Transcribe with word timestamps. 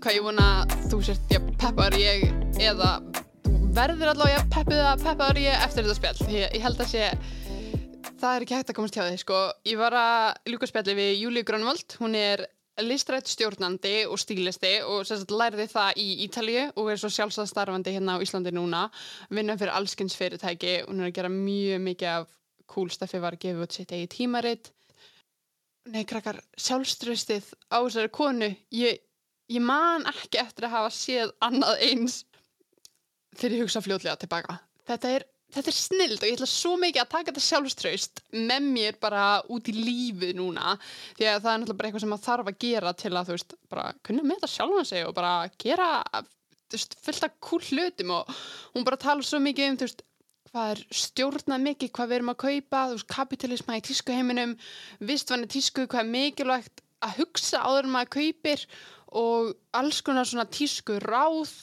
hvað 0.00 0.16
ég 0.16 0.24
vona 0.24 0.44
þú 0.88 0.98
sért 1.04 1.32
ég 1.34 1.48
peppar 1.60 1.94
ég 2.00 2.22
eða 2.60 2.92
verður 3.76 4.12
allavega 4.14 4.38
ég 4.38 4.46
peppuð 4.54 4.80
að 4.80 5.02
peppar 5.04 5.40
ég 5.40 5.64
eftir 5.66 5.84
þetta 5.84 5.96
spjall. 5.98 6.30
Ég, 6.32 6.46
ég 6.56 6.64
held 6.64 6.80
að 6.80 6.88
sé 6.94 7.10
það 8.20 8.30
er 8.30 8.46
ekki 8.46 8.56
hægt 8.56 8.72
að 8.72 8.78
komast 8.78 8.96
hjá 8.96 9.04
þig 9.04 9.20
sko. 9.22 9.42
Ég 9.68 9.80
var 9.80 9.96
að 10.00 10.50
ljúka 10.52 10.70
spjalli 10.70 10.96
við 10.96 11.12
Júlíu 11.20 11.44
Grönvald. 11.46 11.98
Hún 12.00 12.16
er 12.16 12.46
listrætt 12.80 13.28
stjórnandi 13.28 13.94
og 14.08 14.16
stílisti 14.22 14.72
og 14.88 15.04
sagt, 15.08 15.34
lærði 15.36 15.68
það 15.68 16.00
í 16.00 16.08
Ítalju 16.24 16.66
og 16.80 16.90
er 16.94 17.00
svo 17.02 17.12
sjálfsagt 17.12 17.52
starfandi 17.52 17.92
hérna 17.92 18.16
á 18.16 18.22
Íslandi 18.24 18.54
núna. 18.56 18.86
Vinna 19.28 19.58
fyrir 19.60 19.76
allskynns 19.76 20.16
fyrirtæki. 20.16 20.78
Hún 20.88 21.04
er 21.04 21.10
að 21.10 21.16
gera 21.20 21.32
mjög 21.34 21.84
mikið 21.90 22.12
af 22.16 22.28
cool 22.72 22.88
staffi 22.88 23.20
var 23.20 23.36
að 23.36 23.44
gefa 23.44 23.66
út 23.66 23.76
sitt 23.76 23.92
eigi 23.92 24.12
tímaritt 24.16 24.72
Nei, 25.88 26.02
krakkar, 26.04 26.36
sjálfströstið 26.60 27.46
á 27.72 27.80
þessari 27.80 28.10
konu, 28.12 28.50
ég, 28.76 29.00
ég 29.50 29.62
man 29.64 30.06
ekki 30.10 30.40
eftir 30.42 30.68
að 30.68 30.76
hafa 30.76 30.94
séð 30.94 31.34
annað 31.44 31.84
eins 31.88 32.22
þegar 33.36 33.56
ég 33.56 33.62
hugsa 33.64 33.82
fljóðlega 33.84 34.18
tilbaka. 34.20 34.58
Þetta 34.88 35.12
er, 35.16 35.24
þetta 35.54 35.72
er 35.72 35.76
snild 35.76 36.18
og 36.18 36.26
ég 36.28 36.36
ætla 36.36 36.50
svo 36.50 36.74
mikið 36.80 37.02
að 37.02 37.12
taka 37.14 37.30
þetta 37.30 37.44
sjálfströst 37.46 38.22
með 38.34 38.68
mér 38.74 38.98
bara 39.02 39.24
út 39.52 39.70
í 39.70 39.76
lífið 39.76 40.34
núna 40.38 40.76
því 41.18 41.30
að 41.30 41.40
það 41.46 41.52
er 41.52 41.62
náttúrulega 41.62 41.78
bara 41.80 41.90
eitthvað 41.90 42.04
sem 42.04 42.12
maður 42.14 42.28
þarf 42.28 42.52
að 42.52 42.60
gera 42.66 42.92
til 43.04 43.14
að 43.14 43.30
þú 43.30 43.38
veist, 43.38 43.56
bara 43.70 43.88
kunna 44.06 44.26
með 44.26 44.38
þetta 44.38 44.52
sjálfan 44.56 44.90
sig 44.90 45.06
og 45.06 45.16
bara 45.16 45.32
gera 45.64 45.88
þú 46.20 46.78
veist, 46.78 47.00
fullt 47.06 47.26
af 47.26 47.40
cool 47.46 47.64
hlutum 47.70 48.14
og 48.18 48.36
hún 48.74 48.86
bara 48.86 49.02
tala 49.06 49.26
svo 49.26 49.42
mikið 49.42 49.72
um 49.72 49.80
þú 49.80 49.88
veist, 49.88 50.04
hvað 50.50 50.70
er 50.74 50.84
stjórnað 50.98 51.66
mikið, 51.66 51.90
hvað 51.94 52.08
við 52.10 52.18
erum 52.18 52.32
að 52.32 52.40
kaupa, 52.42 52.84
þú 52.90 52.94
veist, 52.96 53.10
kapitalisma 53.10 53.78
í 53.78 53.82
tískuheiminum, 53.86 54.54
vistvanni 55.06 55.50
tísku, 55.50 55.86
hvað 55.86 56.02
er 56.02 56.14
mikilvægt 56.14 56.82
að 57.04 57.20
hugsa 57.20 57.62
áður 57.64 57.86
en 57.88 57.94
maður 57.94 58.10
kaupir 58.16 58.64
og 59.16 59.54
alls 59.76 60.02
konar 60.06 60.28
svona 60.28 60.46
tísku 60.50 60.98
ráð 61.02 61.54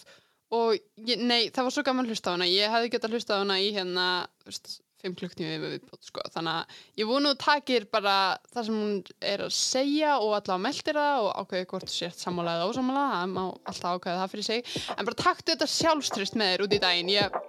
og 0.56 0.76
ég, 1.04 1.20
nei, 1.20 1.48
það 1.52 1.68
var 1.68 1.76
svo 1.76 1.86
gaman 1.88 2.08
hlusta 2.08 2.32
á 2.32 2.36
hana, 2.36 2.48
ég 2.48 2.72
hefði 2.72 2.92
gett 2.94 3.08
að 3.08 3.18
hlusta 3.18 3.40
á 3.40 3.42
hana 3.44 3.58
í 3.60 3.72
hérna, 3.76 4.06
þú 4.42 4.52
veist, 4.52 4.78
5 5.04 5.18
klukktími 5.20 5.58
við 5.62 5.74
viðbótt, 5.76 6.08
sko, 6.08 6.24
þannig 6.34 6.54
að 6.58 6.80
ég 7.02 7.10
vonu 7.10 7.34
að 7.34 7.42
takir 7.44 7.86
bara 7.92 8.16
það 8.54 8.70
sem 8.70 8.80
hún 8.82 8.96
er 9.34 9.44
að 9.46 9.54
segja 9.54 10.16
og 10.18 10.32
allavega 10.32 10.64
meldir 10.64 10.98
það 10.98 11.28
og 11.28 11.44
ákveði 11.44 11.68
hvort 11.74 11.94
sért 11.94 12.24
sammála 12.24 12.56
eða 12.58 12.72
ósammála, 12.72 13.04
það 13.14 13.36
má 13.36 13.44
alltaf 13.46 14.00
ákveða 14.00 14.24
það 14.24 14.34
fyrir 14.34 14.48
sig, 14.50 14.74
en 14.96 15.12
bara 15.12 15.22
taktu 15.22 15.54
þetta 15.54 15.70
sjálfstrist 15.76 16.40
með 16.40 16.54
þér 16.54 16.66
út 16.66 16.76
í 16.80 16.82
daginn, 16.88 17.14
ég, 17.14 17.40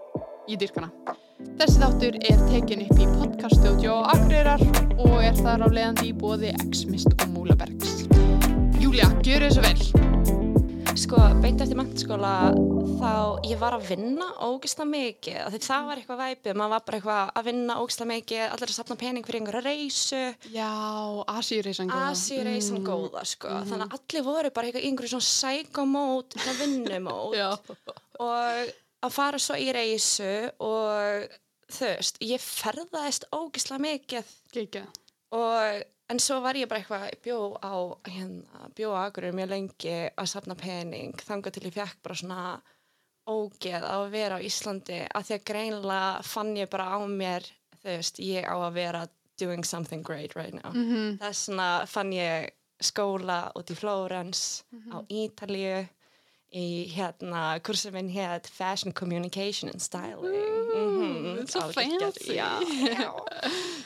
ég 0.52 0.60
dyrkana. 0.60 1.16
Þessi 1.58 1.80
þáttur 1.80 2.20
er 2.28 2.46
tekin 2.50 2.84
upp 2.84 2.98
í 2.98 3.08
podcaststjóðjó 3.14 3.98
Akureyrar 4.12 4.64
og 4.98 5.18
er 5.22 5.38
þar 5.38 5.64
á 5.64 5.68
leiðandi 5.70 6.10
í 6.10 6.16
bóði 6.18 6.54
X-Mist 6.68 7.14
og 7.14 7.28
Múlabergs. 7.32 8.17
Júlia, 8.88 9.04
þið 9.20 9.42
svo 9.52 9.62
vel. 9.66 9.80
Sko, 10.96 11.18
beint 11.42 11.60
eftir 11.60 11.76
mennskóla 11.76 12.28
þá 12.96 13.10
ég 13.44 13.58
var 13.60 13.74
að 13.76 13.90
vinna 13.90 14.28
ógisla 14.46 14.86
mikið. 14.88 15.42
Því 15.52 15.58
það 15.66 15.88
var 15.90 16.00
eitthvað 16.00 16.22
væpið, 16.22 16.54
maður 16.56 16.72
var 16.72 16.86
bara 16.86 16.96
eitthvað 16.96 17.32
að 17.36 17.50
vinna 17.50 17.76
ógisla 17.82 18.06
mikið, 18.08 18.40
allir 18.46 18.72
að 18.72 18.78
sapna 18.78 18.96
pening 19.02 19.28
fyrir 19.28 19.42
einhverja 19.42 19.62
reysu. 19.66 20.22
Já, 20.54 20.70
Asíureysan 21.34 21.92
góða. 21.92 22.06
Asíureysan 22.14 22.78
mm. 22.78 22.86
góða, 22.88 23.26
sko. 23.28 23.50
Mm. 23.52 23.68
Þannig 23.74 23.84
að 23.84 23.98
allir 23.98 24.26
voru 24.30 24.54
bara 24.56 24.70
eitthvað 24.70 24.88
einhverju 24.88 25.12
svona 25.12 25.28
sækomót, 25.34 26.38
vinnumót. 26.62 27.76
og 28.24 28.72
að 29.04 29.14
fara 29.18 29.42
svo 29.50 29.60
í 29.60 29.68
reysu 29.76 30.32
og 30.64 31.28
þú 31.76 31.92
veist, 31.92 32.24
ég 32.24 32.40
ferðaðist 32.40 33.28
ógislega 33.36 33.84
mikið 33.84 34.34
Kika. 34.56 34.86
og 35.36 35.84
en 36.08 36.20
svo 36.20 36.40
var 36.44 36.56
ég 36.56 36.68
bara 36.68 36.80
eitthvað 36.80 37.20
bjó 37.24 37.38
á, 37.60 37.74
hérna, 38.08 38.70
bjó 38.76 38.94
á 38.96 39.00
agurir 39.06 39.36
mjög 39.36 39.52
lengi 39.52 39.96
að 40.08 40.30
sapna 40.32 40.56
pening 40.58 41.16
þanga 41.20 41.52
til 41.52 41.66
ég 41.68 41.76
fekk 41.76 42.02
bara 42.02 42.18
svona 42.22 42.42
ógeð 43.28 43.84
á 43.84 43.96
að 44.00 44.10
vera 44.14 44.40
á 44.40 44.44
Íslandi 44.44 45.02
að 45.04 45.28
því 45.28 45.36
að 45.36 45.46
greinlega 45.50 46.22
fann 46.24 46.56
ég 46.56 46.70
bara 46.72 46.88
á 46.96 46.98
mér 47.04 47.44
þú 47.78 47.88
veist, 47.90 48.20
ég 48.24 48.48
á 48.48 48.56
að 48.56 48.78
vera 48.80 49.06
doing 49.38 49.64
something 49.64 50.02
great 50.02 50.34
right 50.36 50.54
now 50.54 50.72
mm 50.72 50.86
-hmm. 50.88 51.18
þess 51.18 51.48
vegna 51.48 51.86
fann 51.86 52.12
ég 52.12 52.50
skóla 52.80 53.52
út 53.54 53.70
í 53.70 53.74
Flórens 53.74 54.64
mm 54.72 54.78
-hmm. 54.80 54.92
á 54.94 54.96
Ítalíu 55.08 55.88
í 56.54 56.88
hérna, 56.94 57.58
kursum 57.60 57.92
minn 57.92 58.08
hér 58.12 58.40
Fashion 58.48 58.92
Communication 58.92 59.68
and 59.70 59.82
Styling. 59.82 60.32
Mm 60.32 60.96
-hmm. 60.96 61.42
It's 61.42 61.52
so 61.52 61.72
fancy. 61.72 62.34
Já, 62.34 62.60
já 62.98 63.12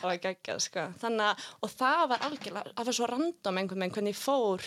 það 0.03 0.09
var 0.11 0.21
geggjað 0.23 0.63
sko. 0.63 0.87
Þannig, 1.03 1.45
og 1.63 1.71
það 1.71 2.09
var 2.13 2.25
algjörlega, 2.27 2.73
það 2.77 2.89
var 2.89 2.97
svo 2.99 3.07
random 3.07 3.59
einhvern 3.59 3.85
veginn 3.85 3.95
hvernig 3.97 4.15
ég 4.15 4.23
fór 4.23 4.63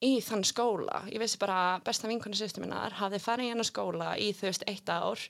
í 0.00 0.12
þann 0.24 0.44
skóla, 0.44 1.02
ég 1.12 1.20
vissi 1.20 1.38
bara 1.40 1.80
besta 1.84 2.08
vinkonu 2.08 2.36
sýstu 2.38 2.62
minnar, 2.62 2.92
hafði 2.92 3.20
farið 3.20 3.44
í 3.44 3.50
hennar 3.52 3.68
skóla 3.68 4.12
í 4.16 4.30
þú 4.32 4.48
veist 4.48 4.64
eitt 4.66 4.88
ár 4.88 5.20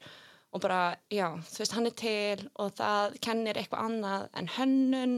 og 0.50 0.62
bara, 0.62 0.96
já, 1.10 1.28
þú 1.46 1.62
veist, 1.62 1.74
hann 1.74 1.86
er 1.86 1.96
til 1.98 2.48
og 2.58 2.74
það 2.78 3.16
kennir 3.22 3.58
eitthvað 3.58 3.84
annað 3.86 4.28
en 4.34 4.50
hönnun. 4.56 5.16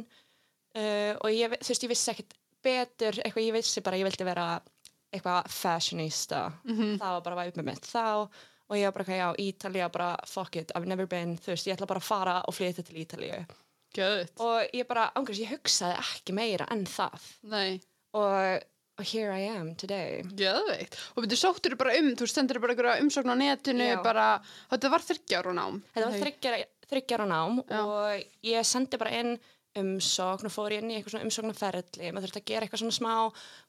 Uh, 0.72 1.12
og 1.20 1.28
ég, 1.32 1.52
þú 1.60 1.68
veist, 1.68 1.84
ég 1.84 1.92
vissi 1.92 2.10
ekkert 2.12 2.34
betur 2.64 3.18
eitthvað, 3.20 3.46
ég 3.46 3.56
vissi 3.56 3.82
bara, 3.84 3.98
ég 4.00 4.08
vildi 4.08 4.24
vera 4.28 4.46
eitthvað 5.12 5.48
fashionista 5.52 6.46
mm 6.64 6.74
-hmm. 6.76 6.96
það 6.98 7.12
var 7.12 7.22
bara 7.22 7.36
væpið 7.42 7.60
með 7.60 7.70
mitt 7.70 7.86
þá 7.86 8.28
og 8.72 8.78
ég 8.78 8.88
var 8.88 8.92
bara, 8.96 9.16
já, 9.16 9.34
Ítalija, 9.38 9.88
bara 9.92 10.16
fuck 10.26 10.56
it 10.56 10.72
I've 10.74 10.88
never 10.88 11.06
been, 11.06 11.36
þú 11.36 11.52
veist, 11.52 11.66
ég 11.66 11.76
ætla 11.76 11.86
bara 11.86 12.00
að 12.00 12.08
fara 12.08 12.42
og 12.48 12.54
flytja 12.54 12.82
til 12.82 13.06
Gött. 13.92 14.40
og 14.40 14.68
ég 14.72 14.86
bara, 14.88 15.10
ángurins, 15.14 15.42
ég 15.42 15.52
hugsaði 15.52 15.98
ekki 16.00 16.32
meira 16.32 16.66
enn 16.72 16.86
það 16.88 17.26
og, 18.16 18.62
og 18.98 19.04
here 19.04 19.36
I 19.36 19.50
am 19.52 19.74
today 19.74 20.22
Gjöðveikt, 20.22 20.96
og 21.14 21.26
betur 21.26 21.36
sóttur 21.36 21.76
bara 21.76 21.98
um 21.98 22.14
þú 22.16 22.28
stendur 22.30 22.60
bara 22.60 22.96
umsókn 23.02 23.34
á 23.34 23.36
netinu 23.36 23.90
Já. 23.90 24.02
bara, 24.02 24.28
þetta 24.70 24.92
var 24.94 25.04
þryggjar 25.10 25.50
og 25.50 25.58
nám 25.58 25.82
þetta 25.92 26.08
var 26.08 26.64
þryggjar, 26.88 27.24
á 27.24 27.26
nám 27.28 27.60
Já. 27.68 27.82
og 27.82 28.24
ég 28.48 28.64
sendi 28.64 28.96
bara 28.96 29.12
inn 29.20 29.36
umsókn 29.78 30.48
og 30.48 30.52
fór 30.52 30.74
ég 30.74 30.82
inn 30.82 30.90
í 30.92 30.96
eitthvað 30.98 31.14
svona 31.14 31.28
umsóknarferðli 31.28 32.10
maður 32.12 32.26
þurfti 32.26 32.40
að 32.42 32.48
gera 32.50 32.66
eitthvað 32.66 32.82
svona 32.82 32.96
smá 32.96 33.12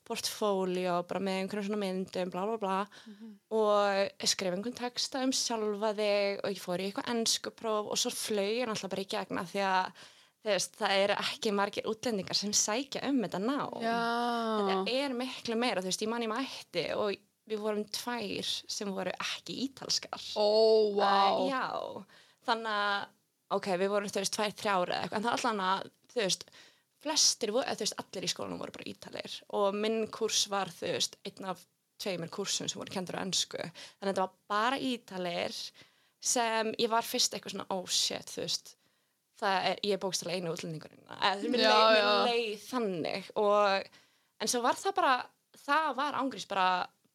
portfóljó 0.08 0.96
bara 1.09 1.22
með 1.24 1.40
einhverjum 1.41 1.68
svona 1.69 1.81
myndum 1.84 2.34
bla 2.34 2.46
bla 2.50 2.58
bla. 2.59 2.80
Mm 3.08 3.14
-hmm. 3.14 3.36
og 3.59 4.28
skrif 4.34 4.53
einhvern 4.53 4.80
texta 4.80 5.24
um 5.24 5.31
sjálfa 5.31 5.94
þig 6.00 6.44
og 6.44 6.50
ég 6.52 6.63
fór 6.66 6.81
í 6.81 6.90
eitthvað 6.90 7.12
ennskupróf 7.13 7.92
og 7.92 7.97
svo 7.97 8.12
flög 8.12 8.52
ég 8.59 8.68
náttúrulega 8.68 8.94
bara 8.96 9.06
í 9.06 9.13
gegna 9.16 9.46
því 9.53 9.63
að 9.69 9.86
veist, 10.44 10.75
það 10.75 10.96
eru 11.03 11.19
ekki 11.24 11.52
margir 11.56 11.88
útlendingar 11.88 12.36
sem 12.36 12.53
sækja 12.53 13.03
um 13.08 13.22
þetta 13.24 13.40
ná 13.40 13.59
Já. 13.80 14.00
þetta 14.68 14.92
er 14.92 15.13
miklu 15.13 15.56
meira, 15.56 15.81
þú 15.81 15.92
veist, 15.92 16.02
ég 16.03 16.12
manni 16.12 16.28
mætti 16.28 16.90
og 16.96 17.16
við 17.50 17.63
vorum 17.63 17.84
tvær 17.92 18.52
sem 18.72 18.92
voru 18.96 19.12
ekki 19.12 19.58
ítalskar. 19.66 20.22
Ó, 20.40 20.47
vá. 20.96 21.16
Uh, 21.36 21.50
Já, 21.52 21.66
þannig 22.47 22.72
að 22.72 23.12
ok, 23.52 23.68
við 23.78 23.90
vorum 23.90 24.09
þú 24.09 24.20
veist 24.22 24.34
tvær, 24.34 24.52
þrjára 24.62 25.02
eitthvað, 25.02 25.18
en 25.18 25.24
það 25.24 25.34
allan 25.38 25.59
að, 25.68 25.90
þú 26.14 26.22
veist 26.24 26.46
flestir, 27.04 27.52
þú 27.52 27.64
veist, 27.80 27.96
allir 28.00 28.24
í 28.24 28.31
skólanum 28.31 28.59
voru 28.59 28.72
bara 28.72 28.88
ítalir 28.88 29.34
og 29.50 29.74
minn 29.76 30.08
kurs 30.08 30.48
var 30.50 30.68
þú 30.72 30.94
veist, 30.96 31.18
einn 31.28 31.46
af 31.52 31.66
tveimur 32.00 32.30
kursum 32.34 32.68
sem 32.68 32.80
voru 32.80 32.92
kendur 32.92 33.16
á 33.20 33.24
ennsku, 33.24 33.58
þannig 33.59 34.02
að 34.02 34.14
þetta 34.14 34.22
var 34.22 34.34
bara 34.48 34.78
ítalir 34.80 35.54
sem 36.24 36.72
ég 36.80 36.90
var 36.90 37.04
fyrst 37.04 37.34
eitthvað 37.36 37.52
svona, 37.58 37.68
oh 37.76 37.86
shit, 37.88 38.31
þú 38.31 38.42
veist 38.46 38.74
það 39.44 39.68
er, 39.74 39.80
ég 39.84 39.94
er 39.98 40.00
bókstæðilega 40.00 40.40
einu 40.40 40.52
útlendingurinn. 40.54 41.06
Eða 41.18 41.50
mér 41.52 41.64
leið, 42.30 42.60
þannig. 42.70 43.30
Og, 43.42 43.88
en 44.40 44.48
svo 44.52 44.62
var 44.64 44.78
það 44.80 44.94
bara 44.96 45.14
það 45.66 45.88
var 45.98 46.18
ángrís 46.22 46.46
bara 46.48 46.68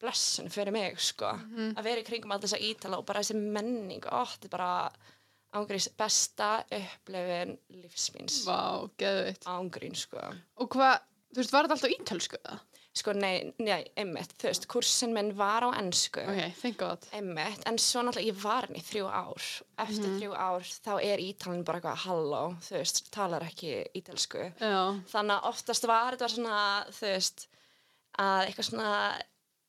blessun 0.03 0.51
fyrir 0.53 0.73
mig, 0.75 0.99
sko, 1.01 1.31
Mhm. 1.33 1.73
að 1.79 1.83
vera 1.89 2.01
í 2.03 2.05
kringum 2.05 2.33
alltaf 2.35 2.51
þessa 2.51 2.61
ítala 2.69 2.99
og 2.99 3.07
bara 3.07 3.21
þessi 3.25 3.35
menning 3.41 4.05
og 4.13 4.29
þetta 4.35 4.45
er 4.45 4.53
bara 4.53 4.93
ángrís 5.57 5.89
besta 5.97 6.65
upplifin 6.71 7.59
lífsmins 7.71 8.43
Vá, 8.47 8.89
geðveikt. 9.01 9.47
Ángrín 9.49 9.95
sko. 9.97 10.21
Og 10.61 10.69
hvað, 10.75 10.99
þú 11.33 11.41
veist, 11.43 11.53
var 11.55 11.65
þetta 11.69 11.79
alltaf 11.79 11.95
ítölsku 12.01 12.43
það? 12.45 12.65
sko 12.99 13.13
nei, 13.15 13.53
nei, 13.63 13.85
einmitt, 14.01 14.33
þú 14.41 14.49
veist 14.49 14.65
kursin 14.67 15.13
minn 15.15 15.29
var 15.39 15.63
á 15.63 15.71
ennsku 15.79 16.19
Ok, 16.19 16.41
thank 16.59 16.79
god 16.81 17.05
einmitt, 17.15 17.61
en 17.71 17.77
svo 17.79 18.01
náttúrulega 18.03 18.33
ég 18.33 18.41
var 18.43 18.67
henni 18.67 18.81
þrjú 18.83 19.07
ár. 19.07 19.45
Eftir 19.85 20.09
Mhm. 20.09 20.17
þrjú 20.19 20.33
ár 20.35 20.67
þá 20.67 20.91
er 21.07 21.19
ítalinn 21.23 21.63
bara 21.65 21.79
eitthvað 21.79 22.03
halló, 22.09 22.41
þú 22.59 22.75
veist, 22.81 23.11
talar 23.15 23.43
ekki 23.47 23.87
ítalsku 23.95 24.43
Já, 24.59 24.99
þannig 25.15 25.37
að 25.37 25.47
oftast 25.53 25.87
var 25.87 26.17
þetta 26.17 26.29
svona, 26.35 26.59
þú 26.91 27.07
veist 27.13 27.47
að 28.19 28.47
eitthvað 28.49 28.69
svona 28.73 28.91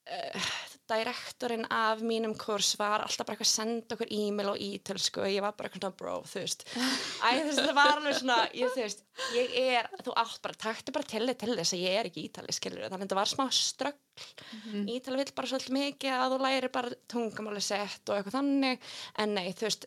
uh, 0.09 0.49
direktorinn 0.89 1.65
af 1.73 2.01
mínum 2.05 2.33
kurs 2.39 2.71
var 2.79 3.03
alltaf 3.05 3.27
bara 3.27 3.37
eitthvað 3.37 3.47
að 3.47 3.53
senda 3.53 3.95
okkur 3.97 4.11
e-mail 4.17 4.49
og 4.53 4.61
ítölsku 4.65 5.21
og 5.23 5.29
ég 5.31 5.43
var 5.45 5.55
bara 5.57 5.69
eitthvað 5.69 5.95
bro, 5.99 6.15
þú 6.29 6.41
veist 6.43 6.65
Æ, 6.69 7.27
þú 7.29 7.45
veist, 7.49 7.61
það 7.61 7.75
var 7.79 7.93
alveg 7.95 8.17
svona 8.19 8.37
ég, 8.57 8.73
þú 8.75 8.83
veist, 8.83 9.03
ég 9.37 9.55
er, 9.77 9.89
þú 10.05 10.15
átt 10.23 10.41
bara 10.45 10.59
taktu 10.65 10.95
bara 10.95 11.09
til 11.13 11.23
þig 11.29 11.37
til 11.43 11.57
þess 11.59 11.75
að 11.77 11.83
ég 11.85 11.99
er 12.01 12.09
ekki 12.11 12.25
ítali 12.29 12.55
skilur 12.57 12.85
þannig 12.87 12.97
að 12.99 13.05
þetta 13.07 13.19
var 13.21 13.33
smá 13.35 13.45
ströggl 13.53 14.05
Mhm. 14.19 14.87
ítali 14.91 15.15
vill 15.21 15.31
bara 15.35 15.47
svolítið 15.47 15.75
mikið 15.77 16.11
að 16.11 16.33
þú 16.33 16.39
læri 16.43 16.69
bara 16.75 16.89
tungamáli 17.07 17.61
sett 17.63 18.09
og 18.09 18.17
eitthvað 18.17 18.35
þannig 18.35 18.89
en 19.23 19.33
nei, 19.37 19.53
þú 19.55 19.67
veist, 19.69 19.85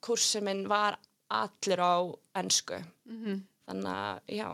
kursin 0.00 0.46
minn 0.46 0.62
var 0.70 0.96
allir 1.28 1.82
á 1.84 1.94
ennsku 2.40 2.78
mhm. 3.04 3.42
Þannig 3.66 3.90
að, 3.90 4.20
já. 4.30 4.48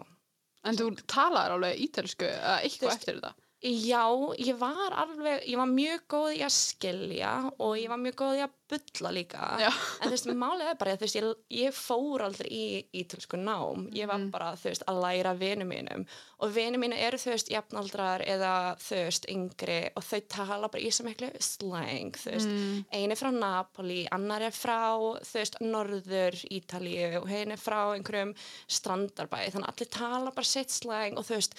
En 0.64 0.76
þú 0.78 0.86
talar 1.06 1.52
alveg 1.52 1.76
Þú 1.76 2.14
eitthvað 2.16 2.92
eftir 2.94 3.18
þetta? 3.18 3.32
Já, 3.62 4.08
ég 4.42 4.56
var 4.58 4.90
alveg, 4.98 5.44
ég 5.46 5.54
var 5.54 5.68
mjög 5.70 6.00
góð 6.10 6.32
í 6.34 6.40
að 6.42 6.50
skilja 6.56 7.30
og 7.62 7.76
ég 7.78 7.92
var 7.92 8.00
mjög 8.02 8.16
góð 8.18 8.38
í 8.40 8.40
að 8.42 8.54
bulla 8.72 9.10
líka. 9.14 9.42
Já. 9.62 9.68
En 9.68 10.08
þú 10.08 10.16
veist, 10.16 10.30
málið 10.40 10.70
er 10.70 10.78
bara, 10.80 10.94
þú 10.98 11.04
veist, 11.06 11.18
ég, 11.18 11.28
ég 11.60 11.76
fór 11.76 12.24
aldrei 12.26 12.48
í 12.50 12.64
ítölsku 13.04 13.38
nám. 13.38 13.84
Ég 13.94 14.10
var 14.10 14.24
bara, 14.34 14.48
þú 14.58 14.66
veist, 14.66 14.82
að 14.90 14.98
læra 15.04 15.34
vinum 15.38 15.70
mínum. 15.70 16.02
Og 16.42 16.50
vinum 16.56 16.82
mínu 16.82 16.98
eru, 17.06 17.20
þú 17.22 17.30
veist, 17.36 17.52
jafnaldrar 17.54 18.24
eða, 18.26 18.54
þú 18.82 18.98
veist, 19.04 19.30
yngri 19.30 19.78
og 19.94 20.08
þau 20.08 20.20
tala 20.34 20.72
bara 20.72 20.82
í 20.82 20.90
sem 20.90 21.06
miklu 21.06 21.30
slang, 21.38 22.18
þú 22.18 22.34
veist. 22.34 22.50
Mm. 22.50 22.82
Einu 22.98 23.20
frá 23.20 23.30
Napoli, 23.36 24.00
annar 24.18 24.48
er 24.48 24.58
frá, 24.58 24.80
þú 25.22 25.38
veist, 25.38 25.60
norður 25.62 26.40
Ítalíu 26.50 27.22
og 27.22 27.30
henni 27.30 27.60
frá 27.62 27.78
einhverjum 27.92 28.34
strandarbæði. 28.66 29.54
Þannig 29.54 29.70
að 29.70 29.76
allir 29.76 29.94
tala 30.00 30.34
bara 30.34 30.50
sitt 30.50 30.74
slang 30.74 31.22
og 31.22 31.30
þú 31.30 31.38
veist, 31.38 31.58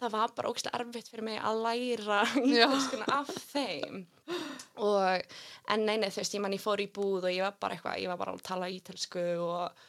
það 0.00 0.12
var 0.16 0.34
bara 0.36 0.50
ógæslega 0.50 0.80
erfitt 0.80 1.08
fyrir 1.12 1.26
mig 1.28 1.40
að 1.40 1.62
læra 1.64 2.20
af 3.20 3.32
þeim. 3.52 4.04
Og 4.82 5.24
en 5.70 5.84
nei, 5.86 5.96
nei, 6.00 6.08
þú 6.10 6.22
veist, 6.22 6.36
ég 6.36 6.42
mann 6.44 6.56
ég 6.56 6.62
fór 6.62 6.82
í 6.82 6.88
búð 6.92 7.28
og 7.28 7.34
ég 7.34 7.44
var 7.44 7.58
bara 7.60 7.76
eitthvað, 7.76 7.98
ég 8.02 8.10
var 8.10 8.20
bara 8.20 8.34
að 8.34 8.46
tala 8.46 8.70
ítölsku 8.72 9.24
og 9.44 9.84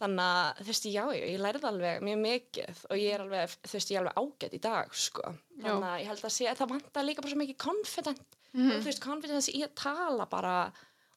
þannig 0.00 0.24
að 0.24 0.62
þú 0.62 0.68
veist, 0.70 0.88
já, 0.92 1.04
ég, 1.16 1.28
ég 1.34 1.42
lærði 1.44 1.68
alveg 1.70 2.02
mjög 2.04 2.18
mikið 2.24 2.80
og 2.90 2.98
ég 3.00 3.14
er 3.16 3.24
alveg, 3.24 3.54
þú 3.64 3.76
veist, 3.78 3.92
ég 3.92 4.00
er 4.00 4.02
alveg 4.04 4.18
ágætt 4.22 4.56
í 4.58 4.62
dag, 4.66 4.96
sko, 5.06 5.30
þannig 5.60 5.88
að 5.92 6.00
ég 6.02 6.10
held 6.10 6.26
að 6.28 6.34
sé 6.36 6.48
að 6.50 6.58
það 6.60 6.72
vantar 6.74 7.06
líka 7.06 7.24
bara 7.24 7.32
svo 7.32 7.40
mikið 7.44 7.58
confident. 7.62 8.26
Og 8.56 8.74
þú 8.80 8.88
veist, 8.90 9.04
confidence 9.04 9.52
í 9.52 9.62
að 9.64 9.72
tala 9.76 10.26
bara 10.32 10.56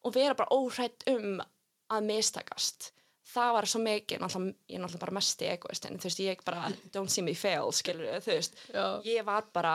og 0.03 0.15
vera 0.15 0.35
bara 0.35 0.55
óhrætt 0.55 1.03
um 1.11 1.41
að 1.89 2.07
mistakast 2.07 2.91
það 3.29 3.53
var 3.53 3.67
svo 3.69 3.79
mikið, 3.85 4.19
náttúrulega, 4.23 4.55
ég 4.69 4.75
er 4.75 4.83
náttúrulega 4.83 5.03
bara 5.05 5.17
mest 5.19 5.41
í 5.45 5.49
egoistin, 5.53 5.97
þú 6.01 6.09
veist, 6.09 6.19
ég 6.25 6.43
bara 6.45 6.69
don't 6.93 7.09
see 7.13 7.21
me 7.25 7.33
fail, 7.37 7.71
skilur, 7.75 8.19
þú 8.25 8.35
veist 8.35 8.55
Já. 8.73 8.85
ég 9.05 9.25
var 9.27 9.45
bara, 9.53 9.73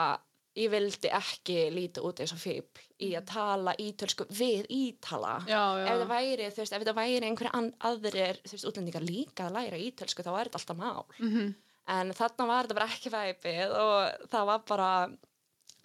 ég 0.55 0.69
vildi 0.71 1.09
ekki 1.11 1.57
líta 1.75 2.01
út 2.07 2.19
eins 2.23 2.31
og 2.35 2.39
fíbl 2.39 2.83
í 3.03 3.09
að 3.19 3.25
tala 3.27 3.73
ítölsku 3.81 4.25
við 4.31 4.65
ítala 4.71 5.37
Já, 5.47 5.61
já. 5.81 5.85
ef 5.91 5.99
það 5.99 6.07
væri, 6.13 6.49
þú 6.55 6.61
veist, 6.63 6.73
ef 6.77 6.85
það 6.87 6.99
væri 7.01 7.27
einhverja 7.29 7.63
aðrir, 7.89 8.41
þú 8.45 8.55
veist, 8.55 8.67
útlendingar 8.71 9.03
líka 9.07 9.47
að 9.49 9.55
læra 9.59 9.77
ítölsku, 9.87 10.23
þá 10.23 10.31
er 10.39 10.49
þetta 10.51 10.61
alltaf 10.61 10.77
mál 10.77 11.05
Mhm. 11.19 11.55
en 11.87 12.11
þarna 12.17 12.47
var 12.47 12.65
þetta 12.65 12.77
bara 12.79 12.91
ekki 12.95 13.11
væpið 13.13 13.73
og 13.77 14.29
það 14.31 14.45
var 14.51 14.61
bara 14.67 14.91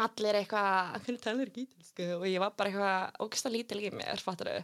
allir 0.07 0.37
eitthvað, 0.41 0.97
hvernig 1.05 1.21
talar 1.25 1.49
ekki 1.51 1.65
ítölsku 1.67 2.07
og 2.17 2.25
ég 2.31 2.41
var 2.43 2.53
bara 2.57 2.71
eitthvað 2.71 3.25
ógsta 3.27 3.51
lítil 3.53 3.81
í 3.83 3.91
mér, 3.95 4.21
fattur 4.25 4.51
þau 4.51 4.63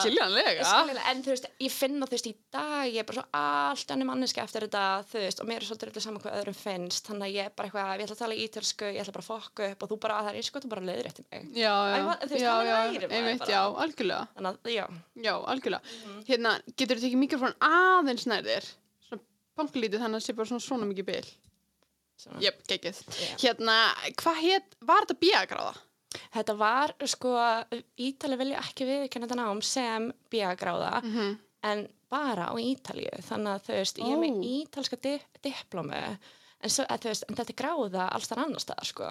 skiljanlega. 0.00 0.64
En 1.10 1.22
þú 1.24 1.30
veist, 1.34 1.46
ég 1.60 1.72
finna 1.74 2.06
þú 2.08 2.14
veist 2.16 2.28
í 2.30 2.34
dag 2.54 2.86
ég 2.88 3.00
er 3.02 3.08
bara 3.08 3.18
svo 3.20 3.24
allt 3.40 3.92
annir 3.94 4.08
manneski 4.08 4.40
eftir 4.42 4.66
þetta 4.66 4.84
þú 5.10 5.22
veist, 5.24 5.42
og 5.42 5.48
mér 5.50 5.58
er 5.60 5.68
svolítið 5.68 5.90
öllu 5.92 6.04
saman 6.06 6.22
hvað 6.24 6.38
öðrum 6.40 6.58
finnst 6.58 7.10
þannig 7.10 7.26
að 7.28 7.34
ég 7.36 7.44
er 7.44 7.54
bara 7.54 7.68
eitthvað, 7.68 7.92
ég 7.94 8.04
ætla 8.06 8.16
að 8.16 8.22
tala 8.24 8.38
ítölsku 8.44 8.84
ég 8.94 9.00
ætla 9.04 9.16
bara 9.18 9.24
að 9.24 9.30
fokka 9.32 9.68
upp 9.74 9.84
og 9.84 9.92
þú 9.92 9.98
bara, 10.04 10.20
það 10.24 10.38
er 10.40 10.50
og 10.54 10.64
þú 10.64 10.72
bara 10.74 10.86
leiður 10.88 11.10
eftir 11.10 11.24
mig 11.30 11.42
Já, 11.54 11.74
já, 11.74 11.94
Æ, 11.94 11.96
þú 12.24 12.32
veist, 12.34 12.44
já, 12.44 12.54
já, 12.64 12.76
einmitt, 13.18 13.48
já, 13.48 13.60
algjörlega. 13.84 14.24
þannig 14.38 14.72
já, 14.74 14.86
Já, 15.24 15.34
algjörlega. 15.52 15.82
Mhm. 16.04 16.24
Hérna, 16.28 16.50
getur 16.74 16.96
þú 16.98 17.04
tekið 17.04 17.20
mikrofón 17.24 17.56
aðeins 17.60 18.26
nærðir? 18.30 18.64
Svona 19.04 19.22
Jöp, 22.40 22.60
geggið. 22.68 23.00
Já. 23.20 23.34
Hérna, 23.44 23.76
hvað 24.20 24.40
hétt, 24.42 24.76
var 24.80 25.04
þetta 25.06 25.18
bíagráða? 25.24 25.74
þetta 26.34 26.54
var, 26.56 26.92
sko 27.10 27.30
Ítali 27.98 28.36
vilja 28.38 28.60
ekki 28.62 28.86
viðkynna 28.86 29.26
þetta 29.26 29.38
nám 29.40 29.62
sem 29.62 30.12
bíagráða 30.30 31.02
Mm 31.04 31.38
en 31.64 31.88
bara 32.12 32.50
á 32.52 32.54
Ítalíu 32.60 33.08
þannig 33.24 33.54
að 33.56 33.62
þú 33.64 33.72
veist, 33.78 33.98
ég 33.98 34.10
er 34.12 34.18
með 34.20 34.42
ítalska 34.44 34.96
di 35.00 35.14
diplómu 35.42 35.96
en, 35.96 36.18
svo, 36.68 36.84
að, 36.84 36.98
þú 37.00 37.08
veist, 37.08 37.24
en 37.28 37.34
þetta 37.38 37.54
er 37.54 37.56
gráða 37.62 38.08
alls 38.12 38.28
þar 38.28 38.42
annar 38.44 38.60
stað, 38.60 38.84
sko 38.90 39.08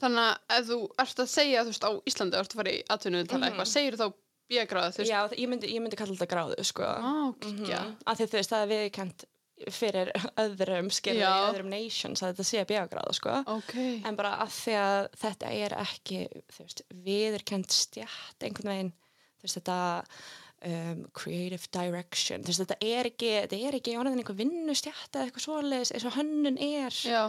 Þannig 0.00 0.24
að 0.24 0.56
ef 0.58 0.66
þú 0.66 0.78
ert 1.04 1.22
að 1.22 1.28
segja, 1.30 1.62
þú 1.62 1.70
veist, 1.70 1.86
á 1.86 1.90
Íslandi, 2.10 2.34
þú 2.36 2.40
ert 2.40 2.54
að 2.56 2.60
fara 2.60 2.72
í 2.74 2.82
atvinnuðu 2.90 3.28
tala 3.30 3.46
Mhm. 3.46 3.52
eitthvað, 3.52 3.70
segir 3.70 3.96
þá 4.00 4.06
bíagráða, 4.50 4.90
þú 4.90 4.98
veist? 5.04 5.12
Já, 5.12 5.20
ég 5.38 5.48
myndi, 5.48 5.70
ég 5.70 5.80
myndi 5.84 5.96
kalla 6.00 6.14
þetta 6.16 6.30
gráðu, 6.34 6.64
sko. 6.64 6.82
Á, 6.82 7.36
Mhm. 7.38 7.58
geggja. 7.60 7.80
Af 8.06 8.18
því 8.18 8.26
þú 8.26 8.36
veist, 8.40 8.50
það 8.50 8.62
er 8.66 8.70
viðkent 8.74 9.24
fyrir 9.74 10.10
öðrum, 10.40 10.90
skilur 10.94 11.22
í 11.22 11.30
öðrum 11.50 11.70
nations 11.72 12.22
að 12.22 12.32
þetta 12.32 12.46
sé 12.48 12.64
bíagráðu, 12.68 13.16
sko. 13.18 13.34
Ok. 13.56 13.74
En 14.08 14.18
bara 14.18 14.36
að 14.44 14.54
því 14.56 14.76
að 14.80 15.00
þetta 15.22 15.50
er 15.66 15.76
ekki, 15.80 16.20
veist, 16.58 16.84
viðurkent 17.06 17.74
stjætt 17.74 18.46
einhvern 18.46 18.72
veginn, 18.72 18.92
veist, 19.42 19.58
þetta 19.58 19.78
um, 20.70 21.04
creative 21.16 21.70
direction, 21.74 22.46
veist, 22.46 22.64
þetta 22.64 22.80
er 22.80 23.10
ekki, 23.12 23.34
þetta 23.44 23.60
er 23.68 23.78
ekki 23.80 23.96
einhver 24.00 24.40
vinnustjætt 24.40 25.14
eða 25.14 25.28
eitthvað 25.28 25.46
svoleiðis 25.46 25.94
eins 25.96 26.08
og 26.08 26.16
hönnun 26.16 26.60
er. 26.70 27.00
Já, 27.04 27.22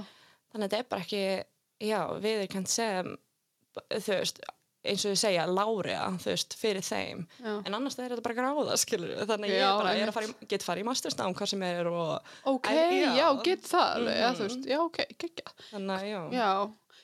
Þannig 0.51 0.65
að 0.65 0.71
þetta 0.71 0.79
er 0.83 0.89
bara 0.91 1.05
ekki, 1.05 1.25
já, 1.87 1.99
viðurkent 2.23 2.71
sem, 2.71 3.13
þú 3.87 4.17
veist, 4.17 4.41
eins 4.83 5.05
og 5.05 5.11
þau 5.13 5.19
segja, 5.21 5.45
láriða, 5.45 6.07
þú 6.23 6.29
veist, 6.31 6.55
fyrir 6.57 6.81
þeim. 6.81 7.25
já. 7.39 7.53
En 7.67 7.73
annars 7.77 7.95
það 7.95 8.05
er 8.05 8.13
þetta 8.15 8.23
bara 8.27 8.37
gráða, 8.41 8.77
skilur 8.81 9.11
Þannig 9.29 9.49
Já, 9.53 9.61
ég 9.61 9.77
bara, 9.83 9.95
er 9.95 10.07
að 10.11 10.13
fara 10.17 10.27
í, 10.31 10.35
get 10.49 10.63
farið 10.65 10.81
í 10.81 10.89
mastersnám 10.89 11.35
hvað 11.37 11.47
sem 11.53 11.63
er 11.63 11.87
og 11.87 12.31
Ok, 12.45 12.69
já, 12.73 13.15
já. 13.15 13.27
get 13.43 13.61
það 13.69 13.95
alveg, 13.95 14.17
já, 14.17 14.29
þú 14.33 14.41
Mhm. 14.41 14.47
veist, 14.47 14.69
já, 14.71 14.79
ok, 14.81 14.97
geggja. 15.19 15.51
þannig 15.71 16.01
já. 16.09 16.21
Já, 16.31 16.51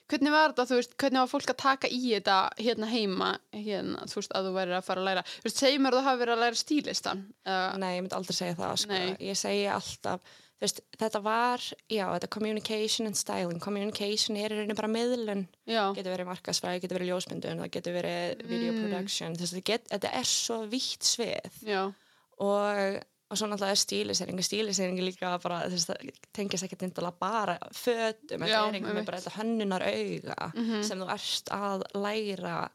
hvernig 0.10 0.32
var 0.32 0.54
þetta, 0.54 0.66
þú 0.72 0.76
veist, 0.80 0.98
hvernig 0.98 1.20
var 1.20 1.28
fólk 1.28 1.50
að 1.54 1.58
taka 1.58 1.88
í 1.88 2.02
þetta 2.16 2.38
hérna 2.58 2.88
heima, 2.88 3.30
hérna, 3.54 4.06
þú 4.08 4.16
veist, 4.22 4.32
að 4.34 4.46
þú 4.48 4.54
væri 4.58 4.74
að 4.78 4.84
fara 4.88 5.02
að 5.02 5.08
læra, 5.12 5.24
þú 5.28 5.44
veist, 5.44 5.58
segjum 5.62 5.86
að 5.86 5.94
þú 5.98 6.04
hafi 6.08 6.22
verið 6.24 6.34
að 6.38 6.44
læra 6.46 6.56
stílistan, 6.64 7.26
uh, 7.46 7.78
Nei, 7.78 7.98
ég 7.98 8.02
myndi 8.08 8.16
aldrei 8.16 8.34
segja 8.36 8.56
það, 8.56 8.78
sko. 8.78 8.90
Nei. 8.94 9.16
Ég 9.20 9.36
segi 9.38 9.66
alltaf, 9.70 10.20
veist, 10.62 10.80
þetta 10.98 11.22
var, 11.22 11.60
já, 11.90 12.06
þetta 12.16 12.30
communication 12.34 13.06
and 13.08 13.16
styling. 13.16 13.60
Communication 13.62 14.38
er 14.38 14.50
rauninni 14.50 14.76
bara 14.76 14.88
miðlun. 14.90 15.48
já, 15.68 15.84
Getur 15.96 16.16
verið 16.16 16.30
markasfræði, 16.32 16.82
getur 16.82 16.98
verið 17.00 17.12
ljósmyndun, 17.12 17.60
það 17.62 17.72
getur 17.76 17.94
verið 17.94 18.42
video 18.48 18.72
Mm. 18.74 18.80
production. 18.82 19.36
Þú 19.36 19.40
veist, 19.46 19.54
þetta, 19.54 19.64
get, 19.72 19.88
þetta 19.90 20.14
er 20.14 20.24
svo 20.24 20.58
vítt 20.68 21.04
svið. 21.04 21.62
já, 21.64 21.84
og, 22.40 23.04
og 23.30 23.38
svo 23.38 23.48
náttúrulega 23.48 23.76
er 23.76 23.82
stílisering 23.82 24.40
stílisering 24.46 24.98
er 25.00 25.04
líka 25.12 25.38
bara 25.44 25.62
þú 25.68 25.72
veist, 25.76 25.90
það 25.90 26.12
tengist 26.34 26.64
ekki 26.64 26.78
tindalega 26.78 27.20
bara 27.20 27.58
fötum, 27.74 28.40
þetta 28.40 28.48
Já, 28.48 28.62
er 28.68 28.74
einhvern 28.74 28.94
veginn 28.96 29.06
bara 29.06 29.18
þetta 29.20 29.38
hönnunar 29.38 29.84
auga 29.84 30.52
Mhm. 30.56 30.84
sem 30.84 31.00
þú 31.00 31.10
ert 31.12 31.50
að 31.52 31.84
læra 31.94 32.70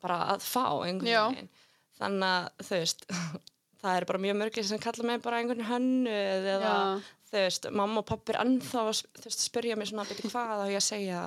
bara 0.00 0.18
að 0.34 0.40
fá 0.40 0.64
einhvern 0.86 1.30
veginn 1.34 1.48
þannig 2.00 2.22
að 2.22 2.48
þú 2.62 2.74
veist 2.78 3.04
það 3.82 3.98
er 3.98 4.08
bara 4.10 4.22
mjög 4.24 4.40
mörgir 4.42 4.66
sem 4.68 4.82
kalla 4.82 5.06
mig 5.10 5.20
bara 5.24 5.42
einhvern 5.42 5.68
hönnuð 5.68 6.48
eða 6.54 6.72
já, 6.72 7.10
þú 7.30 7.44
veist, 7.44 7.68
mamma 7.82 8.02
og 8.02 8.08
pappi 8.08 8.34
er 8.34 8.40
ennþá 8.44 8.86
að 8.86 8.90
veist, 8.94 9.44
spyrja 9.44 9.78
mig 9.78 9.90
svona 9.90 10.08
byrju 10.08 10.32
hvað 10.32 10.64
og 10.64 10.72
ég 10.72 10.80
að 10.80 10.88
segja 10.88 11.20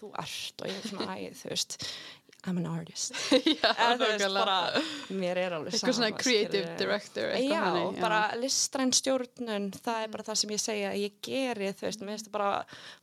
þú 0.00 0.14
ert? 0.16 0.62
Og 0.62 0.70
ég 0.70 0.78
er 0.78 0.88
svona 0.88 1.18
æ, 1.18 1.28
þú 1.36 1.52
veist 1.52 1.76
I'm 2.48 2.56
an 2.56 2.66
artist. 2.66 3.12
Já, 3.44 3.68
eða 3.74 3.96
þú 4.00 4.06
veist, 4.06 4.36
bara 4.38 4.54
mér 5.12 5.40
er 5.42 5.54
alveg 5.58 5.74
eitthvað 5.76 5.96
svona 5.98 6.10
creative 6.16 6.70
director, 6.80 7.34
Já, 7.36 7.58
þannig, 7.66 7.98
bara 8.00 8.20
listræn 8.40 8.94
stjórnun, 8.96 9.66
það 9.76 10.04
er 10.06 10.14
bara 10.14 10.26
það 10.30 10.38
sem 10.40 10.54
ég 10.54 10.62
segja 10.62 10.92
að 10.94 11.02
ég 11.02 11.18
geri, 11.26 11.68
þú 11.76 11.86
veist, 11.88 12.04
mér 12.06 12.22
það 12.24 12.32
bara 12.38 12.52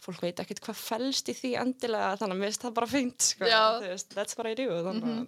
fólk 0.07 0.25
veit 0.25 0.41
ekkert 0.41 0.63
hvað 0.65 0.81
fælst 0.81 1.29
í 1.29 1.37
því 1.37 1.53
endilega, 1.61 2.15
þannig 2.17 2.33
að 2.37 2.41
mér 2.41 2.51
finnst 2.51 2.65
það 2.65 2.77
bara 2.79 2.89
fínt, 2.95 3.27
sko, 3.29 3.51
Já. 3.51 3.61
þú 3.77 3.91
veist, 3.93 4.17
that's 4.17 4.39
what 4.39 4.49
I 4.49 4.57
do, 4.57 4.69
þannig 4.89 5.11
að 5.13 5.21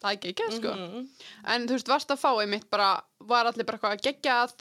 það 0.00 0.10
er 0.16 0.32
ekki, 0.32 0.48
sko, 0.56 0.74
Mhm. 0.76 1.06
en 1.54 1.68
þú 1.68 1.76
veist, 1.78 1.88
varst 1.88 2.10
að 2.10 2.20
fá 2.24 2.30
einmitt 2.40 2.70
bara, 2.70 3.02
var 3.20 3.46
allir 3.46 3.64
bara 3.68 3.78
eitthvað 3.78 4.02
geggjað, 4.06 4.52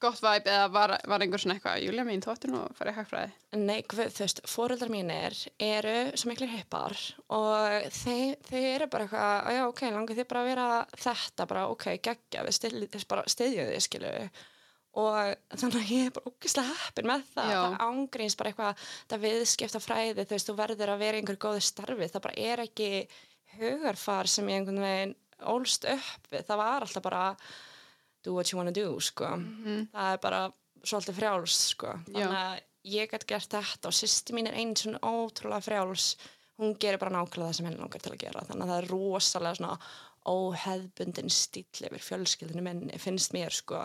gott 0.00 0.20
væp, 0.22 0.44
eða 0.46 0.70
var, 0.70 0.92
var 1.10 1.18
einhver 1.20 1.40
svona 1.42 1.56
eitthvað, 1.58 1.82
Júlia 1.82 2.04
mín, 2.06 2.20
þú 2.22 2.30
ættir 2.34 2.50
nú 2.52 2.58
að 2.62 2.74
fara 2.78 2.92
í 2.92 2.94
hagfræði, 2.94 3.32
Nei, 3.58 3.82
hvað, 3.82 4.12
þú 4.14 4.22
veist, 4.22 4.40
fóreldrar 4.46 4.90
mínir 4.94 5.34
eru 5.58 6.12
svo 6.14 6.30
miklu 6.30 6.46
hippar 6.46 6.94
og 7.30 7.88
þeir, 7.90 8.36
þeir 8.46 8.68
eru 8.76 8.86
bara 8.86 9.06
eitthvað, 9.08 9.46
"Á, 9.46 9.50
já, 9.50 9.66
ok, 9.68 9.80
langar 9.90 10.14
þið 10.16 10.28
bara 10.28 10.40
að 10.44 10.46
vera 10.54 10.86
þetta, 10.96 11.46
bara, 11.48 11.66
ok, 11.68 11.84
geggja, 11.98 12.44
við 12.46 12.54
stiðjum 12.54 13.72
þið, 13.74 13.82
skilu 13.82 14.30
og 14.98 15.36
þannig 15.54 15.78
að 15.78 15.90
ég 15.92 16.06
er 16.06 16.14
bara 16.16 16.30
ógislega 16.32 16.74
heppin 16.82 17.06
með 17.06 17.22
það, 17.36 17.50
Já. 17.52 17.58
það 17.62 17.78
ángríns 17.86 18.36
bara 18.36 18.50
eitthvað, 18.50 18.76
það 19.08 19.22
viðskipta 19.26 19.80
fræði, 19.84 20.24
þú 20.24 20.34
veist, 20.34 20.48
þú 20.48 20.56
verður 20.58 20.88
að 20.94 20.98
vera 20.98 21.16
í 21.18 21.20
einhverju 21.22 21.42
góðu 21.44 21.62
starfi, 21.62 22.08
það 22.08 22.22
bara 22.22 22.38
er 22.38 22.62
ekki 22.64 22.88
hugarfar 23.56 24.28
sem 24.28 24.48
ég 24.48 24.60
einhvern 24.60 24.82
veginn 24.82 25.16
ólst 25.48 25.84
upp 25.88 26.30
við, 26.32 26.44
það 26.48 26.60
var 26.60 26.86
alltaf 26.86 27.02
bara 27.02 27.24
do 28.24 28.34
what 28.34 28.50
you 28.50 28.58
wanna 28.58 28.74
do, 28.74 28.98
sko. 29.00 29.36
Það 29.94 30.12
er 30.12 30.18
bara 30.22 30.40
svolítið 30.84 31.18
frjáls 31.20 31.60
sko. 31.74 31.92
þannig 32.08 32.40
að 32.40 32.60
ég 32.88 33.10
gæti 33.10 33.26
gert 33.26 33.50
þetta 33.50 33.88
og 33.88 33.94
sýsti 33.94 34.34
mín 34.34 34.48
er 34.50 34.58
einn 34.58 34.74
svona 34.76 35.00
ótrúlega 35.02 35.64
frjáls. 35.64 36.16
Hún 36.58 36.76
gerir 36.80 36.98
bara 36.98 37.14
nákvæmlega 37.14 37.48
það 37.48 37.56
sem 37.56 37.66
henni 37.66 37.78
langar 37.78 38.02
til 38.02 38.12
að 38.12 38.22
gera. 38.24 38.44
Þannig 38.48 38.64
að 38.64 38.70
það 38.72 38.82
er 38.82 38.90
rosalega 38.90 39.58
svona 39.58 39.78
óheðbundin 40.28 41.30
stíl 41.30 41.86
yfir 41.86 42.02
fjölskyldinu 42.02 42.62
minni 42.62 42.98
finnst 42.98 43.32
mér 43.32 43.54
sko. 43.54 43.84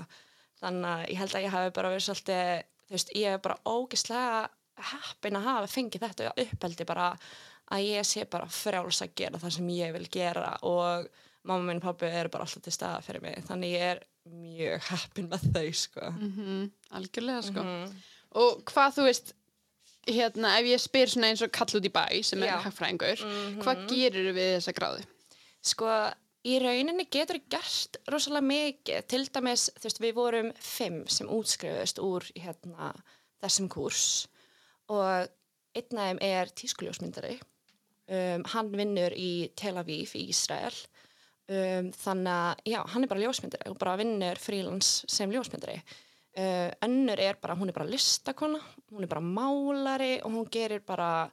Þannig 0.61 0.89
að 0.89 1.09
ég 1.11 1.19
held 1.21 1.35
að 1.35 1.45
ég 1.45 1.53
hafi 1.53 1.73
bara 1.75 1.91
verið 1.93 2.05
svolítið 2.07 2.63
þú 2.87 2.95
veist, 2.95 3.13
ég 3.15 3.35
er 3.35 3.43
bara 3.43 3.59
ógislega 3.69 4.49
heppin 4.89 5.37
að 5.37 5.47
hafa 5.47 5.69
fengið 5.69 6.05
þetta 6.07 6.33
uppeldi 6.43 6.87
bara 6.89 7.07
að 7.71 7.85
ég 7.87 8.05
sé 8.05 8.25
bara 8.29 8.45
frjáls 8.51 9.01
að 9.01 9.13
gera 9.15 9.39
það 9.39 9.51
sem 9.57 9.67
ég 9.69 9.93
vil 9.93 10.07
gera 10.11 10.57
og 10.63 11.07
mamma 11.43 11.63
minn 11.67 11.77
og 11.77 11.83
pappi 11.83 12.05
eru 12.07 12.29
bara 12.29 12.43
alltaf 12.45 12.61
til 12.63 12.71
staða 12.75 13.01
fyrir 13.03 13.21
mig 13.21 13.43
þannig 13.47 13.71
ég 13.77 13.85
er 13.93 14.03
mjög 14.29 14.81
heppin 14.89 15.29
með 15.29 15.47
þau 15.53 15.73
sko 15.75 16.09
mm 16.11 16.71
algjörlega, 16.93 17.41
sko, 17.43 17.59
Mhm. 17.63 17.95
og 18.35 18.63
hvað, 18.65 18.93
þú 18.97 19.03
veist, 19.07 19.33
hérna, 20.07 20.57
ef 20.59 20.65
ég 20.65 20.79
spyr 20.79 21.07
svona 21.09 21.27
eins 21.31 21.41
og 21.41 21.51
kall 21.51 21.67
út 21.79 21.85
í 21.85 21.91
bæ 21.91 22.23
sem 22.23 22.43
er 22.43 22.47
Já. 22.47 22.57
Mhm. 22.57 22.63
hagfræðingur, 22.67 23.23
hvað 23.63 23.87
gerir 23.89 24.33
við 24.33 24.57
þessa 24.57 24.73
gráðu? 24.73 25.05
Sko, 25.63 26.13
í 26.45 26.59
rauninni 26.59 27.05
getur 27.09 27.39
gert 27.49 27.97
rosalega 28.11 28.43
mikið. 28.43 29.07
Til 29.07 29.25
dæmis, 29.25 29.69
þú 29.79 29.83
veist, 29.87 29.99
við 30.03 30.13
vorum 30.13 30.51
fimm 30.59 31.07
sem 31.09 31.27
útskrifuðist 31.27 31.99
úr 32.03 32.21
hérna, 32.35 32.93
þessum 33.41 33.69
kurs 33.69 34.27
og 34.89 35.27
einn 35.75 35.97
af 35.97 36.09
þeim 36.11 36.19
er 36.21 36.45
tískuljósmyndari. 36.47 37.39
Um, 38.03 38.43
hann 38.51 38.71
vinnur 38.73 39.13
í 39.15 39.49
Tel 39.55 39.77
Aviv 39.79 40.11
í 40.19 40.25
Ísrael. 40.33 40.73
Um, 41.47 41.91
þannig 41.95 42.33
að, 42.33 42.63
já, 42.73 42.79
hann 42.93 43.05
er 43.05 43.11
bara 43.11 43.23
ljósmyndari 43.23 43.71
og 43.71 43.79
bara 43.79 43.95
vinnur 43.99 44.39
frílans 44.41 44.91
sem 45.11 45.31
ljósmyndari. 45.31 45.77
Uh, 46.33 46.69
önnur 46.83 47.21
er 47.21 47.37
bara, 47.39 47.55
hún 47.59 47.69
er 47.69 47.77
bara 47.77 47.87
listakona, 47.87 48.59
hún 48.91 49.05
er 49.05 49.11
bara 49.11 49.23
málari 49.23 50.17
og 50.23 50.33
hún 50.33 50.49
gerir 50.51 50.83
bara 50.85 51.29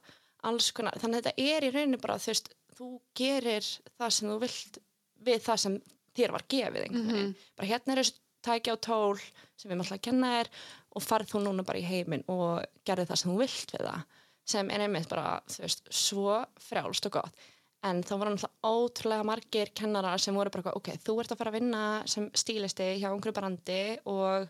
alls 0.47 0.71
konar, 0.75 0.97
þannig 1.01 1.21
að 1.21 1.29
þetta 1.29 1.49
er 1.55 1.65
í 1.67 1.71
rauninni 1.73 1.99
bara, 2.01 2.19
þú 2.21 2.31
veist, 2.31 2.51
þú 2.77 2.89
gerir 3.17 3.67
það 3.99 4.13
sem 4.15 4.29
þú 4.31 4.37
vilt 4.41 4.79
við 5.25 5.43
það 5.45 5.61
sem 5.63 5.77
þér 6.17 6.35
var 6.35 6.45
gefið 6.49 6.85
einhvern 6.85 7.11
veginn. 7.15 7.35
Bara 7.59 7.71
hérna 7.71 7.93
er 7.93 8.01
þessu 8.01 8.19
tækja 8.41 8.73
og 8.73 8.81
tól 8.81 9.19
sem 9.59 9.69
við 9.69 9.79
mátt 9.81 9.93
að 9.93 10.03
kenna 10.07 10.31
þér 10.37 10.49
og 10.97 11.05
farð 11.05 11.33
þú 11.33 11.43
núna 11.45 11.65
bara 11.67 11.81
í 11.81 11.85
heiminn 11.85 12.23
og 12.31 12.63
gerði 12.87 13.05
það 13.11 13.21
sem 13.21 13.31
þú 13.31 13.37
vilt 13.43 13.75
við 13.75 13.85
það 13.85 14.17
sem 14.47 14.69
er 14.73 14.85
einmitt 14.85 15.09
bara, 15.11 15.39
þú 15.49 15.65
veist, 15.65 15.85
svo 15.93 16.37
frjálst 16.61 17.07
og 17.09 17.17
gott. 17.19 17.49
En 17.87 18.03
þá 18.05 18.11
voru 18.13 18.33
náttúrulega 18.35 18.71
ótrúlega 18.77 19.25
margir 19.25 19.71
kennarar 19.77 20.21
sem 20.21 20.35
voru 20.37 20.53
bara, 20.53 20.75
ok, 20.77 20.91
þú 21.01 21.15
ert 21.23 21.33
að 21.33 21.39
fara 21.39 21.53
að 21.53 21.57
vinna 21.57 21.83
sem 22.09 22.27
stílisti 22.37 22.91
hjá 23.01 23.09
einhverju 23.09 23.37
brandi 23.37 23.83
og 24.11 24.49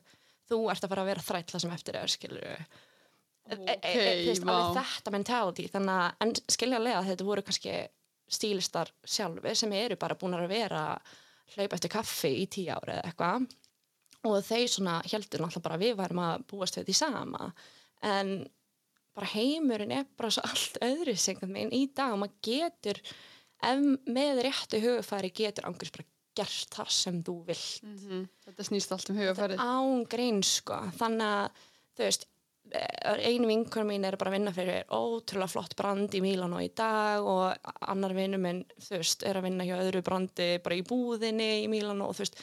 þú 0.52 0.62
ert 0.74 0.84
að 0.84 0.92
fara 0.92 1.06
að 1.06 1.12
vera 1.14 1.26
þrætla 1.28 1.62
sem 1.64 1.76
eftir 1.76 2.00
er, 2.02 2.12
skilur 2.12 2.44
við. 2.44 2.66
Ok, 3.52 3.88
veist, 4.28 4.44
vá. 4.46 4.52
alveg 4.54 4.78
þetta 4.78 5.14
mentality 5.16 5.66
þannig 5.72 5.98
að, 5.98 6.20
en 6.24 6.34
skiljanlega 6.56 7.00
að 7.00 7.10
þetta 7.10 7.28
voru 7.28 7.44
kannski 7.48 7.74
stílistar 8.32 8.92
sjálfi 9.04 9.56
sem 9.58 9.74
eru 9.76 9.98
bara 10.00 10.16
búin 10.20 10.38
að 10.38 10.52
vera 10.52 10.84
hlaupa 11.56 11.76
eftir 11.76 11.92
kaffi 11.92 12.32
í 12.44 12.48
tíu 12.52 12.72
ári 12.72 12.96
eða 12.96 13.10
eitthvað 13.10 13.48
og 14.30 14.38
þeir 14.46 14.68
svona 14.70 15.00
heldur 15.04 15.44
náttúrulega 15.44 15.66
bara 15.66 15.80
við 15.82 15.96
værum 16.00 16.22
að 16.24 16.46
búast 16.52 16.78
við 16.78 16.88
því 16.90 16.98
sama 17.02 17.50
en 18.08 18.34
bara 19.18 19.30
heimurinn 19.34 19.92
er 19.96 20.08
bara 20.18 20.32
svo 20.34 20.44
allt 20.52 20.80
öðru 20.86 21.16
sem 21.20 21.40
meginn 21.48 21.74
í 21.76 21.86
dag 21.96 22.16
og 22.16 22.24
maður 22.24 22.40
getur 22.48 23.02
ef 23.62 23.86
með 24.10 24.44
réttu 24.48 24.80
hugufæri 24.82 25.34
getur 25.38 25.68
angurs 25.70 25.94
bara 25.94 26.08
gert 26.38 26.72
það 26.78 26.92
sem 26.96 27.18
þú 27.28 27.38
vilt 27.50 27.84
Mm 27.84 28.28
Þetta 28.46 28.64
snýst 28.68 28.92
allt 28.96 29.10
um 29.12 29.18
hugafærið. 29.20 29.60
án 29.60 30.06
grín 30.10 30.40
sko 30.48 30.78
þannig 31.00 31.28
að 31.28 31.66
þú 31.98 32.06
veist 32.08 32.28
einu 32.72 33.50
vinkur 33.50 33.84
mín 33.84 34.06
er 34.08 34.16
bara 34.16 34.32
að 34.32 34.36
vinna 34.38 34.52
fyrir 34.56 34.86
ótrúlega 34.96 35.52
flott 35.52 35.74
brand 35.76 36.14
í 36.16 36.22
Mílanó 36.24 36.62
í 36.64 36.70
dag 36.78 37.26
og 37.28 37.72
annar 37.92 38.14
vinnu 38.16 38.40
minn 38.40 38.62
þú 38.80 39.02
veist 39.02 39.26
er 39.28 39.40
að 39.42 39.48
vinna 39.50 39.66
hjá 39.68 39.76
öðru 39.82 40.02
brandi 40.08 40.48
bara 40.64 40.78
í 40.80 40.86
búðinni 40.88 41.50
í 41.66 41.68
Mílanó 41.72 42.08
og 42.08 42.16
þú 42.16 42.24
veist 42.24 42.40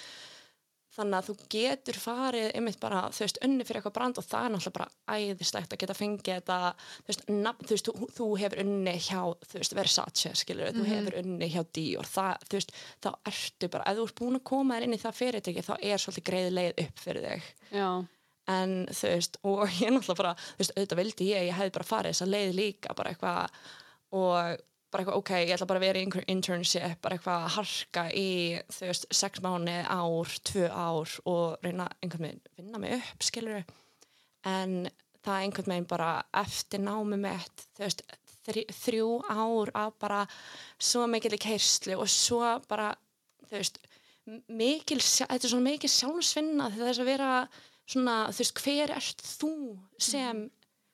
þannig 0.98 1.18
að 1.18 1.28
þú 1.28 1.34
getur 1.54 1.98
farið 2.02 2.48
einmitt 2.58 2.80
bara, 2.82 3.04
þú 3.14 3.24
veist, 3.24 3.40
unni 3.46 3.66
fyrir 3.66 3.80
eitthvað 3.80 3.96
brand 3.98 4.20
og 4.20 4.26
það 4.26 4.48
er 4.48 4.52
náttúrulega 4.54 4.76
bara 4.78 5.16
æðislegt 5.18 5.74
að 5.74 5.80
geta 5.82 5.96
fengið 5.98 6.34
þetta, 6.34 6.58
þú 6.98 7.12
veist, 7.12 7.24
nafn, 7.30 7.64
þú, 7.64 7.76
veist 7.76 7.88
þú, 7.88 8.10
þú 8.18 8.28
hefur 8.42 8.62
unni 8.64 8.94
hjá, 9.06 9.22
þú 9.46 9.62
veist, 9.62 9.76
Versace 9.78 10.34
skilur, 10.42 10.76
þú 10.76 10.86
hefur 10.90 11.18
unni 11.22 11.50
hjá 11.54 11.62
Dior 11.78 12.10
það, 12.10 12.46
þú 12.48 12.60
veist, 12.60 12.76
þá 13.04 13.10
ertu 13.32 13.72
bara 13.74 13.88
ef 13.88 13.98
þú 13.98 14.06
ert 14.08 14.20
búin 14.22 14.38
að 14.40 14.46
koma 14.52 14.78
þér 14.78 14.88
inn 14.88 14.96
í 14.98 15.02
það 15.02 15.18
fyrirtæki 15.22 15.66
þá 15.66 15.74
er 15.78 16.04
svolítið 16.04 16.28
greið 16.30 16.54
leið 16.58 16.84
upp 16.84 17.04
fyrir 17.04 17.28
þig. 17.28 17.50
Já, 17.78 17.90
en 18.48 18.78
þú 18.88 19.12
veist, 19.12 19.42
og 19.44 19.64
ég 19.82 19.92
náttúrulega 19.92 20.22
bara, 20.22 20.34
þú 20.38 20.62
veist, 20.64 20.74
auðvitað 20.76 21.02
vildi 21.02 21.28
ég, 21.32 21.50
ég 21.50 21.58
hefði 21.58 21.76
bara 21.78 21.92
farið 21.92 22.16
þessa 22.16 22.32
leið 22.32 22.56
líka, 22.58 22.96
bara 22.98 23.12
eitthvað 23.12 23.62
og 24.18 24.64
bara 24.92 25.04
eitthvað, 25.04 25.18
ok, 25.20 25.32
ég 25.42 25.54
ætla 25.56 25.68
bara 25.68 25.80
að 25.82 25.86
vera 25.86 26.00
í 26.00 26.04
einhver 26.06 26.28
internship, 26.32 27.00
bara 27.04 27.18
eitthvað 27.18 27.42
að 27.44 27.56
harka 27.58 28.04
í, 28.16 28.28
þú 28.72 28.86
veist, 28.88 29.08
sex 29.14 29.42
mánu, 29.44 29.74
ár, 29.84 30.38
tvö 30.48 30.70
ár 30.72 31.18
og 31.28 31.66
reyna 31.66 31.88
einhvern 32.00 32.28
veginn 32.28 32.46
vinna 32.56 32.80
mig 32.82 32.96
upp, 32.96 33.26
skilur 33.28 33.66
en 34.48 34.88
það 35.24 35.42
einhvern 35.42 35.74
veginn 35.74 35.90
bara 35.90 36.12
eftir 36.40 36.82
námi 36.82 37.20
mitt, 37.20 37.66
þú 37.76 37.84
veist, 37.84 38.04
þrjú, 38.48 38.64
þrjú 38.80 39.10
ár 39.28 39.72
af 39.76 39.98
bara 40.00 40.22
svo 40.80 41.06
mikil 41.10 41.34
í 41.36 41.42
keirslu 41.42 41.98
og 41.98 42.08
svo 42.12 42.42
bara, 42.70 42.92
þú 43.48 43.58
veist, 43.58 43.80
mikil, 44.48 45.00
þetta 45.00 45.40
er 45.40 45.50
svona 45.50 45.70
mikil 45.70 45.90
sjálfsvinna 45.92 46.70
þess 46.76 47.02
að 47.02 47.10
vera 47.10 47.32
svona, 47.88 48.16
þú 48.32 48.44
veist, 48.44 48.62
hver 48.64 48.94
ert 48.96 49.24
þú 49.24 49.52
sem, 50.00 50.46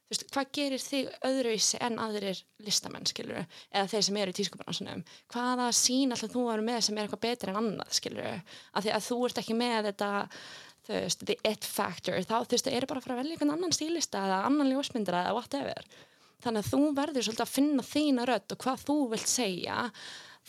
þú 0.04 0.14
veist, 0.14 0.26
hvað 0.34 0.50
gerir 0.58 0.82
þig 0.84 1.12
öðruvísi 1.30 1.80
en 1.84 2.00
aðrir 2.02 2.42
listamenn, 2.64 3.08
skilur 3.08 3.40
eða 3.40 3.86
þeir 3.92 4.04
sem 4.08 4.20
eru 4.20 4.34
í 4.34 4.38
tískubransunum 4.40 5.06
hvaða 5.32 5.70
sín 5.76 6.12
alltaf 6.14 6.34
þú 6.34 6.44
eru 6.52 6.66
með 6.66 6.82
sem 6.86 6.98
er 6.98 7.06
eitthvað 7.06 7.24
betur 7.24 7.52
en 7.52 7.60
annað, 7.62 7.96
skilur 7.98 8.28
af 8.28 8.84
því 8.84 8.94
að 8.94 9.08
þú 9.08 9.18
ert 9.28 9.42
ekki 9.42 9.58
með 9.58 9.80
þetta 9.88 10.12
þú 10.84 10.98
veist, 10.98 11.24
the 11.24 11.36
it 11.48 11.64
factor, 11.64 12.18
þá 12.20 12.34
þú 12.44 12.56
veist, 12.56 12.66
það 12.66 12.76
eru 12.78 12.90
bara 12.90 13.00
að 13.00 13.06
fara 13.06 13.16
að 13.16 13.22
velja 13.22 13.36
einhvern 13.36 13.54
annan 13.54 13.74
stílista 13.74 14.24
eða 14.26 14.42
annan 14.48 14.70
ljósmyndara 14.72 15.22
eða 15.24 15.38
whatever. 15.38 15.86
Þannig 16.44 16.60
að 16.60 16.70
þú 16.74 16.80
verður 16.98 17.26
svolítið 17.26 17.44
að 17.46 17.54
finna 17.54 17.86
þína 17.88 18.26
rödd 18.28 18.54
og 18.54 18.60
hvað 18.64 18.84
þú 18.84 18.96
vilt 19.14 19.30
segja. 19.30 19.78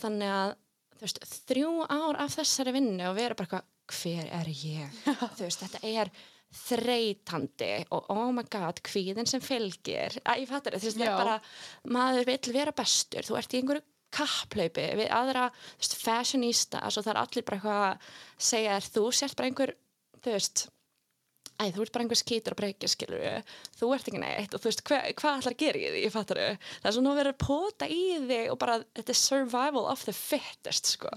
Þannig 0.02 0.34
að 0.36 0.56
þú 0.96 1.06
veist, 1.06 1.22
þrjú 1.48 1.72
ár 1.88 2.20
af 2.26 2.36
þessari 2.36 2.76
vinnu 2.76 3.08
og 3.08 3.18
vera 3.20 3.40
bara 3.40 3.62
hver 3.96 4.32
er 4.42 4.50
ég? 4.52 5.00
Þú 5.38 5.46
veist, 5.46 5.64
þetta 5.64 5.84
er 5.88 6.12
þreytandi 6.56 7.72
og 7.96 8.12
oh 8.14 8.30
my 8.36 8.46
god, 8.52 8.80
kvíðin 8.86 9.28
sem 9.30 9.44
fylgir. 9.44 10.20
Að 10.24 10.44
ég 10.44 10.52
fattar 10.52 10.78
þetta, 10.78 10.94
Já. 11.02 11.10
er 11.10 11.18
bara 11.20 11.40
maður 11.98 12.30
vill 12.32 12.56
vera 12.56 12.76
bestur, 12.76 13.28
þú 13.28 13.40
ert 13.40 13.56
í 13.56 13.62
einhverju 13.62 13.86
kapplaupi 14.16 14.86
við 14.96 15.10
aðra 15.12 15.50
veist, 15.52 15.98
fashionista, 16.00 16.80
svo 16.88 17.04
það 17.04 17.12
er 17.16 17.22
allir 17.24 17.46
bara 17.48 17.58
eitthvað 17.60 17.84
að 17.90 18.14
segja 18.52 18.78
þér, 18.78 18.94
þú 18.96 19.04
sért 19.20 19.36
bara 19.36 19.52
einhver 19.52 19.76
þú 20.22 20.36
veist 20.38 20.68
Æ, 21.56 21.72
þú 21.72 21.86
ert 21.86 21.94
bara 21.96 22.04
einhver 22.04 22.20
skítur 22.20 22.52
að 22.52 22.60
breyka, 22.60 22.88
skilur 22.92 23.22
þú 23.80 23.90
ert 23.96 24.10
ekki 24.10 24.20
neitt. 24.20 24.52
Og 24.52 24.60
þú 24.60 24.68
veist, 24.68 24.82
hva, 24.90 24.98
hvað 25.16 25.46
að 25.48 25.54
gera 25.62 25.80
í 25.80 25.92
því, 25.94 26.02
ég 26.04 26.12
fattar 26.12 26.40
það. 26.42 26.66
Er 26.82 26.96
svona 26.98 27.14
að 27.14 27.20
vera 27.22 27.32
að 27.32 27.38
pota 27.46 27.88
í 27.88 28.02
þig 28.28 28.50
og 28.52 28.58
bara, 28.60 28.76
þetta 28.98 29.14
er 29.14 29.20
survival 29.22 29.86
of 29.88 30.04
the 30.04 30.12
fittest, 30.12 30.90
sko. 30.98 31.14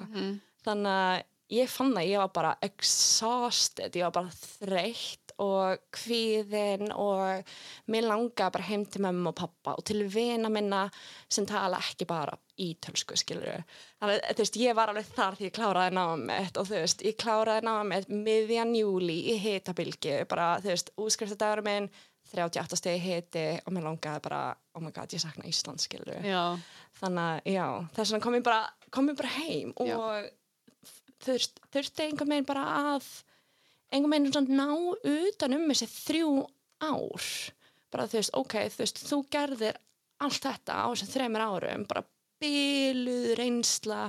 Þannig 0.69 0.93
að 0.93 1.25
ég 1.53 1.71
fann 1.73 1.97
að 1.97 2.11
ég 2.11 2.21
var 2.23 2.31
bara 2.35 2.53
exhausted, 2.65 3.95
ég 3.97 4.07
var 4.09 4.15
bara 4.19 4.33
þreytt 4.35 5.33
og 5.39 5.79
kvíðin 5.95 6.91
og 6.99 7.47
mér 7.93 8.09
langaði 8.09 8.55
bara 8.57 8.67
heim 8.67 8.85
til 8.91 9.05
mömmu 9.05 9.31
og 9.31 9.37
pappa 9.39 9.77
og 9.79 9.85
til 9.87 10.03
vina 10.11 10.51
minna 10.51 10.83
sem 11.31 11.47
tala 11.47 11.79
ekki 11.79 12.09
bara 12.11 12.35
ítölsku, 12.59 13.15
skilur 13.21 13.63
þannig 14.01 14.19
að 14.19 14.35
þú 14.35 14.43
veist, 14.43 14.59
ég 14.59 14.75
var 14.75 14.91
alveg 14.91 15.13
þar 15.15 15.39
því 15.39 15.47
ég 15.47 15.55
kláraði 15.55 15.95
náma 15.95 16.17
mitt 16.19 16.59
og 16.59 16.67
þú 16.67 16.81
veist, 16.83 17.05
ég 17.07 17.19
kláraði 17.23 17.69
náma 17.69 17.87
mitt 17.93 18.11
miðjan 18.11 18.75
júli 18.75 19.19
í 19.31 19.39
hitabilgi 19.45 20.17
bara, 20.31 20.57
þú 20.65 20.75
veist, 20.75 20.91
útskrifstadagur 20.99 21.63
minn 21.67 21.91
38 22.29 22.77
stegi 22.77 22.99
hiti 23.01 23.47
og 23.63 23.73
mér 23.73 23.87
langaði 23.87 24.25
bara 24.27 24.43
oh 24.75 24.83
my 24.83 24.91
god, 24.93 25.15
ég 25.15 25.23
sakna 25.23 25.47
Ísland, 25.49 25.81
skilur 25.81 26.19
já, 26.27 26.59
þannig 26.99 27.23
að 27.31 27.55
já, 27.55 27.67
þess 27.95 28.13
vegna 28.13 28.25
kom 28.27 28.37
ég 28.41 28.45
bara, 28.51 28.61
kom 28.91 29.09
ég 29.13 29.23
bara 29.23 29.33
heim 29.39 29.73
Já. 29.87 29.97
Þurft, 31.25 31.61
þurfti 31.73 32.07
einhvern 32.07 32.35
veginn 32.35 32.49
bara 32.49 32.65
að 32.95 33.09
einhvern 33.93 34.15
veginn 34.15 34.33
svona 34.33 34.59
ná 34.59 34.69
utan 35.13 35.57
um 35.57 35.67
þessi 35.71 35.89
þrjú 35.93 36.33
ár. 36.85 37.29
Bara 37.89 38.07
þú 38.09 38.21
veist, 38.21 38.35
ok, 38.37 38.57
þú 38.75 38.85
veist, 38.85 39.03
þú 39.09 39.21
gerðir 39.33 39.79
allt 40.25 40.45
þetta 40.45 40.81
á 40.85 40.87
þessum 40.93 41.13
þreymur 41.15 41.45
árum 41.47 41.87
bara 41.89 42.05
byluð 42.43 43.29
reynsla 43.39 44.09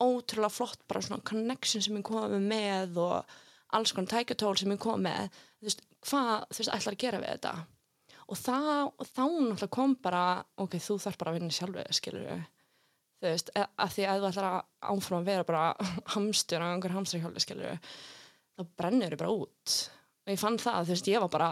ótrúlega 0.00 0.52
flott 0.52 0.82
bara 0.88 1.02
svona 1.04 1.24
connection 1.26 1.84
sem 1.84 1.96
ég 1.96 2.04
komið 2.06 2.42
með 2.44 3.00
og 3.00 3.36
alls 3.76 3.92
konar 3.96 4.12
tækjatól 4.12 4.56
sem 4.60 4.72
ég 4.72 4.82
kom 4.82 5.02
með. 5.04 5.32
Þú 5.58 5.68
veist, 5.68 5.86
hvað, 6.06 6.34
þú 6.50 6.60
veist, 6.60 6.74
ætlar 6.76 6.96
að 6.96 7.02
gera 7.02 7.22
við 7.22 7.32
þetta? 7.34 7.54
Og, 8.26 8.38
það, 8.40 8.70
og 8.90 9.08
þá 9.08 9.24
náttúrulega 9.24 9.72
kom 9.76 9.96
bara 10.02 10.26
ok, 10.62 10.78
þú 10.82 10.98
þarf 11.02 11.18
bara 11.20 11.32
að 11.32 11.40
vinna 11.40 11.56
sjálfið, 11.56 11.90
skilur 11.98 12.26
við 12.26 12.44
þú 13.20 13.30
veist, 13.30 13.52
e- 13.56 13.68
að 13.82 13.94
því 13.94 14.06
að 14.06 14.22
þú 14.22 14.30
ætlar 14.30 14.48
að 14.50 14.58
áfram 14.94 15.22
að 15.22 15.30
vera 15.30 15.46
bara 15.48 15.64
hamstur 16.14 16.64
á 16.64 16.66
einhver 16.72 16.96
hamsturhjóli, 16.96 17.42
skilur 17.42 17.78
þá 18.56 18.66
brennur 18.80 19.16
þau 19.16 19.22
bara 19.22 19.38
út. 19.44 19.78
Og 20.26 20.34
ég 20.34 20.42
fann 20.42 20.60
það, 20.60 20.82
þú 20.82 20.94
veist, 20.96 21.10
ég 21.12 21.24
var 21.24 21.32
bara 21.32 21.50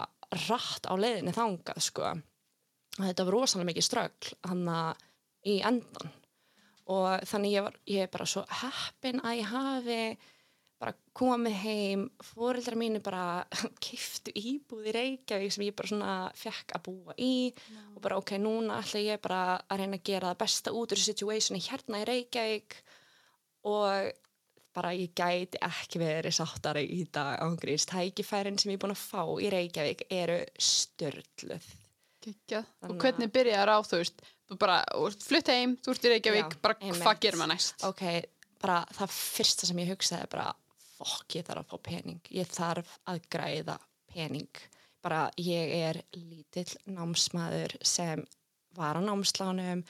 rætt 0.49 0.89
á 0.91 0.95
leiðinni 0.99 1.35
þangað, 1.37 1.81
sko. 1.85 2.13
Og 2.99 3.03
þetta 3.05 3.27
var 3.27 3.37
rosalega 3.37 3.71
mikið 3.71 3.89
ströggl 3.89 4.37
hann 4.49 4.69
í 5.45 5.59
endan 5.67 6.13
og 6.91 7.25
þannig 7.29 7.55
ég 7.55 7.65
var, 7.65 7.77
ég 7.89 8.05
er 8.05 8.13
bara 8.13 8.27
svo 8.29 8.45
heppin 8.61 9.23
að 9.25 9.39
ég 9.41 9.53
hafi 9.53 9.99
bara 10.83 10.95
komið 11.17 11.55
heim, 11.63 12.03
fóreldrar 12.21 12.77
mínu 12.77 13.01
bara 13.05 13.45
kiftu 13.85 14.33
íbúð 14.37 14.91
í 14.91 14.95
Reykjavík 14.97 15.55
sem 15.55 15.65
ég 15.69 15.77
bara 15.79 15.89
svona 15.93 16.17
fekk 16.37 16.75
að 16.77 16.85
búa 16.89 17.15
í 17.19 17.31
og 17.95 18.03
bara 18.05 18.19
ok, 18.21 18.35
núna 18.43 18.81
ætla 18.83 19.01
ég 19.05 19.23
bara 19.25 19.41
að 19.71 19.81
reyna 19.85 20.01
að 20.01 20.05
gera 20.11 20.33
það 20.33 20.43
besta 20.43 20.75
út 20.75 20.93
úr 20.97 21.01
situationi 21.05 21.63
hérna 21.69 22.03
í 22.03 22.09
Reykjavík 22.11 22.77
og 23.71 24.13
bara 24.75 24.91
ég 24.99 25.13
gæti 25.15 25.61
ekki 25.63 26.01
verið 26.03 26.35
sáttari 26.35 26.83
í 26.91 27.05
dag 27.15 27.39
ángríns. 27.45 27.87
Tækifærin 27.87 28.57
sem 28.59 28.73
ég 28.73 28.81
er 28.81 28.83
búin 28.83 28.95
að 28.97 29.05
fá 29.07 29.23
í 29.39 29.51
Reykjavík 29.55 30.03
eru 30.11 30.41
störluð. 30.59 31.69
Og 32.25 32.91
að- 32.91 32.99
hvernig 33.05 33.31
byrjaðar 33.31 33.71
á, 33.71 33.79
þú 33.87 34.01
veist, 34.01 34.23
þú 34.51 34.59
bara, 34.59 34.77
flutt 35.23 35.47
heim, 35.53 35.77
þú 35.77 35.95
ert 35.95 36.05
í 36.09 36.13
Reykjavík, 36.15 36.57
Já, 36.57 36.61
bara 36.65 36.75
hvað 36.81 37.21
gerir 37.21 37.39
maður 37.39 37.53
næst? 37.55 37.85
ok, 37.85 38.03
bara 38.65 38.79
það 38.99 39.15
fyrsta 39.15 39.67
sem 39.69 39.77
ég 39.85 39.91
hugsaði 39.93 40.29
bara, 40.33 40.47
fokk, 41.05 41.37
ég 41.39 41.47
þarf 41.47 41.65
að 41.65 41.73
fá 41.73 41.83
pening 41.91 42.33
ég 42.35 42.49
þarf 42.51 42.97
að 43.11 43.21
græða 43.33 43.77
pening. 44.15 44.63
Bara 45.05 45.27
ég 45.37 45.75
er 45.85 46.01
lítill 46.17 46.71
námsmaður 46.89 47.77
sem 47.85 48.25
var 48.75 48.97
á 48.97 49.01
námslánum 49.05 49.85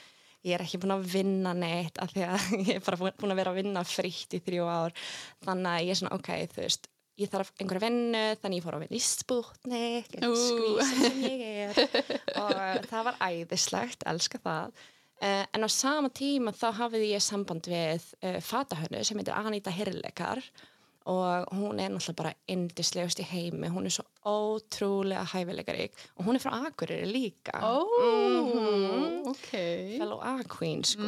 ég 0.45 0.57
er 0.57 0.65
ekki 0.65 0.81
búin 0.83 0.97
að 0.99 1.07
vinna 1.15 1.55
neitt 1.57 2.01
af 2.03 2.13
því 2.13 2.25
að 2.29 2.49
ég 2.69 2.73
er 2.79 2.83
bara 2.85 3.13
búin 3.21 3.35
að 3.35 3.41
vera 3.41 3.55
að 3.55 3.61
vinna 3.63 3.85
fritt 3.89 4.37
í 4.37 4.43
þrjú 4.45 4.67
ár. 4.69 4.97
Þannig 5.45 5.71
að 5.71 5.85
ég 5.87 5.95
er 5.95 6.01
svona, 6.01 6.19
ok, 6.19 6.33
þú 6.53 6.65
veist 6.65 6.91
ég 7.21 7.31
þarf 7.31 7.53
einhverja 7.63 7.85
vinnu, 7.85 8.25
þannig 8.43 8.59
ég 8.59 8.65
fór 8.65 8.77
að 8.77 8.85
vinna 8.85 8.99
í 8.99 9.05
spútnik, 9.05 10.17
Ú. 10.19 10.33
skvísin 10.35 11.05
sem 11.05 11.21
ég 11.29 11.45
er. 11.69 12.11
Og 12.43 12.89
það 12.91 13.07
var 13.09 13.21
æðislegt, 13.23 14.03
elska 14.11 14.41
það. 14.43 14.75
Uh, 15.23 15.45
en 15.55 15.63
á 15.63 15.71
sama 15.71 16.11
tíma 16.11 16.53
þá 16.53 16.67
hafði 16.75 17.13
ég 17.13 17.23
samband 17.23 17.69
við 17.71 18.03
uh, 18.19 18.41
fatahönnu 18.43 19.05
sem 19.07 19.21
heitir 19.21 19.37
Anita 19.39 19.73
Hirlekar 19.73 20.43
og 21.07 21.47
hún 21.53 21.81
er 21.81 21.91
náttúrulega 21.93 22.17
bara 22.17 22.35
indislegust 22.49 23.21
í 23.21 23.27
heimi, 23.29 23.69
hún 23.69 23.85
er 23.85 23.93
svo 23.93 24.05
ótrúlega 24.25 25.25
hæfileikarík. 25.35 25.93
Og 26.17 26.25
hún 26.27 26.37
er 26.39 26.41
frá 26.41 26.53
Akureyri 26.67 27.11
líka. 27.13 27.61
Ó, 27.61 27.85
Mhm. 27.85 29.27
ok. 29.29 29.51
fellow 29.99 30.21
A-queen 30.23 30.83
sko. 30.85 31.03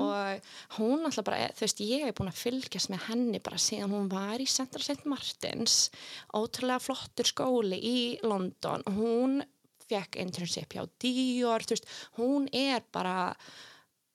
Og 0.00 0.40
hún 0.78 1.04
alltaf 1.04 1.24
bara, 1.24 1.48
þú 1.52 1.60
veist, 1.66 1.80
ég 1.80 2.04
hef 2.06 2.14
búin 2.14 2.30
að 2.32 2.40
fylgjast 2.44 2.88
með 2.90 3.02
henni 3.08 3.38
bara 3.42 3.56
síðan 3.56 3.90
hún 3.92 4.08
var 4.08 4.38
í 4.38 4.46
Central 4.48 4.82
St. 4.82 5.04
Martins. 5.06 5.90
Ótrúlega 6.34 6.80
flottur 6.80 7.26
skóli 7.28 7.78
í 7.82 8.18
London. 8.22 8.82
Hún 8.86 9.42
fekk 9.88 10.16
internship 10.16 10.68
hjá 10.72 10.88
Dior, 10.98 11.60
þú 11.60 11.74
veist, 11.76 11.84
hún 12.16 12.48
er 12.52 12.80
bara 12.92 13.34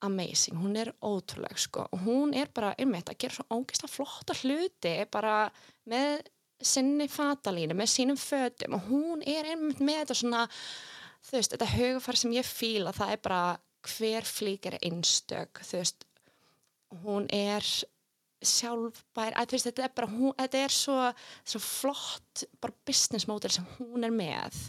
amazing, 0.05 0.57
hún 0.61 0.77
er 0.77 0.91
ótrúleg 1.01 1.57
sko. 1.59 1.87
Og 1.91 2.05
hún 2.05 2.33
er 2.37 2.51
bara 2.53 2.73
einmitt 2.77 3.09
að 3.09 3.19
gera 3.23 3.37
svo 3.37 3.45
ógeðslega 3.49 3.93
flotta 3.93 4.35
hluti 4.41 4.93
bara 5.11 5.37
með 5.89 6.27
sinni 6.61 7.07
fatalínu, 7.09 7.75
með 7.77 7.91
sínum 7.93 8.19
fötum. 8.19 8.77
Og 8.77 8.89
hún 8.91 9.25
er 9.25 9.51
einmitt 9.53 9.81
með 9.81 10.03
þetta 10.03 10.19
svona 10.21 10.45
þú 11.27 11.37
veist, 11.37 11.53
þetta 11.53 11.69
hugafar 11.73 12.19
sem 12.19 12.35
ég 12.37 12.47
fíla 12.47 12.95
það 12.95 13.13
er 13.13 13.23
bara 13.25 13.43
hver 13.87 14.27
flík 14.27 14.67
er 14.67 14.79
einstök, 14.83 15.61
þú 15.63 15.81
veist. 15.81 16.03
Hún 17.03 17.27
er 17.33 17.65
sjálfbær, 18.47 19.33
að, 19.33 19.55
veist, 19.55 19.67
þetta 19.69 19.87
er 19.87 19.95
bara 19.97 20.11
hún, 20.11 20.33
þetta 20.37 20.59
er 20.63 20.73
svo, 20.73 20.97
svo 21.47 21.61
flott 21.63 22.45
bara 22.61 22.75
business 22.87 23.27
model 23.27 23.51
sem 23.53 23.65
hún 23.77 24.05
er 24.07 24.13
með. 24.13 24.59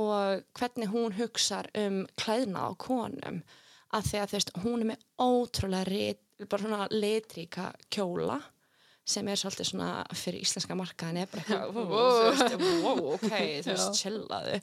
Og 0.00 0.42
hvernig 0.58 0.90
hún 0.90 1.14
hugsar 1.14 1.68
um 1.78 2.02
klæðna 2.18 2.66
á 2.66 2.70
konum 2.74 3.44
að 3.94 4.10
því 4.10 4.20
að 4.20 4.30
þú 4.30 4.38
veist, 4.38 4.52
hún 4.64 4.82
er 4.82 4.90
með 4.90 5.06
ótrúlega 5.24 5.88
rit, 5.88 6.20
bara 6.50 6.64
svona 6.64 6.86
litríka 6.90 7.70
kjóla 7.92 8.40
sem 9.04 9.28
er 9.28 9.36
svolítið 9.36 9.68
svona 9.68 9.88
fyrir 10.16 10.44
íslenska 10.46 10.76
markaðin 10.78 11.20
er 11.20 11.28
bara 11.28 11.42
eitthvað, 11.44 12.70
wow, 12.84 13.02
ok, 13.14 13.26
þú 13.28 13.74
veist, 13.74 13.98
chillaðu. 14.00 14.60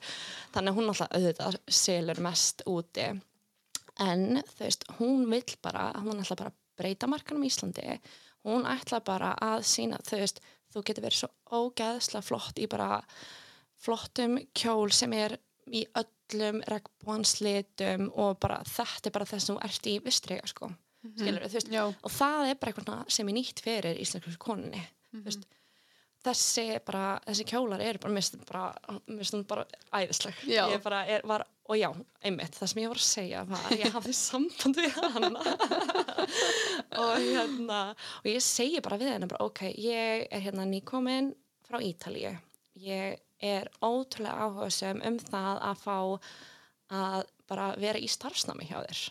Þannig 0.54 0.72
að 0.72 0.80
hún 0.80 0.90
alltaf 0.90 1.14
auðvitað 1.14 1.60
selur 1.78 2.22
mest 2.26 2.64
úti. 2.70 3.06
En 4.02 4.42
þú 4.54 4.64
veist, 4.64 4.88
hún 4.98 5.28
vill 5.30 5.56
bara 5.62 5.90
hún 6.00 6.24
ætla 6.24 6.38
bara 6.40 6.50
að 6.50 6.58
breyta 6.80 7.10
markanum 7.10 7.46
í 7.46 7.52
Íslandi. 7.52 8.00
Hún 8.48 8.66
ætla 8.66 8.98
bara 9.06 9.36
að 9.38 9.62
sína 9.68 10.00
þú 10.02 10.18
veist, 10.24 10.42
þú 10.72 10.82
getur 10.88 11.06
verið 11.06 11.22
svo 11.22 11.30
ógeðslega 11.52 12.26
flott 12.26 12.58
í 12.58 12.66
bara 12.70 12.96
flottum 13.82 14.40
kjól 14.56 14.90
sem 14.94 15.14
er 15.14 15.36
í 15.70 15.84
öllum 16.32 16.62
regnbónslitum 16.68 18.08
og 18.16 18.38
bara 18.42 18.60
þetta 18.68 19.10
er 19.10 19.16
bara 19.16 19.28
þess 19.28 19.48
að 19.48 19.54
þú 19.54 19.58
ert 19.68 19.88
í 19.88 19.96
vistriga 20.04 20.50
sko, 20.50 20.70
skilur 21.16 21.46
þú 21.46 21.58
veist 21.58 21.72
og 21.78 22.14
það 22.18 22.50
er 22.50 22.60
bara 22.60 22.74
eitthvað 22.74 23.16
sem 23.16 23.28
er 23.32 23.38
nýtt 23.38 23.64
fyrir 23.64 24.00
íslensku 24.02 24.36
konunni 24.42 24.82
þú 25.12 25.26
veist. 25.26 25.50
Þessi 26.22 26.64
bara, 26.86 27.16
þessi 27.26 27.44
kjólar 27.50 27.80
eru 27.82 27.98
bara 28.04 28.14
mist 28.14 28.36
bara, 28.46 28.68
mist 29.10 29.34
hún 29.34 29.40
bara 29.50 29.64
æðisleg. 29.90 30.36
Já. 30.46 30.68
ég 30.70 30.82
bara 30.84 31.00
er, 31.10 31.24
var, 31.26 31.42
og 31.66 31.74
já, 31.74 31.88
einmitt 32.22 32.54
það 32.54 32.70
sem 32.70 32.80
ég 32.84 32.92
var 32.92 33.00
að 33.00 33.08
segja 33.08 33.40
var, 33.48 33.64
ég 33.74 33.96
hafði 33.96 34.14
samband 34.14 34.78
við 34.78 35.00
hana. 35.00 35.42
Og 37.02 37.16
hérna 37.18 37.80
og 38.20 38.28
ég 38.30 38.44
segi 38.44 38.78
bara 38.84 39.00
við 39.00 39.10
henni 39.16 39.26
bara, 39.32 39.48
ok, 39.48 39.64
ég 39.74 40.28
er 40.30 40.44
hérna 40.44 40.68
nýkomin 40.68 41.32
frá 41.66 41.80
Ítalíu. 41.82 42.36
Ég 42.78 43.18
er 43.42 43.68
ótrúlega 43.84 44.46
áhugasum 44.46 45.02
um 45.08 45.18
það 45.22 45.60
að 45.70 45.82
fá 45.82 45.96
að 46.92 47.22
bara 47.50 47.66
vera 47.80 48.00
í 48.00 48.08
starfsnámi 48.10 48.68
hjá 48.68 48.78
þér. 48.86 49.02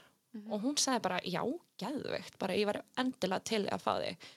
Og 0.47 0.61
hún 0.63 0.77
sagði 0.79 1.03
bara, 1.03 1.19
já, 1.27 1.41
geðveikt 1.81 2.37
bara 2.39 2.55
ég 2.55 2.69
var 2.69 2.81
endilega 3.01 3.43
til 3.51 3.65
í 3.65 3.71
að 3.75 3.83
fá 3.83 3.93
þig. 3.99 4.27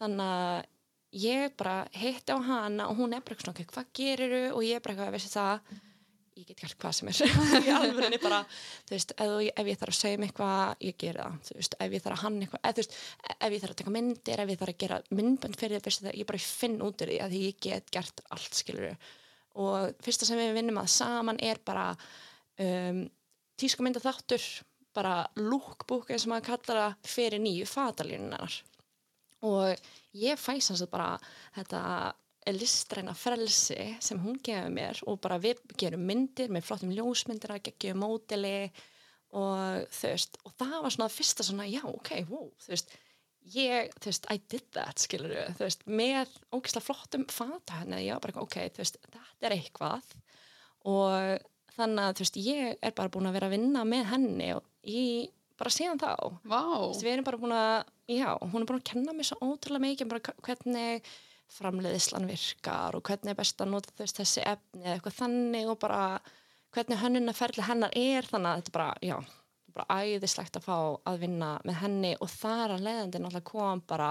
Þannig 0.00 0.32
að 0.32 1.20
ég 1.20 1.54
bara 1.58 1.76
hitti 1.98 2.32
á 2.32 2.38
hana 2.46 2.86
og 2.92 3.00
hún 3.00 3.16
er 3.16 3.24
bara 3.26 3.34
eitthvað 3.40 3.70
hvað 3.74 3.88
geriru 3.98 4.42
og 4.54 4.62
ég 4.62 4.78
er 4.78 4.84
bara 4.84 4.94
eitthvað, 4.94 5.14
veistu 5.16 5.32
það 5.34 5.78
ég 6.40 6.46
get 6.48 6.60
gert 6.62 6.78
hvað 6.80 6.94
sem 6.96 7.10
er. 7.10 7.18
Í 7.66 7.72
alvörinni 7.74 8.20
bara, 8.22 8.38
þú 8.88 8.94
veist, 8.94 9.10
ef, 9.16 9.26
þú- 9.32 9.50
ef 9.50 9.66
ég 9.72 9.80
þarf 9.80 9.92
að 9.92 9.98
segja 9.98 10.20
mig 10.22 10.30
eitthvað, 10.30 10.84
ég 10.86 10.96
geri 11.02 11.20
það, 11.24 11.34
þú 11.50 11.56
veist, 11.58 11.74
ef 11.84 11.96
ég 11.96 12.04
þarf 12.06 12.16
að 12.16 12.22
hann 12.24 12.38
eitthvað, 12.46 12.62
eð, 12.70 12.76
þú 12.78 12.84
veist, 12.84 12.94
ef 13.34 13.56
ég 13.56 13.64
þarf 13.64 13.74
að 13.74 13.80
taka 13.82 13.94
myndir 13.96 14.44
ef 14.44 14.52
ég 14.54 14.60
þarf 14.62 14.72
að 14.76 14.80
gera 14.84 15.00
myndbönd 15.18 15.58
fyrir 15.60 15.82
veistu 15.84 16.06
það, 16.06 16.16
ég 16.22 16.30
bara 16.30 16.42
finn 16.46 16.78
út 16.86 17.04
úr 17.04 17.12
því 17.12 17.18
að 17.26 17.36
ég 17.40 17.58
get 17.66 17.90
gert 17.98 18.22
allt, 18.30 18.56
skilur 18.62 18.86
og 19.58 19.94
fyrsta 20.04 20.28
sem 20.28 20.38
við 20.38 20.54
vinnum 20.58 20.80
að 20.82 20.92
saman 20.94 21.40
er 21.42 21.60
bara 21.64 21.90
um, 22.60 23.04
tískumynda 23.60 24.02
þáttur 24.02 24.44
bara 24.96 25.24
lookbook 25.38 26.10
eins 26.10 26.26
og 26.26 26.32
maður 26.32 26.48
kallar 26.50 26.80
það 26.80 27.12
fyrir 27.12 27.42
nýju 27.42 27.68
fatalínunar 27.70 28.56
og 29.46 29.90
ég 30.18 30.40
fæ 30.40 30.56
sanns 30.60 30.82
að 30.84 30.92
bara 30.92 31.10
þetta 31.56 31.82
listræna 32.56 33.14
frelsi 33.14 33.96
sem 34.02 34.20
hún 34.22 34.40
gefur 34.42 34.72
mér 34.74 35.02
og 35.06 35.20
bara 35.22 35.38
við 35.42 35.60
gerum 35.78 36.06
myndir 36.08 36.50
með 36.52 36.66
flottum 36.66 36.94
ljósmyndir 36.96 37.52
að 37.54 37.66
geggjum 37.68 38.00
módeli 38.02 38.70
og 39.36 39.86
þú 39.94 40.10
veist 40.10 40.40
og 40.42 40.54
það 40.58 40.76
var 40.82 40.94
svona 40.96 41.12
fyrsta 41.12 41.46
svona 41.46 41.68
já 41.70 41.82
ok, 41.86 42.10
wow, 42.30 42.48
þú 42.64 42.72
veist 42.72 42.96
ég, 43.54 43.90
þú 44.00 44.10
veist, 44.10 44.26
I 44.30 44.38
did 44.52 44.66
that, 44.76 44.98
skilur 45.02 45.32
þú 45.58 45.64
veist, 45.66 45.86
með 45.86 46.28
ógislega 46.54 46.84
flottum 46.86 47.24
fata 47.32 47.80
henni, 47.80 48.02
ég 48.06 48.16
var 48.18 48.24
bara, 48.28 48.44
ok, 48.44 48.58
þú 48.76 48.82
veist, 48.84 48.98
þetta 49.06 49.48
er 49.50 49.56
eitthvað 49.56 50.14
og 50.90 51.46
þannig 51.76 52.04
að, 52.04 52.14
þú 52.18 52.24
veist, 52.26 52.38
ég 52.44 52.76
er 52.82 52.94
bara 52.96 53.12
búin 53.12 53.28
að 53.30 53.36
vera 53.38 53.48
að 53.50 53.56
vinna 53.56 53.84
með 53.88 54.04
henni 54.12 54.50
og 54.56 54.66
í, 54.84 55.04
bara 55.60 55.72
síðan 55.74 56.00
þá 56.00 56.12
vá. 56.48 56.60
Þú 56.60 56.86
veist, 56.92 57.04
við 57.06 57.12
erum 57.14 57.26
bara 57.28 57.40
búin 57.42 57.56
að, 57.56 57.90
já, 58.10 58.28
hún 58.40 58.62
er 58.62 58.68
búin 58.70 58.80
að 58.80 58.88
kenna 58.92 59.16
mér 59.16 59.28
svo 59.28 59.40
ótrúlega 59.44 59.84
mikið 59.86 60.10
bara 60.12 60.24
hva- 60.28 60.38
hvernig 60.48 61.10
framleiðislan 61.50 62.28
virkar 62.30 62.94
og 62.94 63.02
hvernig 63.08 63.32
er 63.32 63.38
best 63.40 63.60
að 63.60 63.72
nota 63.72 63.90
veist, 63.98 64.20
þessi 64.20 64.44
efni 64.46 64.84
eða 64.84 64.94
eitthvað 65.00 65.16
þannig 65.18 65.70
og 65.72 65.80
bara 65.82 66.02
hvernig 66.70 67.00
hönnunarferli 67.02 67.64
hennar 67.66 67.96
er 67.98 68.28
þannig 68.30 68.50
að 68.52 68.60
þetta 68.60 68.74
bara, 68.76 68.90
já, 69.02 69.16
bara 69.74 70.00
æðislegt 70.04 70.56
að 70.58 70.66
fá 70.66 70.78
að 71.10 71.20
vinna 71.24 71.50
með 71.66 71.78
henni 71.82 72.14
og 72.20 72.30
þar 72.32 72.76
að 72.76 72.86
leiðandi 72.86 73.20
náttúrulega 73.22 73.50
kom 73.50 73.82
bara 73.90 74.10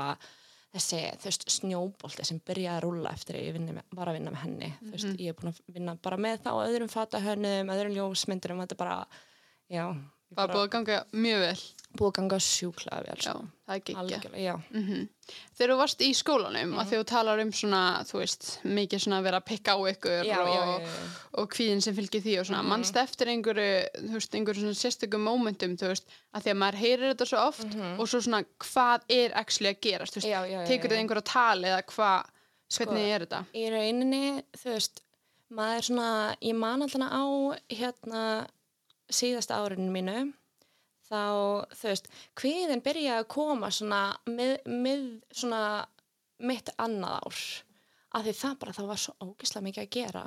þessi, 0.74 1.00
þú 1.18 1.30
veist, 1.30 1.48
snjóbolti 1.50 2.26
sem 2.28 2.42
byrjaði 2.46 2.76
að 2.76 2.84
rúlla 2.86 3.14
eftir 3.18 3.40
að 3.40 3.48
ég 3.48 3.58
vinni 3.58 3.76
var 3.98 4.12
að 4.12 4.20
vinna 4.20 4.34
með 4.36 4.44
henni. 4.44 4.70
Þú 4.84 4.92
veist, 4.94 5.10
ég 5.16 5.34
er 5.34 5.38
búin 5.40 5.52
að 5.52 5.62
vinna 5.74 5.96
bara 6.04 6.20
með 6.22 6.44
þá 6.46 6.52
öðrum 6.60 6.92
fatahönnum, 6.94 7.74
öðrum 7.74 7.96
ljósmyndurum 7.98 8.62
þetta 8.64 8.78
er 8.78 8.82
bara, 8.84 8.98
já 9.74 9.86
Það 10.36 10.44
er 10.46 10.54
búið 10.56 10.66
að 10.68 10.72
ganga 10.76 11.04
mjög 11.12 11.40
vel. 11.42 11.60
búið 11.98 12.10
að 12.10 12.16
ganga 12.20 12.38
sjúklega 12.46 12.98
vel 13.02 13.16
Já, 13.18 13.32
sko. 13.32 13.40
það 13.66 13.76
er 13.76 13.82
geggja. 13.88 14.32
já 14.38 14.56
Mm 14.72 15.08
Þegar 15.58 15.70
þú 15.74 15.78
varst 15.78 16.00
í 16.02 16.10
skólanum, 16.18 16.72
að 16.80 16.88
þegar 16.90 17.02
þú 17.04 17.08
talar 17.10 17.40
um 17.44 17.52
svona, 17.54 17.82
þú 18.06 18.18
veist, 18.20 18.46
mikið 18.66 19.00
svona 19.04 19.18
að 19.20 19.24
vera 19.28 19.40
að 19.42 19.46
pikka 19.46 19.74
á 19.74 19.80
ykkur 19.92 20.26
já, 20.26 20.38
og, 20.42 20.48
já, 20.50 20.62
já, 20.66 20.80
já. 20.80 21.10
og 21.38 21.50
kvíðin 21.54 21.82
sem 21.82 21.96
fylgir 21.96 22.22
því 22.26 22.34
og 22.40 22.46
svona, 22.46 22.62
Mhm. 22.64 22.70
mannst 22.70 22.96
eftir 22.98 23.28
einhverju, 23.28 23.70
þú 24.10 24.14
veist, 24.14 24.32
einhverju 24.34 24.62
svona 24.64 24.80
sérstökum 24.84 25.22
momentum, 25.22 25.76
þú 25.78 25.88
veist, 25.92 26.06
að 26.34 26.42
því 26.44 26.52
að 26.54 26.58
maður 26.62 26.80
heyrir 26.82 27.14
þetta 27.14 27.26
svo 27.30 27.40
oft 27.48 27.76
og 28.00 28.08
svo 28.08 28.20
svona, 28.22 28.44
hvað 28.60 29.02
er 29.10 29.32
actually 29.36 29.70
að 29.74 29.82
gerast, 29.82 30.14
þú 30.14 30.22
veist, 30.22 30.28
Mhm. 30.28 30.34
Já, 30.34 30.42
já, 30.46 30.60
já, 30.62 30.68
tekur 30.68 30.90
já. 30.90 30.94
þið 30.94 31.00
einhverju 31.04 31.22
að 31.22 31.34
tala 31.34 31.68
eða 31.68 31.84
hvað, 31.86 32.26
Sko, 32.70 32.86
hvernig 32.86 33.06
er 33.16 33.20
þetta? 33.26 33.46
í 33.54 33.70
rauninni, 33.70 34.44
þú 34.58 34.66
veist 34.74 35.02
maður 35.52 35.84
svona, 35.90 36.36
ég 36.42 36.56
man 36.56 36.82
alltaf 36.82 37.02
á 37.02 37.24
hérna 37.70 38.48
síðasta 39.10 39.60
árinu 39.64 39.92
mínu 39.94 40.18
þá, 41.10 41.22
þú 41.74 41.90
veist, 41.90 42.10
kviðin 42.38 42.84
byrjaði 42.86 43.24
að 43.24 43.30
koma 43.34 43.72
svona 43.74 44.02
mið, 44.30 44.56
mið 44.70 45.06
svona 45.32 45.64
mitt 46.40 46.72
annað 46.78 47.16
ár 47.20 47.40
af 48.18 48.26
því 48.26 48.34
það 48.40 48.58
bara, 48.62 48.76
það 48.78 48.90
var 48.90 49.02
svo 49.04 49.14
ógislega 49.22 49.66
mikið 49.66 49.84
að 49.84 49.94
gera. 49.96 50.24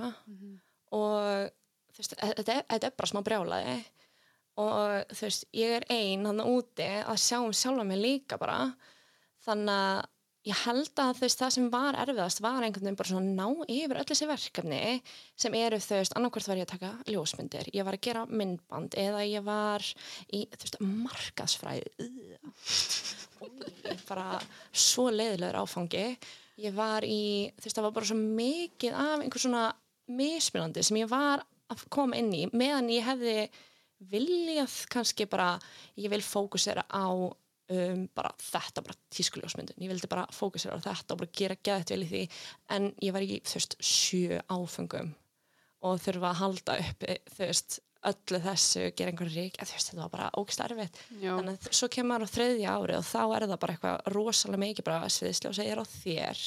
Og 0.92 1.50
þú 1.92 2.02
veist, 2.02 2.16
e- 2.18 2.34
þetta 2.38 2.54
er, 2.54 2.64
þetta 2.70 2.86
er 2.86 2.96
bara 2.98 3.10
smá 3.10 3.22
brjálaði 3.26 3.76
og 4.62 5.14
þú 5.16 5.26
veist, 5.26 5.46
ég 5.56 5.76
er 5.78 5.86
ein 5.90 6.26
hann 6.28 6.42
úti 6.44 6.88
að 7.00 7.22
sjá 7.22 7.38
um 7.40 7.54
sjálfa 7.56 7.86
mig 7.88 8.02
líka 8.02 8.38
bara. 8.38 8.74
Þannig 9.42 9.72
að 9.74 10.02
ég 10.48 10.62
held 10.64 10.98
að 10.98 11.16
þú 11.16 11.22
veist, 11.24 11.38
það 11.38 11.54
sem 11.54 11.66
var 11.70 11.98
erfiðast 12.02 12.42
var 12.42 12.64
einhvern 12.64 12.86
veginn 12.88 12.98
bara 12.98 13.12
svona 13.12 13.34
ná 13.36 13.66
yfir 13.70 14.00
öll 14.00 14.08
þessi 14.10 14.26
verkefni 14.30 14.80
sem 15.38 15.54
eru 15.58 15.78
þú 15.82 16.00
veist, 16.00 16.16
annarkvort 16.18 16.50
var 16.50 16.58
ég 16.58 16.66
að 16.66 16.74
taka 16.74 16.92
ljósmyndir, 17.12 17.70
ég 17.76 17.86
var 17.86 17.98
að 17.98 18.04
gera 18.08 18.24
myndband 18.26 18.96
eða 18.98 19.22
ég 19.28 19.46
var 19.46 19.86
í 20.34 20.44
þú 20.50 20.62
veist, 20.64 20.80
markasfræði 20.82 21.86
bara 24.08 24.38
svo 24.70 25.08
leiðilegur 25.12 25.60
áfangi. 25.62 26.06
Ég 26.62 26.74
var 26.76 27.04
í, 27.06 27.50
þú 27.56 27.66
veist, 27.66 27.76
það 27.78 27.86
var 27.86 27.94
bara 27.96 28.10
svo 28.10 28.18
mikið 28.20 28.98
af 29.02 29.22
einhver 29.24 29.42
svona 29.42 29.66
mismunandi 30.12 30.84
sem 30.84 30.98
ég 31.00 31.10
var 31.10 31.42
að 31.72 31.84
koma 31.92 32.18
inn 32.18 32.32
í 32.36 32.42
meðan 32.52 32.90
ég 32.92 33.06
hefði 33.06 33.36
viljað 34.12 34.74
kannski 34.92 35.28
bara, 35.30 35.54
ég 35.96 36.10
vil 36.12 36.22
fókusera 36.26 36.84
á 36.90 37.06
um, 37.72 38.04
bara 38.16 38.32
þetta, 38.40 38.84
bara 38.86 38.98
tískuljósmyndun, 39.16 39.80
ég 39.82 39.92
vildi 39.92 40.10
bara 40.10 40.26
fókusera 40.34 40.78
á 40.78 40.84
þetta 40.84 41.16
og 41.16 41.22
bara 41.22 41.36
gera 41.42 41.58
gæðið 41.58 41.94
vel 41.94 42.04
í 42.04 42.10
því. 42.12 42.24
En 42.76 42.90
ég 43.02 43.16
var 43.16 43.24
ekki, 43.26 43.40
þú 43.48 43.58
veist, 43.60 43.78
sjö 43.82 44.42
áfengum 44.52 45.14
og 45.82 45.98
þurfa 46.02 46.30
að 46.30 46.38
halda 46.42 46.76
upp 46.82 47.08
þú 47.32 47.48
veist, 47.48 47.80
öllu 48.02 48.38
þessu 48.42 48.84
gera 48.98 49.12
einhverju 49.12 49.34
rík, 49.36 49.58
þú 49.60 49.76
veist, 49.76 49.90
þetta 49.90 50.02
var 50.02 50.12
bara 50.12 50.28
ógst 50.40 50.62
erfitt. 50.64 51.00
Já. 51.22 51.32
þannig 51.36 51.54
að 51.54 51.78
svo 51.78 51.88
kemur 51.92 52.10
maður 52.12 52.26
á 52.26 52.34
þriðja 52.34 52.76
ári 52.76 52.98
og 52.98 53.08
þá 53.08 53.20
er 53.22 53.46
það 53.46 53.58
bara 53.64 53.74
eitthvað 53.76 54.14
rosalega 54.16 54.62
mikið 54.62 54.86
bara 54.88 55.10
sviðsljósa 55.16 55.66
er 55.66 55.82
á 55.82 55.84
þér. 55.86 56.44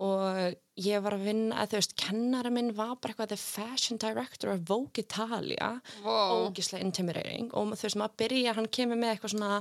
Og 0.00 0.54
ég 0.80 1.02
var 1.04 1.12
að 1.12 1.26
vinna, 1.28 1.56
að, 1.60 1.72
þú 1.72 1.80
veist, 1.82 1.96
kennara 2.00 2.52
minn 2.56 2.70
var 2.72 2.94
bara 2.96 3.12
eitthvað 3.12 3.34
the 3.34 3.40
fashion 3.40 4.00
director 4.00 4.54
of 4.54 4.62
Vogue 4.68 5.02
Italia. 5.02 5.74
Wow. 6.00 6.46
ógislega 6.48 6.86
intimidating. 6.86 7.50
Og 7.52 7.74
þú 7.74 7.84
veist, 7.84 8.00
maður 8.00 8.16
byrja, 8.22 8.54
hann 8.56 8.70
kemur 8.72 9.00
með 9.00 9.12
eitthvað 9.14 9.34
svona 9.34 9.58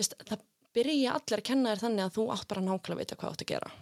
veist, 0.00 0.14
það 0.28 0.44
byrja 0.72 1.14
allir 1.18 1.40
að 1.42 1.48
kenna 1.50 1.72
þér 1.74 1.82
þannig 1.86 2.04
að 2.08 2.14
þú 2.16 2.28
átt 2.32 2.48
bara 2.52 2.62
nákvæmlega 2.64 2.96
að 2.96 3.02
vita 3.04 3.18
hvað 3.20 3.34
átt 3.34 3.42
að 3.44 3.50
gera. 3.52 3.72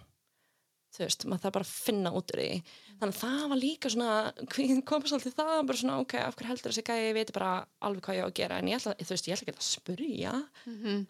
Þú 0.90 1.04
veist, 1.04 1.24
maður 1.30 1.42
þarf 1.44 1.54
bara 1.54 1.66
að 1.68 1.74
finna 1.86 2.10
út 2.18 2.32
úr 2.34 2.40
því. 2.42 2.54
Þannig 2.98 3.14
að 3.14 3.20
það 3.20 3.44
var 3.52 3.58
líka 3.60 3.90
svona 3.94 4.14
hví- 4.56 4.80
kom 4.90 5.04
svolítið 5.06 5.36
það, 5.38 5.52
bara 5.68 5.78
svona 5.78 5.98
ok, 6.02 6.14
af 6.18 6.34
hverju 6.34 6.48
heldur 6.50 6.74
þessi 6.74 6.84
gæði, 6.88 7.04
ég 7.06 7.14
veit 7.20 7.30
bara 7.36 7.50
alveg 7.86 8.02
hvað 8.08 8.18
ég 8.18 8.26
á 8.26 8.28
að 8.30 8.34
gera? 8.40 8.58
En 8.58 8.70
ég 8.72 8.80
ætla, 8.80 8.96
þú 8.98 9.14
veist, 9.14 9.28
ég 9.30 9.36
ætla 9.38 9.46
ekki 9.46 9.54
að 9.62 9.68
spurja. 9.68 10.32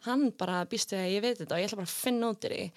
Hann 0.05 0.27
bara 0.43 0.59
býst 0.69 0.93
við 0.93 1.01
að 1.07 1.13
ég 1.15 1.25
veit 1.25 1.41
þetta 1.41 1.57
og 1.57 1.63
ég 1.65 1.71
ætla 1.71 1.81
bara 1.81 1.89
að 1.89 1.97
finna 2.05 2.31
út 2.35 2.45
úr 2.51 2.55
því. 2.59 2.69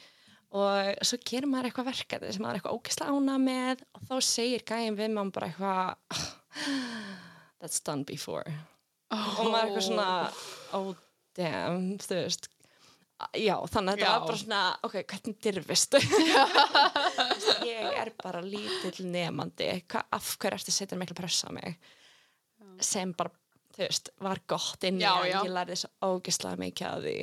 Og 0.54 1.04
svo 1.10 1.18
gerir 1.28 1.50
maður 1.50 1.68
eitthvað 1.72 1.88
verkefni 1.92 2.32
sem 2.38 2.44
maður 2.46 2.54
er 2.54 2.60
eitthvað 2.62 2.76
ógislega 2.78 3.14
ána 3.18 3.38
með 3.42 3.80
og 3.98 4.04
þá 4.08 4.16
segir 4.30 4.64
gæðin 4.70 4.98
við 5.00 5.14
maður 5.18 5.32
bara 5.34 5.48
eitthvað 5.50 6.28
that's 7.60 7.80
done 7.84 8.04
before. 8.08 8.46
Og 9.12 9.50
maður 9.50 9.58
er 9.58 9.66
eitthvað 9.68 9.88
svona 9.90 10.08
oh 10.78 10.94
damn, 11.38 11.94
þú 12.02 12.20
veist 12.20 12.50
já, 13.38 13.56
þannig 13.72 13.94
að 13.94 14.00
þetta 14.00 14.08
Já. 14.08 14.14
var 14.14 14.26
bara 14.28 14.40
svona 14.42 14.62
ok, 14.88 14.96
hvernig 15.12 15.38
dyrfist 15.44 15.98
ég 17.74 18.00
er 18.02 18.12
bara 18.20 18.42
lítill 18.44 19.08
nefandi 19.12 19.70
af 20.02 20.34
hverju 20.40 20.58
ertu 20.58 20.74
að 20.74 20.78
setja 20.80 21.00
mikla 21.00 21.18
pressa 21.18 21.52
á 21.52 21.56
mig? 21.56 21.78
Sem 22.84 23.14
bara, 23.18 23.32
þú 23.76 23.86
veist, 23.86 24.12
var 24.24 24.42
gott 24.50 24.84
inn 24.88 25.00
í 25.00 25.06
Já, 25.06 25.14
já. 25.30 25.40
ég 25.40 25.54
lærði 25.54 25.80
svo 25.84 25.92
ógeðslega 26.10 26.60
mikið 26.64 26.88
af 26.90 27.02
því. 27.04 27.16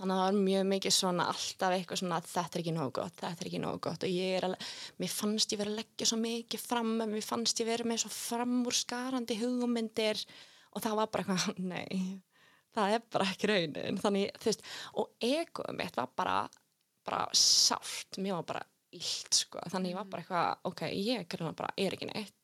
Þannig 0.00 0.14
að 0.14 0.20
það 0.20 0.26
var 0.26 0.38
mjög 0.46 0.66
mikið 0.70 0.94
svona 0.96 1.26
alltaf 1.32 1.74
eitthvað 1.76 2.00
svona 2.00 2.20
þetta 2.24 2.56
er 2.56 2.62
ekki 2.62 2.74
nógu 2.76 2.92
gott, 3.00 3.16
þetta 3.20 3.44
er 3.44 3.50
ekki 3.50 3.60
nógu 3.60 3.80
gott. 3.84 4.04
Og 4.06 4.12
ég 4.14 4.36
er 4.36 4.46
alveg, 4.46 4.70
mér 5.00 5.12
fannst 5.12 5.52
ég 5.52 5.60
verið 5.60 5.74
að 5.74 5.80
leggja 5.80 6.08
svo 6.08 6.18
mikið 6.20 6.64
fram, 6.70 6.94
mér 7.00 7.26
fannst 7.26 7.60
ég 7.60 7.68
verið 7.68 7.90
með 7.90 8.02
svo 8.04 8.12
framúrskarandi 8.14 9.36
hugmyndir. 9.40 10.22
Og 10.76 10.84
það 10.84 11.00
var 11.00 11.10
bara 11.12 11.26
eitthvað, 11.26 11.62
nei 11.74 12.20
það 12.76 12.96
er 12.96 13.06
bara 13.12 13.28
ekki 13.32 13.50
raunin. 13.50 14.00
Þannig, 14.02 14.34
veist, 14.44 14.66
og 14.94 15.10
egoð 15.20 15.72
mitt 15.78 15.96
var 15.98 16.10
bara, 16.16 16.36
bara 17.06 17.24
sárt. 17.36 18.18
Mér 18.18 18.38
var 18.40 18.46
bara 18.52 18.62
illt, 18.96 19.32
sko. 19.44 19.62
Þannig 19.70 19.92
ég 19.94 19.98
var 20.00 20.10
bara 20.10 20.22
eitthvað, 20.24 20.70
ok, 20.70 20.84
ég 20.94 21.24
bara 21.58 21.72
er 21.78 21.96
ekki 21.96 22.10
neitt. 22.10 22.36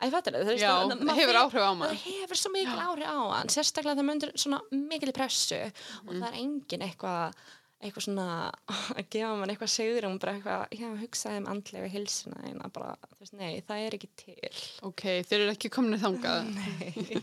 Æ, 0.00 0.08
þú 0.40 0.48
veist, 0.48 0.62
Já, 0.64 0.70
það- 0.88 1.02
það 1.04 1.18
hefur 1.20 1.38
áhrif 1.42 1.60
á 1.60 1.72
mann. 1.76 1.90
það 1.90 2.04
hefur 2.08 2.38
svo 2.40 2.50
mikil 2.54 2.78
áhrif 2.80 3.08
á 3.10 3.18
hann 3.36 3.50
sérstaklega 3.52 4.00
maður 4.00 4.14
undir 4.16 4.30
svona 4.40 4.60
mikil 4.72 5.12
pressu 5.12 5.58
og 5.60 6.14
það 6.14 6.28
er 6.30 6.38
engin 6.40 6.84
eitthvað 6.86 7.34
eitthvað 7.80 8.06
svona 8.06 8.28
að 8.98 9.02
gefa 9.14 9.32
mann 9.40 9.52
eitthvað 9.52 9.72
segur 9.72 10.08
um 10.08 10.18
bara 10.20 10.36
eitthvað, 10.36 10.64
já, 10.76 10.88
hugsaði 11.00 11.42
um 11.42 11.50
andlega 11.54 11.90
hilsuna 11.94 12.42
en 12.50 12.60
að 12.64 12.74
bara, 12.76 12.94
þú 13.08 13.20
veist, 13.22 13.36
nei, 13.40 13.52
það 13.66 13.84
er 13.86 13.98
ekki 13.98 14.10
til. 14.20 14.50
Ok, 14.88 15.06
þeir 15.28 15.38
eru 15.40 15.54
ekki 15.54 15.72
komin 15.72 16.00
þangað. 16.02 16.50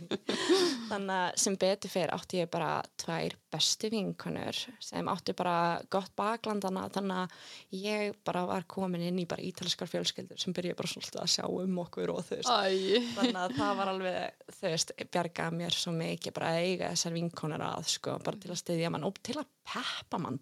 þannig 0.92 1.14
að 1.18 1.42
sem 1.44 1.58
betur 1.60 1.92
fyrir 1.92 2.14
átti 2.16 2.42
ég 2.42 2.50
bara 2.52 2.72
tvær 3.00 3.36
bestu 3.52 3.90
vinkonur 3.92 4.60
sem 4.84 5.10
átti 5.12 5.36
bara 5.38 5.80
gott 5.94 6.14
baklandana 6.18 6.88
þannig 6.94 7.22
að 7.22 7.78
ég 7.84 8.18
bara 8.28 8.44
var 8.48 8.66
komin 8.70 9.06
inn 9.08 9.20
í 9.22 9.28
bara 9.30 9.44
ítalskar 9.44 9.90
fjölskyldur 9.92 10.40
sem 10.42 10.56
byrja 10.56 10.76
bara 10.78 10.92
svolítið 10.92 11.22
að 11.24 11.32
sjá 11.36 11.46
um 11.48 11.82
okkur 11.84 12.14
og 12.16 12.24
þú 12.28 12.40
veist 12.40 12.52
Æ, 12.52 13.04
þannig 13.18 13.42
að 13.42 13.56
það 13.60 13.80
var 13.82 13.94
alveg, 13.94 14.18
þú 14.58 14.72
veist, 14.74 14.96
bjargaði 15.16 15.62
mér 15.62 15.78
svo 15.78 15.96
mikið 15.96 16.38
bara 16.38 16.54
að 16.54 16.64
eiga 16.66 16.92
þessar 16.94 17.18
vinkonur 17.18 17.68
að 17.68 17.92
sko, 17.96 18.18
bara 18.24 18.42
til 18.44 18.54
að 18.54 18.62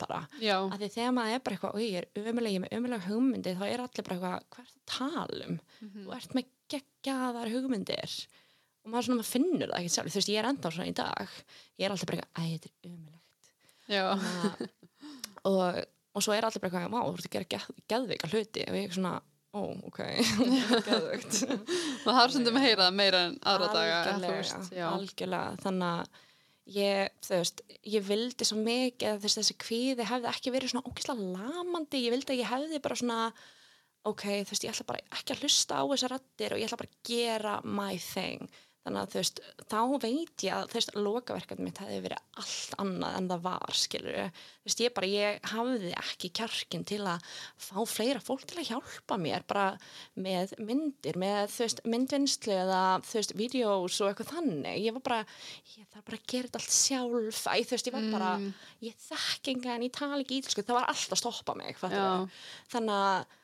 og 0.06 0.12
bara, 0.14 0.22
já, 0.42 0.56
að 0.62 0.80
því 0.84 0.90
þegar 0.96 1.14
maður 1.18 1.36
er 1.36 1.44
bara 1.46 1.58
eitthvað, 1.58 1.76
oi, 1.80 1.86
ég 1.90 2.00
er 2.02 2.30
ömuleg, 2.32 2.56
ég 2.56 2.60
er 2.60 2.64
með 2.66 2.78
ömuleg 2.80 3.06
hugmyndir 3.10 3.58
þá 3.60 3.66
er 3.68 3.84
allir 3.86 4.08
bara 4.08 4.16
eitthvað, 4.16 4.48
hvað 4.56 4.66
er 4.66 4.72
það 4.72 4.80
að 4.80 4.90
tala 4.96 5.50
um? 5.50 5.60
Þú 5.96 6.16
ert 6.20 6.38
með 6.38 6.50
geggjaðar 6.76 7.54
hugmyndir. 7.56 8.16
Og 8.86 8.94
maður 8.94 9.08
svona, 9.10 9.20
maður 9.22 9.32
finnur 9.34 9.72
það 9.74 9.80
ekki 9.82 9.94
sjálf, 9.96 10.14
þú 10.14 10.20
veist, 10.22 10.32
ég 10.34 10.42
er 10.44 10.50
enda 10.52 10.72
svona 10.76 10.90
í 10.92 10.96
dag. 10.98 11.36
Ég 11.76 11.88
er 11.88 11.96
alltaf 11.96 12.10
bara 12.12 12.22
eitthvað, 12.22 12.36
æ, 12.38 12.54
þetta 12.56 12.72
er 12.72 12.92
ömulegt 12.92 13.22
já, 13.86 14.04
og, 15.46 15.80
og 16.16 16.24
svo 16.26 16.34
er 16.36 16.48
allir 16.48 16.62
bara 16.64 16.72
eitthvað, 16.72 16.92
vá, 16.94 17.00
þú 17.06 17.16
ert 17.20 17.30
að 17.30 17.34
gera 17.36 17.50
geð, 17.56 17.66
geðveika 17.92 18.30
hluti. 18.32 18.66
Og 18.70 18.78
ég 18.80 18.88
er 18.90 18.96
svona, 18.98 19.16
ó, 19.56 19.62
ok. 19.90 20.00
Geðveikt. 20.88 21.42
Það 22.06 22.20
þarf 22.20 22.36
sem 22.36 22.50
að 22.52 22.66
heyra 22.66 22.88
það 22.88 22.98
meira 23.02 23.24
en 23.30 23.36
aðra 23.54 23.72
daga. 23.74 24.00
algjörlega, 24.14 24.90
algjörlega. 24.92 25.60
Þannig 25.66 25.92
að 25.92 26.24
ég, 26.66 27.12
þú 27.26 27.40
veist, 27.40 27.62
ég 27.86 28.06
vildi 28.08 28.48
svo 28.48 28.58
mikið 28.62 29.12
að 29.12 29.26
þess, 29.26 29.40
þessi 29.42 29.58
kvíði 29.62 30.08
hefði 30.10 30.32
ekki 30.32 30.54
verið 30.56 30.74
svona 30.74 30.90
ógislega 30.90 31.28
lamandi, 31.36 32.02
ég 32.06 32.16
vildi 32.16 32.34
að 32.34 32.42
ég 32.42 32.52
hefði 32.52 32.82
bara 32.86 33.00
svona 33.02 33.20
ok, 34.06 34.24
þú 34.46 34.54
veist, 34.54 34.66
ég 34.66 34.74
ætla 34.74 34.88
bara 34.90 35.04
ekki 35.18 35.36
að 35.36 35.44
hlusta 35.44 35.82
á 35.82 35.84
þessar 35.92 36.16
rattir 36.16 36.56
og 36.56 36.62
ég 36.62 36.70
ætla 36.70 36.82
bara 36.82 36.92
að 36.92 37.12
gera 37.12 37.56
my 37.66 37.94
thing 38.02 38.50
þannig 38.86 39.02
að 39.02 39.12
þú 39.12 39.20
veist, 39.20 39.40
þá 39.66 39.80
veit 40.04 40.44
ég 40.46 40.54
að 40.56 40.68
þú 40.70 40.78
veist, 40.78 40.92
lokaverkefni 40.96 41.66
mitt 41.66 41.80
hefði 41.82 42.02
verið 42.06 42.42
allt 42.42 42.76
annað 42.84 43.16
en 43.18 43.30
það 43.32 43.44
var, 43.48 43.78
skilur 43.82 44.18
þú 44.20 44.70
veist, 44.70 44.84
ég 44.84 44.94
bara, 44.96 45.10
ég 45.10 45.48
hafði 45.52 45.94
ekki 46.02 46.30
kjarkin 46.38 46.86
til 46.86 47.00
að 47.10 47.30
fá 47.66 47.80
fleira 47.90 48.22
fólk 48.24 48.46
til 48.46 48.60
að 48.62 48.70
hjálpa 48.70 49.18
mér 49.22 49.46
bara 49.50 49.66
með 50.14 50.54
myndir, 50.62 51.18
með 51.22 51.50
þú 51.56 51.64
veist, 51.66 51.82
myndvinnslu 51.96 52.54
eða 52.56 52.82
þú 53.06 53.20
veist, 53.20 53.36
vídeós 53.40 54.02
og 54.02 54.12
eitthvað 54.12 54.34
þannig, 54.36 54.84
ég 54.86 54.98
var 55.00 55.06
bara 55.10 55.22
ég 55.76 55.88
þarf 55.90 56.06
bara 56.06 56.20
að 56.20 56.28
gera 56.30 56.50
þetta 56.50 56.62
allt 56.62 56.76
sjálf. 56.76 57.42
Æ, 57.50 57.56
þú 57.66 57.76
veist, 57.76 57.90
ég 57.90 57.98
var 57.98 58.12
bara, 58.14 58.34
ég 58.86 59.00
þekk 59.08 59.52
engan 59.56 59.88
ég 59.88 59.96
tala 59.98 60.22
ekki 60.22 60.40
ítlsku, 60.44 60.66
það 60.66 60.80
var 60.80 60.94
alltaf 60.94 61.18
að 61.18 61.24
stoppa 61.24 61.58
mig 61.58 61.82
þannig 61.82 62.94
að 62.96 63.42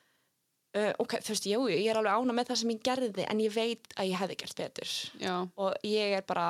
uh, 0.78 0.90
ok, 1.02 1.18
þú 1.20 1.34
veist, 1.34 1.50
jú, 1.50 1.60
ég 1.72 1.90
er 1.90 2.00
alveg 2.00 2.18
ána 2.22 2.36
með 2.36 2.50
það 2.50 2.60
sem 2.62 2.74
ég 2.74 2.82
gerði 2.88 3.28
en 3.28 3.44
ég 3.44 3.54
veit 3.54 3.94
að 3.96 4.10
ég 4.10 4.22
hefði 4.22 4.40
gert 4.42 4.58
betur. 4.62 4.96
Já, 5.22 5.36
og 5.56 5.86
ég 5.88 6.16
er 6.18 6.26
bara, 6.28 6.48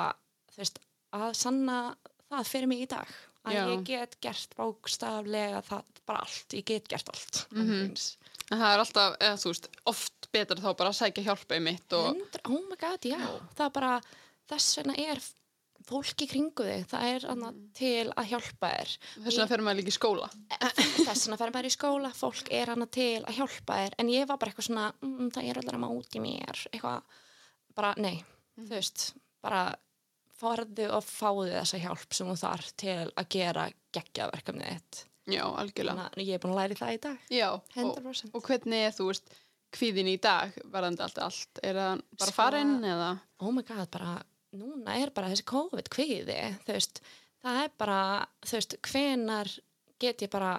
þú 0.53 0.63
veist, 0.63 0.81
að 1.13 1.29
sanna 1.37 1.77
það 2.33 2.49
fyrir 2.49 2.71
mig 2.71 2.83
í 2.85 2.89
dag 2.89 3.15
að 3.43 3.57
Já. 3.57 3.63
ég 3.73 3.81
get 3.87 4.13
gert 4.23 4.53
bókstaflega 4.55 5.59
það, 5.67 5.89
bara 6.07 6.21
allt, 6.23 6.55
ég 6.55 6.63
get 6.67 6.87
gert 6.91 7.09
allt. 7.11 7.41
Mm 7.51 7.91
en 8.51 8.59
það 8.59 8.73
er 8.73 8.81
alltaf, 8.83 9.15
eða 9.19 9.39
þú 9.41 9.51
veist, 9.53 9.69
oft 9.89 10.27
betra 10.33 10.59
þá 10.59 10.69
bara 10.79 10.91
að 10.91 10.99
sækja 10.99 11.25
hjálpa 11.27 11.57
í 11.57 11.63
mitt 11.63 11.95
og, 11.97 12.19
oh 12.49 12.59
my 12.69 12.77
god, 12.79 13.07
já, 13.07 13.19
það 13.57 13.65
er 13.65 13.73
bara 13.77 13.93
þess 14.51 14.77
vegna 14.79 14.97
er 14.99 15.21
fólk 15.87 16.23
í 16.23 16.27
kringu 16.31 16.65
þig, 16.67 16.85
það 16.91 17.07
er 17.13 17.25
annað 17.33 17.59
til 17.77 18.05
að 18.13 18.29
hjálpa 18.31 18.69
þér 18.73 18.91
þess 18.93 19.37
vegna 19.37 19.47
fer 19.51 19.63
maður 19.67 19.79
líka 19.81 19.91
í 19.93 19.95
skóla. 19.97 20.29
þess 20.59 21.25
vegna 21.27 21.39
fer 21.41 21.53
maður 21.55 21.69
í 21.69 21.73
skóla, 21.77 22.11
fólk 22.17 22.51
er 22.59 22.73
annað 22.73 22.91
til 22.97 23.21
að 23.23 23.37
hjálpa 23.39 23.79
þér, 23.83 23.97
en 24.03 24.11
ég 24.13 24.27
var 24.29 24.39
bara 24.41 24.53
eitthvað 24.53 24.67
svona 24.69 24.87
mm, 25.03 25.31
það 25.35 25.49
er 25.51 25.61
allir 25.61 25.77
að 25.79 25.83
máti 25.85 26.23
mér 26.23 26.63
eitthvað, 26.71 27.17
bara, 27.77 27.93
nei, 28.03 28.15
þú 28.57 28.67
veist 28.73 29.07
bara 29.43 29.63
farðu 30.43 30.89
og 30.97 31.05
fáðu 31.07 31.49
þessa 31.53 31.79
hjálp 31.83 32.15
sem 32.15 32.27
þú 32.31 32.35
þarf 32.41 32.71
til 32.83 32.99
að 33.13 33.27
gera 33.37 33.67
geggja 33.95 34.29
verkefnið 34.33 34.71
þitt 34.75 35.03
Já, 35.31 35.43
algjörlega. 35.47 36.09
þannig 36.09 36.19
að 36.19 36.27
ég 36.27 36.35
er 36.35 36.41
búin 36.43 36.51
að 36.53 36.57
læra 36.59 36.75
í 36.75 36.79
það 36.81 36.93
í 36.95 37.01
dag 37.05 37.29
Já, 37.31 37.45
og, 37.53 37.69
100% 37.77 38.33
og 38.35 38.43
hvernig 38.49 38.81
er 38.89 38.95
þú 38.97 39.05
veist, 39.07 39.29
kvíðin 39.73 40.09
í 40.11 40.17
dag 40.21 40.57
varðandi 40.73 41.05
allt 41.05 41.21
allt? 41.23 41.61
Er 41.63 41.77
það 41.79 42.01
bara 42.19 42.27
Sko- 42.27 42.35
farinn 42.35 42.73
eða? 42.83 43.07
oh 43.39 43.53
my 43.55 43.63
god, 43.69 43.87
bara, 43.93 44.17
núna 44.59 44.97
er 45.01 45.11
bara 45.15 45.29
þessi 45.31 45.45
COVID 45.49 45.91
kvíði, 45.93 46.39
þú 46.65 46.75
veist 46.75 47.03
það 47.43 47.61
er 47.63 47.71
bara, 47.81 47.99
þú 48.45 48.57
veist, 48.59 48.75
hvenar 48.89 49.53
get 50.01 50.25
ég 50.25 50.31
bara 50.33 50.53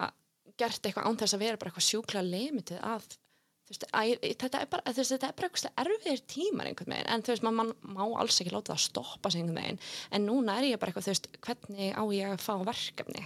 gert 0.59 0.81
eitthvað 0.85 1.07
án 1.09 1.19
þess 1.21 1.37
að 1.37 1.45
vera 1.45 1.59
bara 1.61 1.71
eitthvað 1.71 1.87
sjúkla 1.89 2.25
limitið 2.25 2.81
að 2.85 3.07
þú 3.65 3.73
veist, 3.73 3.87
æ, 3.89 4.01
þetta 4.43 4.61
er 4.61 4.69
bara 4.71 4.85
þú 4.91 5.01
veist, 5.01 5.13
þetta 5.15 5.29
er 5.29 5.37
bara 5.39 5.49
eitthvað 5.49 5.83
erfiðir 5.85 6.25
tímar 6.35 6.69
einhvern 6.69 6.95
veginn, 6.95 7.11
en 7.15 7.25
þú 7.25 7.33
veist, 7.33 7.47
man, 7.47 7.59
man 7.61 7.73
má 7.97 8.03
alls 8.21 8.39
ekki 8.41 8.53
láta 8.53 8.75
það 8.75 8.83
stoppa 8.85 9.31
sig 9.33 9.41
einhvern 9.41 9.61
veginn, 9.61 9.81
en 10.11 10.27
núna 10.29 10.59
er 10.59 10.69
ég 10.69 10.81
bara 10.81 10.93
eitthvað, 10.93 11.07
þú 11.09 11.15
veist, 11.15 11.29
hvernig 11.47 11.97
á 11.97 12.03
ég 12.15 12.35
að 12.35 12.45
fá 12.45 12.53
verkefni? 12.69 13.25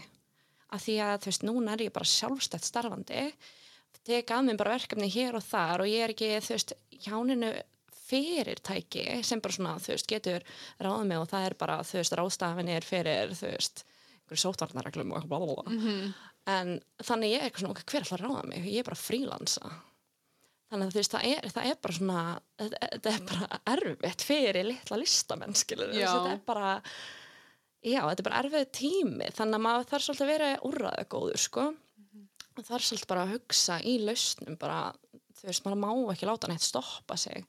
Af 0.70 0.84
því 0.86 1.00
að, 1.02 1.16
þú 1.24 1.32
veist, 1.32 1.46
núna 1.50 1.74
er 1.74 1.86
ég 1.88 1.96
bara 1.96 2.14
sjálfstætt 2.14 2.68
starfandi 2.68 3.24
teka 4.10 4.40
að 4.40 4.48
mér 4.48 4.60
bara 4.60 4.78
verkefni 4.78 5.10
hér 5.12 5.38
og 5.38 5.46
þar 5.46 5.84
og 5.84 5.90
ég 5.90 6.06
er 6.06 6.14
ekki, 6.14 6.30
þú 6.44 6.56
veist, 6.56 6.74
hjáninu 7.06 7.52
fyrirtæki 8.10 9.06
sem 9.26 9.42
bara 9.44 9.56
svona, 9.56 9.76
þú 9.82 9.94
veist, 9.94 10.10
getur 10.10 10.46
ráðið 10.82 11.06
mig 11.12 11.22
og 11.22 11.30
það 11.32 11.48
er 11.50 11.58
bara, 11.62 11.78
þú 11.86 12.02
veist, 12.02 12.18
ráðstafinir 12.20 12.88
fyrir, 12.88 13.36
þú 13.38 13.54
veist, 13.54 13.86
einhverju 14.20 14.44
sótvarnarreglum 14.44 15.14
og 15.14 15.20
eitthvað 15.20 15.30
blablabla. 15.34 15.72
Mm 15.74 15.80
-hmm. 15.86 16.14
En 16.50 16.80
þannig 17.04 17.34
ég 17.34 17.42
er 17.42 17.50
eitthvað 17.50 17.64
svona, 17.64 17.76
ok, 17.76 17.84
hver 17.86 18.00
er 18.00 18.06
alltaf 18.06 18.20
að 18.20 18.26
ráða 18.26 18.48
mig? 18.50 18.66
Ég 18.66 18.80
er 18.80 18.90
bara 18.90 18.96
frílansa. 18.96 19.72
Þannig 20.70 20.86
að 20.86 20.94
þú 20.94 21.00
veist, 21.00 21.14
það 21.16 21.24
er, 21.30 21.48
það 21.50 21.68
er 21.70 21.78
bara 21.82 21.94
svona, 21.98 22.24
þetta 22.60 23.12
er 23.12 23.24
bara 23.32 23.60
erfitt 23.74 24.22
fyrir 24.22 24.68
litla 24.70 25.00
listamenn, 25.02 25.56
skilur. 25.58 25.94
Þetta 25.94 26.34
er 26.36 26.44
bara, 26.46 26.82
já, 27.82 28.02
þetta 28.06 28.22
er 28.22 28.28
bara 28.28 28.42
erfið 28.44 28.68
tími. 28.78 29.30
Þannig 29.38 29.58
að 29.58 29.66
maður 29.66 29.88
þarf 29.90 30.06
svolítið 30.06 30.26
að 30.28 30.34
vera 30.34 30.52
úrraða 30.70 31.08
góður, 31.10 31.42
sko. 31.42 31.66
Og 32.54 32.68
þarf 32.68 32.86
svolítið 32.86 33.08
bara 33.08 33.24
að 33.26 33.34
hugsa 33.34 33.80
í 33.82 33.96
lausnum, 34.04 34.60
bara, 34.62 34.80
þú 35.40 35.50
veist, 35.50 35.66
maður 35.66 35.82
má 35.82 36.14
ekki 36.14 36.30
láta 36.30 36.52
neitt 36.52 36.66
stoppa 36.66 37.18
sig. 37.18 37.46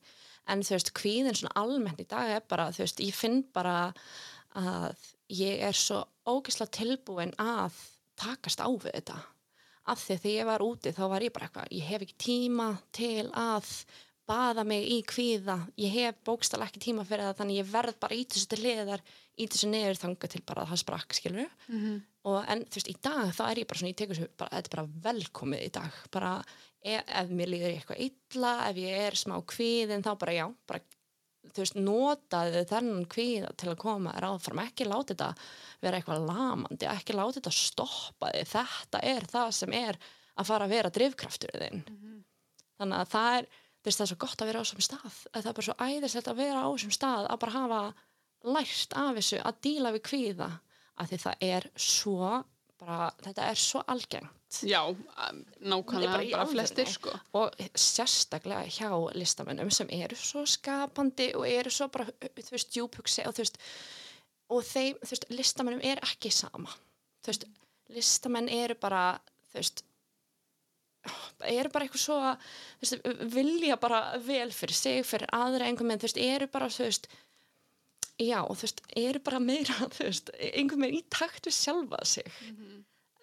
En 0.51 0.63
þú 0.67 0.75
veist, 0.77 0.93
kvíðin 0.99 1.37
svona 1.39 1.55
almennt 1.61 2.01
í 2.03 2.07
dag 2.11 2.31
er 2.37 2.45
bara, 2.51 2.69
þú 2.75 2.83
veist, 2.85 3.01
ég 3.07 3.15
finn 3.15 3.43
bara 3.55 3.93
að 4.59 4.97
ég 5.31 5.61
er 5.63 5.77
svo 5.79 6.03
ógeðslega 6.27 6.75
tilbúin 6.81 7.35
að 7.39 7.77
takast 8.19 8.61
á 8.61 8.67
við 8.69 8.91
þetta. 8.99 9.19
Af 9.91 10.03
því 10.05 10.15
að 10.17 10.23
þegar 10.25 10.37
ég 10.41 10.49
var 10.51 10.65
úti 10.67 10.93
þá 10.97 11.03
var 11.09 11.25
ég 11.25 11.33
bara 11.35 11.47
eitthvað 11.49 11.71
ég 11.79 11.87
hef 11.89 12.03
ekki 12.05 12.17
tíma 12.27 12.67
til 12.95 13.31
að 13.31 13.71
baða 14.31 14.63
mig 14.67 14.85
í 14.87 14.99
kvíða. 15.11 15.57
Ég 15.81 15.91
hef 15.95 16.19
bókstala 16.27 16.67
ekki 16.69 16.83
tíma 16.85 17.03
fyrir 17.09 17.25
það 17.31 17.39
þannig 17.41 17.61
ég 17.63 17.71
verð 17.73 17.97
bara 18.03 18.15
í 18.19 18.27
þessu 18.31 18.51
til 18.53 18.61
liðar 18.63 19.01
í 19.41 19.47
þessu 19.51 19.71
niður 19.73 19.99
þanga 20.03 20.29
til 20.31 20.43
bara 20.47 20.63
að 20.67 20.71
það 20.75 20.83
sprakk 20.85 21.17
skilur 21.17 21.49
Mhm. 21.69 21.97
og 22.31 22.45
en 22.53 22.65
þú 22.69 22.77
veist 22.77 22.91
í 22.93 22.97
dag 23.03 23.33
þá 23.35 23.43
er 23.51 23.59
ég 23.63 23.67
bara 23.71 23.79
svona 23.81 23.91
ég 23.95 23.97
tekur 23.97 24.15
þessu 24.19 24.29
þetta 24.37 24.61
er 24.61 24.77
bara 24.77 24.87
velkomið 25.09 25.65
í 25.67 25.71
dag. 25.73 25.93
Bara 26.13 26.45
ef, 26.81 27.05
ef 27.05 27.35
mér 27.35 27.53
líður 27.53 27.75
eitthvað 27.75 28.03
illa 28.07 28.55
ef 28.71 28.81
ég 28.81 29.05
er 29.09 29.19
smá 29.19 29.37
kvíðin 29.53 30.05
þá 30.07 30.13
bara 30.21 30.37
já 30.37 30.47
bara 30.69 30.83
þú 31.51 31.63
veist, 31.63 31.79
notaði 31.81 32.65
þennan 32.69 33.07
kvíða 33.11 33.55
til 33.59 33.71
að 33.73 33.81
koma 33.81 34.13
þér 34.15 34.27
áfram, 34.29 34.61
ekki 34.65 34.87
láti 34.87 35.15
þetta 35.15 35.31
vera 35.81 36.01
eitthvað 36.01 36.27
lamandi, 36.29 36.89
ekki 36.91 37.17
láti 37.17 37.41
þetta 37.41 37.55
stoppa 37.57 38.33
þig, 38.35 38.51
þetta 38.53 39.03
er 39.13 39.27
það 39.31 39.55
sem 39.57 39.77
er 39.79 39.99
að 40.37 40.51
fara 40.51 40.69
að 40.69 40.75
vera 40.77 40.93
drifkraftur 40.95 41.57
þinn. 41.57 41.83
Þannig 42.81 43.01
að 43.01 43.11
það 43.15 43.39
er 43.39 43.51
þú 43.51 43.89
veist, 43.89 43.99
það 43.99 44.05
er 44.05 44.11
svo 44.13 44.21
gott 44.21 44.43
að 44.45 44.51
vera 44.51 44.61
á 44.61 44.65
þessum 44.65 44.85
stað. 44.85 45.19
Að 45.33 45.41
það 45.41 45.51
er 45.51 45.59
bara 45.59 45.67
svo 45.69 45.77
æðislegt 45.89 46.31
að 46.31 46.41
vera 46.41 46.65
á 46.65 46.69
þessum 46.69 46.95
stað 46.97 47.29
að 47.29 47.41
bara 47.45 47.57
hafa 47.57 47.83
lært 48.57 48.97
af 48.97 49.13
þessu 49.19 49.41
að 49.45 49.61
díla 49.67 49.95
við 49.97 50.05
kvíða, 50.11 50.51
að 51.01 51.11
því 51.11 51.21
það 51.25 51.47
er 51.51 51.69
svo 51.81 52.31
bara, 52.81 53.11
þetta 53.25 53.49
er 53.51 53.61
svo 53.61 53.83
algengt. 53.87 54.61
Já, 54.67 54.81
um, 54.91 55.41
nákvæmlega 55.63 56.17
Bara 56.17 56.31
bara, 56.33 56.47
flestir 56.51 56.89
sko. 56.91 57.13
og 57.39 57.55
sérstaklega 57.79 58.65
hjá 58.67 58.91
listamennum 59.15 59.71
sem 59.71 59.91
eru 59.95 60.19
svo 60.19 60.43
skapandi 60.43 61.31
og 61.39 61.47
eru 61.47 61.71
svo 61.71 61.87
bara, 61.93 62.09
þú 62.21 62.57
veist, 62.57 62.73
djúphugsi 62.75 63.27
og 63.29 63.37
þú 63.37 63.45
veist, 63.45 63.61
og 64.51 64.65
þeim, 64.67 64.99
þú 65.05 65.15
veist, 65.15 65.29
listamennum 65.31 65.85
er 65.87 66.03
ekki 66.03 66.33
sama. 66.35 66.75
Þú 67.23 67.31
veist, 67.31 67.47
listamenn 67.95 68.51
eru 68.51 68.77
bara 68.81 69.05
þú 69.51 69.61
veist 69.61 69.85
eru 71.49 71.71
bara 71.73 71.87
eitthvað 71.87 72.03
svo 72.03 72.19
þú 72.21 72.85
veist, 72.85 73.11
vilja 73.35 73.79
bara 73.81 74.01
vel 74.25 74.51
fyrir 74.53 74.77
sig, 74.77 75.05
fyrir 75.07 75.31
aðra 75.33 75.69
einhvern 75.69 75.89
veginn, 75.95 76.03
þú 76.03 76.11
veist, 76.11 76.23
eru 76.35 76.51
bara 76.53 76.69
þú 76.73 76.89
veist, 76.89 77.09
já, 78.21 78.41
þú 78.47 78.59
veist, 78.63 78.83
eru 79.01 79.23
bara 79.27 79.41
meira, 79.43 79.77
þú 79.97 80.09
veist, 80.09 80.33
einhvern 80.51 80.87
veginn 80.87 81.01
í 81.01 81.07
takt 81.13 81.49
við 81.49 81.57
sjálfa 81.57 82.03
sig. 82.09 82.29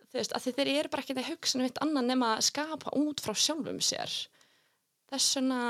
Þú 0.08 0.20
veist, 0.20 0.34
að 0.34 0.48
þeir 0.58 0.72
eru 0.74 0.92
bara 0.94 1.04
ekki 1.04 1.18
að 1.18 1.30
hugsa 1.32 1.60
um 1.60 1.66
eitt 1.68 1.82
annað 1.84 2.10
nema 2.12 2.34
að 2.38 2.48
skapa 2.48 2.94
út 2.98 3.22
frá 3.24 3.36
sjálfum 3.38 3.82
sér. 3.84 4.14
Þess 5.12 5.38
vegna 5.40 5.62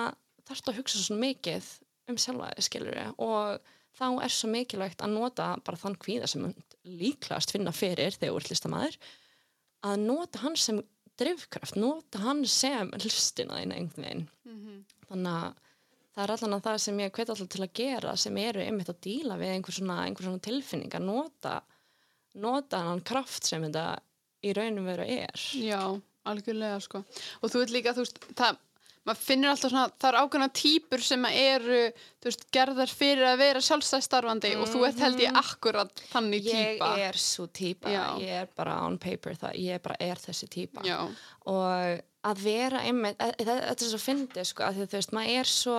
þarftu 0.48 0.72
að 0.72 0.80
hugsa 0.82 1.02
svo 1.02 1.18
mikið 1.20 1.72
um 2.08 2.20
sjálfa 2.22 2.54
þig, 2.54 2.68
skilur 2.68 3.00
og 3.18 3.74
þá 3.98 4.06
er 4.24 4.34
svo 4.34 4.50
mikilvægt 4.54 5.02
að 5.04 5.16
nota 5.18 5.48
bara 5.66 5.80
þann 5.82 5.98
kvíða 6.00 6.30
sem 6.30 6.46
munt 6.46 6.76
líklegast 6.88 7.52
finna 7.52 7.74
fyrir 7.76 8.16
þegar 8.16 8.36
þú 8.36 8.42
ert 8.42 8.52
listamæður 8.54 8.98
að 9.88 10.04
nota 10.06 10.42
hann 10.44 10.58
sem 10.60 10.82
drifkraft, 11.18 11.78
nota 11.80 12.22
hann 12.22 12.44
sem 12.50 12.92
listina 13.02 13.58
þín 13.58 13.74
einhvern 13.74 14.06
veginn. 14.06 14.28
Mhm. 14.46 14.84
þannig 15.10 15.34
að 15.34 15.67
það 16.18 16.24
er 16.26 16.34
allan 16.34 16.58
að 16.58 16.64
það 16.68 16.78
sem 16.82 17.00
ég 17.06 17.12
hvet 17.14 17.30
alltaf 17.30 17.50
til 17.54 17.64
að 17.68 17.74
gera 17.78 18.16
sem 18.18 18.38
eru 18.42 18.64
einmitt 18.66 18.90
að 18.90 19.02
díla 19.06 19.38
við 19.38 19.54
einhver 19.54 19.76
svona, 19.78 19.98
einhver 20.08 20.26
svona 20.26 20.42
tilfinning 20.48 20.96
að 20.98 21.06
nota 21.06 21.56
nota 22.38 22.84
hann 22.90 23.02
kraft 23.06 23.46
sem 23.50 23.64
þetta 23.68 23.84
í 24.46 24.54
raunum 24.58 24.86
veru 24.90 25.06
er 25.10 25.44
Já, 25.58 25.82
algjörlega 26.30 26.80
sko. 26.84 27.04
Og 27.42 27.50
þú 27.54 27.62
veit 27.64 27.72
líka, 27.74 27.94
þú 27.98 28.04
veist, 28.04 28.20
það, 28.38 28.58
maður 29.08 29.22
finnir 29.24 29.50
alltaf 29.54 29.72
svona, 29.72 29.94
það 29.98 30.10
er 30.12 30.18
ákveðna 30.22 30.48
típur 30.60 31.04
sem 31.08 31.26
eru, 31.32 31.80
þú 32.22 32.30
veist, 32.30 32.44
gerðar 32.54 32.94
fyrir 32.94 33.26
að 33.32 33.40
vera 33.42 33.64
sjálfstæðstarfandi 33.70 34.52
og 34.62 34.68
þú 34.74 34.84
ert 34.90 35.02
held 35.06 35.24
ég 35.24 35.40
akkurat 35.42 36.04
þannig 36.12 36.50
Mhm. 36.52 36.60
ég 36.84 37.08
er 37.08 37.18
svo 37.24 37.48
típa, 37.48 37.90
Já. 37.94 38.04
ég 38.22 38.36
er 38.44 38.50
bara 38.56 38.82
on 38.86 38.98
paper 39.00 39.34
það, 39.36 39.56
ég 39.64 39.82
bara 39.82 39.98
er 40.00 40.16
þessi 40.22 40.50
típa 40.50 40.86
Já, 40.86 41.00
og 41.46 42.02
að 42.28 42.44
vera 42.44 42.82
einmitt, 42.88 43.22
e- 43.22 43.34
e- 43.36 43.46
þetta 43.48 43.78
er 43.78 43.92
svo 43.92 44.02
fyndið 44.02 44.50
sko, 44.52 44.72
því 44.74 44.88
þú 44.88 45.00
veist, 45.00 45.16
maður 45.16 45.40
er 45.42 45.52
svo 45.52 45.78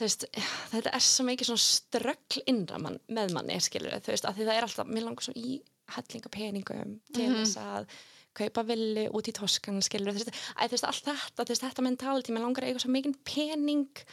veist, 0.00 0.24
þetta 0.72 0.94
er 0.96 1.04
svo 1.04 1.26
mikið 1.28 1.50
svona 1.50 1.64
ströggl 1.66 2.46
innra 2.50 2.80
mann, 2.80 2.98
með 3.12 3.36
manni 3.36 3.58
skilur, 3.62 3.98
þú 4.00 4.14
veist, 4.14 4.26
að 4.28 4.38
því 4.38 4.48
það 4.48 4.56
er 4.56 4.66
alltaf, 4.68 4.88
mér 4.88 5.06
langar 5.06 5.26
svo 5.26 5.36
í 5.36 5.60
hellinga 5.92 6.32
peningum 6.32 6.96
til 7.12 7.28
þess 7.36 7.60
að 7.60 7.94
kaupa 8.32 8.64
villi 8.64 9.06
út 9.12 9.28
í 9.28 9.34
toskan 9.36 9.82
skilur, 9.84 10.16
þú 10.16 10.22
veist, 10.22 10.42
að, 10.56 10.64
þú 10.64 10.76
veist, 10.76 10.88
allt 10.88 11.08
þetta 11.10 11.44
þú 11.44 11.52
veist, 11.52 11.66
þetta 11.66 11.86
mentality, 11.86 12.32
mér 12.32 12.46
langar 12.46 12.64
að 12.64 12.72
eiga 12.72 12.84
svo 12.84 12.92
mikið 12.94 13.18
pening 13.28 14.04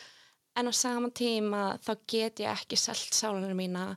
en 0.59 0.67
á 0.67 0.73
sama 0.75 1.11
tíma 1.15 1.63
þá 1.85 1.91
get 2.09 2.43
ég 2.43 2.51
ekki 2.51 2.79
selt 2.79 3.15
sálunum 3.15 3.55
mína 3.55 3.93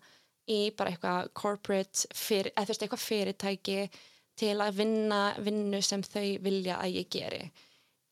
í 0.50 0.70
bara 0.76 0.92
eitthvað 0.92 1.32
corporate, 1.38 2.06
fyr, 2.14 2.52
eða 2.52 2.68
þú 2.68 2.74
veist, 2.74 2.86
eitthvað 2.86 3.06
fyrirtæki 3.08 3.78
til 4.38 4.54
að 4.64 4.78
vinna 4.80 5.20
vinnu 5.44 5.80
sem 5.84 6.02
þau 6.02 6.38
vilja 6.44 6.78
að 6.82 6.98
ég 7.00 7.08
geri. 7.12 7.42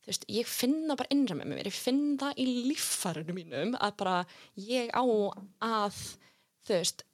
Þú 0.00 0.10
veist, 0.10 0.24
ég 0.32 0.48
finna 0.48 0.96
bara 0.96 1.12
innra 1.12 1.36
með 1.36 1.50
mér, 1.52 1.68
ég 1.68 1.76
finn 1.76 2.16
það 2.20 2.40
í 2.40 2.46
líffarinu 2.70 3.34
mínum 3.36 3.74
að 3.76 3.94
bara 4.00 4.16
ég 4.56 4.90
á 4.96 5.04
að 5.04 6.00
þú 6.66 6.74
veist, 6.76 7.04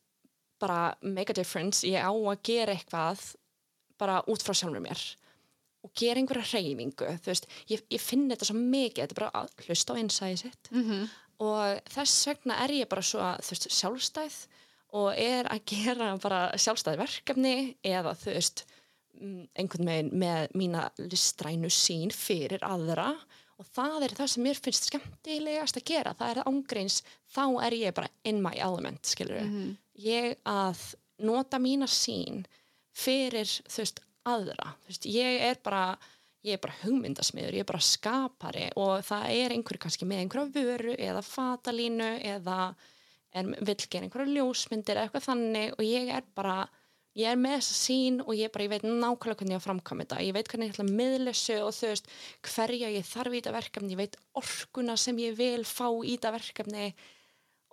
bara 0.63 0.81
make 1.03 1.35
a 1.35 1.37
difference, 1.37 1.85
ég 1.87 2.01
á 2.01 2.11
að 2.15 2.43
gera 2.47 2.73
eitthvað 2.77 3.25
bara 4.01 4.23
út 4.31 4.43
frá 4.45 4.55
sjálfur 4.57 4.83
mér 4.85 5.03
og 5.87 5.93
gera 5.95 6.19
einhverja 6.19 6.49
hreyfingu. 6.51 7.11
Þú 7.23 7.31
veist, 7.31 7.47
ég, 7.71 7.83
ég 7.95 8.03
finn 8.03 8.27
þetta 8.31 8.49
svo 8.49 8.57
mikið. 8.59 9.03
Þetta 9.05 9.15
er 9.15 9.21
bara 9.21 9.43
að 9.45 9.67
hlusta 9.69 9.95
á 9.95 10.01
innsæði 10.03 10.39
sitt. 10.43 10.71
Mhm. 10.73 11.07
og 11.37 11.83
þess 11.93 12.27
vegna 12.31 12.55
er 12.65 12.73
ég 12.73 12.89
bara 12.89 13.03
svo 13.05 13.21
þú 13.21 13.51
veist, 13.53 13.67
sjálfstæð 13.77 14.37
og 14.97 15.09
er 15.21 15.45
að 15.53 15.65
gera 15.69 16.07
bara 16.23 16.39
sjálfstæð 16.57 16.97
verkefni 17.03 17.77
eða 17.85 18.15
þú 18.17 18.33
veist 18.33 18.63
mm, 18.65 18.76
einhvern 19.57 19.87
veginn 19.91 20.11
með 20.21 20.53
mína 20.55 20.91
listrænu 20.99 21.71
sín 21.73 22.13
fyrir 22.15 22.63
aðra. 22.67 23.13
Og 23.59 23.65
það 23.73 24.03
er 24.05 24.15
það 24.19 24.29
sem 24.29 24.43
mér 24.45 24.59
finnst 24.61 24.89
skemmtilegast 24.91 25.79
að 25.81 25.85
gera, 25.89 26.13
það 26.19 26.31
er 26.35 26.43
ángreins 26.51 26.99
þá 27.33 27.45
er 27.65 27.73
ég 27.73 27.95
bara 27.97 28.11
in 28.29 28.43
my 28.45 28.53
element 28.61 29.03
skilur 29.09 29.41
Mhm. 29.47 29.77
ég 30.05 30.37
að 30.45 30.95
nota 31.19 31.57
mína 31.59 31.87
sín 31.89 32.45
fyrir 32.93 33.47
þú 33.69 33.79
veist 33.81 34.01
aðra, 34.27 34.75
þú 34.85 34.89
veist, 34.91 35.07
ég 35.07 35.41
er 35.41 35.57
bara 35.65 35.97
ég 36.45 36.53
er 36.53 36.59
bara 36.63 36.75
hugmyndasmiður, 36.85 37.55
ég 37.55 37.61
er 37.61 37.65
bara 37.65 37.79
skapari. 37.83 38.69
Og 38.77 39.01
það 39.03 39.25
er 39.35 39.51
einhver 39.51 39.79
kannski 39.83 40.07
með 40.07 40.21
einhverja 40.21 40.53
vöru 40.55 40.97
eða 40.97 41.23
fatalínu 41.27 42.23
eða 42.23 42.75
vill 43.35 43.75
gera 43.91 44.05
einhverja 44.07 44.35
ljósmyndir 44.37 44.95
eða 44.97 45.09
eitthvað 45.09 45.27
þannig. 45.27 45.73
Og 45.75 45.83
ég 45.85 46.13
er 46.15 46.23
bara 46.37 46.69
ég 47.17 47.31
er 47.33 47.41
með 47.41 47.57
þessa 47.59 47.77
sín 47.79 48.21
og 48.25 48.33
ég 48.37 48.53
bara, 48.53 48.67
ég 48.67 48.73
veit 48.75 48.87
nákvæmlega 48.87 49.41
hvernig 49.41 49.55
ég 49.55 49.59
á 49.59 49.63
að 49.63 49.67
framkvæma 49.67 50.05
þetta, 50.05 50.23
ég 50.27 50.37
veit 50.37 50.51
hvernig 50.53 50.69
ég 50.69 50.75
ætla 50.75 50.87
að 50.87 50.97
miðla 51.01 51.33
þessu 51.33 51.59
og 51.65 51.75
þú 51.77 51.91
veist, 51.93 52.11
hverja 52.51 52.91
ég 52.93 53.09
þarf 53.09 53.33
í 53.33 53.41
þetta 53.41 53.55
verkefni, 53.57 53.93
ég 53.95 54.03
veit 54.03 54.19
orkuna 54.43 54.97
sem 55.01 55.21
ég 55.23 55.37
vil 55.39 55.65
fá 55.65 55.87
í 55.89 56.17
þetta 56.17 56.35
verkefni. 56.37 56.89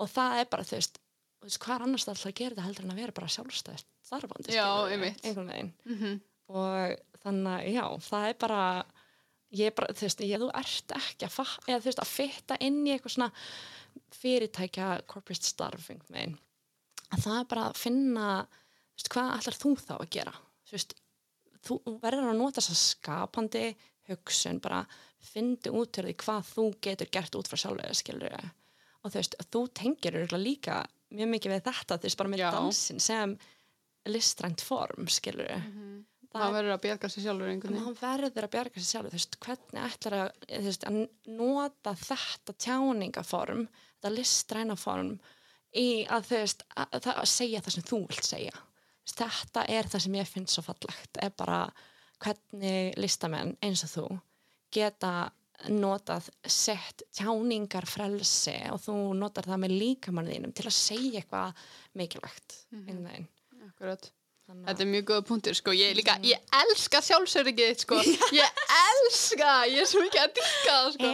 Og 0.02 0.10
það 0.10 0.40
er 0.40 0.50
bara, 0.54 0.68
þú 0.68 0.80
veist, 0.80 1.00
veist 1.44 1.62
hvað 1.64 1.88
annars 1.88 2.08
það 2.08 2.24
að 2.32 2.38
gera 2.40 2.56
þetta 2.56 2.68
heldur 2.70 2.88
en 2.88 2.94
að 2.96 3.02
vera 3.04 3.18
bara 3.20 3.34
sjálfstæðist 3.36 3.90
einmitt. 4.94 5.24
einhvern 5.24 5.52
veginn. 5.52 5.74
Mhm. 5.86 6.22
og 6.54 6.98
þannig 7.24 7.54
að 7.54 7.68
já, 7.74 7.86
það 8.04 8.30
er 8.30 8.36
bara 8.40 8.64
ég 9.54 9.70
er 9.70 9.76
bara, 9.78 9.94
þú 9.94 10.08
veist, 10.08 10.24
ég, 10.26 10.42
þú 10.42 10.50
ert 10.60 10.96
ekki 10.98 11.28
að 11.28 11.38
eða 11.68 11.84
veist, 11.86 12.02
að 12.02 12.12
fitta 12.12 12.58
inn 12.60 12.82
í 12.88 12.94
eitthvað 12.94 13.16
svona 13.16 13.32
fyrirtækja 14.18 14.90
corporate 15.10 15.46
starf 15.46 15.90
einhvern 15.92 16.18
veginn. 16.18 16.38
Að 17.14 17.26
það 17.28 17.40
er 17.40 17.50
bara 17.52 17.66
að 17.70 17.80
finna 17.84 18.28
veist, 18.98 19.10
hvað 19.14 19.32
ætlar 19.38 19.60
þú 19.62 19.74
þá 19.82 19.96
að 20.00 20.10
gera 20.18 20.36
þú 20.68 20.78
veist, 20.78 20.96
þú 21.64 21.80
verður 22.04 22.30
að 22.32 22.40
nota 22.42 22.62
þess 22.62 22.74
að 22.76 22.82
skapandi 22.84 23.66
hugsun 24.10 24.60
bara 24.64 24.84
fyndi 25.24 25.72
út 25.72 25.94
til 25.96 26.06
því 26.10 26.16
hvað 26.24 26.50
þú 26.52 26.66
getur 26.84 27.12
gert 27.14 27.38
út 27.40 27.50
frá 27.50 27.60
sjálflega 27.62 27.96
skilur 27.96 28.38
og 29.04 29.12
þú 29.12 29.18
veist, 29.20 29.38
þú 29.52 29.62
tengir 29.80 30.18
líka 30.38 30.82
mjög 31.14 31.30
mikið 31.36 31.54
við 31.54 31.68
þetta, 31.68 32.00
þú 32.00 32.10
veist, 32.10 32.20
bara 32.20 32.32
með 32.34 32.42
Já. 32.44 32.50
dansin 32.56 33.00
sem 33.04 33.38
listrænt 34.10 34.64
form, 34.66 35.08
skilur 35.08 35.52
Mhm. 35.54 36.06
Það 36.34 36.42
maður 36.42 36.56
verður 36.58 36.74
að 36.74 36.82
bjarga 36.82 37.10
sér 37.14 37.24
sjálfur 37.28 37.50
maður 37.70 37.98
verður 38.02 38.46
að 38.48 38.54
bjarga 38.56 38.82
sér 38.82 38.90
sjálf, 38.90 39.10
þú 39.12 39.18
veist, 39.20 39.36
hvernig 39.46 39.84
ætlar 39.86 40.14
að, 40.18 40.30
veist, 40.66 40.86
að 40.90 40.96
nota 41.30 41.92
þetta 41.94 42.56
tjáningaform, 42.66 43.68
þetta 43.70 44.12
listræna 44.16 44.76
form 44.76 45.12
í 45.78 46.08
að 46.10 46.26
þú 46.32 46.40
veist, 46.40 46.64
að, 46.74 47.08
að 47.14 47.30
segja 47.30 47.62
það 47.62 47.76
sem 47.76 47.86
þú 47.92 48.00
vilt 48.08 48.26
segja. 48.26 48.56
Þetta 49.04 49.66
er 49.68 49.90
það 49.92 50.06
sem 50.06 50.16
ég 50.16 50.30
finnst 50.30 50.56
svo 50.56 50.64
fallegt, 50.66 51.18
er 51.20 51.34
bara 51.38 51.66
hvernig 52.24 52.94
listamenn 53.02 53.58
eins 53.64 53.84
og 53.88 53.92
þú 53.94 54.06
geta 54.74 55.14
notað 55.72 56.28
sett 56.50 57.04
tjáningar 57.16 57.86
frelsi 57.88 58.56
og 58.74 58.82
þú 58.84 58.96
notar 59.16 59.48
það 59.48 59.62
með 59.64 59.76
líkamanninum 59.84 60.56
til 60.56 60.66
að 60.68 60.76
segja 60.76 61.22
eitthvað 61.22 61.54
mikilvægt 62.00 62.58
mm 62.72 62.86
-hmm. 62.88 63.28
Akkurat. 63.68 64.12
Þetta 64.64 64.84
er 64.84 64.90
mjög 64.90 65.06
góða 65.10 65.24
punktur, 65.28 65.56
sko, 65.58 65.74
ég 65.76 65.96
líka, 65.98 66.14
ég 66.28 66.56
elska 66.62 67.02
sjálfsöryggið 67.04 67.72
þitt, 67.72 67.84
sko, 67.86 68.00
ég 68.40 68.62
elska, 68.80 69.52
ég 69.72 69.80
er 69.84 69.90
svo 69.90 70.04
mikið 70.04 70.22
að 70.24 70.34
dýka 70.38 70.74
það, 70.74 70.88
sko. 70.96 71.10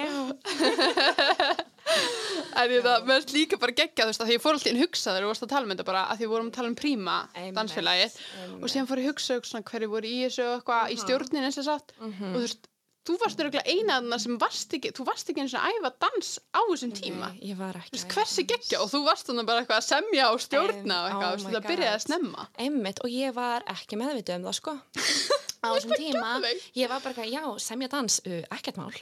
en 2.60 2.74
ég 2.76 2.84
það, 2.88 3.08
mér 3.08 3.16
finnst 3.16 3.36
líka 3.36 3.60
bara 3.62 3.78
gegja, 3.80 4.04
þú 4.04 4.10
veist, 4.12 4.24
að 4.24 4.30
því 4.30 4.38
ég 4.38 4.44
fór 4.46 4.58
alltaf 4.58 4.72
inn 4.74 4.82
hugsaður 4.84 5.26
og 5.26 5.34
varst 5.34 5.46
að 5.48 5.54
tala 5.54 5.66
um 5.66 5.74
þetta 5.76 5.88
bara, 5.90 6.04
að 6.12 6.20
því 6.20 6.28
við 6.28 6.34
vorum 6.36 6.50
að 6.52 6.58
tala 6.60 6.72
um 6.72 6.80
príma 6.80 7.16
dansfélagið 7.58 8.20
og 8.60 8.68
síðan 8.74 8.90
fór 8.92 9.04
ég 9.04 9.08
að 9.10 9.32
hugsa 9.40 9.64
hverju 9.72 9.94
voru 9.96 10.10
í 10.10 10.20
þessu 10.28 10.46
eitthvað 10.58 10.94
í 10.94 11.00
stjórnin 11.06 11.48
eins 11.50 11.62
og 11.64 11.70
sátt 11.70 11.96
og 12.04 12.14
þú 12.20 12.44
veist, 12.44 12.70
þú 13.08 13.16
varst 13.22 13.40
öruglega 13.42 13.64
eina 13.72 13.98
af 14.00 14.08
það 14.12 14.22
sem 14.26 14.38
varst 14.42 14.74
ekki, 14.78 14.92
þú 14.98 15.06
varst 15.08 15.32
ekki 15.32 15.44
eins 15.44 15.56
og 15.58 15.68
æfa 15.72 15.92
dans 16.04 16.32
á 16.52 16.62
þessum 16.70 16.94
tíma. 17.00 17.30
Nei, 17.34 17.40
ég 17.52 17.60
var 17.60 17.80
ekki 17.80 18.02
hversi 18.14 18.46
geggja 18.50 18.82
og 18.84 18.92
þú 18.92 19.02
varst 19.08 19.30
þannig 19.30 19.48
bara 19.50 19.64
eitthvað 19.64 19.82
að 19.82 19.88
semja 19.88 20.30
og 20.34 20.44
stjórna 20.44 21.00
og 21.04 21.10
eitthvað, 21.10 21.46
oh 21.48 21.54
það 21.56 21.70
byrjaði 21.70 21.96
að 21.96 22.06
snemma. 22.06 22.48
Einmitt, 22.66 23.02
og 23.06 23.14
ég 23.14 23.36
var 23.38 23.66
ekki 23.76 24.00
meðvitið 24.02 24.40
um 24.40 24.48
það 24.50 24.58
sko 24.60 24.76
á 25.66 25.68
þessum 25.76 25.96
tíma 26.00 26.34
ég 26.78 26.92
var 26.92 27.02
bara 27.04 27.14
eitthvað, 27.14 27.32
já, 27.34 27.44
semja 27.64 27.90
dans 27.92 28.20
uh, 28.26 28.44
ekkert 28.56 28.80
mál, 28.80 28.94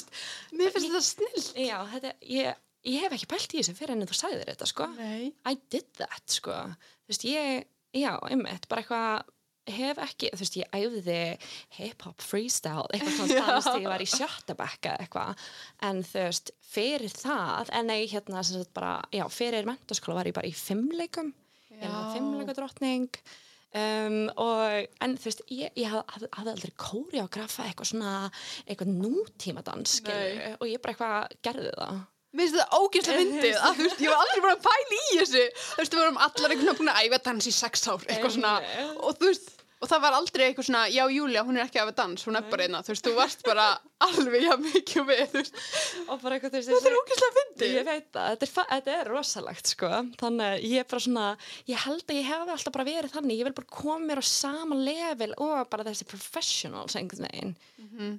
Mér 0.56 0.72
finnst 0.74 0.88
þetta 0.88 1.02
snill. 1.06 1.44
já, 1.68 1.76
þetta, 1.92 2.14
ég, 2.26 2.62
ég 2.90 3.04
hef 3.04 3.14
ekki 3.18 3.28
pælt 3.30 3.54
í 3.54 3.60
þessu 3.60 3.76
fyrir 3.78 3.94
en 3.96 4.08
þú 4.10 4.18
sagðir 4.18 4.48
þetta 4.50 4.70
sko 4.70 4.88
Nei. 4.96 5.28
I 5.46 5.54
did 5.70 5.86
that 6.00 6.24
sko 6.38 6.56
veist, 7.10 7.26
ég, 7.28 7.68
já, 7.94 8.12
einmitt, 8.30 8.66
bara 8.70 8.82
eitthvað 8.82 9.28
hef 9.76 10.00
ekki, 10.04 10.30
þú 10.34 10.44
veist, 10.44 10.58
ég 10.60 10.78
æfði 10.80 11.18
hip-hop, 11.78 12.24
freestyle, 12.24 12.88
eitthvað 12.92 13.18
svona 13.18 13.40
dans 13.50 13.68
þegar 13.68 13.84
ég 13.84 13.92
var 13.94 14.04
í 14.04 14.08
sjötta 14.10 14.56
bekka 14.58 14.96
eitthvað. 15.02 15.44
En 15.90 16.02
þú 16.06 16.24
veist, 16.26 16.54
fyrir 16.70 17.12
það 17.14 17.70
en 17.76 17.90
nei, 17.90 18.00
hérna, 18.10 18.42
sem 18.46 18.60
sagt 18.60 18.74
bara 18.76 18.98
já, 19.14 19.24
fyrir 19.32 19.68
mentaskóla 19.68 20.20
var 20.20 20.30
ég 20.30 20.36
bara 20.36 20.50
í 20.50 20.56
fimmleikum 20.56 21.32
ég 21.80 21.88
var 21.88 22.10
Já. 22.10 22.14
fimmleika 22.14 22.54
drottning 22.56 23.08
um, 23.74 24.18
og 24.42 24.86
en 25.02 25.16
þú 25.18 25.30
veist, 25.30 25.42
ég, 25.54 25.74
ég 25.80 25.90
haf, 25.92 26.04
haf, 26.12 26.26
hafði 26.38 26.54
aldrei 26.54 26.72
kóriógrafa 26.80 27.66
eitthvað 27.68 27.92
svona, 27.92 28.14
eitthvað 28.66 28.94
nútímadans 28.98 30.00
og 30.04 30.66
ég 30.68 30.82
bara 30.82 30.94
eitthvað 30.94 31.36
gerði 31.46 31.74
það 31.78 32.00
Mér 32.30 32.46
finnst 32.46 32.56
þetta 32.60 32.78
ógeðslega 32.78 33.20
fyndið 33.20 33.56
að 33.58 33.72
þú 33.78 33.86
veist, 33.86 34.02
ég 34.04 34.12
var 34.12 34.20
aldrei 34.22 34.42
búin 34.44 34.52
að 34.54 34.66
pæla 34.66 34.98
í 34.98 35.16
þessu. 35.18 35.40
Þú 35.70 35.80
veist, 35.80 35.94
við 35.96 36.02
vorum 36.02 36.20
allar 36.26 36.52
einhvern 36.54 36.68
veginn 36.70 36.78
búin 36.80 36.92
að 36.92 37.00
æfa 37.08 37.18
dans 37.26 37.48
í 37.50 37.54
sex 37.56 37.88
ár, 37.90 38.04
eitthvað 38.06 38.34
svona. 38.36 38.52
Og 39.02 39.16
þú 39.18 39.30
veist, 39.32 39.48
og 39.80 39.88
það 39.88 40.02
var 40.04 40.14
aldrei 40.18 40.42
eitthvað 40.46 40.66
svona, 40.68 40.82
já, 40.92 41.02
Júlia, 41.08 41.42
hún 41.46 41.56
er 41.56 41.64
ekki 41.64 41.80
að 41.80 41.88
æfa 41.88 41.94
dans, 42.02 42.24
hún 42.28 42.36
er 42.36 42.48
bara 42.52 42.66
einna. 42.66 42.80
Þú 42.84 42.92
veist, 42.92 43.06
þú 43.06 43.12
varst 43.16 43.44
bara 43.46 43.66
alveg 44.06 44.44
já 44.44 44.52
mikið 44.60 45.06
við, 45.08 45.22
þú 45.32 45.40
veist. 45.40 45.60
og 46.06 46.20
bara 46.20 46.36
eitthvað, 46.36 46.52
þú 46.52 46.58
veist, 46.60 46.70
Þetta 46.74 46.90
er 46.90 46.98
ógeðslega 46.98 47.36
fyndið. 47.38 47.74
Ég 47.78 47.86
veit 47.88 48.06
það, 48.12 48.28
þetta 48.34 48.48
er, 48.50 48.68
þetta 48.74 48.94
er 48.98 49.10
rosalegt 49.14 49.72
sko, 49.72 49.90
þannig 50.20 50.46
að 50.50 50.66
ég 50.68 50.84
er 50.84 50.88
bara 50.92 51.04
svona, 51.06 51.26
ég 51.72 51.84
held 51.86 52.04
að 52.04 52.20
ég 52.20 52.28
hef 52.28 52.54
alltaf 52.56 52.76
bara 52.76 52.88
verið 52.90 53.14
þannig, 53.16 53.40
ég 53.40 53.48
vil 53.48 53.56
bara 53.60 53.72
koma 53.80 53.98
mér 54.10 54.20
á 54.20 54.24
sama 54.30 54.78
level 54.80 55.34
og 55.40 55.58
bara 55.72 55.86
þessi 55.88 56.08
professionals 56.12 56.98
einhvern 57.00 57.28
veginn. 57.30 57.54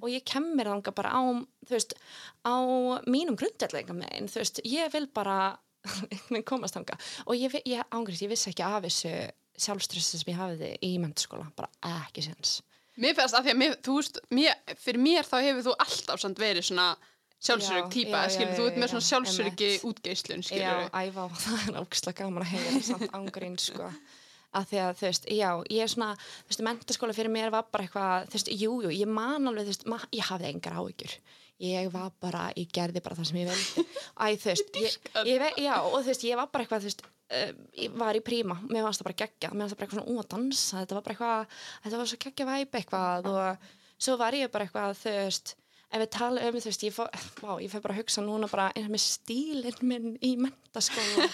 Og 0.02 0.08
ég 0.10 0.24
kem 0.28 0.50
mér 0.58 0.68
þanga 0.72 0.94
bara 0.98 1.14
á, 1.14 1.22
þú 1.66 1.76
veist, 1.76 1.94
á 2.42 2.54
mínum 3.06 3.38
grundellega 3.38 3.94
meginn, 3.96 4.26
þú 4.30 4.42
veist, 4.42 4.60
ég 4.66 4.90
vil 4.94 5.06
bara 5.14 5.54
komast 6.50 6.76
þanga 6.76 6.94
og 7.26 7.34
ég, 7.38 7.54
ég 7.66 7.82
ángriðs, 7.90 8.22
ég 8.22 8.30
vissi 8.30 8.50
ekki 8.52 8.62
af 8.66 8.84
þessu 8.84 9.14
sjálfstressi 9.58 10.18
sem 10.20 10.32
ég 10.32 10.38
hafiði 10.40 10.72
í 10.86 10.92
mentaskóla, 11.02 11.48
bara 11.56 11.70
ekki 12.02 12.24
séns. 12.28 12.60
Mér 13.00 13.16
finnst 13.16 13.34
að 13.36 13.46
því 13.46 13.52
að 13.54 13.60
mér, 13.62 13.76
þú 13.84 13.94
veist, 13.98 14.18
mér, 14.36 14.76
fyrir 14.80 15.00
mér 15.00 15.24
þá 15.28 15.36
hefur 15.46 15.66
þú 15.68 15.74
alltaf 15.86 16.20
samt 16.20 16.38
verið 16.42 16.68
svona 16.68 16.90
Já, 17.42 17.56
já, 17.58 17.74
já, 17.74 18.28
skilur, 18.30 18.50
já, 18.52 18.54
þú 18.54 18.66
ert 18.68 18.76
með 18.78 18.84
já, 18.86 18.90
svona 18.92 19.06
sjálfsöryggi 19.08 19.66
einmitt. 19.66 19.86
útgeislun, 19.88 20.42
Já, 20.42 20.46
skilur. 20.46 20.90
æfa 20.94 21.24
á 21.26 21.28
það 21.42 21.62
er 21.72 21.78
ógislega 21.80 22.18
gaman 22.20 22.44
að 22.44 22.52
heyra 22.52 22.82
samt 22.86 23.16
ángrín 23.18 23.56
sko 23.58 23.88
að 24.52 24.66
því 24.70 24.78
að 24.84 24.92
þú 25.00 25.06
veist, 25.08 25.26
já, 25.32 25.48
ég 25.72 25.82
er 25.82 25.90
svona 25.90 26.10
þú 26.20 26.52
veist, 26.52 26.62
mentaskóla 26.68 27.16
fyrir 27.16 27.32
mér 27.34 27.50
var 27.50 27.66
bara 27.72 27.88
eitthvað 27.88 28.28
þú 28.30 28.36
veist, 28.38 28.52
jú, 28.52 28.76
jú, 28.84 28.92
ég 28.94 29.10
man 29.10 29.50
alveg, 29.50 29.72
þú 29.72 29.74
veist, 29.74 30.12
ég 30.14 30.28
hafði 30.28 30.50
engar 30.52 30.78
áhyggjur 30.78 31.16
ég 31.66 31.90
var 31.94 32.12
bara, 32.22 32.44
ég 32.58 32.70
gerði 32.78 33.02
bara 33.02 33.18
það 33.18 33.28
sem 33.32 33.40
ég 33.42 33.50
veldi 33.50 33.86
æ, 34.22 34.26
þú 34.38 34.48
veist, 34.52 34.78
ég, 34.84 34.96
ég, 35.32 35.46
já, 35.66 35.74
og 35.82 35.98
þú 35.98 36.12
veist, 36.12 36.26
ég 36.30 36.38
var 36.38 36.52
bara 36.52 36.62
eitthvað, 36.66 36.86
þú 36.86 36.92
veist 36.92 37.04
var 37.96 38.18
í 38.18 38.24
príma, 38.24 38.58
mér 38.68 38.86
varst 38.86 39.02
það 39.02 39.08
bara 39.10 39.20
geggja 39.22 39.52
mér 39.54 39.64
varst 39.64 39.74
það 39.74 39.80
bara 39.80 39.88
eitthvað 39.88 40.02
svona, 40.02 40.12
ó, 40.12 40.22
að 40.22 40.30
dansa, 40.34 40.82
þetta 40.82 40.98
var 40.98 41.06
bara 41.06 41.16
eitthvað 41.16 41.56
þetta 41.86 42.00
var 42.02 42.10
svo 42.10 42.20
geggja 42.26 42.48
væp 42.50 42.78
eitthvað 42.80 43.28
og 43.32 43.66
svo 44.02 44.16
var 44.20 44.36
ég 44.36 44.52
bara 44.52 44.66
eitthvað, 44.68 44.96
þú 45.00 45.16
veist 45.16 45.54
ef 45.92 46.00
við 46.00 46.10
tala 46.14 46.44
um, 46.46 46.56
þú 46.56 46.70
veist, 46.70 46.84
ég 46.86 46.94
fyrir 46.96 47.84
bara 47.84 47.94
að 47.94 47.98
hugsa 48.00 48.24
núna 48.24 48.48
bara 48.50 48.68
eins 48.76 48.88
með 48.92 49.02
stílinn 49.04 49.82
minn 49.88 50.14
í 50.24 50.32
mentaskóla, 50.40 51.26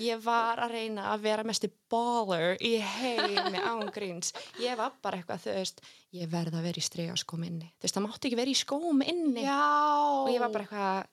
ég 0.00 0.22
var 0.24 0.62
að 0.64 0.76
reyna 0.76 1.10
að 1.12 1.26
vera 1.26 1.44
mesti 1.46 1.70
baller 1.92 2.56
í 2.64 2.76
heimi 2.80 3.60
ángríns, 3.60 4.32
ég 4.62 4.78
var 4.78 4.94
bara 5.04 5.20
eitthvað, 5.20 5.44
þú 5.44 5.56
veist, 5.58 5.84
ég 6.16 6.32
verð 6.32 6.56
að 6.56 6.70
vera 6.70 6.80
í 6.80 6.86
strega 6.86 7.18
skóm 7.20 7.44
inni, 7.48 7.68
þú 7.76 7.88
veist, 7.88 7.98
það 7.98 8.06
mátti 8.06 8.30
ekki 8.30 8.40
vera 8.40 8.54
í 8.54 8.58
skóm 8.62 9.04
inni. 9.04 9.44
Já. 9.44 9.60
og 10.24 10.32
ég 10.32 10.40
var 10.42 10.54
bara 10.54 10.66
eitthvað, 10.66 11.12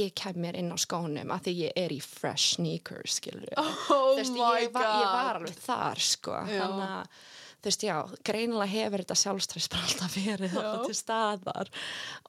ég 0.00 0.14
kem 0.18 0.40
mér 0.42 0.58
inn 0.60 0.72
á 0.74 0.78
skónum 0.80 1.32
að 1.34 1.46
því 1.46 1.54
ég 1.60 1.78
er 1.84 1.94
í 1.94 2.00
fresh 2.02 2.56
sneakers, 2.56 3.18
skilur 3.20 3.46
oh 3.60 4.18
my 4.18 4.50
ég, 4.64 4.72
var, 4.74 4.90
ég 4.90 5.08
var 5.08 5.40
alveg 5.40 5.62
þar 5.64 6.02
sko, 6.02 6.36
Já. 6.48 6.60
þannig 6.62 6.94
að 6.98 7.22
þú 7.64 7.70
veist, 7.70 7.84
já, 7.86 7.96
greinilega 8.28 8.72
hefur 8.74 9.04
þetta 9.04 9.16
alltaf 9.80 10.16
verið 10.18 10.56
til 10.84 10.96
staðar. 10.98 11.70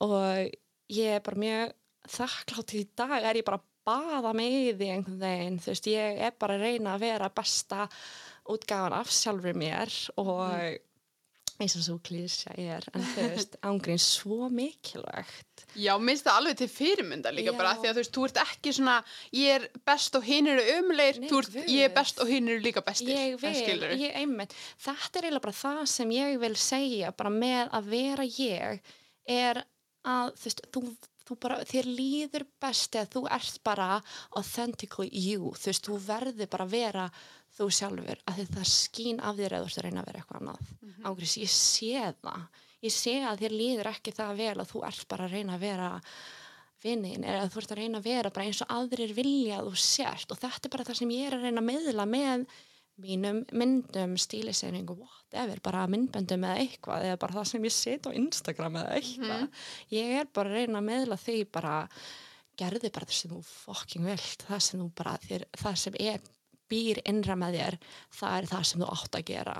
Og 0.06 0.54
ég 0.95 1.17
er 1.17 1.23
bara 1.25 1.41
mjög 1.43 1.73
þakklátt 2.15 2.75
í 2.78 2.84
dag 2.95 3.17
er 3.19 3.41
ég 3.41 3.47
bara 3.47 3.60
að 3.60 3.71
baða 3.86 4.32
mig 4.38 4.56
í 4.56 4.73
því 4.78 4.89
einhvern 4.93 5.19
veginn, 5.21 5.60
þú 5.62 5.73
veist, 5.73 5.89
ég 5.91 6.21
er 6.28 6.38
bara 6.39 6.56
að 6.58 6.65
reyna 6.65 6.95
að 6.95 7.04
vera 7.06 7.32
besta 7.36 7.88
útgáfan 8.54 8.95
af 8.95 9.12
sjálfur 9.13 9.58
mér 9.58 9.91
og 10.21 10.56
eins 11.55 11.75
og 11.79 11.83
svo 11.85 11.95
klísja 12.03 12.51
er 12.59 12.83
en 12.91 13.03
þú 13.13 13.27
veist, 13.31 13.55
ángrín 13.69 13.99
svo 14.01 14.49
mikilvægt. 14.51 15.63
Já, 15.79 15.93
minnst 16.01 16.25
það 16.27 16.39
alveg 16.41 16.57
til 16.59 16.67
fyrirmynda 16.71 17.31
líka 17.35 17.53
Já. 17.53 17.57
bara 17.59 17.73
því 17.79 17.89
að 17.89 17.95
þú 17.95 18.01
veist, 18.01 18.13
þú 18.17 18.25
ert 18.27 18.41
ekki 18.43 18.73
svona 18.75 18.97
ég 19.35 19.55
er 19.55 19.67
best 19.87 20.19
og 20.19 20.27
hinn 20.27 20.51
eru 20.51 20.65
umleir 20.79 21.21
Nei, 21.21 21.29
þú 21.31 21.41
ert, 21.41 21.57
ég 21.71 21.87
er 21.87 21.95
best 21.95 22.19
og 22.23 22.31
hinn 22.31 22.51
eru 22.51 22.63
líka 22.65 22.83
bestir 22.85 23.15
ég 23.15 23.39
vil, 23.41 23.87
ég 24.03 24.19
einmitt 24.19 24.55
þetta 24.83 25.21
er 25.21 25.29
eiginlega 25.29 25.45
bara 25.47 25.57
það 25.61 25.81
sem 25.95 26.13
ég 26.15 26.37
vil 26.43 26.53
segja 26.59 27.15
bara 27.15 27.33
með 27.33 27.75
að 27.79 27.91
vera 27.95 28.27
ég 28.27 28.93
er 29.37 29.63
að 30.05 30.35
þú 30.35 30.49
veist, 30.49 30.65
þú, 30.75 30.83
þú 31.25 31.39
bara, 31.47 31.61
þér 31.71 31.89
líður 32.01 32.47
best 32.61 32.99
eða 32.99 33.11
þú 33.15 33.25
ert 33.39 33.63
bara 33.65 33.89
authentically 34.35 35.09
you, 35.09 35.55
þú 35.55 35.71
veist, 35.71 35.87
þú 35.87 35.99
verður 36.03 36.51
bara 36.51 36.67
að 36.67 36.75
vera 36.75 37.07
þú 37.55 37.67
sjálfur, 37.71 38.21
að 38.27 38.41
það 38.55 38.69
skín 38.71 39.19
af 39.23 39.35
þér 39.39 39.53
eða 39.57 39.65
þú 39.65 39.69
ert 39.71 39.79
að 39.79 39.85
reyna 39.87 40.01
að 40.01 40.07
vera 40.11 40.19
eitthvað 40.23 40.41
annað 40.41 40.59
mm 40.65 40.89
Mhm. 40.95 41.05
ángriðs, 41.09 41.35
ég 41.41 41.49
sé 41.49 42.13
það 42.21 42.41
ég 42.85 42.91
sé 42.93 43.13
að 43.25 43.39
þér 43.41 43.53
líður 43.59 43.87
ekki 43.91 44.11
það 44.13 44.37
vel 44.37 44.55
að 44.61 44.69
þú 44.71 44.81
ert 44.87 45.07
bara 45.07 45.25
að 45.25 45.31
reyna 45.35 45.55
að 45.55 45.59
vera 45.65 45.89
vinnin 46.83 47.23
eða 47.25 47.49
þú 47.49 47.57
ert 47.61 47.71
að 47.73 47.79
reyna 47.81 47.97
að 47.99 48.03
vera 48.09 48.29
bara 48.35 48.45
eins 48.45 48.61
og 48.61 48.67
aðrir 48.75 49.13
vilja 49.17 49.57
að 49.59 49.69
þú 49.71 49.75
sért 49.81 50.31
og 50.35 50.37
þetta 50.43 50.65
er 50.67 50.73
bara 50.75 50.84
það 50.86 50.99
sem 50.99 51.13
ég 51.15 51.27
er 51.27 51.36
að 51.38 51.45
reyna 51.47 51.61
að 51.63 51.69
miðla 51.71 52.05
með 52.05 52.45
mínum 53.05 53.39
myndum, 53.51 54.13
stíliseiningu, 54.17 54.95
whatever, 54.95 55.59
bara 55.65 55.82
myndböndum 55.91 56.45
eða 56.47 56.61
eitthvað 56.63 57.07
eða 57.09 57.17
bara 57.19 57.34
það 57.41 57.47
sem 57.49 57.65
ég 57.67 57.73
set 57.75 58.07
á 58.07 58.11
Instagram 58.15 58.77
eða 58.80 58.93
eitthvað. 59.01 59.49
Ég 59.91 60.13
er 60.21 60.30
bara 60.32 60.49
að 60.49 60.55
reyna 60.61 60.80
að 60.80 60.88
miðla 60.91 61.17
því 61.19 61.36
bara 61.51 61.73
gerði 62.55 62.91
bara 62.95 63.05
það 63.09 63.17
sem 63.17 63.32
þú 63.34 63.41
fucking 63.49 64.05
vilt, 64.07 64.45
það 64.47 64.61
sem 64.63 64.80
þú 64.80 64.88
bara, 64.95 65.17
þér, 65.27 65.43
það 65.59 65.75
sem 65.82 65.97
er 65.99 66.21
býr 66.72 67.01
innra 67.05 67.36
með 67.39 67.57
þér, 67.59 67.80
það 68.20 68.38
er 68.38 68.51
það 68.51 68.63
sem 68.70 68.84
þú 68.84 68.91
átt 68.95 69.18
að 69.20 69.26
gera. 69.32 69.55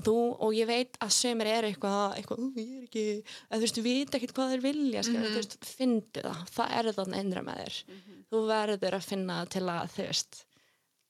Og, 0.00 0.04
þú, 0.06 0.14
og 0.46 0.54
ég 0.56 0.68
veit 0.70 1.00
að 1.04 1.10
sömur 1.12 1.50
er 1.50 1.66
eitthvað, 1.68 2.14
eitthvað, 2.16 2.38
"Ú, 2.40 2.52
ég 2.56 2.76
er 2.76 2.84
ekki, 2.86 3.06
þú 3.50 3.60
veist, 3.64 3.76
þú 3.76 3.82
veit 3.84 4.14
ekkert 4.16 4.36
hvað 4.36 4.54
þeir 4.54 4.62
vilja, 4.64 5.02
mm 5.02 5.26
þú 5.26 5.34
veist, 5.36 5.58
fyndi 5.64 6.22
það, 6.24 6.44
það 6.56 6.76
er 6.78 6.92
þannig 7.00 7.24
innra 7.24 7.42
með 7.44 7.60
þér. 7.64 7.82
Þú 8.30 8.46
verður 8.46 8.96
að 8.96 9.08
finna 9.10 9.44
til 9.46 9.66
að, 9.68 9.90
þú 9.96 10.06
veist, 10.06 10.44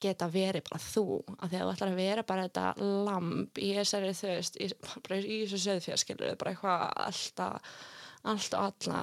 geta 0.01 0.29
verið 0.33 0.65
bara 0.69 0.81
þú 0.81 1.05
af 1.39 1.51
því 1.51 1.59
að 1.59 1.65
þú 1.65 1.73
ætlar 1.75 1.91
að 1.91 1.99
vera 2.01 2.23
bara 2.27 2.45
þetta 2.49 2.67
lamb 3.07 3.61
í 3.61 3.71
þessari 3.77 4.13
þú 4.17 4.29
veist 4.31 4.57
í, 4.57 4.69
í 4.71 5.39
þessu 5.45 5.61
söðfjörskilur 5.67 6.39
bara 6.41 6.55
eitthvað 6.55 6.85
alltaf 7.05 7.75
allt 8.31 8.57
og 8.57 8.63
alla 8.71 9.03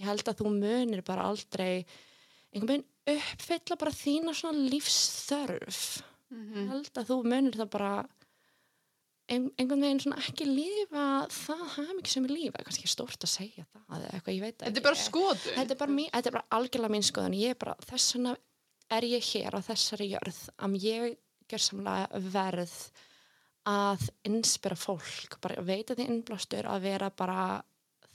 ég 0.00 0.08
held 0.10 0.28
að 0.28 0.42
þú 0.42 0.52
munir 0.52 1.04
bara 1.06 1.28
aldrei 1.30 1.84
einhvern 2.52 2.68
veginn 2.74 2.86
uppfylla 3.06 3.76
bara 3.78 3.90
þína 3.92 4.34
svona 4.34 4.68
lífsþörf 4.70 6.02
Mhm. 6.34 6.54
ég 6.56 6.68
held 6.72 6.92
að 6.98 7.06
þú 7.10 7.16
munir 7.24 7.54
það 7.54 7.68
bara 7.70 7.90
ein, 9.28 9.50
einhvern 9.58 9.80
veginn 9.84 10.00
svona 10.00 10.16
ekki 10.18 10.46
lifa 10.48 11.04
það 11.30 11.60
hafa 11.76 11.94
mikið 11.98 12.08
sem 12.14 12.24
er 12.24 12.32
lífa, 12.34 12.64
kannski 12.64 12.88
stórt 12.90 13.24
að 13.24 13.30
segja 13.34 13.64
það 13.74 14.06
eitthvað, 14.10 14.34
ég 14.34 14.40
veit 14.40 14.58
Þetta 14.58 14.70
ekki. 14.70 14.76
er 14.76 14.86
bara 14.88 15.02
skoðun. 15.02 15.54
þetta 15.58 15.70
er 15.70 15.80
bara, 15.82 15.92
mín, 15.92 16.10
þetta 16.10 16.26
er 16.26 16.32
bara 16.32 16.48
algjörlega 16.58 16.90
mín 16.96 17.06
skoðun 17.06 17.38
ég 17.38 17.50
er 17.50 17.54
bara, 17.54 17.74
þess 17.86 18.14
vegna 18.16 18.36
er 18.90 19.02
ég 19.02 19.22
hér 19.32 19.52
á 19.54 19.60
þessari 19.68 20.10
jörð 20.10 20.40
að 20.58 20.76
ég 20.82 21.16
ger 21.48 21.58
samlega 21.58 22.20
verð 22.32 22.90
að 23.66 24.10
inspira 24.24 24.76
fólk 24.76 25.38
bara 25.40 25.62
veita 25.62 25.94
því 25.94 26.08
innblástur 26.08 26.64
að 26.68 26.80
vera 26.82 27.10
bara 27.10 27.62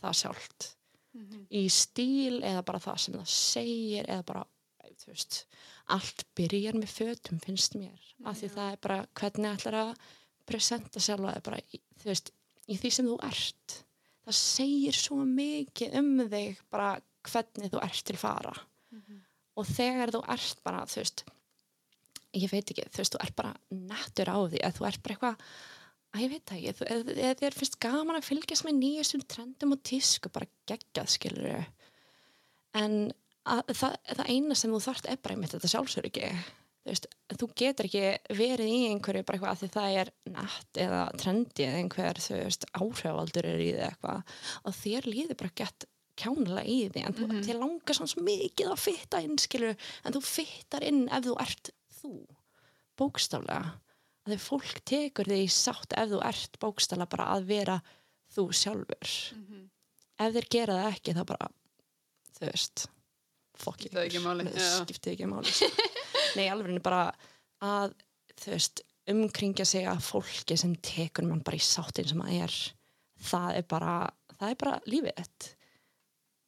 það 0.01 0.13
sjálft 0.23 0.75
Mhm. 1.15 1.47
í 1.51 1.65
stíl 1.69 2.41
eða 2.43 2.63
bara 2.65 2.79
það 2.79 2.99
sem 2.99 3.13
það 3.15 3.27
segir 3.27 4.05
eða 4.07 4.25
bara, 4.25 4.45
þú 4.99 5.11
veist 5.13 5.39
allt 5.95 6.25
byrjar 6.37 6.77
með 6.79 6.93
fötum 6.93 7.41
finnst 7.43 7.77
mér. 7.79 7.99
Af 8.27 8.39
því 8.39 8.51
það 8.55 8.71
er 8.71 8.81
bara 8.85 8.99
hvernig 9.19 9.51
ætlar 9.55 9.79
að 9.79 9.91
presenta 10.49 11.03
sjálfa 11.03 11.35
þig 11.37 11.45
bara, 11.45 11.61
í, 11.69 11.81
þú 12.01 12.09
veist, 12.09 12.31
í 12.69 12.77
því 12.79 12.91
sem 12.95 13.09
þú 13.09 13.17
ert. 13.29 13.79
Það 14.25 14.39
segir 14.39 14.97
svo 14.97 15.19
mikið 15.25 15.99
um 16.01 16.13
þig 16.29 16.61
bara 16.73 16.93
hvernig 17.29 17.73
þú 17.73 17.83
ert 17.85 18.05
til 18.05 18.19
fara. 18.19 18.55
Og 19.59 19.67
þegar 19.67 20.13
þú 20.15 20.23
ert 20.35 20.63
bara, 20.63 20.85
þú 20.87 21.01
veist 21.01 21.25
ég 22.37 22.51
veit 22.51 22.69
ekki, 22.69 22.85
þú 22.93 23.01
veist, 23.01 23.15
þú 23.15 23.21
ert 23.23 23.35
bara 23.37 23.53
nettur 23.73 24.29
á 24.29 24.37
því, 24.37 24.61
að 24.65 24.77
þú 24.77 24.87
ert 24.89 25.03
bara 25.03 25.15
eitthvað 25.15 25.43
að 26.09 26.23
ég 26.23 26.31
veit 26.33 26.45
það 26.49 26.59
ekki, 26.59 26.85
eða, 26.93 27.15
eða 27.15 27.39
þér 27.41 27.57
finnst 27.57 27.79
gaman 27.81 28.17
að 28.17 28.27
fylgjast 28.27 28.65
með 28.65 28.77
nýjastum 28.79 29.25
trendum 29.29 29.75
og 29.75 29.81
tísku, 29.85 30.31
bara 30.33 30.49
geggjað, 30.69 31.11
skilur 31.15 31.49
en 32.77 32.95
að, 33.53 33.75
það, 33.75 33.99
það 34.15 34.31
eina 34.33 34.57
sem 34.57 34.73
þú 34.73 34.79
þarft 34.85 35.07
er 35.09 35.21
bara 35.23 35.35
einmitt 35.35 35.53
þetta 35.55 35.71
sjálfsöryggi. 35.73 36.31
Þú 36.79 36.91
veist, 36.93 37.07
þú 37.35 37.47
getur 37.59 37.87
ekki 37.89 38.35
verið 38.39 38.71
í 38.71 38.77
einhverju 38.89 39.25
bara 39.27 39.37
eitthvað 39.37 39.51
að 39.51 39.61
því 39.61 39.69
það 39.75 39.95
er 40.01 40.11
nett 40.33 40.79
eða 40.85 41.01
trendi 41.19 41.65
eða 41.65 41.81
einhver, 41.83 42.21
þú 42.23 42.37
veist, 42.39 42.67
áhrifaldur 42.79 43.49
er 43.49 43.63
í 43.63 43.69
því 43.73 43.85
eitthvað. 43.89 44.35
Og 44.63 44.77
þér 44.79 45.09
líður 45.09 45.39
bara 45.41 45.55
gett 45.59 45.87
kjánulega 46.19 46.67
í 46.67 46.79
því 46.93 47.03
en 47.07 47.17
þú, 47.17 47.27
þér 47.47 47.59
langar 47.61 47.99
svo 47.99 48.23
mikið 48.25 48.71
að 48.73 48.81
fitta 48.83 49.21
inn 49.23 49.37
skilur, 49.39 49.91
en 50.03 50.15
þú 50.15 50.23
fittar 50.27 50.85
inn 50.87 51.05
ef 51.07 51.27
þú 51.27 51.35
ert 51.43 51.71
þú, 51.99 52.13
bókstaflega. 52.99 53.75
Að 54.25 54.33
því 54.33 54.39
fólk 54.43 54.81
tekur 54.87 55.29
því 55.31 55.41
sátt 55.53 55.95
ef 55.99 56.11
þú 56.11 56.21
ert 56.27 56.59
bókstaflega 56.63 57.11
bara 57.11 57.29
að 57.35 57.49
vera 57.51 57.79
þú 58.35 58.49
sjálfur. 58.55 59.15
Ef 60.19 60.35
þeir 60.35 60.49
gera 60.55 60.79
það 60.79 60.89
ekki 60.93 61.15
þá 61.15 61.21
bara 61.27 61.51
þú 62.39 62.47
veist 62.47 62.87
fokk 63.63 63.79
Skiptir 63.83 63.99
það 63.99 64.03
skiptir 64.83 65.15
ekki 65.15 65.29
máli. 65.31 65.53
Nei 66.39 66.47
alveg 66.49 66.75
er 66.77 66.83
bara 66.85 67.03
að 67.65 67.93
þú 68.39 68.55
veist 68.55 68.83
umkringja 69.09 69.65
sig 69.65 69.87
að 69.89 70.03
fólki 70.05 70.57
sem 70.59 70.75
tekur 70.85 71.25
mann 71.27 71.43
bara 71.45 71.57
í 71.57 71.63
sáttin 71.63 72.07
sem 72.07 72.19
það 72.21 72.43
er 72.43 72.57
það 73.29 73.55
er 73.59 73.65
bara, 73.69 73.95
það 74.37 74.53
er 74.53 74.59
bara 74.63 74.75
lífið 74.89 75.17
þitt. 75.17 75.49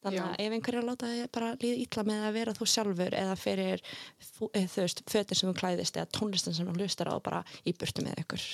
Þannig 0.01 0.21
að 0.25 0.39
ef 0.41 0.53
einhverju 0.55 0.81
láta 0.85 1.09
þig 1.11 1.27
bara 1.35 1.49
líða 1.61 1.81
ítla 1.83 2.03
með 2.07 2.21
að 2.25 2.37
vera 2.39 2.53
þú 2.57 2.67
sjálfur 2.71 3.15
eða 3.19 3.33
fyrir 3.37 3.83
fú- 4.17 4.49
eh, 4.57 4.65
þú 4.65 4.85
veist, 4.85 5.03
fötin 5.11 5.37
sem 5.37 5.51
þú 5.51 5.57
klæðist 5.59 5.99
eða 5.99 6.09
tónlistin 6.17 6.55
sem 6.57 6.69
þú 6.71 6.77
hlustar 6.79 7.11
á 7.13 7.15
bara 7.21 7.43
í 7.69 7.73
burtu 7.77 8.05
með 8.07 8.23
ykkur. 8.23 8.45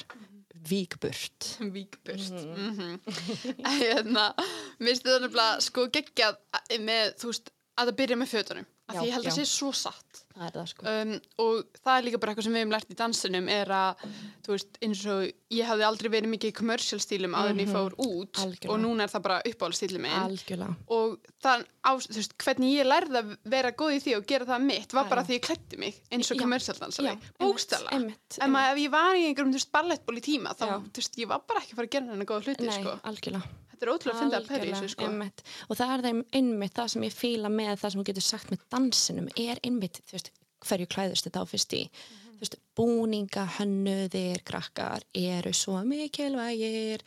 Vík 0.68 0.98
burt. 1.00 1.48
Víkburt. 1.76 2.32
Mm 2.36 2.74
-hmm. 2.76 3.00
hérna, 3.80 4.34
mér 4.80 4.92
finnst 4.92 5.06
þetta 5.06 5.22
nefnilega 5.24 5.62
sko 5.62 5.88
geggjað 5.88 6.36
að- 6.52 6.80
með, 6.84 7.16
þú 7.16 7.32
veist, 7.32 7.52
að 7.78 7.88
það 7.92 7.96
byrja 8.02 8.16
með 8.18 8.32
fötunum. 8.34 8.66
Af 8.88 8.96
Já, 8.96 9.00
því 9.02 9.08
ég 9.10 9.14
held 9.18 9.26
að 9.28 9.34
já. 9.34 9.36
sé 9.36 9.44
svo 9.52 9.70
satt. 9.76 10.20
það 10.38 10.52
það 10.56 10.68
sko 10.72 10.84
Um, 10.88 11.10
og 11.44 11.56
það 11.84 11.98
er 11.98 12.04
líka 12.08 12.20
bara 12.22 12.32
eitthvað 12.32 12.46
sem 12.48 12.54
við 12.56 12.62
hefum 12.62 12.72
lært 12.72 12.92
í 12.94 12.96
dansinum 13.02 13.48
er 13.52 13.72
að, 13.76 14.04
þú 14.46 14.54
veist, 14.54 14.78
eins 14.86 15.02
og 15.12 15.24
ég 15.58 15.66
hafði 15.68 15.84
aldrei 15.88 16.10
verið 16.14 16.32
mikið 16.32 16.52
í 16.52 16.56
commercial 16.56 17.00
stílum 17.04 17.36
áður 17.36 17.52
en 17.52 17.60
ég 17.66 17.72
fór 17.74 17.96
út 18.00 18.32
Mhm. 18.38 18.44
Algjörlega. 18.46 18.72
og 18.72 18.80
núna 18.86 19.04
er 19.04 19.12
það 19.12 19.24
bara 19.28 19.42
uppáhaldsstílum 19.52 20.02
minn 20.08 20.16
algjörlega 20.22 20.76
og 20.88 21.18
það, 21.44 21.66
á, 21.84 21.92
þú 22.00 22.16
veist, 22.22 22.38
hvernig 22.38 22.72
ég 22.78 22.88
lærði 22.88 23.18
að 23.22 23.38
vera 23.58 23.72
góð 23.72 23.92
í 23.98 24.02
því 24.08 24.16
og 24.18 24.26
gera 24.32 24.46
það 24.46 24.62
mitt 24.72 24.94
var 24.94 25.04
Já, 25.04 25.10
bara 25.10 25.22
já. 25.22 25.28
því 25.28 25.34
ég 25.40 25.46
klætti 25.50 25.78
mig 25.84 26.02
eins 26.12 26.32
og 26.32 26.38
Já, 26.38 26.42
commercial 26.42 26.78
dansari, 26.80 27.08
já, 27.12 27.20
bókstala 27.44 27.92
en 27.92 28.52
maður, 28.56 28.72
ef 28.72 28.78
ég 28.88 28.92
var 28.92 29.16
í 29.20 29.28
einhverjum, 29.28 29.52
þú 29.52 29.60
veist, 29.60 29.72
ballettból 29.76 30.16
í 30.18 30.24
tíma 30.24 30.56
þá, 30.56 30.66
Já. 30.66 30.80
þú 30.80 31.02
veist, 31.04 31.18
ég 31.20 31.28
var 31.28 31.40
bara 31.48 31.60
ekki 31.60 31.74
að 31.74 31.76
fara 31.76 31.88
að 31.88 31.92
gera 31.92 33.44
þetta 33.78 33.88
er 33.88 33.94
ótrúlega 33.94 34.16
að 34.16 34.22
finna 34.24 34.38
að 34.38 34.48
Algjörlega, 34.48 34.80
þessu, 34.82 34.94
sko. 34.94 35.08
einmitt. 35.08 35.44
og 35.68 35.78
það 35.80 35.94
er 35.94 36.06
það 36.06 36.22
einmitt 36.40 36.78
það 36.78 36.92
sem 36.94 37.06
ég 37.08 37.16
fíla 37.16 37.52
með 37.54 37.74
það 37.82 37.94
sem 37.94 38.02
þú 38.02 38.08
getur 38.10 38.26
sagt 38.28 38.54
með 38.54 38.64
dansinum 38.74 39.30
er 39.38 39.62
einmitt, 39.64 40.02
þú 40.08 40.18
veist, 40.18 40.32
hverju 40.68 40.90
klæðust 40.96 41.28
þetta 41.30 41.44
á 41.44 41.46
fyrst 41.48 41.78
í? 41.78 41.84
Þú 42.28 42.42
veist, 42.42 42.58
búninga, 42.78 43.46
hönnuðir 43.58 44.44
krakkar 44.46 45.06
eru 45.18 45.54
svo 45.58 45.80
mikilvægir 45.86 47.06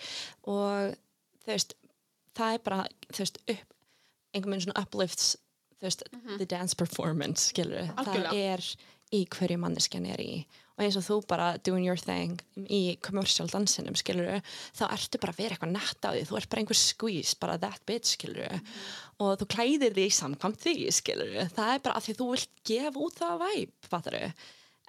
og 0.50 0.94
þú 1.42 1.52
veist 1.52 1.76
það 2.38 2.56
er 2.56 2.64
bara, 2.66 2.80
þú 3.10 3.24
veist, 3.24 3.42
upp 3.46 3.76
einhvern 4.30 4.54
veginn 4.54 4.66
svona 4.68 4.84
uplifts 4.86 5.34
þú 5.80 5.88
veist, 5.88 6.06
the 6.38 6.46
dance 6.46 6.76
performance, 6.78 7.50
skilur 7.50 7.90
það 7.90 8.02
Algjörlega. 8.04 8.54
er 8.54 8.66
í 9.16 9.24
hverju 9.26 9.58
manneskjan 9.58 10.06
er 10.06 10.22
í 10.22 10.32
og 10.80 10.86
eins 10.86 10.96
og 10.96 11.04
þú 11.04 11.16
bara 11.28 11.50
doing 11.66 11.84
your 11.84 12.00
thing 12.00 12.40
í 12.72 12.96
commercial 13.04 13.50
dansinum, 13.52 13.98
skilur 13.98 14.40
þá 14.72 14.86
ertu 14.88 15.20
bara 15.20 15.34
að 15.34 15.42
vera 15.42 15.56
eitthvað 15.58 15.74
nett 15.76 16.08
á 16.08 16.10
því. 16.14 16.22
Þú 16.30 16.38
ert 16.40 16.50
bara 16.54 16.64
einhver 16.64 16.80
squeeze, 16.80 17.34
bara 17.40 17.58
that 17.60 17.84
bitch, 17.88 18.14
skilur 18.16 18.56
og 19.20 19.36
þú 19.42 19.50
klæðir 19.52 19.92
því 19.98 20.06
samkvæmt 20.16 20.64
því, 20.64 20.76
skilur 20.96 21.36
það 21.52 21.74
er 21.74 21.84
bara 21.84 22.00
að 22.00 22.08
því 22.08 22.16
þú 22.16 22.30
vilt 22.32 22.64
gefa 22.72 23.04
út 23.04 23.20
það 23.20 23.44
væp, 23.44 23.76
fattar 23.92 24.18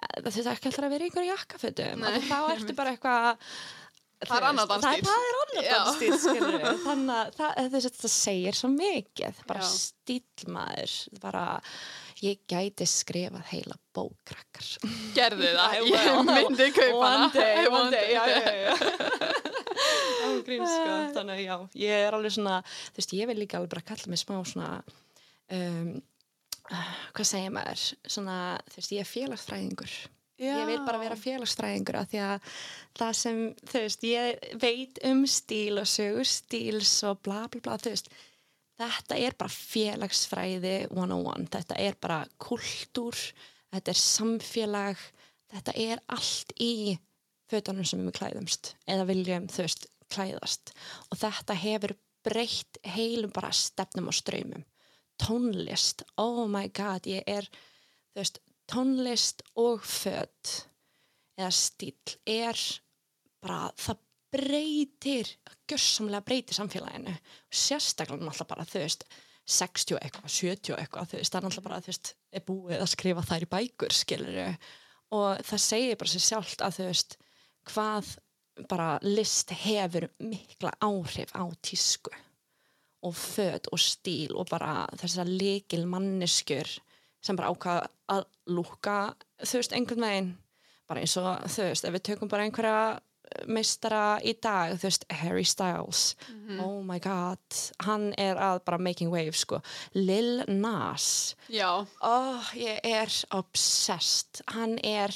það 0.02 0.32
þurft 0.34 0.50
ekki 0.56 0.70
alltaf 0.70 0.86
að 0.86 0.92
vera 0.96 1.04
í 1.04 1.10
einhverju 1.10 1.30
jakkafötum. 1.30 2.02
Og 2.08 2.24
þá 2.26 2.38
ertu 2.56 2.74
bara 2.78 2.96
eitthvað 2.96 3.46
Það 4.28 4.36
er 4.38 4.46
annar 4.48 4.68
Það, 4.68 4.84
dansstíll. 4.84 5.08
það 5.08 5.26
er 5.28 5.40
annar 5.42 6.18
skilur 6.22 6.68
þannig 6.86 7.16
að 7.16 7.34
það, 7.38 7.58
þess 7.74 7.88
að 7.90 7.98
það 8.02 8.14
segir 8.16 8.58
svo 8.58 8.70
mikið. 8.76 9.40
Bara 9.50 9.66
stílmaður 9.72 10.94
bara, 11.22 11.44
ég 12.22 12.42
gæti 12.50 12.86
skrifað 12.88 13.48
heila 13.50 13.78
bókrakkar 13.96 14.68
gerði 15.16 15.50
það, 15.58 15.76
ég 15.90 16.20
myndi 16.30 16.68
kaupa 16.76 17.02
One 17.02 17.28
day, 17.34 17.66
one 17.72 17.90
day, 17.92 18.12
já, 18.14 18.22
já, 18.30 18.52
já. 18.62 18.72
Ágrín, 20.22 20.64
sko. 20.72 20.96
Þannig 21.18 21.34
að 21.34 21.44
já, 21.44 21.56
ég 21.82 22.06
er 22.06 22.16
alveg 22.16 22.34
svona, 22.36 22.60
þú 22.92 23.00
veist, 23.02 23.14
ég 23.18 23.30
vil 23.30 23.38
líka 23.42 23.58
alveg 23.58 23.74
bara 23.74 23.86
kalla 23.90 24.12
mig 24.12 24.20
smá 24.22 24.36
svona, 24.46 24.70
um, 25.58 25.92
uh, 26.70 26.90
hvað 27.16 27.30
segir 27.34 27.54
maður, 27.54 27.84
svona, 28.06 28.36
þú 28.70 28.78
veist, 28.80 28.94
ég 28.96 29.02
er 29.04 29.10
félagsfræðingur. 29.12 29.96
Ég 30.42 30.66
vil 30.68 30.80
bara 30.86 31.00
vera 31.00 31.18
félagsfræðingur 31.18 31.98
af 32.00 32.10
því 32.10 32.20
að 32.26 32.50
það 32.98 33.14
sem, 33.20 33.40
þú 33.70 33.82
veist, 33.84 34.06
ég 34.08 34.46
veit 34.62 35.00
um 35.08 35.22
stíl 35.30 35.80
og 35.82 35.88
sögur 35.90 36.28
stíls 36.28 36.92
og 37.08 37.22
bla 37.24 37.44
bla 37.52 37.62
bla, 37.64 37.78
þú 37.78 37.94
veist, 37.94 38.10
þetta 38.82 39.18
er 39.22 39.36
bara 39.38 39.54
félagsfræði 39.54 40.74
101, 40.90 41.48
þetta 41.56 41.78
er 41.86 41.98
bara 42.02 42.20
kultúr, 42.42 43.22
þetta 43.72 43.94
er 43.94 44.02
samfélag, 44.02 45.06
þetta 45.52 45.76
er 45.86 46.02
allt 46.12 46.56
í 46.60 46.74
fötunum 47.52 47.86
sem 47.86 48.02
við 48.08 48.18
klæðumst 48.18 48.74
eða 48.88 49.06
viljum, 49.08 49.48
þú 49.52 49.66
veist, 49.66 49.86
klæðast. 50.12 50.74
Og 51.10 51.20
þetta 51.20 51.56
hefur 51.56 51.94
breytt 52.22 52.78
heilum 52.84 53.32
bara 53.34 53.50
stefnum 53.56 54.10
og 54.10 54.16
ströymum 54.16 54.66
tónlist, 55.22 56.02
oh 56.16 56.46
my 56.48 56.68
god 56.74 57.06
ég 57.06 57.26
er, 57.30 57.46
þú 58.12 58.22
veist 58.22 58.40
tónlist 58.72 59.44
og 59.60 59.84
föt 59.84 60.54
eða 61.38 61.50
stíl 61.54 62.16
er 62.28 62.58
bara, 63.42 63.68
það 63.76 64.00
breytir 64.32 65.28
gjörsamlega 65.68 66.24
breytir 66.24 66.56
samfélaginu. 66.56 67.12
Sérstaklega 67.52 68.24
náttúrulega 68.24 68.48
bara, 68.54 68.68
þú 68.68 68.84
veist 68.84 69.04
60 69.52 69.98
eitthvað, 69.98 70.30
70 70.32 70.76
eitthvað 70.78 71.10
þú 71.10 71.18
veist, 71.18 71.32
það 71.32 71.40
er 71.40 71.46
náttúrulega 71.46 71.68
bara, 71.68 71.82
þú 71.82 71.92
veist, 71.92 72.12
er 72.32 72.46
búið 72.46 72.78
að 72.78 72.92
skrifa 72.94 73.26
þær 73.28 73.46
í 73.46 73.50
bækur, 73.56 73.96
skilur 73.96 74.40
og 75.12 75.42
það 75.44 75.64
segir 75.66 75.98
bara 76.00 76.12
sér 76.12 76.24
sjálft 76.26 76.64
að 76.64 76.76
þú 76.78 76.88
veist 76.88 77.16
hvað 77.68 78.12
bara 78.68 78.88
list 79.04 79.52
hefur 79.62 80.08
mikla 80.22 80.72
áhrif 80.84 81.32
á 81.36 81.44
tísku 81.64 82.12
og 83.02 83.16
föt 83.18 83.68
og 83.72 83.80
stíl 83.82 84.36
og 84.38 84.48
bara 84.50 84.86
þessar 85.00 85.28
líkil 85.28 85.84
manneskjur 85.90 86.70
sem 87.22 87.38
bara 87.38 87.52
ákvað 87.52 87.86
að 88.12 88.26
lúka 88.52 88.98
þú 89.42 89.62
veist 89.62 89.76
einhvern 89.76 90.06
veginn. 90.06 90.34
Bara 90.90 91.04
eins 91.04 91.16
og 91.20 91.46
þú 91.46 91.70
veist 91.70 91.88
ef 91.88 91.96
við 91.96 92.06
tökum 92.10 92.30
bara 92.32 92.46
einhverja 92.46 92.84
meistara 93.48 94.20
í 94.20 94.34
dag 94.42 94.74
þú 94.76 94.88
veist 94.88 95.06
Harry 95.22 95.44
Styles. 95.48 96.14
Oh 96.60 96.82
my 96.84 96.98
god. 97.02 97.40
Hann 97.86 98.10
er 98.20 98.36
að 98.36 98.62
bara 98.66 98.78
making 98.78 99.12
waves 99.12 99.46
sko. 99.46 99.62
Lil 99.94 100.44
Nas. 100.48 101.34
Já, 101.48 101.86
oh, 102.02 102.50
ég 102.58 102.80
er 102.84 103.12
obsessed. 103.32 104.42
Hann 104.52 104.78
er 104.84 105.14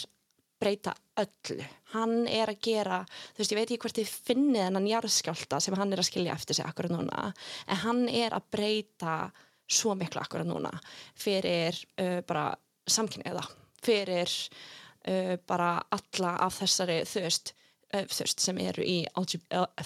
breyta 0.60 0.94
öllu. 1.20 1.64
Hann 1.92 2.26
er 2.28 2.50
að 2.50 2.62
gera, 2.64 3.00
þú 3.34 3.42
veist, 3.42 3.52
ég 3.52 3.58
veit 3.58 3.70
ekki 3.70 3.80
hvort 3.84 3.98
þið 3.98 4.14
finnið 4.28 4.64
hennan 4.66 4.88
jarðskjálta 4.88 5.60
sem 5.62 5.76
hann 5.78 5.92
er 5.92 6.02
að 6.02 6.08
skilja 6.08 6.34
eftir 6.36 6.58
sig 6.58 6.66
akkurat 6.66 6.92
núna, 6.92 7.30
en 7.68 7.80
hann 7.84 8.02
er 8.08 8.36
að 8.36 8.48
breyta 8.52 9.16
svo 9.68 9.94
miklu 9.98 10.20
akkurat 10.22 10.46
núna 10.46 10.70
fyrir 11.18 11.74
uh, 12.00 12.20
bara 12.28 12.54
samkynniða, 12.86 13.42
fyrir 13.82 14.30
uh, 15.08 15.36
bara 15.48 15.72
alla 15.90 16.36
af 16.46 16.60
þessari, 16.60 17.00
þú 17.08 17.24
veist, 17.26 17.52
sem 18.42 18.58
eru 18.58 18.82
í 18.86 19.00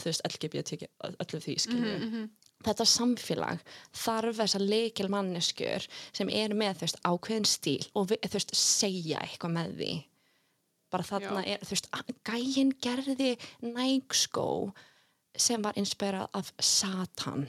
þú 0.02 0.10
veist, 0.10 0.22
LGBT 0.28 0.76
öllu 1.04 1.40
því, 1.44 1.56
skilju 1.64 1.96
Mhm, 2.00 2.28
þetta 2.64 2.84
samfélag 2.84 3.60
þarf 3.96 4.36
þessar 4.36 4.60
leikil 4.68 5.08
manneskjur 5.12 5.86
sem 6.12 6.28
eru 6.28 6.54
með 6.60 6.80
veist, 6.84 7.00
ákveðin 7.08 7.48
stíl 7.48 7.86
og 7.94 8.10
veist, 8.36 8.54
segja 8.56 9.20
eitthvað 9.24 9.54
með 9.56 9.74
því. 9.80 9.92
Bara 10.90 11.06
þarna 11.06 11.44
Já. 11.46 11.54
er, 11.54 11.64
a- 11.92 12.04
gæinn 12.26 12.72
gerði 12.82 13.36
nægskó 13.62 14.72
sem 15.36 15.62
var 15.62 15.76
inspirað 15.78 16.28
af 16.34 16.52
Satan 16.58 17.46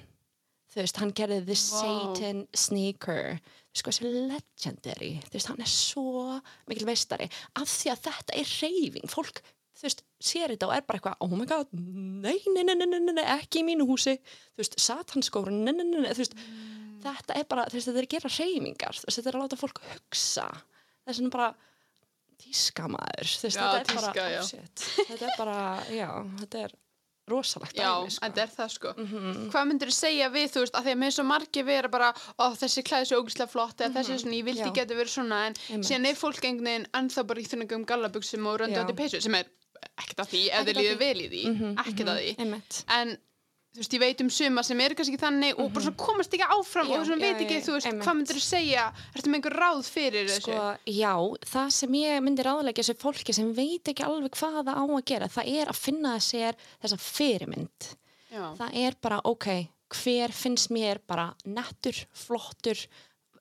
þú 0.71 0.81
veist, 0.81 0.99
hann 1.01 1.15
gerði 1.17 1.41
The 1.47 1.57
Vá. 1.57 1.63
Satan 1.63 2.45
Sneaker. 2.55 3.41
Hvað 3.71 3.95
þessi 3.95 4.11
legendary. 4.27 5.11
Þú 5.29 5.37
veist, 5.37 5.49
hann 5.51 5.63
er 5.63 5.71
svo 5.71 6.37
mikil 6.67 6.87
veistari 6.89 7.29
af 7.55 7.69
því 7.71 7.91
að 7.93 8.01
þetta 8.07 8.37
er 8.41 8.49
reyfing 8.59 9.11
fólk, 9.11 9.39
þú 9.79 9.85
veist, 9.87 10.03
sér 10.21 10.51
þetta 10.51 10.67
og 10.67 10.75
er 10.75 10.83
bara 10.87 10.99
eitthvað, 10.99 11.21
oh 11.23 11.31
my 11.39 11.47
god, 11.47 11.71
nei, 11.71 12.35
nei, 12.51 12.65
nei, 12.67 12.75
nei, 12.83 12.99
nei, 12.99 13.23
ekki 13.37 13.61
í 13.61 13.67
mínu 13.69 13.87
húsi, 13.87 14.17
þú 14.51 14.63
veist, 14.63 14.75
satanskóru 14.83 15.53
nei, 15.55 15.71
nei, 15.71 15.85
nei, 15.87 16.03
nei, 16.03 16.11
þú 16.11 16.25
veist 16.25 16.35
þetta 17.01 17.39
er 17.39 17.47
bara, 17.49 17.65
þú 17.71 17.79
veist, 17.79 17.89
þetta 17.89 18.01
er 18.03 18.09
að 18.09 18.13
gera 18.17 18.33
reyfingar 18.35 18.99
þetta 19.07 19.31
er 19.31 19.37
að 19.39 19.45
láta 19.45 19.61
fólk 19.63 19.81
hugsa. 19.87 20.47
Það 21.01 21.13
er 21.13 21.17
svona 21.17 21.33
bara 21.33 21.49
tískamaður, 22.41 23.31
þú 23.31 23.47
veist, 23.47 23.57
Já, 23.57 23.63
þetta 23.63 23.79
er 23.79 23.87
tíska, 23.87 24.11
bara 24.11 25.07
þetta 25.09 25.25
er 25.29 25.35
bara, 25.39 25.57
já, 25.95 26.09
þetta 26.43 26.65
er 26.67 26.75
rosalegt 27.29 27.75
Já, 27.77 27.91
dæmi, 28.01 28.11
sko. 28.11 28.25
þetta 28.25 28.41
er 28.41 28.51
það 28.57 28.69
sko. 28.73 28.93
Mhm. 28.97 29.49
Hvað 29.51 29.67
myndir 29.69 29.87
þú 29.87 29.95
segja 29.95 30.29
við, 30.33 30.47
þú 30.51 30.59
veist, 30.63 30.73
að 30.75 30.83
því 30.87 30.91
að 30.95 30.99
með 31.03 31.11
svo 31.15 31.23
margir 31.25 31.65
vera 31.65 31.87
bara, 31.87 32.13
ó, 32.39 32.45
þessi 32.57 32.83
klæði 32.83 33.05
svo 33.11 33.21
ógæslega 33.21 33.49
flott 33.49 33.77
eða 33.77 33.93
þessi 33.99 34.13
er 34.13 34.17
svona, 34.23 34.37
ég 34.41 34.45
vildi 34.45 34.65
Mhm. 34.65 34.73
Geta 34.73 34.93
verið 34.95 35.13
svona, 35.15 35.45
en 35.47 35.53
Einmitt. 35.69 35.85
síðan 35.87 36.05
er 36.07 36.15
fólk 36.15 36.41
einhvern 36.43 36.65
veginn 36.65 36.87
ennþá 36.93 37.27
bara 37.27 37.39
í 37.41 37.47
þunningum 37.47 37.85
gallabuxum 37.85 38.45
og 38.47 38.59
Já. 38.59 38.65
röndandi 38.65 38.95
peysu, 38.95 39.21
sem 39.21 39.35
er 39.35 39.45
ekkert 39.97 40.19
að 40.25 40.29
því, 40.33 40.49
ef 40.51 40.65
þið 40.65 40.75
líður 40.75 40.95
því. 40.95 40.99
vel 40.99 41.17
í 41.21 41.29
því, 41.29 41.43
Mhm, 41.45 41.75
ekkert 41.77 42.07
að 42.09 42.17
því. 42.21 42.35
einmitt 42.37 42.83
En, 42.89 43.17
þú 43.71 43.79
veist, 43.79 43.93
ég 43.95 44.01
veit 44.03 44.21
um 44.21 44.29
suma 44.29 44.63
sem 44.67 44.79
eru 44.83 44.95
kannski 44.99 45.13
ekki 45.15 45.21
þannig 45.23 45.59
og 45.63 45.69
bara 45.71 45.85
svo 45.85 45.93
komast 45.95 46.33
ekki 46.35 46.47
áfram 46.51 46.87
Mhm. 46.89 46.91
Já, 46.91 46.99
og 46.99 47.05
svona 47.07 47.21
já, 47.21 47.27
veit 47.31 47.41
ekki, 47.45 47.57
já, 47.59 47.65
þú 47.67 47.73
veist, 47.77 47.87
einmitt. 47.87 48.03
hvað 48.07 48.17
myndir 48.19 48.35
þú 48.35 48.43
segja, 48.43 48.83
ertu 49.15 49.29
með 49.31 49.37
einhver 49.39 49.55
ráð 49.61 49.83
fyrir 49.87 50.27
þessu? 50.27 50.41
Sko, 50.41 50.77
já, 50.91 51.13
það 51.53 51.69
sem 51.71 51.91
ég 52.01 52.21
myndi 52.25 52.43
ráðleika 52.43 52.81
þessu 52.83 52.97
fólki 52.99 53.33
sem 53.33 53.53
veit 53.53 53.83
ekki 53.93 54.03
alveg 54.03 54.31
hvað 54.35 54.57
það 54.65 54.75
á 54.75 54.83
að 54.83 55.05
gera, 55.05 55.27
það 55.31 55.53
er 55.61 55.67
að 55.71 55.79
finna 55.85 56.15
sér 56.19 56.55
þessa 56.83 56.99
fyrirmynd. 56.99 57.95
Já, 58.31 58.43
Það 58.57 58.75
er 58.75 58.95
bara, 59.01 59.21
ok, 59.25 59.47
hver 59.91 60.31
finnst 60.31 60.69
mér 60.71 60.99
bara 61.07 61.33
nettur, 61.45 61.95
flottur, 62.13 62.79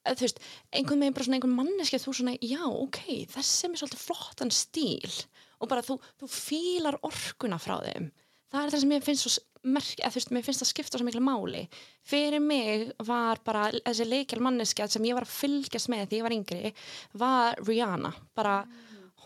þú 0.07 0.20
veist, 0.24 0.39
einhvern 0.72 0.99
veginn 1.03 1.14
bara 1.14 1.24
svona 1.26 1.37
einhvern 1.39 1.55
manneski 1.59 1.99
að 1.99 2.07
þú 2.07 2.14
svona, 2.18 2.39
já, 2.43 2.62
ok, 2.66 3.26
þessi 3.31 3.64
er 3.64 3.70
mér 3.70 3.83
svolítið 3.83 4.03
flottan 4.07 4.51
stíl 4.51 5.24
og 5.61 5.68
bara 5.68 5.83
þú, 5.83 5.99
þú 6.22 6.26
fílar 6.31 6.99
orkuna 7.03 7.59
frá 7.61 7.78
þeim. 7.85 8.11
Það 8.51 8.64
er 8.64 8.70
það 8.74 8.81
sem 8.81 8.91
ég 8.97 9.05
finnst 9.07 9.26
svo 9.28 9.45
merk, 9.63 9.95
eða 9.99 10.13
þú 10.13 10.21
veist, 10.21 10.33
mér 10.35 10.45
finnst 10.47 10.65
það 10.65 10.71
skipta 10.71 11.01
svo 11.01 11.07
miklu 11.07 11.23
máli. 11.25 11.65
Fyrir 12.07 12.43
mig 12.45 12.91
var 13.07 13.41
bara 13.45 13.69
þessi 13.77 14.07
leikjal 14.09 14.41
manneskja 14.45 14.89
sem 14.91 15.09
ég 15.09 15.17
var 15.19 15.27
að 15.27 15.35
fylgjast 15.37 15.91
með 15.93 16.07
því 16.09 16.21
ég 16.21 16.27
var 16.27 16.37
yngri, 16.37 16.75
var 17.21 17.65
Rihanna. 17.67 18.13
Bara 18.37 18.57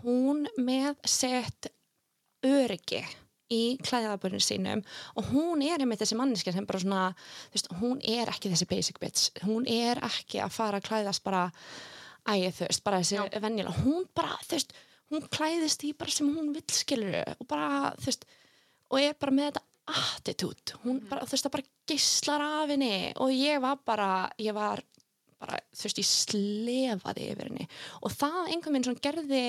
hún 0.03 0.47
með 0.59 0.95
sett 1.09 1.71
öryggi 2.45 3.03
í 3.53 3.77
klæðaburinn 3.85 4.43
sínum 4.43 4.81
og 5.19 5.29
hún 5.31 5.63
er 5.65 5.83
einmitt 5.83 6.01
þessi 6.03 6.17
manneskja 6.19 6.55
sem 6.55 6.67
bara 6.69 6.81
svona, 6.81 7.03
veist, 7.53 7.69
hún 7.81 8.01
er 8.01 8.31
ekki 8.33 8.51
þessi 8.53 8.69
basic 8.71 9.01
bitch, 9.03 9.29
hún 9.45 9.69
er 9.71 10.01
ekki 10.05 10.41
að 10.43 10.57
fara 10.57 10.81
að 10.81 10.89
klæðast 10.89 11.25
bara 11.27 11.45
ægir 12.33 12.57
þú 12.57 12.69
veist, 12.71 12.85
bara 12.87 13.03
þessi 13.03 13.45
venjulega, 13.45 13.85
hún 13.85 14.09
bara, 14.17 14.39
þú 14.49 14.57
veist, 14.57 14.75
hún 15.13 15.29
klæðist 15.37 15.85
í 15.85 15.93
bara 15.99 16.17
sem 16.17 16.33
hún 16.33 16.51
vill 16.57 16.65
skilur 16.73 17.37
og 17.37 17.47
bara, 17.51 17.93
þú 18.01 18.11
veist, 18.11 18.27
og 18.91 19.01
er 19.03 19.17
bara 19.21 19.37
með 19.37 19.51
þetta 19.51 19.65
attitude, 19.91 20.79
hún 20.85 21.03
bara, 21.09 21.27
þú 21.27 21.37
veist, 21.37 21.47
það 21.47 21.55
bara 21.57 21.71
gislar 21.91 22.45
af 22.45 22.73
henni 22.73 22.97
og 23.21 23.33
ég 23.35 23.61
var 23.63 23.81
bara, 23.85 24.11
ég 24.41 24.57
var 24.57 24.83
bara, 25.43 25.61
þú 25.77 25.89
veist, 25.89 26.01
ég 26.01 26.09
slefaði 26.09 27.29
yfir 27.33 27.51
henni. 27.51 27.69
Og 28.03 28.15
það 28.15 28.41
einhvern 28.47 28.79
veginn 28.79 28.87
svona 28.89 29.05
gerði, 29.05 29.43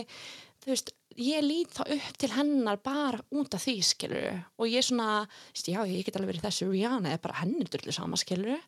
þú 0.63 0.73
veist, 0.73 0.91
ég 1.15 1.45
lít 1.45 1.71
þá 1.77 1.83
upp 1.95 2.19
til 2.19 2.31
hennar 2.35 2.81
bara 2.83 3.21
út 3.31 3.55
af 3.55 3.63
því, 3.63 3.77
skilur 3.87 4.41
og 4.59 4.67
ég 4.67 4.83
svona, 4.83 5.23
já, 5.55 5.79
ég 5.87 6.03
get 6.03 6.19
alveg 6.19 6.33
verið 6.33 6.49
þessu 6.49 6.67
Rihanna, 6.71 7.13
eða 7.13 7.23
bara 7.29 7.39
henni 7.43 7.63
er 7.63 7.71
drullu 7.71 7.95
sama, 7.95 8.19
skilur 8.19 8.59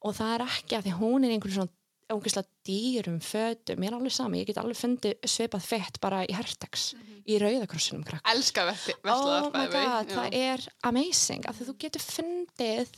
og 0.00 0.16
það 0.16 0.34
er 0.36 0.46
ekki 0.46 0.78
að 0.78 0.86
því 0.86 0.96
hún 1.00 1.26
er 1.26 1.34
einhvern 1.34 1.56
svona 1.58 1.79
ógeðslega 2.14 2.48
dýrum 2.66 3.20
fötum, 3.24 3.84
ég 3.84 3.90
er 3.90 3.96
alveg 3.96 4.14
sami, 4.14 4.40
ég 4.42 4.50
get 4.50 4.60
alveg 4.60 4.78
fundið 4.78 5.28
svipað 5.30 5.66
fett 5.66 6.00
bara 6.02 6.24
í 6.26 6.34
hertex, 6.36 6.90
í 7.26 7.38
rauðakrossinum 7.42 8.06
krakk 8.06 8.32
elska 8.32 8.66
veslaðar 8.70 9.50
oh 9.50 10.10
það 10.10 10.36
er 10.40 10.66
amazing 10.88 11.46
því 11.46 11.68
þú 11.70 11.76
getur 11.86 12.04
fundið 12.04 12.94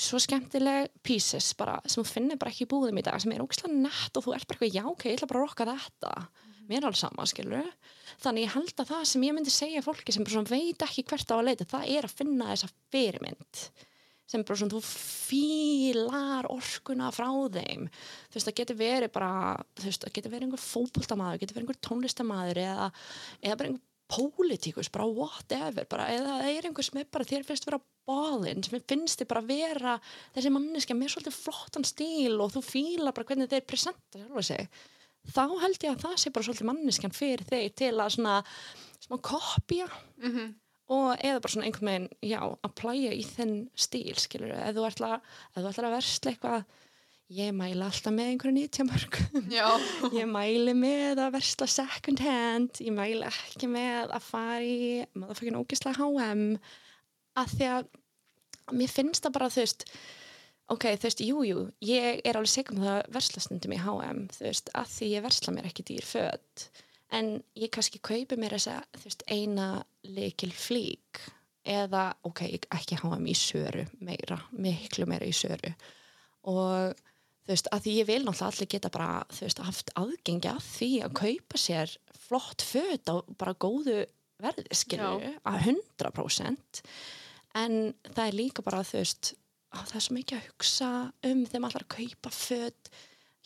svo 0.00 0.20
skemmtileg 0.22 0.90
pieces 1.04 1.52
bara, 1.58 1.78
sem 1.84 2.00
þú 2.02 2.08
finnir 2.08 2.40
bara 2.40 2.52
ekki 2.52 2.64
í 2.64 2.70
búðum 2.70 3.00
í 3.00 3.04
dag 3.04 3.20
sem 3.20 3.32
er 3.34 3.42
ógislega 3.44 3.74
nett 3.76 4.16
og 4.16 4.24
þú 4.24 4.36
ert 4.36 4.48
bara 4.48 4.60
eitthvað 4.60 4.78
já 4.78 4.86
ok, 4.88 5.04
ég 5.10 5.18
ætla 5.18 5.28
bara 5.30 5.42
að 5.42 5.46
rocka 5.48 5.66
þetta. 5.68 6.14
Mér 6.70 6.78
er 6.78 6.86
alveg 6.88 7.00
sama, 7.00 7.26
skilur 7.26 7.68
þannig 8.22 8.46
ég 8.46 8.54
held 8.54 8.74
að 8.82 8.90
það 8.92 9.04
sem 9.10 9.26
ég 9.26 9.36
myndi 9.36 9.52
segja 9.52 9.84
fólki 9.84 10.14
sem 10.14 10.26
veit 10.48 10.84
ekki 10.86 11.04
hvert 11.10 11.32
á 11.32 11.36
að 11.36 11.46
leita 11.48 11.68
það 11.68 11.92
er 11.96 12.06
að 12.06 12.16
finna 12.20 12.50
þessa 12.52 12.70
fyrirmynd 12.94 13.62
sem 14.30 14.44
bara 14.46 14.60
svona 14.60 14.76
þú 14.76 14.80
fílar 14.86 16.48
orkuna 16.50 17.10
frá 17.14 17.28
þeim. 17.56 17.86
Þú 18.30 18.38
veist 18.38 18.48
það 18.48 18.58
getur 18.62 18.78
verið 18.80 19.12
bara 19.14 19.30
þú 19.76 19.86
veist 19.88 20.04
það 20.06 20.16
getur 20.18 20.34
verið 20.34 20.48
einhver 20.48 20.64
fótboltamaður 20.64 21.40
getur 21.42 21.56
verið 21.58 21.64
einhver 21.66 21.80
tónlistamaður 21.88 22.60
eða, 22.64 22.90
eða 23.42 23.56
bara 23.60 23.72
einhver 23.72 23.86
pólitíkus, 24.10 24.88
bara 24.90 25.06
whatever 25.06 25.86
bara, 25.90 26.08
eða 26.10 26.38
það 26.40 26.48
er 26.50 26.66
einhver 26.66 26.86
sem 26.86 26.98
er 26.98 27.10
bara 27.14 27.26
þér 27.30 27.44
finnst 27.46 27.66
vera 27.68 27.78
bálinn, 28.10 28.64
sem 28.66 28.80
finnst 28.90 29.20
þið 29.20 29.28
bara 29.30 29.42
vera 29.46 29.92
þessi 30.34 30.50
manneska 30.50 30.96
með 30.98 31.12
svolítið 31.14 31.36
flottan 31.36 31.86
stíl 31.86 32.40
og 32.42 32.50
þú 32.56 32.62
fílar 32.66 33.14
bara 33.14 33.28
hvernig 33.28 33.52
þeir 33.52 33.68
presenta 33.70 34.18
sjálfa 34.18 34.42
sig. 34.48 34.66
Þá 35.30 35.42
held 35.62 35.84
ég 35.84 35.92
að 35.94 36.02
það 36.06 36.16
sé 36.24 36.32
bara 36.34 36.48
svolítið 36.48 36.68
manneskjan 36.72 37.14
fyrir 37.14 37.46
þeir 37.52 37.70
til 37.78 37.92
að 38.00 38.10
svona, 38.16 38.34
svona 39.04 39.22
kopja 39.30 39.86
Mhm. 40.18 40.50
Og 40.90 41.08
eða 41.16 41.40
bara 41.40 41.52
svona 41.54 41.68
einhvern 41.68 41.90
veginn, 41.90 42.08
já, 42.26 42.40
að 42.42 42.76
plæja 42.80 43.14
í 43.14 43.24
þenn 43.26 43.56
stíl, 43.78 44.14
skilur 44.18 44.54
ef 44.56 44.76
þú 44.76 44.86
ætla, 44.88 45.10
ef 45.52 45.58
þú 45.60 45.68
ætlar 45.70 45.88
að 45.88 45.96
versla 45.96 46.32
eitthvað 46.32 46.64
ég 47.30 47.52
mæla 47.54 47.86
alltaf 47.86 48.14
með 48.14 48.32
einhverju 48.32 48.54
nýtjamörk 48.56 49.18
Já, 49.54 49.68
ég 50.18 50.30
mæli 50.30 50.74
með 50.74 51.22
að 51.22 51.36
versla 51.36 51.68
second 51.70 52.22
hand. 52.26 52.80
Ég 52.82 52.94
mæli 52.94 53.22
ekki 53.28 53.70
með 53.70 54.16
að 54.16 54.24
fara 54.26 54.62
í 54.66 54.80
motherfucking 55.14 55.60
ógislega 55.60 56.00
H&M. 56.00 56.58
Að 57.38 57.54
því 57.54 57.68
að 57.76 57.92
mér 58.80 58.90
finnst 58.90 59.22
það 59.26 59.36
bara, 59.36 59.50
þú 59.54 59.62
veist 59.62 59.86
ok, 60.70 60.86
þú 60.98 61.08
veist, 61.08 61.22
jú, 61.26 61.42
jú, 61.46 61.64
ég 61.86 62.20
er 62.26 62.38
alveg 62.38 62.52
segjum 62.52 62.82
það 62.82 62.92
að 62.96 63.14
versla 63.16 63.42
stundum 63.44 63.74
í 63.74 63.80
H&M 63.80 64.22
þú 64.34 64.46
veist, 64.46 64.70
að 64.78 64.94
því 64.94 65.10
ég 65.14 65.24
versla 65.26 65.54
mér 65.54 65.68
ekki 65.70 65.86
dýr 65.88 66.06
föt 66.06 66.66
en 67.16 67.36
ég 67.58 67.70
kannski 67.74 68.00
kaupi 68.02 68.38
mér 68.38 68.56
þessa, 68.56 68.80
þú 68.96 69.06
veist, 69.08 69.24
eina 69.30 69.68
leikil 70.06 70.52
flík 70.54 71.20
eða, 71.66 72.10
ok, 72.26 72.44
ekki 72.72 72.98
H&M 73.00 73.26
í 73.28 73.36
söru 73.36 73.84
meira, 74.04 74.38
miklu 74.56 75.06
meira 75.10 75.28
í 75.28 75.34
söru. 75.36 75.72
Og 76.50 76.94
þú 76.94 77.52
veist, 77.52 77.68
að 77.74 77.84
því 77.84 77.96
ég 77.98 78.08
vil 78.08 78.20
náttúrulega 78.24 78.52
allir 78.54 78.70
geta 78.74 78.92
bara, 78.94 79.10
þú 79.34 79.46
veist, 79.46 79.64
haft 79.66 79.92
aðgengi 80.00 80.52
að 80.52 80.62
því 80.70 80.90
að 81.06 81.18
kaupa 81.20 81.60
sér 81.60 81.96
flott 82.28 82.64
föt 82.64 83.12
á 83.12 83.14
bara 83.40 83.56
góðu 83.58 83.98
verði, 84.40 84.66
skilur, 84.72 85.26
að 85.44 85.60
100% 85.74 86.82
en 87.60 87.76
það 88.06 88.24
er 88.26 88.38
líka 88.38 88.64
bara, 88.64 88.84
þú 88.86 89.02
veist, 89.02 89.34
að 89.74 89.86
það 89.90 89.98
er 89.98 90.04
svo 90.06 90.16
mikið 90.16 90.38
að 90.38 90.48
hugsa 90.48 90.90
um 91.26 91.42
maður 91.42 91.68
ætlar 91.68 91.86
að 91.86 91.94
kaupa 91.96 92.32
föt 92.34 92.90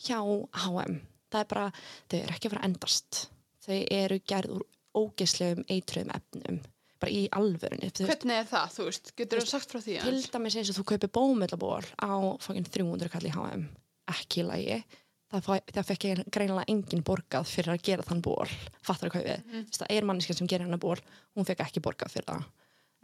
hjá 0.05 0.19
H&M. 0.63 0.99
Það 1.33 1.41
er 1.41 1.49
bara, 1.51 1.65
þau 2.09 2.17
eru 2.19 2.35
ekki 2.35 2.49
að 2.49 2.55
að 2.59 2.67
endast 2.69 3.25
þau 3.65 3.81
eru 3.97 4.21
gerð 4.29 4.57
úr 4.57 4.65
ógeðslegum 4.95 5.65
eitruðum 5.67 6.13
efnum 6.15 6.61
bara 7.01 7.11
í 7.11 7.25
alvörunni 7.35 7.89
hvernig 7.91 8.37
er 8.39 8.45
það, 8.49 8.69
þú 8.75 8.85
veist, 8.87 9.09
getur 9.19 9.41
þú 9.41 9.49
sagt 9.49 9.73
frá 9.73 9.81
því 9.83 9.97
til 10.05 10.21
dæmis 10.35 10.55
eins 10.59 10.71
og 10.71 10.77
þú 10.79 10.85
kaupir 10.91 11.11
bómöllaból 11.17 11.83
á 11.99 12.13
fokkin 12.43 12.67
300 12.67 13.11
kall 13.11 13.27
í 13.27 13.33
H&M 13.33 13.65
ekki 14.11 14.43
í 14.43 14.47
lagi. 14.47 14.79
Það, 15.35 15.47
það 15.73 15.87
fekk 15.89 16.05
ég 16.07 16.19
greinilega 16.31 16.71
engin 16.71 17.03
borgað 17.03 17.47
fyrir 17.49 17.73
að 17.73 17.85
gera 17.87 18.05
þann 18.05 18.21
ból, 18.23 18.45
fattar 18.85 19.09
að 19.09 19.15
kaupið 19.17 19.39
mm. 19.41 19.63
það 19.75 19.93
er 19.97 20.05
manniska 20.07 20.35
sem 20.37 20.47
gerir 20.47 20.67
hennar 20.67 20.79
ból 20.79 20.99
hún 21.35 21.47
fekk 21.47 21.63
ekki 21.65 21.81
borgað 21.83 22.13
fyrir 22.13 22.27
það. 22.29 22.45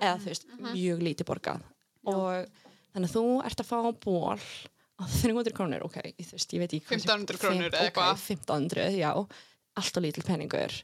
Eða 0.02 0.20
þú 0.22 0.30
veist, 0.30 0.46
mjög 0.68 1.02
lítið 1.08 1.28
borgað. 1.28 1.66
Og 2.08 2.62
þannig 2.94 3.10
að 3.10 3.16
þú 3.18 3.26
ert 3.50 3.64
að 3.66 3.72
fá 3.72 3.80
ból 4.06 4.38
á 4.38 5.04
300 5.18 5.56
krónur 5.58 5.88
ok, 5.90 5.98
þú 6.22 6.38
veist, 6.38 6.56
ég 6.56 6.62
veit 6.64 6.78
ekki 6.78 6.86
hvað 6.86 7.02
sé- 7.02 7.10
1500 7.10 7.42
krónur 7.42 7.68
eða 7.74 7.90
eitthvað. 7.90 8.24
1500, 8.30 8.88
já, 9.02 9.12
alltaf 9.80 10.04
lítil 10.04 10.26
peningur. 10.28 10.76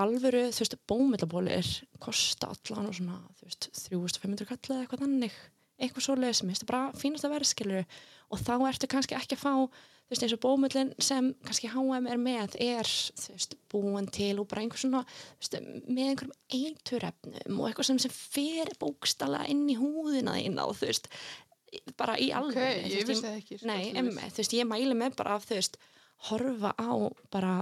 Alvöru, 0.00 0.48
þú 0.50 0.64
veist, 0.64 0.78
bómillabólir 0.90 1.68
kosta 2.02 2.50
allan 2.50 2.90
og 2.90 2.96
svona, 2.98 3.20
þú 3.38 3.48
veist, 3.48 3.68
3500 3.86 4.48
kall 4.50 4.62
eða 4.64 4.80
eitthvað 4.82 5.04
þannig. 5.04 5.40
Eitthvað 5.78 6.06
svo 6.06 6.16
leið 6.18 6.36
sem 6.38 6.54
er 6.54 6.68
bara 6.68 6.84
fínast 6.98 7.26
að 7.26 7.34
vera 7.34 7.50
skilur 7.50 7.98
og 8.32 8.40
þá 8.42 8.54
ertu 8.70 8.90
kannski 8.90 9.18
ekki 9.18 9.38
að 9.38 9.44
fá 9.44 9.54
þú 10.04 10.12
veist 10.12 10.24
eins 10.26 10.34
og 10.36 10.40
bómullin 10.42 10.90
sem 11.02 11.30
kannski 11.46 11.70
H&M 11.72 12.08
er 12.12 12.20
með 12.20 12.56
er 12.60 12.88
þú 12.88 13.34
veist 13.34 13.54
búin 13.72 14.08
til 14.12 14.34
og 14.42 14.48
bara 14.50 14.64
einhver 14.64 14.80
svona 14.82 15.00
veist, 15.08 15.56
með 15.88 16.10
einhverjum 16.10 16.34
eiturefnum 16.58 17.62
og 17.62 17.70
eitthvað 17.70 17.88
sem, 17.88 18.00
sem 18.04 18.12
fer 18.12 18.74
bókstala 18.80 19.44
inn 19.50 19.64
í 19.72 19.78
húðina 19.80 20.36
þína 20.36 20.68
og 20.68 20.76
þú 20.80 20.90
veist 20.90 21.08
bara 21.98 22.18
í 22.20 22.28
alveg 22.36 22.84
ég 22.90 23.08
vissi 23.08 23.24
það 23.24 23.40
ekki. 23.40 23.58
sko, 24.44 24.58
ég 24.60 24.68
mæli 24.68 24.98
með 24.98 25.16
bara 25.18 25.38
að 25.38 25.48
þú 25.48 25.58
veist, 25.58 25.80
horfa 26.28 26.74
á 26.76 26.92
bara, 27.32 27.54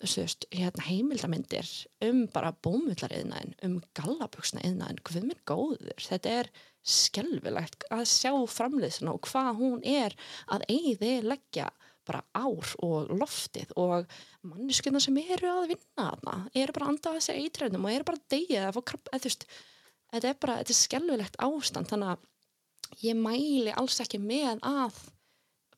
veist, 0.00 0.46
hérna 0.54 0.86
heimildamindir 0.86 1.68
um 2.06 2.24
bara 2.32 2.54
bómullariðnaðin, 2.64 3.54
um 3.66 3.76
gallabuxnaiðnaðin, 3.98 5.02
hvað 5.04 5.26
minn 5.26 5.42
góður, 5.48 6.00
þetta 6.00 6.34
er 6.40 6.50
skelfilegt 6.80 7.84
að 7.92 8.06
sjá 8.08 8.32
framleiðsuna 8.48 9.12
og 9.12 9.28
hvað 9.28 9.50
hún 9.58 9.82
er 9.84 10.16
að 10.48 10.64
eigði 10.72 11.12
leggja 11.26 11.68
bara 12.08 12.22
ár 12.32 12.72
og 12.82 13.10
loftið 13.12 13.74
og 13.78 14.08
manneskjöna 14.48 15.02
sem 15.04 15.18
eru 15.20 15.50
að 15.52 15.74
vinna 15.74 16.06
þarna, 16.08 16.36
eru 16.56 16.74
bara 16.74 16.88
að 16.88 16.94
anda 16.94 17.12
að 17.12 17.18
þessi 17.20 17.44
eitrænum 17.44 17.84
og 17.84 17.92
eru 17.92 18.08
bara 18.08 18.20
að 18.20 18.30
deyja 18.34 18.70
þetta 18.72 20.32
er 20.32 20.38
bara, 20.40 20.56
þetta 20.62 20.74
er 20.74 20.80
skelfilegt 20.80 21.40
ástand, 21.44 21.90
þannig 21.92 22.14
að 22.14 23.04
ég 23.04 23.20
mæli 23.20 23.74
alls 23.76 24.00
ekki 24.02 24.18
með 24.22 24.64
að 24.66 25.04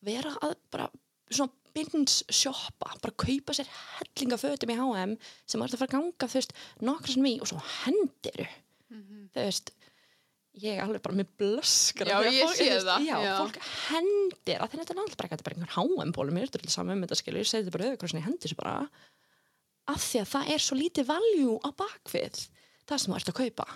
vera 0.02 0.32
að 0.40 0.54
bara 0.72 0.88
svona 1.32 1.52
bins 1.76 2.22
shoppa, 2.32 2.92
bara 3.02 3.14
kaupa 3.24 3.56
sér 3.56 3.70
hellinga 3.98 4.38
fötum 4.40 4.72
í 4.72 4.78
H&M 4.78 5.14
sem 5.46 5.60
maður 5.60 5.72
ert 5.72 5.76
að 5.78 5.82
fara 5.82 5.90
að 5.90 5.96
ganga 5.98 6.28
þú 6.32 6.40
veist, 6.40 6.56
nokkra 6.88 7.14
sem 7.16 7.30
í 7.30 7.36
og 7.40 7.50
svo 7.50 7.62
hendiru 7.82 8.48
þú 9.32 9.46
veist 9.46 9.72
ég 10.60 10.76
er 10.76 10.84
alveg 10.84 11.00
bara 11.04 11.16
með 11.16 11.30
blöskar 11.40 12.10
Já, 12.10 12.18
ég 12.28 12.50
sé 12.52 12.66
það, 12.84 13.06
já, 13.06 13.14
já. 13.24 13.32
fólk 13.40 13.58
hendir 13.88 14.60
að 14.60 14.74
þetta 14.74 14.92
er 14.92 14.98
náttúrulega 14.98 15.20
bara, 15.22 15.38
er 15.38 15.46
bara 15.46 15.56
einhver 15.56 15.76
H&M 15.78 16.12
bólum 16.12 16.36
mér 16.36 16.48
er 16.48 16.52
þetta 16.52 16.74
saman 16.74 16.98
um 16.98 17.06
þetta 17.06 17.18
skilur, 17.22 17.40
ég 17.40 17.48
segi 17.48 17.64
þetta 17.64 17.76
bara 17.78 17.88
auðvitað 17.88 18.18
ég 18.18 18.26
hendi 18.26 18.44
þessu 18.44 18.58
bara. 18.58 18.74
Af 19.92 20.04
því 20.04 20.20
að 20.20 20.28
það 20.32 20.52
er 20.52 20.62
svo 20.66 20.78
lítið 20.78 21.08
valjú 21.08 21.56
á 21.64 21.68
bakvið 21.80 22.42
það 22.84 23.00
sem 23.00 23.14
þú 23.14 23.16
ert 23.16 23.32
að 23.32 23.38
kaupa. 23.40 23.66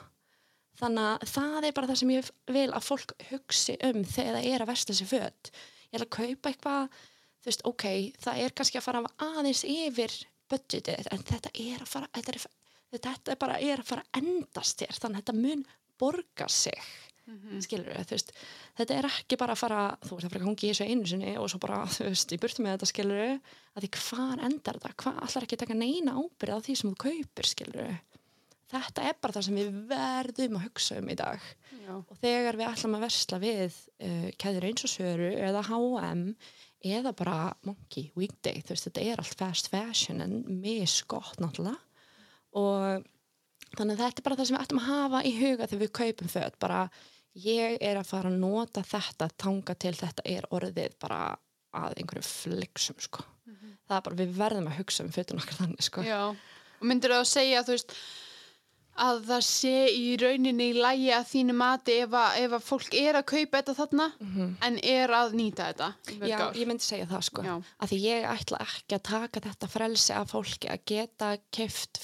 Þannig 0.77 1.09
að 1.09 1.27
það 1.33 1.59
er 1.65 1.77
bara 1.79 1.91
það 1.91 2.01
sem 2.03 2.13
ég 2.13 2.31
vil 2.53 2.69
að 2.69 2.87
fólk 2.91 3.17
hugsi 3.31 3.79
um 3.89 4.03
þegar 4.05 4.37
það 4.37 4.49
er 4.53 4.65
að 4.65 4.71
versta 4.75 4.97
sér 4.99 5.11
föt. 5.15 5.53
Ég 5.89 5.97
ætla 5.97 6.07
að 6.07 6.17
kaupa 6.19 6.53
eitthvað 6.53 7.01
þú 7.47 7.53
veist, 7.53 7.65
ok, 7.71 7.85
það 8.27 8.43
er 8.43 8.55
kannski 8.59 8.81
að 8.81 8.87
fara 8.89 9.03
aðeins 9.23 9.63
yfir 9.71 10.15
budgetið 10.51 11.11
en 11.15 11.23
þetta 11.31 11.53
er 11.55 11.83
að 11.85 11.91
fara 11.95 12.09
þetta 12.17 12.35
er, 12.35 12.47
þetta 12.99 13.35
er 13.37 13.41
bara 13.47 13.59
er 13.63 13.83
að 13.83 13.91
fara 13.93 14.03
að 14.11 14.21
endast 14.25 14.83
þér 14.83 14.99
þannig 15.03 15.21
að 15.21 15.25
þetta 15.25 15.41
mun 15.47 15.67
borga 16.03 16.49
sig 16.51 16.83
Mhm. 17.27 17.59
skilur 17.59 17.89
við, 17.91 18.05
þú 18.07 18.15
veist 18.15 18.29
þetta 18.79 18.95
er 19.01 19.07
ekki 19.09 19.37
bara 19.41 19.55
að 19.57 19.59
fara, 19.59 19.79
þú 20.07 20.15
veist, 20.15 20.27
að 20.29 20.31
fara 20.31 20.43
að 20.45 20.47
gangi 20.47 20.69
í 20.69 20.71
þessu 20.71 20.85
einu 20.87 21.07
sinni 21.11 21.33
og 21.43 21.49
svo 21.51 21.59
bara, 21.59 21.81
þú 21.91 22.05
veist, 22.07 22.31
í 22.31 22.39
burtu 22.39 22.63
með 22.63 22.77
þetta 22.77 22.87
skilur 22.87 23.19
við, 23.19 23.41
að 23.75 23.83
því 23.83 23.91
hvar 23.99 24.43
endar 24.47 24.79
þetta 24.79 24.93
hvað 25.03 25.19
allar 25.27 25.47
ekki 25.49 25.59
taka 25.59 25.75
neina 25.75 26.15
ábyrð 26.15 26.55
á 26.55 26.59
því 26.63 26.77
sem 26.79 26.93
þú 26.93 27.01
kaupir 27.03 27.49
skilur 27.51 27.81
við 27.83 27.97
þetta 28.71 29.09
er 29.11 29.19
bara 29.23 29.35
það 29.35 29.47
sem 29.49 29.59
við 29.59 29.75
verðum 29.91 30.57
að 30.61 30.65
hugsa 30.69 31.01
um 31.03 31.11
í 31.11 31.17
dag 31.19 31.43
Já. 31.83 31.93
og 31.99 32.15
þegar 32.23 32.61
við 32.63 32.71
ætlum 32.71 32.95
að 33.01 33.05
versla 33.09 33.39
við 33.43 33.81
uh, 34.07 34.31
kæður 34.39 34.69
eins 34.71 34.87
og 34.87 34.95
söru 34.95 35.29
eða 35.51 35.65
H&M 35.67 36.23
eða 36.85 37.13
bara 37.17 37.37
Monkey 37.67 38.11
Weekday, 38.19 38.63
þú 38.63 38.75
veist, 38.75 38.89
þetta 38.89 39.05
er 39.05 39.23
allt 39.23 39.39
fast 39.41 39.71
fashion 39.73 40.23
en 40.25 40.41
misgott 40.63 41.41
náttúrulega. 41.43 41.79
Og 42.57 43.07
þannig 43.77 43.97
að 43.97 44.03
þetta 44.03 44.23
er 44.23 44.27
bara 44.27 44.39
það 44.39 44.49
sem 44.49 44.57
við 44.57 44.65
ættum 44.65 44.83
að 44.83 44.91
hafa 44.91 45.23
í 45.23 45.33
huga 45.37 45.69
þegar 45.69 45.83
við 45.83 45.95
kaupum 46.01 46.33
föt, 46.33 46.59
bara 46.63 46.83
ég 47.47 47.79
er 47.85 48.01
að 48.01 48.11
fara 48.11 48.31
að 48.33 48.39
nota 48.41 48.85
þetta 48.87 49.31
tanga 49.37 49.77
til 49.77 49.95
þetta 49.97 50.25
er 50.29 50.47
orðið 50.57 50.95
bara 51.03 51.23
að 51.77 51.99
einhverju 52.01 52.29
flixum 52.29 53.01
sko. 53.03 53.25
Það 53.87 53.99
er 53.99 54.07
bara, 54.07 54.19
við 54.19 54.31
verðum 54.37 54.71
að 54.71 54.79
hugsa 54.81 55.05
um 55.05 55.13
fötun 55.15 55.41
okkar 55.43 55.61
þannig 55.61 55.85
sko. 55.87 56.03
Já, 56.07 56.23
og 56.33 56.87
myndir 56.89 57.13
þú 57.13 57.19
að 57.21 57.29
segja 57.31 57.65
þú 57.67 57.77
veist, 57.77 57.93
að 58.97 59.19
það 59.29 59.43
sé 59.45 59.73
í 59.93 60.17
rauninni 60.21 60.71
í 60.71 60.77
lægi 60.81 61.11
að 61.13 61.27
þínu 61.31 61.55
mati 61.59 61.97
ef 62.05 62.15
að, 62.17 62.37
ef 62.45 62.53
að 62.57 62.65
fólk 62.67 62.95
er 62.97 63.19
að 63.21 63.27
kaupa 63.33 63.61
þetta 63.61 63.75
þarna 63.81 64.07
en 64.69 64.79
er 64.83 65.13
að 65.19 65.35
nýta 65.37 65.67
þetta 65.71 65.89
Já, 66.29 66.39
ég 66.57 66.67
myndi 66.71 66.85
segja 66.87 67.07
það 67.11 67.25
sko. 67.29 67.43
Já. 67.45 67.55
að 67.83 67.93
því 67.93 67.99
ég 68.07 68.29
ætla 68.33 68.61
ekki 68.65 68.97
að 68.99 69.03
taka 69.11 69.41
þetta 69.49 69.69
frelsi 69.69 70.13
af 70.17 70.31
fólki 70.33 70.69
að 70.73 70.85
geta 70.93 71.33
keft 71.53 72.01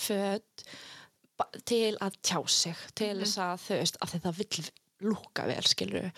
ba- 1.39 1.49
til 1.65 1.97
að 2.01 2.19
tjá 2.23 2.39
sig 2.49 2.77
til 2.95 3.15
Mhm. 3.17 3.25
þess 3.25 3.39
að 3.39 3.57
þú 3.67 3.79
veist 3.81 3.97
að 4.03 4.21
það 4.21 4.37
vill 4.43 4.71
lúka 5.13 5.47
vel 5.47 5.63
skilur 5.67 6.13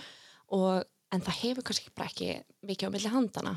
og 0.52 0.84
en 1.12 1.20
það 1.20 1.40
hefur 1.42 1.62
kannski 1.62 1.90
bara 1.94 2.08
ekki 2.08 2.42
mikið 2.66 2.88
á 2.88 2.94
milli 2.94 3.10
handana 3.14 3.54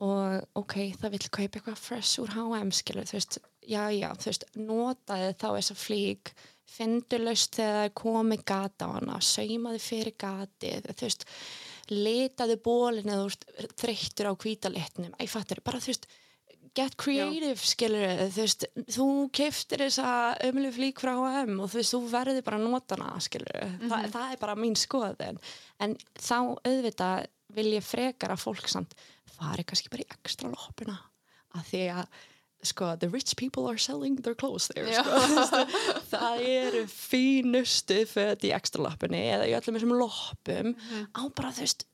og 0.00 0.46
ok, 0.58 0.94
það 0.98 1.10
vill 1.10 1.28
kaupa 1.30 1.58
eitthvað 1.58 1.78
fresh 1.78 2.18
úr 2.22 2.30
H&M 2.34 2.70
skilur, 2.74 3.04
þú 3.06 3.12
veist, 3.18 3.38
já, 3.68 3.84
já, 3.94 4.08
þú 4.18 4.30
veist 4.30 4.48
notaði 4.58 5.34
þá 5.38 5.46
þessa 5.50 5.76
flík 5.78 6.32
fyndu 6.72 7.20
laust 7.20 7.58
þegar 7.58 7.78
það 7.82 7.94
komið 8.00 8.42
gata 8.48 8.88
á 8.88 8.94
hana, 8.96 9.20
saumaði 9.20 9.82
fyrir 9.82 10.16
gatið 10.20 10.88
þú 10.88 11.06
veist, 11.08 11.26
litaði 11.92 12.58
bólin 12.64 13.12
eða 13.12 13.22
þú 13.22 13.28
veist, 13.28 13.46
þreyttur 13.82 14.30
á 14.30 14.40
hvítalitnum, 14.44 15.16
æ, 15.20 15.24
fattur, 15.30 15.60
bara 15.64 15.82
þú 15.82 15.92
veist 15.92 16.08
get 16.72 16.96
creative, 16.96 17.60
skilur 17.60 18.22
þú 18.32 18.46
veist, 18.46 18.64
þú 18.96 19.06
keftir 19.36 19.84
þessa 19.84 20.12
ömlu 20.48 20.72
flík 20.72 21.02
frá 21.04 21.12
H&M 21.18 21.58
og 21.60 21.68
þú 21.68 21.80
veist, 21.82 21.92
þú 21.92 22.00
verður 22.14 22.46
bara 22.46 22.60
að 22.60 22.68
nota 22.72 22.96
hana, 22.96 23.20
skilur 23.20 23.58
Þa, 23.82 23.98
það 24.14 24.26
er 24.30 24.40
bara 24.40 24.56
mín 24.56 24.78
skoðin 24.80 25.40
en 25.84 25.96
þá 26.16 26.38
auðvitað 26.40 27.28
vil 27.52 27.68
ég 27.74 27.84
frekar 27.84 28.32
að 28.32 28.44
fólk 28.46 28.70
samt 28.72 28.96
fari 29.34 29.64
kannski 29.68 29.92
bara 29.92 30.06
í 30.06 30.12
ekstra 30.16 30.48
loppuna 30.48 30.96
að 31.58 31.66
því 31.68 31.82
að 31.98 32.22
sko, 32.62 32.94
the 32.98 33.08
rich 33.08 33.34
people 33.36 33.68
are 33.68 33.78
selling 33.78 34.16
their 34.22 34.34
clothes 34.38 34.68
there 34.72 34.86
sko. 34.92 35.64
Það 36.12 36.42
eru 36.46 36.82
fínustu 36.90 38.02
föt 38.10 38.46
í 38.46 38.52
ekstra 38.54 38.84
loppuna 38.86 39.20
eða 39.36 39.48
í 39.50 39.54
öllum 39.58 39.78
þessum 39.78 39.94
loppum. 39.98 40.74
Á 41.14 41.22
bara 41.34 41.52
þú 41.52 41.66
veist 41.66 41.86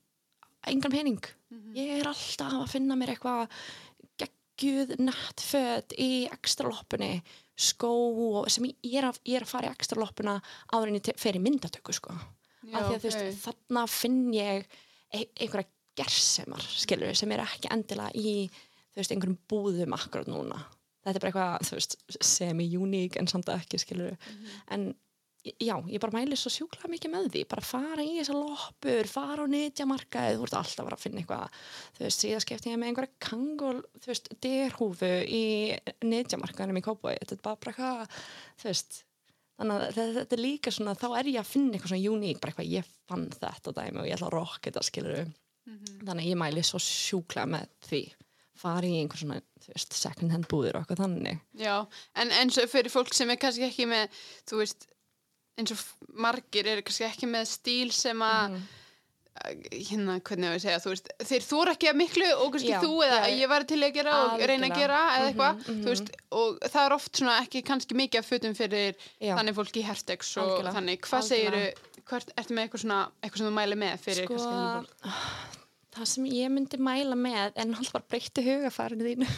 engan 0.68 0.94
pening. 0.94 1.20
Ég 1.76 2.00
er 2.00 2.10
alltaf 2.10 2.56
að 2.62 2.72
finna 2.74 2.96
mér 2.98 3.14
eitthvað 3.14 3.52
geggjuð 4.20 4.96
nett 5.00 5.44
föt 5.44 5.94
í 5.96 6.26
ekstra 6.28 6.68
loppunni 6.68 7.22
skó 7.58 7.92
sem 8.50 8.68
ég, 8.68 8.98
er 9.00 9.08
að, 9.08 9.22
ég 9.26 9.40
er 9.40 9.46
að 9.46 9.52
fara 9.54 9.70
í 9.70 9.74
ekstra 9.74 9.98
loppuna 9.98 10.36
áður 10.70 10.92
en 10.92 11.00
ég 11.00 11.10
fer 11.18 11.38
í 11.38 11.42
myndatöku 11.42 11.94
sko. 11.96 12.14
Já, 12.68 12.76
af 12.76 12.86
því 12.86 12.94
að 12.94 13.02
þú 13.02 13.08
ok. 13.08 13.08
veist, 13.08 13.42
þarna 13.46 13.82
finn 13.90 14.22
ég 14.36 14.68
e 15.08 15.24
einhverja 15.40 15.70
gersemar 15.98 16.62
skilur, 16.62 17.14
sem 17.18 17.32
er 17.34 17.42
ekki 17.42 17.70
endilega 17.74 18.12
í 18.14 18.34
þú 18.98 19.02
veist, 19.04 19.12
einhverjum 19.14 19.38
búðum 19.52 19.94
akkurat 19.94 20.26
núna. 20.26 20.58
Þetta 21.06 21.14
er 21.14 21.22
bara 21.22 21.30
eitthvað, 21.30 21.68
þú 21.68 21.76
veist, 21.78 21.94
semi-uník 22.26 23.16
en 23.20 23.28
samt 23.30 23.46
ekki, 23.54 23.78
skilur 23.78 24.16
Mhm. 24.18 24.48
en 24.74 24.94
já, 25.62 25.76
ég 25.88 26.00
bara 26.00 26.12
mæli 26.12 26.36
svo 26.36 26.50
sjúklega 26.50 26.90
mikið 26.90 27.10
með 27.14 27.28
því, 27.30 27.48
bara 27.48 27.62
fara 27.62 28.02
í 28.02 28.18
þessar 28.18 28.34
loppur 28.42 29.06
fara 29.08 29.46
á 29.46 29.48
netjamarkaði, 29.48 30.34
þú 30.36 30.42
ert 30.42 30.56
alltaf 30.58 30.82
að 30.82 30.88
fara 30.88 30.96
að 30.98 31.04
finna 31.04 31.20
eitthvað, 31.22 31.50
þú 31.96 32.04
veist, 32.04 32.20
síðan 32.24 32.42
skipti 32.44 32.70
ég 32.72 32.78
með 32.82 32.88
einhverja 32.90 33.14
kangol, 33.20 33.82
þú 34.02 34.06
veist, 34.10 34.28
derhúfu 34.42 35.12
í 35.28 35.78
netjamarkaðinum 36.04 36.80
í 36.82 36.84
Kópói 36.84 37.14
þetta 37.22 37.32
er 37.32 37.42
bara 37.46 37.72
eitthvað, 37.72 38.08
þú 38.58 38.64
veist 38.68 39.04
þannig 39.58 39.74
að 39.78 39.94
þetta, 39.94 40.14
þetta 40.18 40.36
er 40.36 40.42
líka 40.44 40.70
svona 40.74 40.94
þá 40.98 41.08
er 41.18 41.24
ég 41.32 41.40
að 41.40 41.46
finna 41.54 41.72
eitthvað 41.78 41.92
svona 41.94 42.10
uník, 42.18 42.40
bara 42.40 42.52
eitthvað 42.52 42.72
ég 42.74 42.84
fann 43.08 43.28
þetta 43.30 43.72
dæmi 43.78 43.98
og 44.02 44.06
ég 44.06 44.14
ætla 44.18 44.28
að 44.28 44.36
rocka 44.36 44.70
þetta 44.70 44.84
skilur 44.84 45.32
Mhm. 45.68 46.04
þannig 46.04 46.24
að 46.24 46.30
ég 46.30 46.36
mæli 46.36 46.62
svo 46.64 46.78
sjúklega 46.82 47.46
með 47.46 47.66
því 47.88 48.02
fara 48.58 48.86
í 48.86 48.98
einhver 49.02 49.20
svona 49.22 49.40
veist, 49.68 49.92
second 49.94 50.32
hand 50.34 50.48
búðir 50.50 50.74
og 50.78 50.84
eitthvað 50.86 51.04
þannig 51.04 51.40
Já, 51.58 51.76
en 52.16 52.30
eins 52.40 52.58
og 52.58 52.68
fyrir 52.72 52.90
fólk 52.94 53.14
sem 53.14 53.30
er 53.30 53.36
kannski 53.40 53.66
ekki 53.68 53.86
með, 53.90 54.08
þú 54.48 54.62
veist, 54.62 54.88
eins 55.58 55.72
og 55.74 55.84
margir 56.14 56.66
eru 56.74 56.82
kannski 56.86 57.06
ekki 57.08 57.26
með 57.30 57.46
stíl 57.52 57.92
sem 57.92 58.18
að, 58.22 58.50
Mhm. 58.58 58.66
hérna, 59.70 60.14
hvernig 60.26 60.48
ég 60.48 60.54
að 60.56 60.62
segja, 60.64 60.78
þú 60.82 60.90
veist, 60.90 61.08
þeir 61.28 61.44
þóra 61.46 61.74
ekki 61.76 61.88
að 61.92 61.98
miklu 62.00 62.28
og 62.42 62.48
kannski 62.56 62.72
Já, 62.72 62.80
þú 62.82 62.94
eða 63.06 63.18
já, 63.22 63.36
ég 63.38 63.48
væri 63.52 63.66
til 63.70 63.78
að 63.86 63.92
gera 63.94 64.14
og 64.24 64.40
reyna 64.50 64.66
að 64.66 64.78
gera 64.80 65.02
eða 65.14 65.28
eitthvað, 65.28 65.54
Mhm, 65.58 65.74
mhm. 65.74 65.84
þú 65.84 65.92
veist, 65.92 66.08
og 66.32 66.58
það 66.72 66.86
er 66.86 66.92
oft 66.96 67.12
svona 67.20 67.36
ekki 67.44 67.62
kannski 67.68 67.94
mikið 67.94 68.18
af 68.18 68.26
fötum 68.32 68.56
fyrir 68.58 68.94
Já. 69.20 69.36
þannig 69.38 69.54
fólki 69.54 69.78
í 69.82 69.86
hertex 69.86 70.36
og 70.38 70.48
Algjörlega. 70.48 70.74
þannig, 70.74 71.00
hvað 71.00 71.22
Algjörlega. 71.22 71.28
segiru, 71.28 72.02
hvert, 72.08 72.28
ertu 72.36 72.54
með 72.56 72.62
eitthvað 72.66 72.82
svona, 72.82 73.00
eitthvað 73.22 73.38
sem 73.38 73.46
þú 73.46 73.54
mæli 73.60 73.76
með 73.78 73.98
fyrir 74.08 74.24
sko, 74.26 74.34
kannski 74.34 74.54
fólk? 74.74 75.67
Það 76.00 76.10
sem 76.12 76.28
ég 76.32 76.52
myndi 76.54 76.80
mæla 76.82 77.16
með 77.18 77.56
en 77.62 77.74
alltaf 77.76 77.96
bara 77.96 78.10
breytti 78.14 78.44
hugafarinu 78.46 79.08
þínu. 79.08 79.30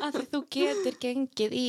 Að 0.00 0.14
því 0.18 0.24
þú 0.34 0.40
getur 0.56 1.00
gengið 1.02 1.56
í 1.56 1.66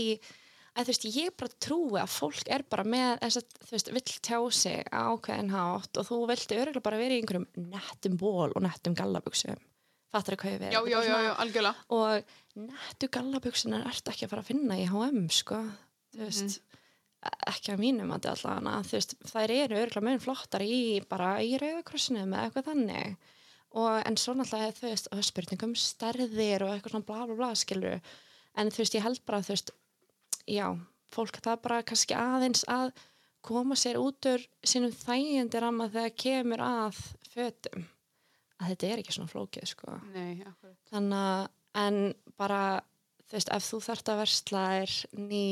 að 0.71 0.87
þú 0.87 0.93
veist, 0.93 1.07
ég 1.17 1.33
bara 1.39 1.59
trúi 1.65 1.99
að 1.99 2.13
fólk 2.13 2.51
er 2.55 2.63
bara 2.71 2.85
með 2.87 3.09
þess 3.25 3.41
að, 3.41 3.57
þú 3.65 3.75
veist, 3.75 3.91
vill 3.97 4.05
tjá 4.27 4.37
sig 4.55 4.87
ákveðin 4.87 5.51
hátt 5.51 5.99
og 5.99 6.07
þú 6.07 6.19
vilti 6.31 6.59
örgulega 6.61 6.85
bara 6.85 7.01
vera 7.01 7.17
í 7.17 7.21
einhverjum 7.21 7.47
nettum 7.73 8.17
ból 8.21 8.49
og 8.49 8.63
nettum 8.63 8.95
gallabuxum. 8.97 9.59
Fattar 10.11 10.35
hvað 10.39 10.55
ég 10.55 10.61
verið 10.65 10.75
já, 10.75 10.81
já, 10.91 10.97
já, 11.07 11.17
já, 11.23 11.31
algjörlega. 11.39 11.85
og 11.95 12.59
nettu 12.59 13.07
gallabuksunar 13.15 13.85
ert 13.87 14.11
ekki 14.11 14.27
að 14.27 14.33
fara 14.33 14.43
að 14.43 14.49
finna 14.51 14.79
í 14.79 14.87
H&M 14.91 15.27
sko. 15.31 15.59
Þú 16.11 16.25
veist 16.25 16.57
ekki 17.21 17.75
að 17.75 17.83
mínum 17.83 18.11
að 18.11 18.25
þetta 18.25 18.33
allavega. 18.33 18.81
Þú 18.87 18.97
veist, 18.97 19.15
þær 19.29 19.53
eru 19.55 19.79
örgulega 19.83 20.07
mun 20.07 20.23
flottar 20.23 20.65
í 20.65 20.79
bara 21.07 21.35
í 21.45 21.53
rauðakrossinu 21.61 22.25
með 22.27 22.47
eitthvað 22.47 22.69
þannig 22.71 23.29
og 23.71 24.01
en 24.03 24.17
svo 24.19 24.35
náttúrulega 24.35 24.75
þú 24.77 24.89
veist, 24.89 25.11
spurningum 25.27 25.75
stærðir 25.79 26.65
og 26.65 26.73
eitthvað 26.73 26.95
svona 26.95 27.07
bla 27.07 27.25
bla 27.27 27.37
bla 27.39 27.51
skilur 27.55 28.01
en 28.59 28.71
þú 28.71 28.83
veist, 28.83 28.97
ég 28.97 29.05
held 29.05 29.21
bara 29.27 29.43
þú 29.45 29.53
veist, 29.55 29.71
já, 30.49 30.67
fólk 31.13 31.39
það 31.43 31.63
bara 31.63 31.81
kannski 31.87 32.17
aðeins 32.17 32.65
að 32.71 32.91
koma 33.45 33.77
sér 33.79 33.99
út 34.01 34.27
úr 34.29 34.43
sínum 34.67 34.93
þægindi 34.93 35.61
ramma 35.61 35.89
þegar 35.91 36.15
kemur 36.23 36.63
að 36.63 36.99
fötum. 37.31 37.87
Að 38.61 38.73
þetta 38.73 38.89
er 38.89 39.01
ekki 39.01 39.15
svona 39.15 39.31
flókið 39.31 39.69
sko. 39.71 39.97
Nei, 40.13 40.43
þannig 40.91 41.17
að 41.17 41.47
en 41.81 41.99
bara 42.37 42.63
þú 43.29 43.37
veist, 43.37 43.53
ef 43.55 43.69
þú 43.69 43.79
þarft 43.87 44.11
að 44.11 44.21
versla 44.21 44.63
er 44.81 44.97
ný 45.17 45.45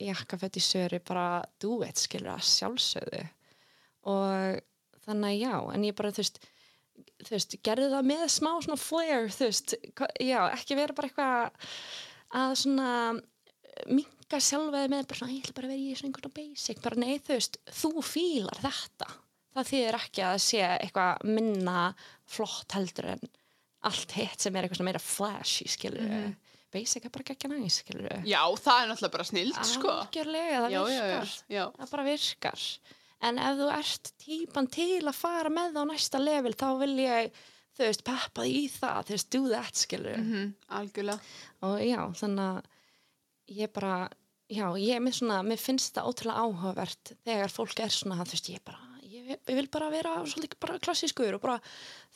jakkafett 0.00 0.56
í 0.60 0.62
söri 0.62 1.00
bara 1.04 1.42
do 1.60 1.80
it, 1.84 2.00
skilur 2.00 2.36
að 2.36 2.46
sjálfsögðu. 2.48 3.22
Og 4.06 4.60
þannig 5.04 5.32
að 5.32 5.40
já, 5.42 5.56
en 5.74 5.86
ég 5.88 5.96
bara 5.98 6.12
þú 6.14 6.22
veist 6.22 6.40
þú 7.24 7.32
veist, 7.34 7.56
gerði 7.66 7.88
það 7.92 8.10
með 8.10 8.26
smá 8.32 8.50
svona 8.64 8.80
flair, 8.80 9.30
þú 9.34 9.48
veist, 9.50 9.76
já, 10.22 10.40
ekki 10.52 10.78
vera 10.78 10.96
bara 10.96 11.10
eitthvað 11.10 11.70
að 12.36 12.56
svona 12.62 12.90
minga 13.92 14.40
sjálfaði 14.42 14.90
með 14.92 15.06
bara 15.10 15.20
svona, 15.20 15.36
ég 15.36 15.44
ætla 15.44 15.56
bara 15.56 15.68
að 15.68 15.74
vera 15.74 15.84
í 15.84 15.96
svona 15.98 16.10
einhvern 16.10 16.36
basic, 16.36 16.82
bara 16.84 17.00
nei, 17.02 17.14
þú 17.22 17.36
veist, 17.36 17.58
þú 17.80 17.92
fílar 18.06 18.62
þetta, 18.64 19.08
það 19.56 19.70
þýðir 19.70 19.98
ekki 20.00 20.26
að 20.26 20.36
sé 20.46 20.62
eitthvað 20.66 21.28
minna 21.28 21.86
flott 22.36 22.76
heldur 22.76 23.12
en 23.14 23.24
allt 23.86 24.16
hitt 24.16 24.42
sem 24.42 24.56
er 24.56 24.66
eitthvað 24.66 24.80
svona 24.80 24.90
meira 24.90 25.02
flashy, 25.02 25.68
skilur 25.70 26.12
basic 26.74 27.06
er 27.06 27.12
bara 27.14 27.34
ekki 27.36 27.50
næs, 27.50 27.80
skilur 27.82 28.08
Já, 28.26 28.40
það 28.58 28.80
er 28.82 28.90
náttúrulega 28.90 29.14
bara 29.14 29.26
snild, 29.28 29.58
sko. 29.64 29.92
algjörlega, 30.02 30.62
það 30.64 30.74
já, 30.74 30.80
virkar 30.90 31.30
já, 31.30 31.56
já. 31.56 31.64
það 31.78 31.92
bara 31.94 32.06
virkar 32.10 32.64
en 33.22 33.38
ef 33.38 33.56
þú 33.58 33.68
ert 33.78 34.10
típan 34.20 34.66
til 34.70 35.02
að 35.08 35.14
fara 35.16 35.48
með 35.50 35.78
á 35.80 35.82
næsta 35.88 36.18
level 36.20 36.52
þá 36.52 36.66
vil 36.82 36.96
ég 37.00 37.30
þú 37.76 37.84
veist, 37.86 38.04
peppa 38.04 38.44
í 38.48 38.66
það 38.72 39.02
þú 39.08 39.14
veist, 39.16 39.30
do 39.32 39.48
that, 39.52 39.74
skilur 39.76 40.16
Mhm, 40.20 40.54
algjörlega. 40.68 41.20
og 41.62 41.78
já, 41.80 42.00
þannig 42.20 42.46
að 42.50 42.64
ég 43.60 43.72
bara, 43.72 44.08
já, 44.50 44.66
ég 44.80 44.96
er 44.96 45.00
með 45.00 45.14
svona 45.20 45.42
mér 45.44 45.58
finnst 45.60 45.94
það 45.94 46.08
ótrúlega 46.10 46.42
áhugavert 46.44 47.12
þegar 47.24 47.52
fólk 47.52 47.80
er 47.80 47.88
svona, 47.94 48.24
þú 48.24 48.32
veist, 48.36 48.48
ég 48.50 48.64
bara 48.64 48.78
ég, 49.06 49.28
ég 49.48 49.54
vil 49.54 49.68
bara 49.68 49.88
vera 49.90 50.16
svolítið 50.26 50.58
bara 50.60 50.78
klassískur 50.82 51.34
og 51.36 51.40
bara, 51.40 51.60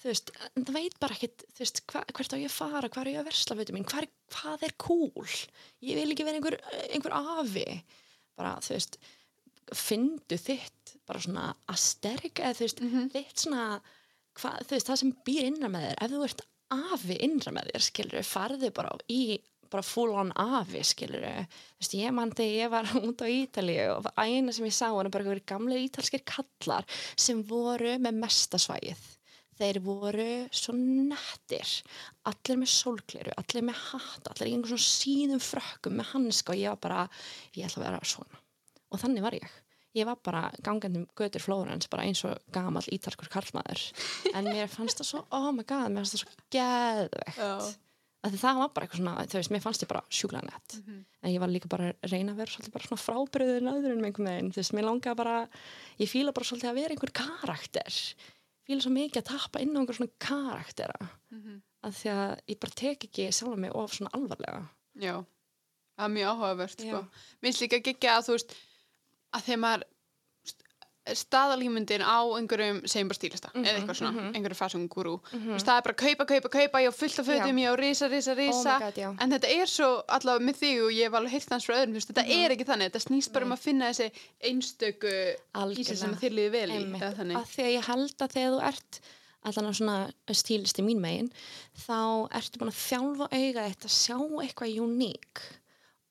þú 0.02 0.08
veist, 0.10 0.30
en 0.56 0.64
það 0.64 0.74
veit 0.74 0.98
bara 1.00 1.14
ekkit 1.14 1.44
þú 1.54 1.62
veist, 1.64 1.80
hva, 1.86 2.04
hvert 2.12 2.34
á 2.34 2.36
ég 2.40 2.50
fara, 2.50 2.88
hvað 2.88 3.00
er 3.06 3.12
ég 3.14 3.20
að 3.22 3.28
versla 3.30 3.56
fyrir 3.60 3.74
mín, 3.76 3.84
hvað 3.88 4.02
er, 4.02 4.08
hvað 4.34 4.62
er 4.68 4.74
cool? 4.76 5.30
Ég 5.80 5.96
vil 6.00 6.10
ekki 6.12 6.24
vera 6.26 6.40
einhver, 6.40 6.58
einhver 6.90 7.14
afi. 7.20 7.84
Bara, 8.36 8.56
þú 8.64 8.74
veist 8.74 8.98
fyndu 9.76 10.38
þitt 10.40 10.96
bara 11.08 11.22
svona 11.22 11.48
asterg 11.72 12.40
eða 12.40 12.56
þú 12.58 12.66
veist, 12.66 12.82
þitt 13.14 13.44
svona 13.44 13.64
hva, 14.38 14.56
þú 14.64 14.76
veist, 14.76 14.88
það 14.88 15.00
sem 15.02 15.14
býr 15.26 15.46
innra 15.50 15.70
með 15.72 15.86
þér 15.88 16.02
ef 16.04 16.12
þú 16.14 16.24
ert 16.26 16.44
afi 16.70 17.16
innra 17.26 17.54
með 17.54 17.70
þér 17.72 17.86
skilur 17.86 18.26
farðu 18.26 18.72
bara 18.74 18.92
í 19.10 19.22
bara 19.70 19.86
full 19.86 20.10
on 20.18 20.32
afi 20.38 20.82
skilur 20.86 21.22
þú 21.22 21.44
veist, 21.82 21.94
ég 21.98 22.14
mann 22.14 22.34
þegar 22.34 22.58
ég 22.58 22.74
var 22.74 22.90
út 23.06 23.22
á 23.22 23.26
Ítalíu 23.30 23.86
og 23.96 24.10
eina 24.18 24.54
sem 24.54 24.66
ég 24.66 24.76
sá 24.76 24.88
var 24.90 25.10
bara 25.10 25.24
einhverjir 25.26 25.46
gamlega 25.52 25.86
ítalskir 25.86 26.26
kallar 26.26 26.86
sem 27.14 27.42
voru 27.46 27.96
með 28.02 28.20
mestasvægið 28.24 29.08
þeir 29.60 29.80
voru 29.84 30.28
svo 30.56 30.72
nettir 30.76 31.72
allir 32.28 32.60
með 32.62 32.70
sólgleru, 32.72 33.34
allir 33.36 33.66
með 33.66 33.82
hatt 33.90 34.30
allir 34.30 34.48
í 34.48 34.54
einhvern 34.56 34.80
svona 34.80 34.86
síðum 34.86 35.42
frökkum 35.44 35.98
með 36.00 36.14
hanska 36.14 36.54
og 36.54 36.62
ég 36.62 36.72
var 36.72 36.80
bara, 36.86 37.02
ég 37.58 37.66
ætla 37.66 37.82
að 37.82 37.86
vera 37.90 38.12
svona 38.14 38.40
og 38.90 39.02
þannig 39.02 39.24
var 39.26 39.36
ég. 39.38 39.58
Ég 39.98 40.06
var 40.06 40.20
bara 40.22 40.44
gangandi 40.62 41.00
um 41.02 41.06
götur 41.18 41.42
Flórens 41.42 41.88
bara 41.90 42.04
eins 42.06 42.20
og 42.28 42.38
gamall 42.54 42.86
ítalskur 42.94 43.30
karlmaður. 43.32 43.88
En 44.34 44.46
mér 44.46 44.70
fannst 44.70 45.00
það 45.02 45.08
svo, 45.08 45.22
oh 45.34 45.50
my 45.54 45.64
god 45.66 45.90
mér 45.90 46.04
fannst 46.04 46.18
það 46.18 46.26
svo 46.26 47.78
að 48.20 48.34
það 48.36 48.58
var 48.60 48.70
bara 48.76 48.84
eitthvað 48.86 49.00
svona, 49.00 49.24
þú 49.32 49.38
veist, 49.38 49.52
mér 49.54 49.62
fannst 49.64 49.82
ég 49.84 49.88
bara 49.90 50.02
sjúklega 50.12 50.44
nett. 50.44 50.74
En 51.24 51.32
ég 51.32 51.40
var 51.40 51.50
líka 51.50 51.70
bara 51.72 51.88
að 51.94 52.12
reyna 52.12 52.34
að 52.34 52.42
vera 52.42 52.52
svolítið 52.52 52.74
bara 52.74 52.88
svona 52.90 53.02
frábriðin 53.02 53.70
öðrun 53.72 54.02
með 54.02 54.10
einhvern 54.10 54.28
veginn, 54.28 54.50
þú 54.52 54.60
veist, 54.60 54.74
mér 54.76 54.86
langaði 54.86 55.18
bara 55.22 55.36
ég 56.02 56.10
fíla 56.12 56.34
bara 56.36 56.48
svolítið 56.50 56.70
að 56.70 56.78
vera 56.82 56.94
einhver 56.94 57.12
karakter. 57.16 57.98
Fíla 58.68 58.84
svo 58.84 58.92
mikið 58.92 59.22
að 59.22 59.28
tappa 59.32 59.62
inn 59.64 59.72
á 59.72 59.78
einhver 59.80 59.96
svona 59.96 60.14
karaktera. 60.20 61.08
Að 61.80 61.96
því 61.96 62.12
að 62.12 62.32
ég 62.52 62.60
bara 62.60 62.76
tek 62.76 63.08
ekki 63.08 63.30
sjálf 63.32 63.56
mig 63.56 63.72
of 63.72 63.94
svona 63.96 64.12
alvarlega. 64.12 64.66
Já, 65.00 65.14
það 65.96 66.04
er 66.10 66.14
mjög 66.18 66.34
áhugavert 66.34 66.76
sko. 66.76 67.00
Já. 67.00 67.24
Minnst 67.40 67.64
líka 67.64 67.80
ekki 67.80 68.10
að 68.12 68.26
þú 68.28 68.36
veist 68.36 68.52
að 69.36 69.48
þegar 69.48 69.64
maður 69.64 69.88
staðalímyndin 71.16 72.02
á 72.04 72.20
einhverjum 72.36 72.80
segjum 72.88 73.10
bara 73.10 73.18
stílista 73.18 73.50
eða 73.54 73.72
eitthvað 73.78 73.98
svona, 73.98 74.24
einhverjum 74.30 74.58
fashion 74.58 74.86
guru. 74.92 75.16
Mm 75.32 75.56
það 75.60 75.76
er 75.76 75.84
bara 75.86 75.96
kaupa, 76.02 76.26
kaupa, 76.26 76.48
kaupa, 76.48 76.82
ég 76.84 76.92
á 76.92 76.94
fullt 76.94 77.18
af 77.18 77.26
fötum 77.26 77.58
Já. 77.58 77.64
ég 77.64 77.72
á 77.72 77.74
risa, 77.80 78.08
risa, 78.08 78.34
risa. 78.34 78.78
God, 78.78 78.98
já. 78.98 79.08
en 79.20 79.30
þetta 79.32 79.48
er 79.48 79.66
svo 79.66 79.88
allavega 80.08 80.44
með 80.44 80.56
þig 80.60 80.82
og 80.84 80.92
ég 80.92 81.04
hef 81.04 81.14
alveg 81.14 81.32
heyrt 81.32 81.50
hans 81.50 81.66
frá 81.66 81.74
öðrum, 81.76 81.94
þú 81.94 82.00
veist, 82.00 82.12
þetta 82.12 82.26
er 82.26 82.50
ekki 82.50 82.66
þannig 82.68 82.90
þetta 82.90 83.06
snýst 83.06 83.32
bara 83.32 83.44
um 83.44 83.52
að 83.52 83.64
finna 83.64 83.90
þessi 83.90 84.10
einstöku 84.50 85.14
í 85.80 85.84
sig 85.84 85.98
sem 85.98 86.14
þér 86.20 86.36
líði 86.38 86.50
vel 86.50 86.70
í 86.70 86.80
að 87.00 87.46
því 87.54 87.64
að 87.64 87.74
ég 87.74 87.88
held 87.88 88.16
að 88.20 88.36
þegar 88.36 88.52
þú 88.52 88.60
ert 88.70 89.00
allan 89.40 89.70
á 89.70 89.72
svona 89.72 89.96
stílisti 90.36 90.84
mín 90.84 91.00
megin 91.00 91.30
þá 91.86 92.28
ertu 92.36 92.60
búin 92.60 92.72
að 92.72 92.82
þjálfa 92.82 93.28
auga 93.32 93.68
þetta 93.70 93.88
að 93.88 93.96
sjá 93.96 94.16
eitthvað 94.44 94.80
uník 94.84 95.44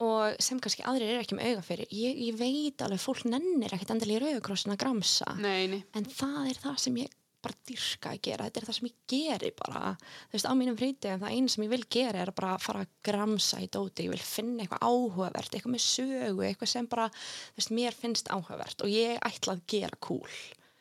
og 0.04 0.42
sem 0.44 0.60
kannski 0.64 0.86
aðrir 0.88 1.14
er 1.14 1.24
ekki 1.24 1.38
með 1.38 1.54
auga 1.54 1.64
fyrir. 1.68 1.90
Ég, 1.92 2.20
ég 2.30 2.38
veit 2.40 2.84
alveg 2.86 3.02
fólk 3.04 3.26
nennir 3.28 3.74
ekkit 3.76 3.96
endilega 3.96 4.20
í 4.20 4.36
rauðkrossin 4.36 4.76
að 4.76 4.82
gramsa. 4.86 5.34
Nei, 5.42 5.68
nei, 5.72 5.82
en 5.98 6.08
það 6.08 6.52
er 6.54 6.62
það 6.64 6.78
sem 6.86 7.02
ég 7.02 7.16
bara 7.40 7.56
dyrka 7.70 8.12
að 8.12 8.22
gera, 8.28 8.48
þetta 8.48 8.60
er 8.60 8.66
það 8.68 8.76
sem 8.76 8.88
ég 8.90 8.96
geri 9.14 9.50
bara, 9.56 9.94
þú 10.28 10.36
veist, 10.36 10.48
á 10.52 10.54
mínum 10.60 10.78
fríti 10.80 11.12
það 11.22 11.36
einu 11.36 11.54
sem 11.54 11.64
ég 11.64 11.72
vil 11.72 11.86
gera 11.96 12.24
er 12.24 12.32
að 12.32 12.38
bara 12.40 12.56
fara 12.60 12.84
að 12.84 12.94
gramsa 13.08 13.62
í 13.64 13.70
dóti, 13.72 14.08
ég 14.08 14.14
vil 14.14 14.24
finna 14.24 14.66
eitthvað 14.66 14.84
áhugavert 14.90 15.56
eitthvað 15.56 15.76
með 15.76 15.86
sögu, 15.86 16.44
eitthvað 16.50 16.74
sem 16.74 16.90
bara 16.92 17.08
þú 17.16 17.62
veist, 17.62 17.74
mér 17.80 17.96
finnst 17.96 18.32
áhugavert 18.34 18.84
og 18.84 18.92
ég 18.92 19.24
ætla 19.30 19.56
að 19.56 19.64
gera 19.72 20.02
cool. 20.04 20.40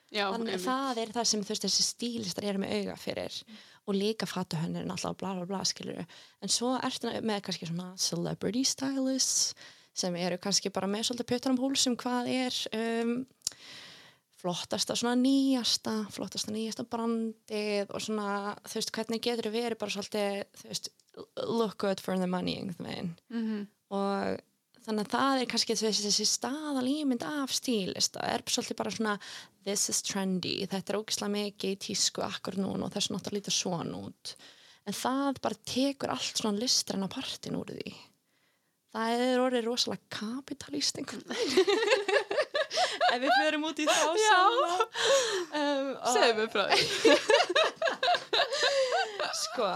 Já, 0.08 0.24
þannig 0.32 0.56
að 0.56 0.64
það 0.64 1.02
er 1.02 1.10
það 1.14 1.30
sem 1.30 1.44
þú 1.44 1.52
veist 1.52 1.66
þessi 1.68 1.84
stílistar 1.84 2.48
eru 2.48 2.62
með 2.64 2.76
auga 2.78 2.98
fyrir 2.98 3.42
og 3.88 3.96
líka 3.96 4.28
fatuhönnurinn 4.28 4.92
alltaf 4.92 5.16
bla 5.20 5.32
bla 5.38 5.46
bla 5.48 5.62
skilur 5.64 6.02
en 6.04 6.52
svo 6.52 6.74
ertu 6.84 7.10
með 7.24 7.42
kannski 7.46 7.68
svona 7.70 7.90
celebrity 7.96 8.64
stylists 8.68 9.54
sem 9.98 10.14
eru 10.20 10.36
kannski 10.38 10.70
bara 10.70 10.86
með 10.90 11.08
svolítið 11.08 11.30
pjötan 11.32 11.56
um 11.56 11.62
húlsum 11.64 11.96
hvað 11.98 12.28
er 12.30 12.58
um, 12.76 13.14
flottasta 14.38 14.94
svona 14.94 15.16
nýjasta 15.18 15.94
flottasta 16.14 16.52
nýjasta 16.54 16.84
brandið 16.86 17.90
og 17.90 18.04
svona 18.04 18.54
þú 18.68 18.78
veist 18.78 18.92
hvernig 18.94 19.24
getur 19.24 19.48
þau 19.48 19.56
verið 19.56 19.80
bara 19.80 19.94
svolítið 19.96 20.44
þú 20.60 20.68
veist 20.70 20.90
look 21.48 21.78
good 21.82 22.00
for 22.04 22.18
the 22.20 22.28
money 22.30 22.60
veginn 22.78 23.16
Mhm. 23.30 23.66
og 23.90 24.38
þannig 24.88 25.04
að 25.04 25.12
það 25.12 25.38
er 25.42 25.48
kannski 25.52 25.74
þessi, 25.76 26.00
þessi 26.08 26.24
staðal 26.28 26.86
ímynd 26.88 27.24
af 27.28 27.50
stílista 27.52 28.22
er 28.24 28.40
svolítið 28.48 28.76
bara 28.78 28.92
svona 28.94 29.16
this 29.68 29.82
is 29.92 29.98
trendy, 30.06 30.54
þetta 30.64 30.92
er 30.94 30.98
ógislega 31.02 31.34
mikið 31.34 31.74
í 31.74 31.80
tísku 31.84 32.20
akkur 32.24 32.56
núna 32.56 32.86
og 32.88 32.92
þess 32.94 33.10
náttúrulega 33.12 33.36
lítið 33.42 33.54
svona 33.58 33.96
út. 34.08 34.24
En 34.88 34.94
það 34.96 35.40
bara 35.44 35.60
tekur 35.68 36.08
allt 36.14 36.36
svona 36.40 36.56
listræna 36.62 37.08
partin 37.12 37.58
úr 37.58 37.68
því. 37.76 37.90
Það 38.96 39.08
er 39.26 39.42
orðið 39.44 39.66
rosalega 39.68 40.08
kapitalist 40.16 40.96
einhvern 40.96 41.28
veginn. 41.28 41.68
Ef 43.12 43.18
við 43.20 43.32
förum 43.42 43.66
út 43.68 43.78
í 43.80 43.84
þá 43.88 44.08
sama. 44.24 44.72
Um, 45.52 45.88
og- 45.92 46.12
Segðu 46.16 46.32
mér 46.40 46.48
frá 46.54 46.64
því. 46.72 46.80
sko, 49.38 49.68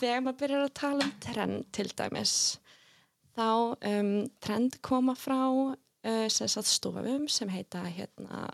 þegar 0.00 0.20
maður 0.26 0.38
byrjar 0.44 0.62
að 0.66 0.74
tala 0.84 1.02
um 1.08 1.14
trend 1.24 1.58
til 1.76 1.88
dæmis 1.96 2.34
þá 3.40 3.50
um, 3.88 4.14
trend 4.44 4.78
koma 4.84 5.16
frá 5.16 5.42
uh, 5.48 6.26
sem 6.28 6.48
stofum 6.50 7.28
sem 7.28 7.50
heita 7.52 7.84
hérna, 7.88 8.48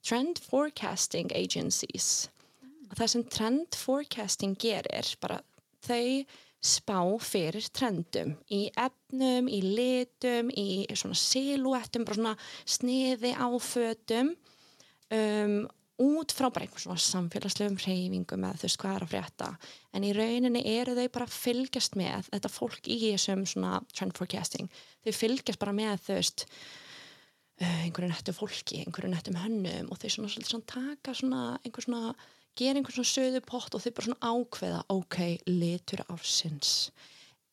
Trend 0.00 0.40
Forecasting 0.40 1.28
Agencies. 1.36 2.30
Og 2.88 2.96
það 2.96 3.10
sem 3.12 3.26
Trend 3.30 3.76
Forecasting 3.76 4.56
gerir 4.60 5.10
bara 5.20 5.42
þau 5.84 6.24
spá 6.60 7.00
fyrir 7.24 7.68
trendum 7.72 8.34
í 8.52 8.66
efnum, 8.76 9.48
í 9.48 9.60
litum, 9.64 10.50
í 10.52 10.84
svona 10.92 11.16
silúettum, 11.16 12.04
bara 12.08 12.18
svona 12.18 12.34
sniði 12.68 13.32
á 13.36 13.48
fötum. 13.64 14.34
Um, 15.10 15.62
út 16.00 16.32
frá 16.32 16.48
bara 16.48 16.64
einhvern 16.64 16.82
svona 16.82 17.02
samfélagslegum 17.04 17.78
reyfingum 17.80 18.44
eða 18.46 18.60
þú 18.60 18.66
veist 18.66 18.80
hvað 18.80 18.96
er 18.96 19.04
að 19.04 19.12
frétta. 19.12 19.48
En 19.92 20.06
í 20.06 20.12
rauninni 20.16 20.62
eru 20.72 20.96
þau 20.96 21.08
bara 21.16 21.26
að 21.28 21.36
fylgjast 21.36 21.98
með 22.00 22.30
þetta 22.30 22.52
fólk 22.52 22.88
í 22.88 22.98
þessum 23.04 23.44
svona 23.48 23.80
trend 23.92 24.16
forecasting, 24.16 24.70
þau 25.04 25.12
fylgjast 25.18 25.60
bara 25.60 25.76
með 25.76 26.04
þú 26.06 26.18
veist 26.18 26.46
uh, 26.46 27.78
einhverju 27.84 28.12
nettu 28.12 28.36
fólki, 28.36 28.82
einhverju 28.84 29.12
nettum 29.12 29.40
hönnum 29.40 29.90
og 29.92 30.00
þau 30.00 30.08
svona, 30.16 30.32
svona, 30.34 30.50
svona 30.52 30.70
taka 30.74 31.16
svona 31.20 31.42
einhver 31.60 31.86
svona, 31.86 32.14
gera 32.58 32.80
einhver 32.80 32.96
svona 32.96 33.12
söðu 33.12 33.44
pott 33.46 33.76
og 33.76 33.84
þau 33.84 33.92
bara 33.98 34.08
svona 34.08 34.32
ákveða, 34.32 34.80
ok, 34.96 35.20
litur 35.52 36.04
ársins 36.08 36.74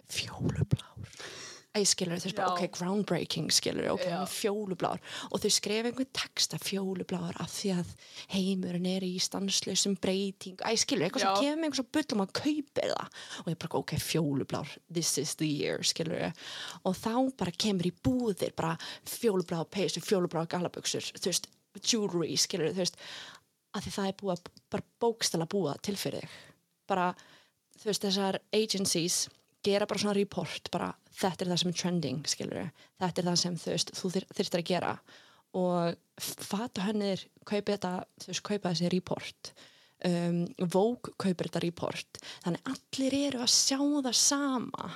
fjólublár 0.08 1.12
Æ, 1.76 1.84
skilur, 1.86 2.18
þú 2.18 2.26
veist 2.30 2.38
bara, 2.38 2.54
ok, 2.56 2.72
groundbreaking, 2.74 3.52
skilur, 3.54 3.90
ok, 3.94 4.06
Já. 4.08 4.22
fjólublár 4.32 5.02
og 5.28 5.42
þau 5.44 5.52
skrifa 5.52 5.90
einhvern 5.92 6.10
texta 6.16 6.58
fjólubláar 6.62 7.38
af 7.44 7.52
því 7.54 7.74
að 7.76 7.92
heimurinn 8.34 8.88
er 8.90 9.06
í 9.06 9.12
stanslausum 9.22 9.98
breyting, 10.02 10.58
æ, 10.64 10.74
skilur, 10.80 11.06
eitthvað 11.06 11.26
sem 11.26 11.44
kemur 11.44 11.68
einhvers 11.68 11.84
að 11.84 11.92
bullum 12.00 12.24
að 12.24 12.34
kaupir 12.40 12.94
það. 12.96 13.22
Og 13.44 13.52
ég 13.52 13.60
bara, 13.62 13.82
ok, 13.84 13.94
fjólublár, 14.02 14.74
this 14.90 15.14
is 15.22 15.36
the 15.38 15.50
year, 15.52 15.86
skilur, 15.86 16.32
og 16.82 16.98
þá 16.98 17.14
bara 17.44 17.54
kemur 17.54 17.92
í 17.92 17.94
búðir, 17.94 18.56
bara 18.58 18.74
fjólubláar 19.06 19.70
peysu, 19.70 20.02
fjólubláar 20.02 20.50
galaböksur, 20.50 21.12
þú 21.20 21.30
veist, 21.30 21.50
jewelry, 21.84 22.34
skilur, 22.42 22.74
þú 22.74 22.88
veist, 22.88 23.02
að 23.76 23.86
því 23.86 23.98
það 24.00 24.10
er 24.10 24.22
búið 24.24 24.38
að 24.40 24.54
bara 24.74 24.90
bókstala 25.04 25.52
búa 25.52 25.78
til 25.86 25.98
fyrir 26.00 26.26
þig, 26.26 26.38
bara, 26.90 27.12
þú 27.78 27.92
veist, 27.92 28.08
þessar 28.08 28.42
agencies 28.56 29.28
gera 29.68 29.88
bara 29.90 30.02
svona 30.02 30.18
report, 30.18 30.72
bara 30.74 30.90
þetta 31.18 31.44
er 31.46 31.52
það 31.52 31.62
sem 31.62 31.72
er 31.72 31.80
trending, 31.82 32.20
skilur 32.30 32.70
þetta 33.02 33.22
er 33.22 33.30
það 33.30 33.40
sem 33.42 33.58
þú 33.62 33.74
veist, 33.74 33.96
þú 33.98 34.12
þyrftir 34.18 34.62
að 34.62 34.70
gera. 34.72 34.94
Og 35.58 35.98
fata 36.48 36.86
hönnir 36.86 37.24
kaupa 37.48 37.74
þetta, 37.74 37.92
þú 38.22 38.32
veist, 38.32 38.46
kaupa 38.46 38.72
þessi 38.72 38.94
report. 38.94 39.52
Um, 40.06 40.44
Vogue 40.62 41.16
kaupir 41.18 41.48
þetta 41.48 41.64
report, 41.64 42.20
þannig 42.44 42.68
allir 42.70 43.16
eru 43.18 43.40
að 43.42 43.54
sjá 43.56 43.80
það 43.80 44.18
sama. 44.20 44.90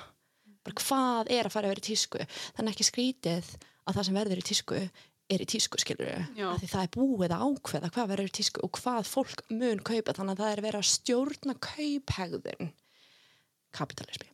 Bara 0.62 0.78
hvað 0.78 1.32
er 1.34 1.48
að 1.48 1.54
fara 1.56 1.66
að 1.66 1.74
vera 1.74 1.82
í 1.82 1.88
tísku. 1.88 2.26
Þannig 2.58 2.76
ekki 2.76 2.86
skrítið 2.86 3.48
að 3.82 3.96
það 3.96 4.06
sem 4.06 4.20
verður 4.20 4.42
í 4.42 4.46
tísku 4.46 4.82
er 5.32 5.42
í 5.42 5.48
tísku, 5.48 5.80
skilur 5.80 6.26
því 6.36 6.68
það 6.68 6.84
er 6.84 6.92
búið 6.94 7.34
að 7.34 7.44
ákveða 7.48 7.90
hvað 7.94 8.12
verður 8.12 8.30
í 8.30 8.34
tísku 8.38 8.62
og 8.62 8.78
hvað 8.78 9.08
fólk 9.08 9.42
mun 9.50 9.82
kaupa. 9.82 10.14
Þannig 10.14 10.36
að 10.36 10.44
það 10.44 10.52
er 10.52 10.64
verið 10.68 10.82
að 10.82 10.92
stjórna 10.92 11.56
kauphegðun 11.66 12.70
kapitalismi 13.72 14.31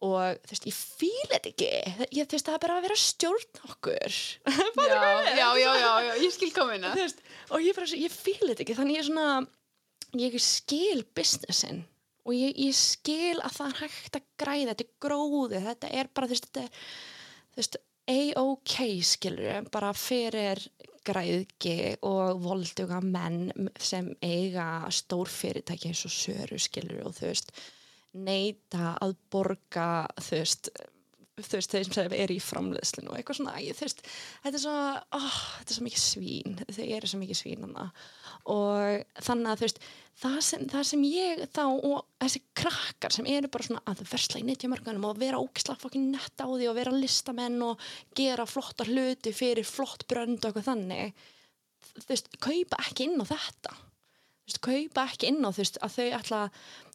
og 0.00 0.40
þú 0.46 0.54
veist, 0.54 0.66
ég 0.70 0.76
fíl 0.76 1.28
þetta 1.30 1.50
ekki. 1.50 1.70
Ég, 2.16 2.26
þú 2.26 2.36
veist, 2.36 2.48
það 2.48 2.56
er 2.56 2.64
bara 2.64 2.76
að 2.78 2.86
vera 2.86 2.96
að 2.96 3.04
stjórna 3.04 3.70
okkur. 3.74 4.18
Já, 4.90 5.00
já, 5.30 5.48
já, 5.60 5.70
já, 5.80 5.92
já, 6.06 6.12
ég 6.24 6.32
skil 6.34 6.50
komina 6.56 6.90
Þú 6.96 7.04
veist, 7.04 7.22
og 7.50 7.64
ég, 7.64 7.80
ég 8.00 8.14
fíl 8.14 8.40
þetta 8.48 8.64
ekki. 8.64 8.76
Þannig 8.78 8.96
ég 8.96 9.04
er 9.04 9.08
svona 9.10 9.28
ég 10.20 10.36
skil 10.42 11.04
businessin. 11.16 11.84
Og 12.28 12.34
ég, 12.36 12.56
ég 12.60 12.76
skil 12.76 13.38
að 13.40 13.56
það 13.58 13.70
er 13.70 13.78
hægt 13.84 14.18
að 14.18 14.26
græða. 14.40 14.72
Þetta 14.72 14.86
er 14.86 14.92
gróði, 15.06 15.62
þetta 15.68 15.94
er 16.00 16.12
bara 16.14 16.30
þú 16.30 16.36
veist, 16.36 16.50
þetta 16.50 16.66
er 16.66 16.74
þú 17.50 17.62
veist, 17.62 17.80
a-ok 18.10 18.76
skilur 19.06 19.66
bara 19.72 19.92
fyrir 19.96 20.62
græðgi 21.06 21.96
og 22.06 22.40
volduga 22.44 23.00
menn 23.00 23.70
sem 23.80 24.10
eiga 24.22 24.86
stór 24.92 25.30
fyrirtæki 25.30 25.90
eins 25.90 26.04
og 26.08 26.14
söru 26.14 26.58
skilur 26.60 27.06
og 27.08 27.16
þú 27.16 27.30
veist 27.30 27.52
neita 28.16 28.94
að 29.00 29.16
borga 29.30 29.90
þú 30.20 30.40
veist 30.40 30.70
þeir 31.72 31.88
sem 31.88 32.14
er 32.16 32.32
í 32.32 32.38
framleiðslinu 32.42 33.12
og 33.12 33.18
eitthvað 33.18 33.38
svona, 33.40 33.56
æ, 33.56 33.72
veist, 33.78 34.02
þetta 34.44 34.58
er 34.58 34.62
svo 34.64 34.76
oh, 35.16 35.38
þetta 35.60 35.72
er 35.72 35.76
svo 35.76 35.86
mikið 35.86 36.02
svín, 36.02 36.60
þau 36.60 36.84
eru 36.84 37.10
svo 37.10 37.20
mikið 37.20 37.40
svín 37.40 37.66
hana 37.66 37.86
og 38.50 39.24
þannig 39.24 39.52
að 39.52 39.64
veist, 39.64 39.82
það 40.20 40.38
sem, 40.46 40.64
það 40.72 40.86
sem 40.90 41.04
ég 41.08 41.42
þá 41.54 41.62
og 41.66 41.98
þessi 42.22 42.42
krakkar 42.60 43.16
sem 43.16 43.28
eru 43.32 43.52
bara 43.52 43.68
svona 43.68 43.84
að 43.92 44.04
versla 44.10 44.40
í 44.40 44.46
netjamörgunum 44.48 45.08
og 45.10 45.20
vera 45.20 45.42
ógisla 45.42 45.76
fokkin 45.80 46.10
nett 46.14 46.44
á 46.44 46.46
því 46.46 46.70
og 46.70 46.78
vera 46.78 46.96
listamenn 46.96 47.60
og 47.66 47.90
gera 48.16 48.48
flotta 48.48 48.88
hluti 48.88 49.34
fyrir 49.36 49.68
flott 49.68 50.06
brönd 50.10 50.40
og 50.42 50.50
eitthvað 50.50 50.72
þannig 50.72 51.14
þú 51.94 52.08
veist, 52.10 52.34
kaupa 52.40 52.82
ekki 52.84 53.08
inn 53.08 53.22
á 53.22 53.26
þetta 53.28 53.76
veist, 54.50 54.62
kaupa 54.64 55.06
ekki 55.08 55.30
inn 55.30 55.44
á 55.46 55.50
þú 55.50 55.62
veist, 55.62 55.78
að 55.80 55.96
þau 55.96 56.08
ætla 56.20 56.40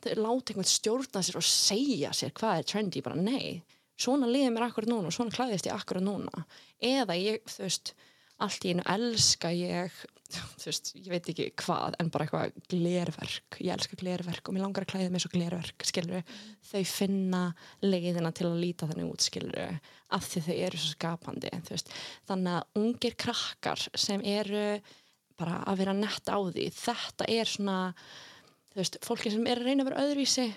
þau 0.03 0.11
láta 0.21 0.53
einhvern 0.53 0.71
stjórna 0.71 1.23
sér 1.25 1.39
og 1.39 1.47
segja 1.49 2.11
sér 2.15 2.35
hvað 2.35 2.61
er 2.61 2.69
trendy, 2.73 3.05
bara 3.05 3.19
nei 3.19 3.63
svona 3.99 4.27
liðið 4.27 4.51
mér 4.51 4.67
akkurat 4.67 4.91
núna 4.91 5.09
og 5.09 5.15
svona 5.15 5.31
klæðist 5.31 5.69
ég 5.69 5.75
akkurat 5.75 6.03
núna. 6.03 6.43
Eða 6.83 7.15
ég, 7.15 7.45
þú 7.47 7.63
veist 7.63 7.93
allt 8.43 8.65
í 8.67 8.73
einu 8.75 8.83
elska 8.91 9.51
ég 9.55 9.93
þú 10.35 10.67
veist, 10.67 10.89
ég 10.97 11.07
veit 11.13 11.29
ekki 11.31 11.45
hvað 11.61 11.95
en 12.01 12.09
bara 12.11 12.25
eitthvað 12.25 12.55
glerverk, 12.71 13.59
ég 13.61 13.71
elska 13.75 13.97
glerverk 13.99 14.49
og 14.49 14.55
mér 14.55 14.65
langar 14.65 14.83
að 14.85 14.91
klæða 14.91 15.13
mig 15.13 15.23
svo 15.23 15.31
glerverk 15.31 15.85
skilur 15.87 16.25
þau 16.65 16.81
finna 16.89 17.43
leiðina 17.85 18.33
til 18.35 18.49
að 18.49 18.59
líta 18.63 18.89
þannig 18.89 19.11
út 19.13 19.25
skilur 19.25 19.77
af 20.17 20.27
því 20.27 20.43
þau 20.47 20.55
eru 20.57 20.81
svo 20.81 20.91
skapandi 20.95 21.53
þú 21.53 21.75
veist, 21.75 21.93
þannig 22.27 22.57
að 22.57 22.81
ungir 22.81 23.17
krakkar 23.21 23.85
sem 23.93 24.25
eru 24.27 24.65
bara 25.39 25.59
að 25.67 25.81
vera 25.83 25.97
nett 25.97 26.31
á 26.31 26.37
því. 26.39 26.69
Þetta 26.75 27.27
er 27.31 27.49
svona 27.49 27.79
þú 28.71 28.81
veist, 28.81 28.99
fólki 29.05 29.33
sem 29.33 29.45
er 29.47 29.61
að 29.61 29.69
reyna 29.69 29.85
að 29.85 29.91
vera 29.91 30.05
öðruvísi 30.05 30.47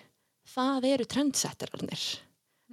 það 0.48 0.88
eru 0.92 1.06
trendsetterarnir 1.12 2.06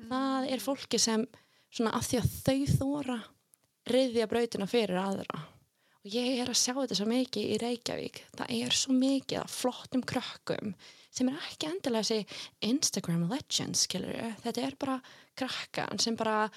það 0.10 0.48
er 0.52 0.64
fólki 0.64 1.00
sem 1.02 1.26
svona 1.72 1.96
af 1.98 2.08
því 2.08 2.22
að 2.22 2.32
þau 2.46 2.76
þóra 2.80 3.18
reyðja 3.86 4.30
brautina 4.30 4.68
fyrir 4.70 4.98
aðra. 5.00 5.42
Og 6.06 6.14
ég 6.14 6.40
er 6.42 6.50
að 6.50 6.60
sjá 6.60 6.74
þetta 6.76 6.98
svo 7.00 7.08
mikið 7.10 7.52
í 7.54 7.58
Reykjavík. 7.62 8.22
Það 8.38 8.54
er 8.60 8.78
svo 8.78 8.96
mikið 8.98 9.42
af 9.42 9.54
flottum 9.54 10.04
krökkum 10.06 10.74
sem 11.16 11.30
er 11.32 11.46
ekki 11.48 11.70
endilega 11.70 12.04
þessi 12.04 12.40
Instagram 12.68 13.28
legends 13.32 13.86
skilur 13.88 14.18
þetta 14.44 14.66
er 14.66 14.76
bara 14.80 14.98
krakkan 15.38 16.02
sem 16.02 16.18
bara 16.20 16.50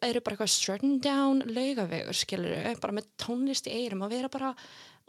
eru 0.00 0.22
bara 0.24 0.36
eitthvað 0.36 0.52
strutting 0.54 1.00
down 1.04 1.42
laugavegur 1.50 2.16
skilur 2.16 2.80
bara 2.82 2.96
með 2.96 3.08
tónlist 3.20 3.68
í 3.70 3.76
eirum 3.82 4.04
og 4.06 4.12
vera 4.12 4.30
bara 4.32 4.54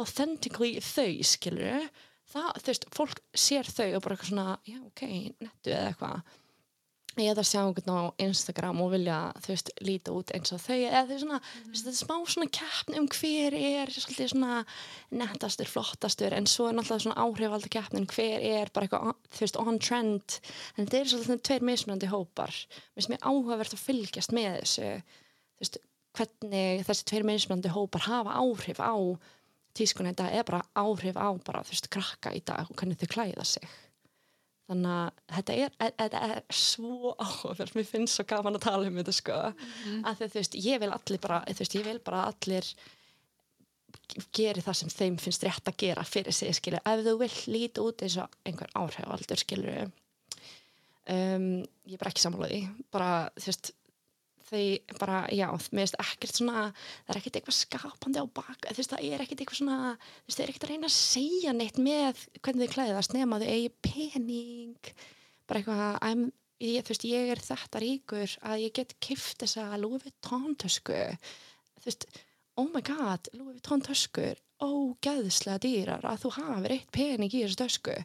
authentically 0.01 0.77
þau 0.83 1.11
skilur 1.27 1.89
það, 2.31 2.51
þú 2.57 2.69
veist, 2.71 2.87
fólk 2.95 3.21
sér 3.35 3.67
þau 3.67 3.89
og 3.97 4.05
bara 4.05 4.15
eitthvað 4.15 4.31
svona, 4.31 4.47
já 4.67 4.79
ok, 4.85 5.03
nettu 5.43 5.73
eða 5.73 5.91
eitthvað 5.91 6.37
eða 7.19 7.43
sjá 7.43 7.59
einhvern 7.65 7.91
á 7.91 8.15
Instagram 8.23 8.79
og 8.83 8.93
vilja 8.93 9.17
þú 9.43 9.51
veist, 9.51 9.71
líta 9.83 10.13
út 10.15 10.31
eins 10.31 10.53
og 10.55 10.61
þau. 10.63 10.77
Eða 10.77 11.01
þau 11.09 11.17
svona, 11.23 11.39
þú 11.41 11.71
veist, 11.73 11.83
þetta 11.83 11.91
er 11.91 11.97
smá 11.99 12.15
svona 12.33 12.47
keppni 12.57 13.01
um 13.01 13.09
hver 13.11 13.57
er 13.59 13.91
svolítið 13.91 14.31
svona 14.31 14.59
nettastur, 15.19 15.71
flottastur, 15.71 16.35
en 16.37 16.47
svo 16.47 16.69
er 16.69 16.77
náttúrulega 16.77 17.05
svona 17.05 17.25
áhrifalda 17.25 17.71
keppnin, 17.75 18.07
hver 18.11 18.47
er 18.47 18.71
bara 18.71 18.87
eitthvað, 18.87 19.19
þú 19.27 19.43
veist, 19.45 19.59
on 19.59 19.81
trend. 19.83 20.39
En 20.77 20.85
þetta 20.85 21.01
er 21.01 21.11
svolítið 21.11 21.43
tveir 21.49 21.67
mismunandi 21.71 22.11
hópar. 22.13 22.55
Mér 22.55 23.01
finnst 23.01 23.13
mér 23.13 23.27
áhugavert 23.27 23.75
að 23.75 23.85
fylgjast 23.89 24.35
með 24.35 24.57
þessu 24.61 24.89
þú 24.95 25.65
veist, 25.65 25.79
hvernig 26.17 26.87
þessi 26.87 27.07
tveir 27.11 27.27
mismunandi 27.27 27.75
hópar 27.75 28.07
hafa 28.07 28.39
áhrif 28.39 28.79
á 28.79 28.95
tískunni 29.75 30.15
dag, 30.15 30.31
eða 30.31 30.47
bara 30.47 30.65
áhrif 30.79 31.19
á 31.19 31.31
bara, 31.43 31.63
þú 31.67 31.75
veist, 31.75 31.91
krakka 31.91 32.35
í 32.35 32.43
dag 32.43 32.67
og 32.67 32.75
hvernig 32.79 32.99
þau 32.99 33.11
klæða 33.19 33.47
sig 33.47 33.80
þannig 34.71 34.95
að 34.95 35.35
þetta 35.35 35.57
er, 35.65 35.75
e- 35.83 35.93
þetta 35.99 36.23
er 36.29 36.41
svo 36.55 37.13
áhugavert, 37.19 37.75
mér 37.75 37.87
finnst 37.89 38.17
svo 38.17 38.25
gaman 38.29 38.57
að 38.57 38.65
tala 38.67 38.89
um 38.89 38.97
þetta 39.01 39.15
sko, 39.17 39.37
að 40.01 40.17
því, 40.21 40.31
þú 40.31 40.39
veist, 40.39 40.57
ég 40.67 40.81
vil 40.81 40.91
allir 40.95 41.23
bara, 41.27 41.39
þú 41.49 41.63
veist, 41.63 41.77
ég 41.77 41.87
vil 41.87 42.01
bara 42.07 42.25
allir 42.31 42.71
geri 44.35 44.63
það 44.63 44.77
sem 44.79 44.91
þeim 44.91 45.17
finnst 45.23 45.43
rétt 45.47 45.67
að 45.71 45.79
gera 45.83 46.07
fyrir 46.07 46.35
sig, 46.35 46.55
skilur, 46.55 46.83
ef 46.83 47.03
þú 47.05 47.17
vill 47.21 47.37
líta 47.53 47.83
út 47.83 48.03
eins 48.03 48.17
og 48.19 48.39
einhver 48.47 48.71
áhrifaldur, 48.79 49.39
skilur 49.39 49.85
um, 49.85 51.45
ég 51.87 51.95
er 51.95 52.01
bara 52.01 52.11
ekki 52.11 52.25
sammálaði, 52.25 52.61
bara, 52.93 53.11
þú 53.39 53.51
veist 53.51 53.71
þau 54.51 54.97
bara, 54.99 55.21
já, 55.31 55.47
mér 55.71 55.85
finnst 55.85 55.97
ekkert 56.01 56.37
svona, 56.37 56.65
það 57.05 57.13
er 57.13 57.19
ekkert 57.21 57.39
eitthvað 57.39 57.57
skapandi 57.57 58.23
á 58.23 58.25
bak, 58.35 58.67
þú 58.67 58.77
veist, 58.81 58.91
það 58.91 59.07
er 59.07 59.23
ekkert 59.23 59.43
eitthvað 59.43 59.59
svona 59.61 59.77
þú 59.95 60.27
veist, 60.27 60.35
það 60.35 60.43
er 60.43 60.51
ekkert 60.51 60.65
að 60.67 60.73
reyna 60.73 60.89
að 60.89 60.97
segja 60.97 61.55
neitt 61.55 61.79
með 61.81 62.25
hvernig 62.41 62.67
þau 62.67 62.75
klæðast 62.75 63.15
nema 63.15 63.39
þau 63.41 63.47
eigi 63.47 63.71
pening 63.87 64.91
bara 65.47 65.61
eitthvað, 65.61 66.25
ég, 66.61 66.83
þú 66.83 66.93
veist, 66.93 67.07
ég 67.11 67.31
er 67.33 67.43
þetta 67.47 67.83
ríkur 67.85 68.35
að 68.51 68.65
ég 68.65 68.75
get 68.81 68.95
kift 69.03 69.39
þessa 69.41 69.69
Louis 69.79 70.03
Vuitton 70.05 70.57
tösku 70.59 70.99
þú 71.79 71.87
veist, 71.87 72.07
oh 72.59 72.67
my 72.69 72.83
god 72.85 73.31
Louis 73.37 73.55
Vuitton 73.55 73.85
töskur, 73.87 74.39
ógeðslega 74.61 75.61
dýrar 75.63 76.05
að 76.05 76.23
þú 76.23 76.33
hafir 76.37 76.75
eitt 76.77 76.91
pening 76.93 77.33
í 77.33 77.43
þessu 77.43 77.59
tösku 77.63 77.97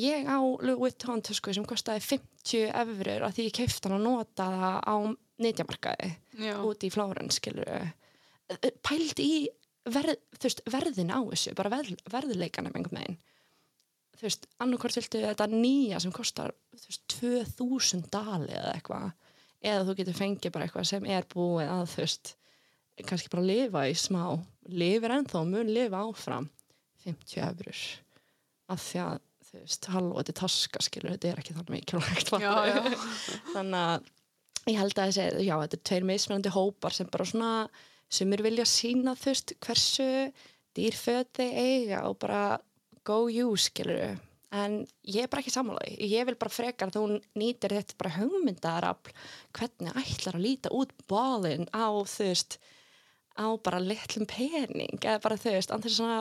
ég 0.00 0.28
á 0.30 0.38
Louis 0.38 0.78
Vuitton 0.80 1.24
tösku 1.26 1.54
sem 1.54 1.66
kostaði 1.66 2.04
50 2.06 2.70
eurur 2.70 3.26
að 3.26 3.36
því 3.36 3.48
ég 3.48 3.56
kefti 3.60 3.88
hann 3.88 3.98
að 3.98 4.06
nota 4.06 4.48
það 4.54 4.80
á 4.86 4.96
nýtjamarkaði 5.42 6.10
Já. 6.40 6.54
út 6.64 6.86
í 6.86 6.92
Flórens 6.94 7.40
skilur 7.40 7.92
pælt 8.86 9.20
í 9.20 9.48
verð, 9.90 10.18
veist, 10.42 10.62
verðin 10.70 11.14
á 11.14 11.20
þessu 11.30 11.54
bara 11.58 11.72
verð, 11.72 11.98
verðleikanum 12.10 12.74
einhvern 12.74 13.00
veginn. 13.00 13.20
Þú 14.16 14.24
veist, 14.24 14.48
annarkvort 14.62 14.96
viltu 14.96 15.20
þetta 15.22 15.46
nýja 15.52 16.00
sem 16.02 16.14
kostar 16.14 16.54
þú 16.72 16.88
veist, 16.88 17.04
2000 17.18 18.10
dali 18.12 18.52
eða 18.54 18.74
eitthvað. 18.74 19.08
Eða 19.66 19.86
þú 19.88 19.96
getur 20.00 20.18
fengið 20.20 20.54
bara 20.54 20.66
eitthvað 20.66 20.90
sem 20.92 21.08
er 21.10 21.26
búið 21.32 21.72
að 21.72 21.86
þú 21.92 22.02
veist 22.04 22.34
kannski 23.06 23.32
bara 23.32 23.44
lifa 23.44 23.82
í 23.90 23.96
smá 23.98 24.22
lifir 24.72 25.14
ennþá, 25.16 25.44
mun 25.46 25.70
lifa 25.72 26.02
áfram 26.06 26.50
50 27.04 27.40
eurur 27.46 27.80
af 28.72 28.82
því 28.82 29.02
að 29.04 29.16
þú 29.46 29.60
veist, 29.62 29.88
halló, 29.94 30.12
þetta 30.18 30.32
er 30.32 30.38
taska 30.40 30.84
skilur, 30.84 31.14
þetta 31.14 31.30
er 31.30 31.42
ekki 31.42 31.56
þannig 31.56 31.74
mikilvægt 31.76 32.32
Já, 32.42 32.54
já. 32.66 32.80
þannig 33.54 33.80
að 33.80 34.12
ég 34.66 34.80
held 34.80 34.98
að 34.98 35.10
þessi, 35.12 35.46
já, 35.46 35.54
þetta 35.62 35.78
er 35.78 35.84
tveir 35.90 36.08
mismunandi 36.10 36.54
hópar 36.56 36.96
sem 36.96 37.10
bara 37.12 37.28
svona, 37.30 37.50
sem 38.10 38.32
er 38.34 38.42
vilja 38.46 38.66
sína 38.68 39.14
þú 39.18 39.32
veist, 39.32 39.54
hversu 39.62 40.08
dýrföt 40.76 41.38
þeir 41.38 41.60
eiga 41.62 42.04
og 42.10 42.18
bara 42.22 42.58
go 43.06 43.26
you, 43.30 43.54
skilur. 43.60 44.16
En 44.56 44.80
ég 45.06 45.26
er 45.26 45.30
bara 45.30 45.42
ekki 45.42 45.52
sammálaði 45.54 46.08
ég 46.10 46.26
vil 46.28 46.36
bara 46.38 46.52
frekar 46.54 46.90
að 46.90 46.98
þú 46.98 47.20
nýtir 47.38 47.74
þetta 47.76 47.96
bara 47.98 48.14
hugmyndarafl 48.16 49.14
hvernig 49.56 49.98
ætlar 50.02 50.38
að 50.38 50.44
líta 50.46 50.72
út 50.74 50.92
bálinn 51.10 51.66
á 51.74 51.90
þú 51.92 52.28
veist 52.30 52.58
á 53.36 53.46
bara 53.62 53.82
litlum 53.82 54.26
pening 54.30 54.98
eða 55.00 55.20
bara 55.22 55.38
þú 55.40 55.54
veist, 55.56 55.72
andur 55.74 55.92
svona 55.92 56.18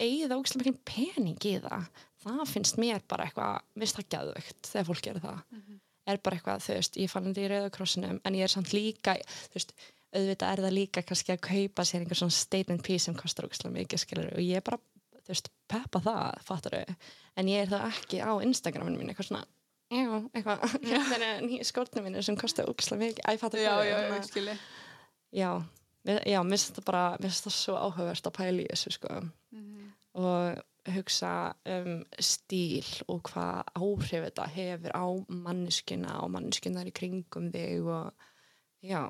eigið 0.00 0.34
ógislega 0.36 0.64
mikil 0.64 0.80
pening 0.88 1.48
í 1.50 1.54
það 1.64 1.88
það 2.24 2.44
finnst 2.50 2.78
mér 2.80 3.02
bara 3.08 3.26
eitthvað 3.28 3.58
mist 3.80 3.98
það 3.98 4.08
gæðvögt 4.14 4.70
þegar 4.70 4.86
fólk 4.88 5.02
gerir 5.04 5.24
það. 5.24 5.42
Er 6.04 6.20
bara 6.20 6.36
eitthvað, 6.36 6.62
þú 6.64 6.78
veist, 6.78 6.96
ég 7.00 7.12
fann 7.12 7.28
þetta 7.30 7.44
í 7.44 7.50
rauðakrossinum 7.52 8.18
en 8.24 8.36
ég 8.36 8.44
er 8.44 8.52
samt 8.52 8.72
líka, 8.76 9.16
þú 9.48 9.58
veist 9.58 9.74
auðvitað 10.14 10.50
er 10.52 10.62
það 10.64 10.74
líka 10.76 11.02
kannski 11.02 11.34
að 11.34 11.44
kaupa 11.48 11.86
sér 11.88 12.02
einhver 12.02 12.20
svona 12.20 12.36
statement 12.36 12.84
piece 12.86 13.08
sem 13.08 13.16
kostar 13.18 13.48
ógislega 13.48 13.74
mikið 13.74 14.02
skilur 14.02 14.28
og 14.34 14.44
ég 14.44 14.60
er 14.60 14.66
bara, 14.66 14.78
þú 15.24 15.32
veist, 15.32 15.48
peppa 15.70 16.02
það 16.04 16.42
fattar 16.46 16.76
þau, 16.76 16.98
en 17.40 17.50
ég 17.50 17.64
er 17.64 17.72
það 17.72 17.86
ekki 17.88 18.20
á 18.20 18.32
Instagraminu 18.46 19.00
mín, 19.00 19.10
eitthvað 19.10 19.30
svona 19.30 19.42
já, 19.94 20.12
eitthvað, 20.36 20.76
hérna 20.84 21.30
er 21.32 21.42
nýja 21.48 21.68
skórnum 21.70 22.06
mínu 22.06 22.22
sem 22.28 22.38
kostar 22.38 22.68
ógislega 22.70 23.02
mikið, 23.02 23.24
æ, 23.24 23.40
fattar 23.40 23.64
já, 23.64 23.72
hvað 23.72 24.52
já, 25.34 25.50
já, 26.04 26.40
mér- 26.44 26.58
finnst 26.58 26.76
það 26.78 26.84
bara 26.90 27.04
mér 27.18 27.30
finnst 27.30 27.46
það 27.48 27.56
svo 27.58 27.74
áhugavert 27.80 28.26
að 28.30 28.36
pæla 28.38 28.62
í 28.64 28.70
þessu 28.72 28.92
sko. 28.98 29.20
Og 30.14 30.62
hugsa 30.94 31.30
um 31.66 32.02
stíl 32.20 32.84
og 33.08 33.22
hvað 33.30 33.62
áhrif 33.80 34.26
þetta 34.28 34.48
hefur 34.52 34.92
á 34.92 35.04
manneskina 35.32 36.18
og 36.22 36.30
manneskinnar 36.34 36.86
í 36.90 36.92
kringum 36.94 37.48
þig 37.54 37.86
og 37.88 38.12
já 38.84 39.00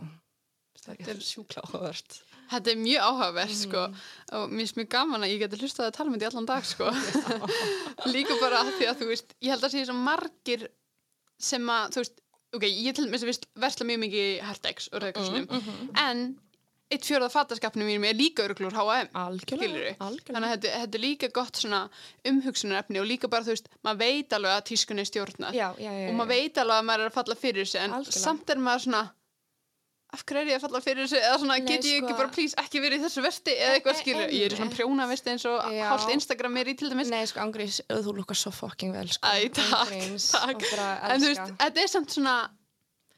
þetta 0.78 0.94
Þetta 1.00 1.10
er 1.16 1.20
sjúkla 1.24 1.62
áhugavert. 1.66 2.16
Þetta 2.50 2.70
er 2.70 2.78
mjög 2.78 3.02
áhugavert 3.08 3.56
sko. 3.58 3.82
Mhm. 3.88 3.98
og 4.38 4.50
mér 4.54 4.62
finnst 4.62 4.76
mjög 4.78 4.88
gaman 4.94 5.22
að 5.26 5.32
ég 5.34 5.38
geti 5.42 5.60
hlustað 5.60 5.86
að 5.90 5.96
tala 5.98 6.10
með 6.10 6.18
þetta 6.20 6.26
í 6.26 6.32
allan 6.32 6.48
dag 6.52 6.64
sko. 6.64 6.86
Líka 8.14 8.38
bara 8.40 8.60
af 8.62 8.70
því 8.78 8.88
að 8.90 8.98
þú 9.02 9.08
veist 9.10 9.34
ég 9.40 9.50
held 9.54 9.64
að 9.66 9.74
sé 9.74 9.84
svo 9.88 9.94
margir 9.98 10.68
sem 11.40 11.66
að 11.74 11.90
þú 11.96 12.02
veist, 12.04 12.20
ok, 12.54 12.64
ég 12.70 12.94
til 12.94 13.06
dæmis 13.08 13.24
veist 13.26 13.46
versla 13.58 13.86
mjög 13.88 14.00
mikið 14.06 14.26
í 14.30 14.40
Hertex 14.46 14.88
og 14.92 15.02
Rauðkarsunum 15.02 15.48
Mhm. 15.50 15.90
en 15.98 16.24
eitt 16.94 17.08
fjörða 17.08 17.30
fataskapnum 17.34 17.86
mínum 17.90 18.06
er 18.08 18.16
líka 18.18 18.44
öruglur 18.46 18.74
H&M 18.74 19.10
algjörlega, 19.14 19.96
algjörlega. 19.98 20.34
þannig 20.34 20.48
að 20.48 20.54
þetta, 20.54 20.78
þetta 20.84 20.98
er 21.00 21.04
líka 21.04 21.32
gott 21.34 21.60
umhugsunarefni 22.30 23.00
og 23.02 23.08
líka 23.10 23.28
bara 23.32 23.44
þú 23.46 23.54
veist 23.56 23.68
maður 23.84 24.00
veit 24.04 24.32
alveg 24.38 24.54
að 24.58 24.64
tískunni 24.70 25.04
er 25.04 25.10
stjórnað 25.10 25.58
já, 25.58 25.68
já, 25.78 25.90
já, 25.90 26.08
og 26.10 26.16
maður 26.20 26.32
veit 26.34 26.62
alveg 26.64 26.80
að 26.80 26.88
maður 26.90 27.04
er 27.06 27.12
að 27.12 27.18
falla 27.20 27.36
fyrir 27.44 27.66
þessu 27.66 27.82
en 27.84 27.98
Algjörlega. 27.98 28.24
samt 28.24 28.50
er 28.54 28.62
maður 28.68 28.84
svona 28.88 29.02
af 30.14 30.20
hverju 30.30 30.42
er 30.44 30.50
ég 30.52 30.58
að 30.60 30.62
falla 30.62 30.80
fyrir 30.84 31.08
þessu 31.08 31.18
eða 31.18 31.38
svona 31.42 31.54
Nei, 31.58 31.66
get 31.66 31.86
ég 31.88 31.96
sko- 31.98 32.06
ekki 32.06 32.16
bara 32.20 32.30
please 32.36 32.54
ekki 32.62 32.82
verið 32.84 33.00
í 33.00 33.04
þessu 33.08 33.22
vesti 33.24 33.54
eða 33.58 33.72
eitthvað 33.80 33.94
E- 33.94 33.96
e- 33.98 34.02
skilur 34.04 34.34
ég 34.38 34.44
er 34.46 34.54
svona 34.60 34.74
prjóna 34.76 35.06
vesti 35.10 35.32
eins 35.32 35.46
og 35.50 35.56
hálft 35.74 36.12
Instagram 36.14 36.58
er 36.60 36.70
í 36.70 36.74
til 36.78 36.90
dæmis 36.92 37.10
Nei, 37.10 37.24
sko, 37.26 37.40
Angrís, 37.42 37.80
þú 37.90 38.14
lukkar 38.20 38.38
svo 38.38 38.52
fucking 38.54 38.92
vel 38.94 39.08
sko. 39.10 39.26
Æ, 39.26 39.50
takk, 39.50 39.90
takk. 39.90 40.62
bara 40.70 40.86
en 41.10 41.24
þú 41.24 41.32
veist, 41.32 41.50
þetta 41.64 41.82
er 41.82 41.90
samt 41.96 42.14
svona 42.14 42.36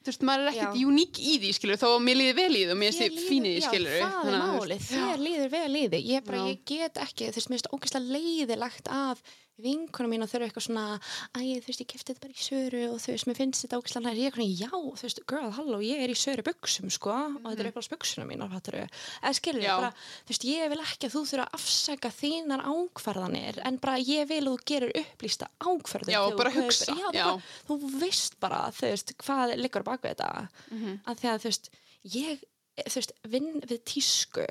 þú 0.07 0.12
veist, 0.12 0.24
maður 0.28 0.44
er 0.46 0.50
ekkert 0.52 0.76
Já. 0.78 0.86
uník 0.90 1.18
í 1.20 1.32
því 1.42 1.50
skilur 1.59 1.80
þó 1.82 1.86
að 1.92 2.04
mér 2.07 2.18
líði 2.20 2.34
vel 2.38 2.50
í 2.57 2.61
því 2.62 2.70
og 2.74 2.78
mér 2.82 2.94
líður- 2.96 3.24
fín 3.28 3.46
í 3.46 3.54
því 3.57 3.61
já, 3.61 3.66
skilur 3.68 3.96
það 3.96 4.30
er 4.30 4.38
málið, 4.46 4.84
þér 4.90 5.24
líður 5.26 5.50
vel 5.57 5.72
í 5.76 5.84
því 5.92 6.00
ég, 6.12 6.24
bara, 6.26 6.38
Já. 6.38 6.46
ég 6.52 6.61
get 6.70 7.02
ekki, 7.07 7.28
þú 7.32 7.40
veist, 7.40 7.50
mér 7.50 7.59
finnst 7.59 7.72
ógeðslega 7.74 8.14
leiðilegt 8.16 8.86
að 9.02 9.24
vinkunum 9.62 10.11
mín 10.12 10.22
og 10.24 10.28
þau 10.28 10.36
eru 10.38 10.46
eitthvað 10.48 10.64
svona 10.66 10.84
æ, 11.32 11.40
þú 11.62 11.68
veist, 11.70 11.80
ég 11.80 11.88
kefti 11.88 12.12
þetta 12.12 12.22
bara 12.26 12.34
í 12.36 12.42
söru 12.44 12.80
og 12.92 12.98
þú 13.00 13.12
veist, 13.14 13.26
mér 13.30 13.38
finnst 13.38 13.62
þetta 13.64 13.78
ógeðslega 13.80 14.04
næri, 14.07 14.20
ég 14.20 14.26
er 14.26 14.34
eitthvað, 14.36 14.61
já, 14.61 14.70
þú 15.00 15.07
veist, 15.07 15.20
girl, 15.32 15.50
halló 15.57 15.78
ég 15.86 16.02
er 16.04 16.12
í 16.12 16.16
söru 16.20 16.44
buksum, 16.46 16.90
sko, 16.92 17.14
og 17.16 17.46
þetta 17.46 17.62
er 17.64 17.70
eitthvað 17.70 17.88
buksuna 17.94 18.26
mínar, 18.28 18.50
fattur 18.52 18.76
eða 18.82 19.32
skilur. 19.38 19.62
Já. 19.64 19.76
bara, 19.80 19.90
þú 20.26 20.34
veist, 20.34 20.46
ég 20.50 20.68
vil 20.74 20.80
ekki 20.84 21.09
að 21.09 21.14
þú 21.16 21.22
þurfa 21.30 21.46
að 21.46 21.57
afsaka 21.61 22.12
þínar 22.20 22.66
ákvarðanir, 22.68 23.61
en 23.70 23.78
bara 23.82 23.96
ég 24.02 24.28
vil 24.28 24.42
að 24.44 24.50
þú 24.52 24.57
gerir 24.72 24.94
upplýsta 25.02 25.48
ákvarðan 25.64 26.12
Já, 26.16 26.20
bara 26.36 26.52
hugsa, 26.54 26.92
já, 26.92 27.09
já. 27.16 27.24
Bara, 27.24 27.42
þú 27.70 27.92
veist 28.00 28.38
bara, 28.42 28.61
þú 28.76 28.90
veist, 28.92 29.14
hvað 29.24 29.57
liggur 29.57 29.82
á 29.86 29.88
baku 29.88 30.09
þetta 30.12 30.30
Mhm. 30.70 31.00
að 31.07 31.20
því 31.20 31.28
að 31.32 31.40
þú 31.40 31.48
veist 31.50 31.70
ég, 32.12 32.40
þú 32.86 32.94
veist, 33.00 33.12
vinn 33.24 33.61
við 33.64 33.80
tísku 33.88 34.46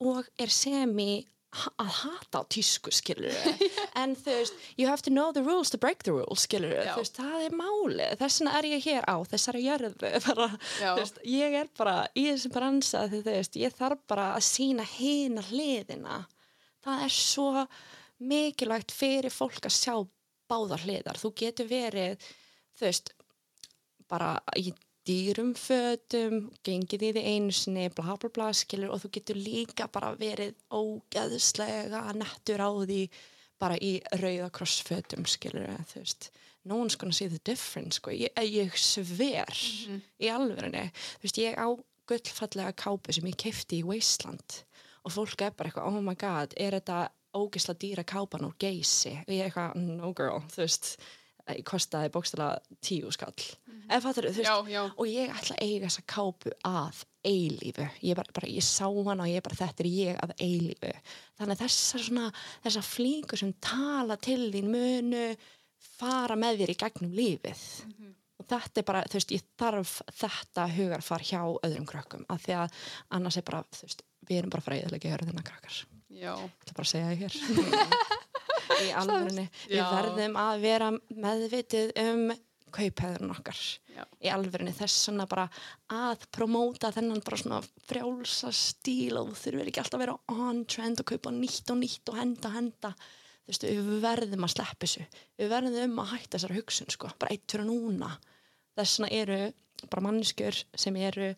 og 0.00 0.26
er 0.38 0.46
semi 0.50 1.26
að 1.48 1.90
hata 2.02 2.40
á 2.40 2.50
tísku, 2.52 2.92
skilur 2.92 3.32
en 4.00 4.12
þú 4.18 4.34
veist, 4.36 4.56
you 4.76 4.88
have 4.88 5.02
to 5.04 5.10
know 5.10 5.32
the 5.32 5.42
rules 5.42 5.70
to 5.72 5.78
break 5.80 6.04
the 6.04 6.12
rules, 6.12 6.44
skilur 6.44 6.74
þú 6.76 6.96
veist, 7.00 7.16
það 7.16 7.44
er 7.46 7.56
málið, 7.56 8.16
þess 8.20 8.40
vegna 8.42 8.56
er 8.58 8.68
ég 8.68 8.84
hér 8.84 9.06
á 9.08 9.16
þessari 9.30 9.62
jörðu, 9.64 10.10
bara 10.28 10.48
þú 10.58 10.94
veist, 11.00 11.22
ég 11.24 11.56
er 11.62 11.70
bara 11.78 11.96
í 12.12 12.26
þessum 12.28 12.54
bransa 12.58 13.06
þú 13.08 13.22
veist, 13.30 13.56
ég 13.60 13.78
þarf 13.78 14.02
bara 14.10 14.26
að 14.36 14.44
sína 14.48 14.84
hina 14.96 15.44
hliðina. 15.48 16.18
Það 16.84 17.06
er 17.06 17.14
svo 17.16 17.48
mikilvægt 18.28 18.92
fyrir 18.94 19.32
fólk 19.32 19.64
að 19.64 19.76
sjá 19.78 19.94
báðar 20.48 20.84
hliðar, 20.84 21.18
þú 21.20 21.32
getur 21.42 21.70
verið 21.70 22.28
þú 22.76 22.86
veist, 22.86 23.14
bara 24.08 24.36
í 24.56 24.68
dýrum 25.08 25.54
fötum, 25.56 26.50
gengið 26.66 27.06
í 27.08 27.12
því 27.16 27.24
einu 27.24 27.54
sinni, 27.56 27.88
bla 27.96 28.16
bla 28.20 28.30
bla 28.34 28.50
skilur 28.56 28.92
og 28.94 29.02
þú 29.02 29.12
getur 29.16 29.40
líka 29.40 29.88
bara 29.92 30.12
verið 30.20 30.54
ógeðslega 30.68 32.04
nettur 32.18 32.64
á 32.64 32.70
því 32.76 33.02
bara 33.58 33.78
í 33.82 33.96
rauðakrossfötum 34.20 35.26
skilur 35.28 35.70
þú 35.90 36.04
veist 36.04 36.30
no 36.68 36.78
one's 36.82 36.98
gonna 36.98 37.12
see 37.12 37.28
the 37.28 37.40
difference 37.44 37.98
sko. 37.98 38.12
ég, 38.12 38.32
ég 38.44 38.76
sver 38.76 39.52
í 40.20 40.30
alvörinu 40.30 40.88
þú 40.92 41.24
veist 41.24 41.40
ég 41.40 41.56
á 41.56 41.68
gullfallega 42.08 42.76
kápu 42.76 43.12
sem 43.14 43.28
ég 43.28 43.38
kefti 43.40 43.80
í 43.80 43.86
Wasteland 43.86 44.62
og 45.04 45.14
fólk 45.14 45.44
er 45.44 45.54
bara 45.56 45.70
eitthvað 45.70 45.88
oh 45.88 46.02
my 46.04 46.16
god, 46.18 46.54
er 46.56 46.76
þetta 46.78 47.08
ógeðslega 47.38 47.82
dýra 47.82 48.04
kápan 48.08 48.46
úr 48.48 48.56
geysi? 48.60 49.14
Og 49.24 49.32
ég 49.32 49.42
er 49.44 49.50
eitthvað 49.50 49.80
no 49.98 50.12
girl, 50.16 50.42
þú 50.52 50.64
veist 50.64 50.94
ég 51.56 51.64
kostaði 51.68 52.10
bókstala 52.14 52.48
tíu 52.84 53.10
skall. 53.14 53.34
Eða 53.88 54.02
fattur 54.04 54.26
þú 54.28 54.32
veist 54.36 54.44
Já, 54.44 54.56
já. 54.68 54.82
og 55.00 55.06
ég 55.08 55.30
ætla 55.32 55.54
að 55.56 55.62
eiga 55.64 55.86
þessa 55.88 56.02
kápu 56.12 56.50
að 56.68 56.98
eilífu. 57.28 57.86
Ég, 58.04 58.16
bara, 58.18 58.34
bara, 58.36 58.50
ég 58.52 58.64
sá 58.66 58.84
hana 58.84 59.24
og 59.24 59.30
ég 59.32 59.44
bara 59.46 59.56
þetta 59.56 59.84
er 59.84 59.88
ég 59.88 60.18
að 60.24 60.34
eilífu. 60.44 60.90
Þannig 61.40 61.54
að 61.56 61.62
þessar 61.64 62.04
svona 62.04 62.26
þessar 62.66 62.86
flíkur 62.90 63.40
sem 63.40 63.54
tala 63.64 64.18
til 64.20 64.50
þín 64.52 64.68
munu 64.74 65.24
fara 65.98 66.36
með 66.38 66.60
þér 66.62 66.74
í 66.74 66.78
gegnum 66.84 67.16
lífið. 67.16 67.64
Og 68.38 68.46
þetta 68.52 68.82
er 68.82 68.86
bara, 68.86 69.02
þú 69.08 69.18
veist, 69.18 69.32
ég 69.34 69.46
þarf 69.58 69.94
þetta 70.20 70.68
hugarfar 70.76 71.24
hjá 71.26 71.40
öðrum 71.64 71.88
krökkum 71.88 72.28
af 72.30 72.44
því 72.44 72.58
að 72.60 72.76
annars 73.16 73.40
er 73.40 73.46
bara, 73.48 73.64
þú 73.74 73.88
veist 73.88 74.04
við 74.28 74.42
erum 74.42 74.52
bara 74.52 74.66
fræðilega 74.68 75.08
að 75.08 75.14
höra 75.16 75.30
þennan 75.30 75.48
krakkar. 75.48 75.80
Já, 76.12 76.32
ég 76.36 76.54
ætla 76.60 76.76
bara 76.76 76.86
að 76.86 76.92
segja 76.92 77.08
það 77.08 77.20
hér 77.22 78.27
í 78.82 78.90
alvörunni. 79.00 79.46
Við 79.70 79.82
verðum 79.94 80.38
að 80.40 80.64
vera 80.64 80.90
meðvitið 80.94 81.92
um 82.04 82.24
kauphæðurinn 82.74 83.32
okkar 83.32 83.60
Já. 83.94 84.02
í 84.20 84.32
alvörunni. 84.32 84.74
Þess 84.76 85.04
svona 85.06 85.28
bara 85.30 85.46
að 85.92 86.26
promóta 86.34 86.90
þennan 86.94 87.22
bara 87.24 87.38
svona 87.40 87.60
frjálsa 87.88 88.52
stíl 88.54 89.16
og 89.20 89.30
þú 89.32 89.38
þurfir 89.44 89.70
ekki 89.70 89.82
alltaf 89.84 89.98
að 89.98 90.04
vera 90.04 90.18
on 90.48 90.64
trend 90.68 91.00
og 91.02 91.08
kaupa 91.12 91.32
nýtt 91.34 91.72
og 91.72 91.80
nýtt 91.80 92.12
og 92.12 92.20
henda 92.20 92.52
henda. 92.52 92.92
Þú 93.48 93.54
veist, 93.54 93.64
við 93.64 93.94
verðum 94.04 94.44
að 94.44 94.52
sleppa 94.52 94.84
þessu. 94.84 95.06
Við 95.40 95.54
verðum 95.54 96.02
að 96.02 96.12
hætta 96.12 96.36
þessar 96.36 96.58
hugsun 96.58 96.92
sko, 96.92 97.14
bara 97.16 97.32
eitt 97.32 97.48
fyrir 97.48 97.64
núna. 97.64 98.10
Þess 98.76 99.00
vegna 99.00 99.14
eru 99.22 99.40
bara 99.86 100.04
mannskjör 100.08 100.64
sem 100.76 100.96
eru 101.00 101.32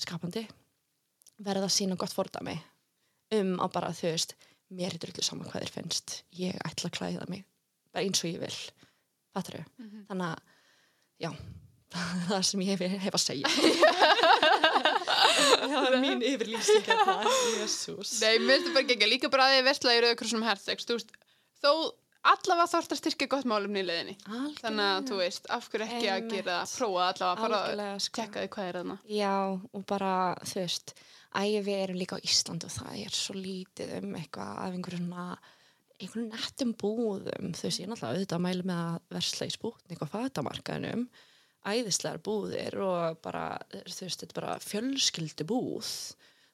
skapandi 0.00 0.46
verða 1.42 1.66
að 1.66 1.74
sína 1.74 1.98
gott 1.98 2.14
fordæmi 2.14 2.54
um 3.36 3.56
að 3.62 3.72
bara 3.74 3.92
þú 3.96 4.10
veist 4.12 4.34
mér 4.72 4.96
er 4.96 5.02
drullu 5.02 5.24
saman 5.24 5.50
hvað 5.50 5.66
þér 5.66 5.74
finnst. 5.76 6.18
Ég 6.38 6.58
ætla 6.66 6.90
að 6.90 6.96
klæða 6.98 7.28
mig 7.32 7.44
bara 7.92 8.04
eins 8.06 8.22
og 8.24 8.30
ég 8.30 8.40
vil. 8.42 8.60
Fattur 9.32 9.60
þau 9.60 9.66
þannig 10.10 10.28
að 10.28 10.38
já 11.22 11.30
það 11.92 12.22
það 12.30 12.46
sem 12.50 12.66
ég 12.66 12.82
hef, 12.82 13.00
hef 13.06 13.18
að 13.18 13.24
segja. 13.26 13.46
Það 15.62 15.86
er 15.88 15.96
mín 16.02 16.22
yfirlýsing 16.26 16.84
hérna. 16.86 17.14
Jésús 17.58 18.12
Nei, 18.20 18.38
mér 18.42 18.58
finnst 18.58 18.68
það 18.68 18.74
bara 18.76 18.94
ekki 18.94 19.08
líka 19.08 19.30
bara 19.32 19.48
að 19.48 19.54
þið 19.56 19.66
versla 19.68 19.94
í 19.94 20.00
þú 20.02 20.96
veist, 20.96 21.12
þó 21.62 21.70
allavega 22.32 22.68
þarf 22.70 22.92
að 22.92 23.00
styrkja 23.00 23.28
gott 23.30 23.48
málumni 23.50 23.82
í 23.82 23.86
leiðinni. 23.86 24.14
Þannig 24.60 24.84
að 24.88 25.08
þú 25.08 25.18
veist, 25.18 25.48
af 25.50 25.68
hverju 25.72 25.88
ekki 25.88 26.10
að 26.10 26.18
Einmitt. 26.18 26.34
gera 26.36 26.58
það, 26.60 26.74
prófa 26.78 27.06
allavega 27.08 27.46
bara 27.46 27.88
að 27.88 28.02
sko. 28.04 28.14
tjekka 28.20 28.44
því 28.44 28.52
hvað 28.56 28.68
er 28.68 28.78
þarna. 28.78 28.98
Já, 29.16 29.34
og 29.72 29.86
bara, 29.90 30.12
þú 30.46 30.60
veist, 30.60 30.94
ægi 31.38 31.60
við 31.66 31.80
erum 31.86 31.98
líka 32.00 32.18
á 32.20 32.24
Ísland 32.26 32.64
og 32.66 32.72
það 32.74 32.96
er 33.06 33.16
svo 33.16 33.34
lítið 33.38 33.92
um 34.02 34.14
eitthvað 34.18 34.50
af 34.66 34.72
einhverjum 34.76 35.06
svona, 35.08 35.36
einhverjum 36.02 36.30
nettum 36.32 36.72
búðum, 36.82 37.52
ég 37.80 37.86
er 37.86 37.92
náttúrulega 37.92 38.16
auðvitað 38.16 38.38
að 38.38 38.44
mæla 38.48 38.66
með 38.72 38.82
að 38.86 38.98
versla 39.16 39.48
í 39.48 39.54
spútnik 39.54 40.02
og 40.04 40.10
fatamarkaðinum, 40.12 41.06
æðislegar 41.72 42.20
búðir 42.26 42.76
og 42.82 43.20
bara, 43.22 43.44
þú 43.70 44.04
veist, 44.08 44.24
þetta 44.24 44.32
er 44.32 44.40
bara 44.40 44.56
fjölskyldu 44.64 45.46
búð, 45.46 45.92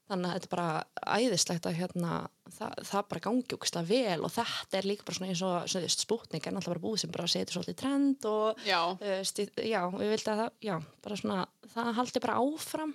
þannig 0.08 0.28
að 0.30 0.34
þetta 0.36 0.48
er 0.48 0.52
bara 0.52 1.18
æðislegt 1.18 1.66
að 1.68 1.78
hérna, 1.80 2.12
það, 2.58 2.78
það 2.90 3.08
bara 3.10 3.24
gangi 3.26 3.56
ógislega 3.58 3.88
vel 3.90 4.22
og 4.28 4.32
þetta 4.36 4.78
er 4.78 4.88
líka 4.88 5.04
bara 5.08 5.18
svona 5.18 5.32
eins 5.32 5.42
og, 5.44 5.56
spútnik 6.04 6.46
er 6.48 6.54
náttúrulega 6.56 6.76
bara 6.78 6.84
búð 6.86 7.00
sem 7.02 7.12
bara 7.12 7.28
setur 7.28 7.58
svolítið 7.58 7.80
trend 7.82 8.28
og 8.30 8.62
Já, 8.68 8.80
veist, 9.02 9.42
ég- 9.42 9.64
já, 9.68 9.82
við 9.96 10.12
vildum 10.14 10.32
að 10.36 10.40
það, 10.44 10.54
já, 10.70 10.76
bara 11.04 11.20
svona, 11.22 11.40
það 11.74 11.92
haldi 12.00 12.22
bara 12.24 12.38
áfram 12.44 12.94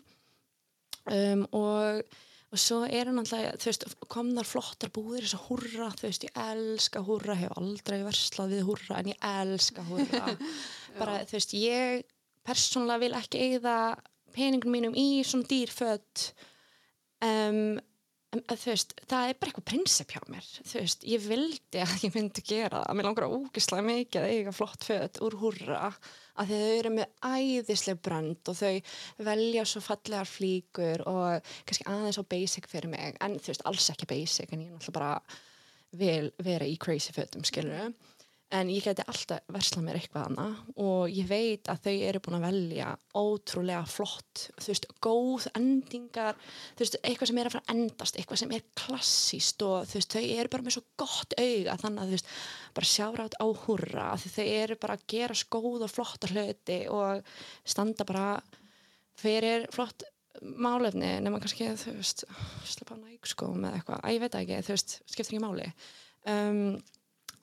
um, 1.11 1.43
og, 1.57 2.17
og 2.53 2.61
svo 2.61 2.83
eru 2.85 3.15
náttúrulega, 3.15 3.57
þú 3.61 3.69
veist, 3.71 3.85
komnar 4.13 4.47
flottar 4.47 4.93
búðir 4.93 5.27
þess 5.27 5.37
að 5.39 5.45
húrra, 5.49 5.91
þú 5.99 6.07
veist, 6.07 6.27
ég 6.27 6.41
elska 6.45 7.03
húrra, 7.07 7.37
hef 7.39 7.55
aldrei 7.59 7.99
verslað 8.05 8.57
við 8.57 8.65
húrra 8.69 8.99
en 9.01 9.13
ég 9.13 9.29
elska 9.33 9.85
húrra. 9.89 10.25
Bara, 10.99 11.21
þú 11.27 11.39
veist, 11.39 11.55
ég 11.57 12.03
persónulega 12.43 13.05
vil 13.05 13.15
ekki 13.17 13.45
eigða 13.47 13.77
peningum 14.33 14.73
mínum 14.73 14.95
í 14.97 15.23
svona 15.25 15.47
dýrföt 15.49 16.27
um, 17.23 17.79
þú 18.33 18.71
veist, 18.71 18.93
það 19.05 19.29
er 19.29 19.37
bara 19.37 19.51
eitthvað 19.51 19.67
prinsip 19.69 20.13
hjá 20.13 20.21
mér, 20.31 20.47
þú 20.65 20.79
veist, 20.79 21.05
ég 21.07 21.23
vildi 21.23 21.81
að 21.83 22.05
ég 22.07 22.15
myndi 22.15 22.43
gera 22.47 22.81
það, 22.81 22.97
mér 22.97 23.07
langar 23.09 23.29
ógislega 23.29 23.85
mikið 23.87 24.21
að 24.21 24.33
eiga 24.33 24.53
flott 24.55 24.87
föt 24.87 25.19
úr 25.25 25.37
húrra 25.41 25.81
að 26.41 26.53
þau 26.53 26.69
eru 26.79 26.91
með 26.97 27.29
æðisleg 27.29 28.01
brand 28.05 28.51
og 28.51 28.57
þau 28.57 29.25
velja 29.29 29.65
svo 29.69 29.83
fallegar 29.85 30.29
flíkur 30.29 31.03
og 31.09 31.53
kannski 31.67 31.87
aðeins 31.89 32.19
á 32.21 32.23
basic 32.35 32.69
fyrir 32.71 32.91
mig, 32.93 33.17
en 33.21 33.37
þú 33.39 33.53
veist, 33.53 33.65
alls 33.69 33.89
ekki 33.93 34.09
basic 34.09 34.53
en 34.53 34.65
ég 34.65 34.71
er 34.71 34.77
náttúrulega 34.77 34.99
bara 34.99 35.41
vil 35.93 36.31
vera 36.41 36.65
í 36.65 36.77
crazy 36.81 37.13
fötum, 37.13 37.45
skilur 37.45 37.91
en 38.53 38.69
ég 38.69 38.85
geti 38.85 39.03
alltaf 39.09 39.47
verslað 39.53 39.85
mér 39.87 39.97
eitthvað 39.97 40.27
hana 40.27 40.45
og 40.81 41.11
ég 41.11 41.25
veit 41.29 41.69
að 41.71 41.87
þau 41.87 41.93
eru 42.09 42.21
búin 42.23 42.37
að 42.37 42.45
velja 42.45 42.89
ótrúlega 43.17 43.83
flott 43.89 44.43
þú 44.59 44.69
veist, 44.69 44.87
góð 45.03 45.47
endingar 45.57 46.37
þú 46.43 46.83
veist, 46.83 46.99
eitthvað 47.01 47.31
sem 47.31 47.41
er 47.41 47.49
að 47.49 47.55
fara 47.55 47.65
að 47.65 47.75
endast 47.75 48.19
eitthvað 48.19 48.41
sem 48.43 48.55
er 48.57 48.65
klassíst 48.77 49.65
og 49.65 49.89
þú 49.89 49.99
veist, 49.99 50.17
þau 50.17 50.23
eru 50.37 50.53
bara 50.53 50.67
með 50.67 50.77
svo 50.77 50.85
gott 51.03 51.37
auga 51.39 51.77
þannig 51.83 52.03
að 52.03 52.11
þú 52.11 52.17
veist, 52.17 52.31
bara 52.77 52.91
sjára 52.93 53.27
át 53.27 53.37
á 53.41 53.47
húrra 53.65 54.07
því 54.21 54.33
þau 54.37 54.47
eru 54.47 54.79
bara 54.85 54.97
að 54.99 55.05
gera 55.15 55.39
skóð 55.43 55.87
og 55.87 55.93
flotta 55.93 56.31
hluti 56.33 56.79
og 56.93 57.35
standa 57.65 58.07
bara 58.09 58.27
fyrir 59.19 59.69
flott 59.73 60.05
málefni 60.41 61.17
nema 61.23 61.39
kannski, 61.41 61.69
þú 61.79 61.97
veist 61.99 62.25
slipa 62.67 62.97
á 62.97 63.01
næg 63.01 63.29
sko 63.29 63.51
með 63.53 63.77
eitthvað, 63.77 64.01
að 64.01 64.15
ég 64.15 64.23
veit 64.23 64.37
ekki 64.39 64.65
þú 64.65 64.75
veist, 64.75 64.97
skiptir 65.05 65.37
ekki 65.37 65.43
máli. 65.43 65.69
Um, 66.29 66.77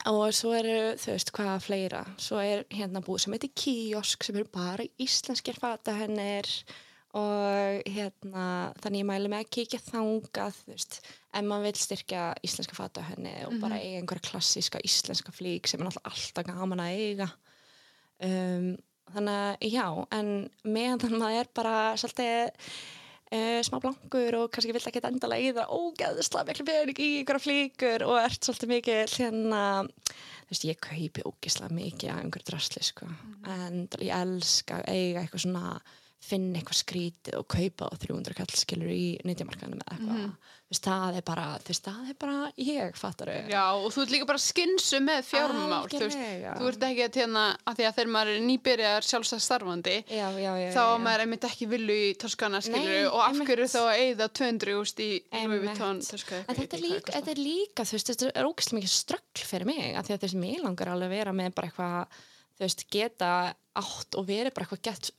og 0.08 0.30
svo 0.32 0.52
eru, 0.56 0.94
þú 1.00 1.14
veist, 1.14 1.32
hvaða 1.36 1.56
fleira. 1.62 2.04
Svo 2.20 2.40
er 2.40 2.62
hérna 2.72 3.02
búið 3.04 3.24
sem 3.24 3.34
heitir 3.36 3.52
kiosk 3.58 4.24
sem 4.24 4.38
eru 4.40 4.48
bara 4.52 4.86
íslenskir 5.02 5.58
fatahennir 5.60 6.48
og 7.18 7.88
hérna 7.90 8.44
þannig 8.80 9.02
ég 9.02 9.08
mæli 9.08 9.30
með 9.30 9.42
að 9.42 9.50
kíkja 9.56 9.80
þangað 9.82 10.60
þú 10.60 10.74
veist, 10.76 11.00
ef 11.34 11.46
maður 11.46 11.66
vil 11.66 11.80
styrkja 11.82 12.26
íslenska 12.46 12.78
fatahenni 12.78 13.32
og 13.48 13.56
bara 13.62 13.80
eiga 13.82 13.98
einhverja 13.98 14.28
klassíska 14.28 14.82
íslenska 14.86 15.34
flík 15.34 15.66
sem 15.68 15.82
er 15.82 15.90
alltaf 15.90 16.46
gaman 16.46 16.84
að 16.84 17.02
eiga. 17.02 17.28
Um, 18.22 18.70
þannig 19.10 19.42
að 19.42 19.68
já, 19.74 19.86
en 20.14 20.32
meðan 20.62 21.18
maður 21.18 21.42
er 21.42 21.52
bara 21.56 21.76
svolítið 21.98 22.70
Uh, 23.30 23.60
smá 23.62 23.76
blankur 23.78 24.34
og 24.40 24.48
kannski 24.50 24.72
vill 24.74 24.86
ekki 24.90 25.00
endalega 25.06 25.44
í 25.44 25.50
það 25.54 25.74
ógeðsla 25.76 26.40
miklu 26.48 26.64
pening 26.66 26.98
í 26.98 27.10
einhverja 27.20 27.44
flíkur 27.44 28.04
og 28.08 28.16
ert 28.18 28.42
svolítið 28.42 28.72
mikið 28.72 29.14
hérna, 29.20 29.60
þú 30.48 30.50
veist, 30.50 30.66
ég 30.66 30.80
kaupi 30.82 31.26
ógeðsla 31.28 31.68
mikið 31.70 32.10
af 32.10 32.24
einhverju 32.24 32.48
drasli, 32.50 32.82
sko. 32.88 33.06
En 33.54 33.84
ég 34.02 34.10
elska 34.16 34.80
að 34.80 34.90
eiga 34.96 35.22
eitthvað 35.22 35.44
svona 35.44 35.76
finna 36.20 36.60
eitthvað 36.60 36.76
skrítið 36.82 37.36
og 37.40 37.46
kaupa 37.48 37.86
á 37.88 37.94
300 37.96 38.34
kall 38.36 38.50
skilur 38.60 38.90
í 38.92 39.04
nýttjamarkaðinu 39.24 39.78
með 39.80 39.92
eitthvað. 39.94 40.24
Þú 40.70 40.74
veist, 40.76 40.84
það 40.86 41.16
er 41.18 41.24
bara, 41.26 41.44
þú 41.64 41.70
veist, 41.72 41.86
það 41.88 42.10
er 42.12 42.16
bara 42.20 42.34
ég, 42.62 42.98
fattar 43.00 43.30
þau. 43.32 43.48
Já, 43.50 43.62
og 43.80 43.86
þú 43.90 44.02
ert 44.04 44.12
líka 44.14 44.26
bara 44.28 44.42
skynsum 44.44 45.06
með 45.08 45.24
fjármál 45.26 45.70
þú, 45.90 46.02
veist, 46.04 46.18
Algjörlega. 46.20 46.52
þú 46.60 46.68
ert 46.70 46.84
ekki 46.90 47.06
að 47.06 47.14
tjena 47.16 47.44
að 47.64 47.80
því 47.80 47.86
að 47.88 47.96
þegar 47.96 48.12
maður 48.14 48.30
er 48.36 48.44
nýbyrjar 48.50 49.08
sjálfstæð 49.08 49.42
starfandi 49.48 49.96
já, 50.04 50.26
já, 50.36 50.52
já, 50.60 50.68
þá 50.70 50.78
já, 50.78 50.84
er 50.92 51.02
maður 51.08 51.24
einmitt 51.24 51.46
ekki 51.50 51.68
villu 51.72 51.96
í 51.96 52.12
töskana 52.22 52.60
skilur 52.62 53.08
og 53.10 53.18
af 53.24 53.32
einmitt. 53.32 53.50
hverju 53.50 53.68
þá 53.72 53.80
að 53.80 54.02
eyða 54.04 54.28
200 54.40 54.76
úst 54.84 55.02
í 55.02 55.10
En 55.40 55.56
þetta 56.54 56.76
er, 56.76 56.82
líka, 56.84 57.14
þetta? 57.16 57.30
er 57.34 57.40
líka, 57.40 57.84
þú 57.88 57.96
veist, 57.96 58.10
þetta 58.12 58.30
er 58.36 58.46
ógæslega 58.50 58.78
mikið 58.78 58.92
ströggl 58.94 59.46
fyrir 59.50 59.66
mig, 59.68 59.88
af 59.96 60.06
því 60.06 60.14
að 60.14 60.20
þú 60.20 60.28
veist, 60.28 60.40
mér 60.44 60.62
langar 60.68 60.92
alveg 60.92 61.08
að 61.10 61.16
vera 61.16 61.34
með 61.40 61.54
bara 61.56 61.70
eitthvað, 61.70 62.20
þú 62.60 62.64
veist, 62.66 62.84
geta 62.94 63.30
átt 63.80 64.18
og 64.20 64.26
verið 64.28 64.54
bara 64.54 64.66
eitthvað 64.68 64.84
gett 64.90 65.10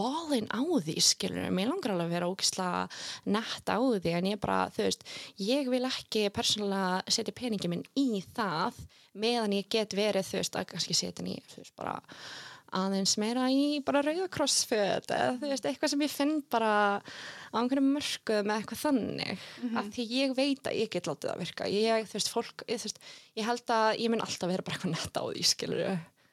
ballin 0.00 0.48
á 0.48 0.60
því, 0.64 0.96
skilur, 1.04 1.48
mér 1.54 1.70
langar 1.70 1.94
alveg 1.94 2.08
að 2.08 2.14
vera 2.16 2.30
ógæslega 2.32 2.84
nett 3.36 3.72
á 3.72 3.78
því, 3.78 4.14
en 4.16 4.30
ég 4.32 4.42
bara, 4.42 4.60
þú 4.74 4.86
veist, 4.88 5.08
ég 5.44 5.72
vil 5.72 5.84
ekki 5.88 6.28
persónulega 6.34 7.02
setja 7.12 7.36
peningi 7.36 7.72
minn 7.72 7.84
í 8.00 8.22
það, 8.32 8.80
meðan 9.20 9.58
ég 9.60 9.68
get 9.72 9.98
verið, 9.98 10.30
þú 10.30 10.40
veist, 10.40 10.56
að 10.56 10.70
kannski 10.72 10.96
setja 10.96 11.20
hann 11.20 11.34
í, 11.34 11.42
þú 11.52 11.60
veist, 11.62 11.76
bara 11.78 11.98
aðeins 12.76 13.16
meira 13.18 13.48
í 13.50 13.80
bara 13.82 14.02
rauðakrossföt 14.06 15.10
eða 15.10 15.32
þú 15.40 15.50
veist, 15.50 15.66
eitthvað 15.66 15.92
sem 15.92 16.04
ég 16.04 16.12
finn 16.12 16.36
bara 16.52 16.72
á 17.50 17.56
einhverjum 17.58 17.90
mörkuð 17.96 18.46
með 18.46 18.60
eitthvað 18.60 18.82
þannig. 18.84 19.48
Af 19.80 19.90
því 19.96 20.06
ég 20.14 20.36
veit 20.38 20.70
að 20.70 20.78
ég 20.78 20.92
get 20.94 21.10
látið 21.10 21.32
að 21.32 21.42
virka. 21.42 21.68
Ég, 21.70 22.06
þú 22.06 22.18
veist, 22.18 22.30
fólk, 22.30 22.64
ég, 22.68 22.78
þú 22.78 22.88
veist, 22.88 23.02
ég 23.40 23.50
held 23.50 23.74
að 23.74 23.90
ég 24.04 24.12
mun 24.12 24.24
alltaf 24.24 24.52
vera 24.52 24.66
bara 24.66 24.78
eitthvað 24.78 24.94
netta 24.94 25.24
á 25.24 25.26
því, 25.26 25.46
skilur 25.50 25.82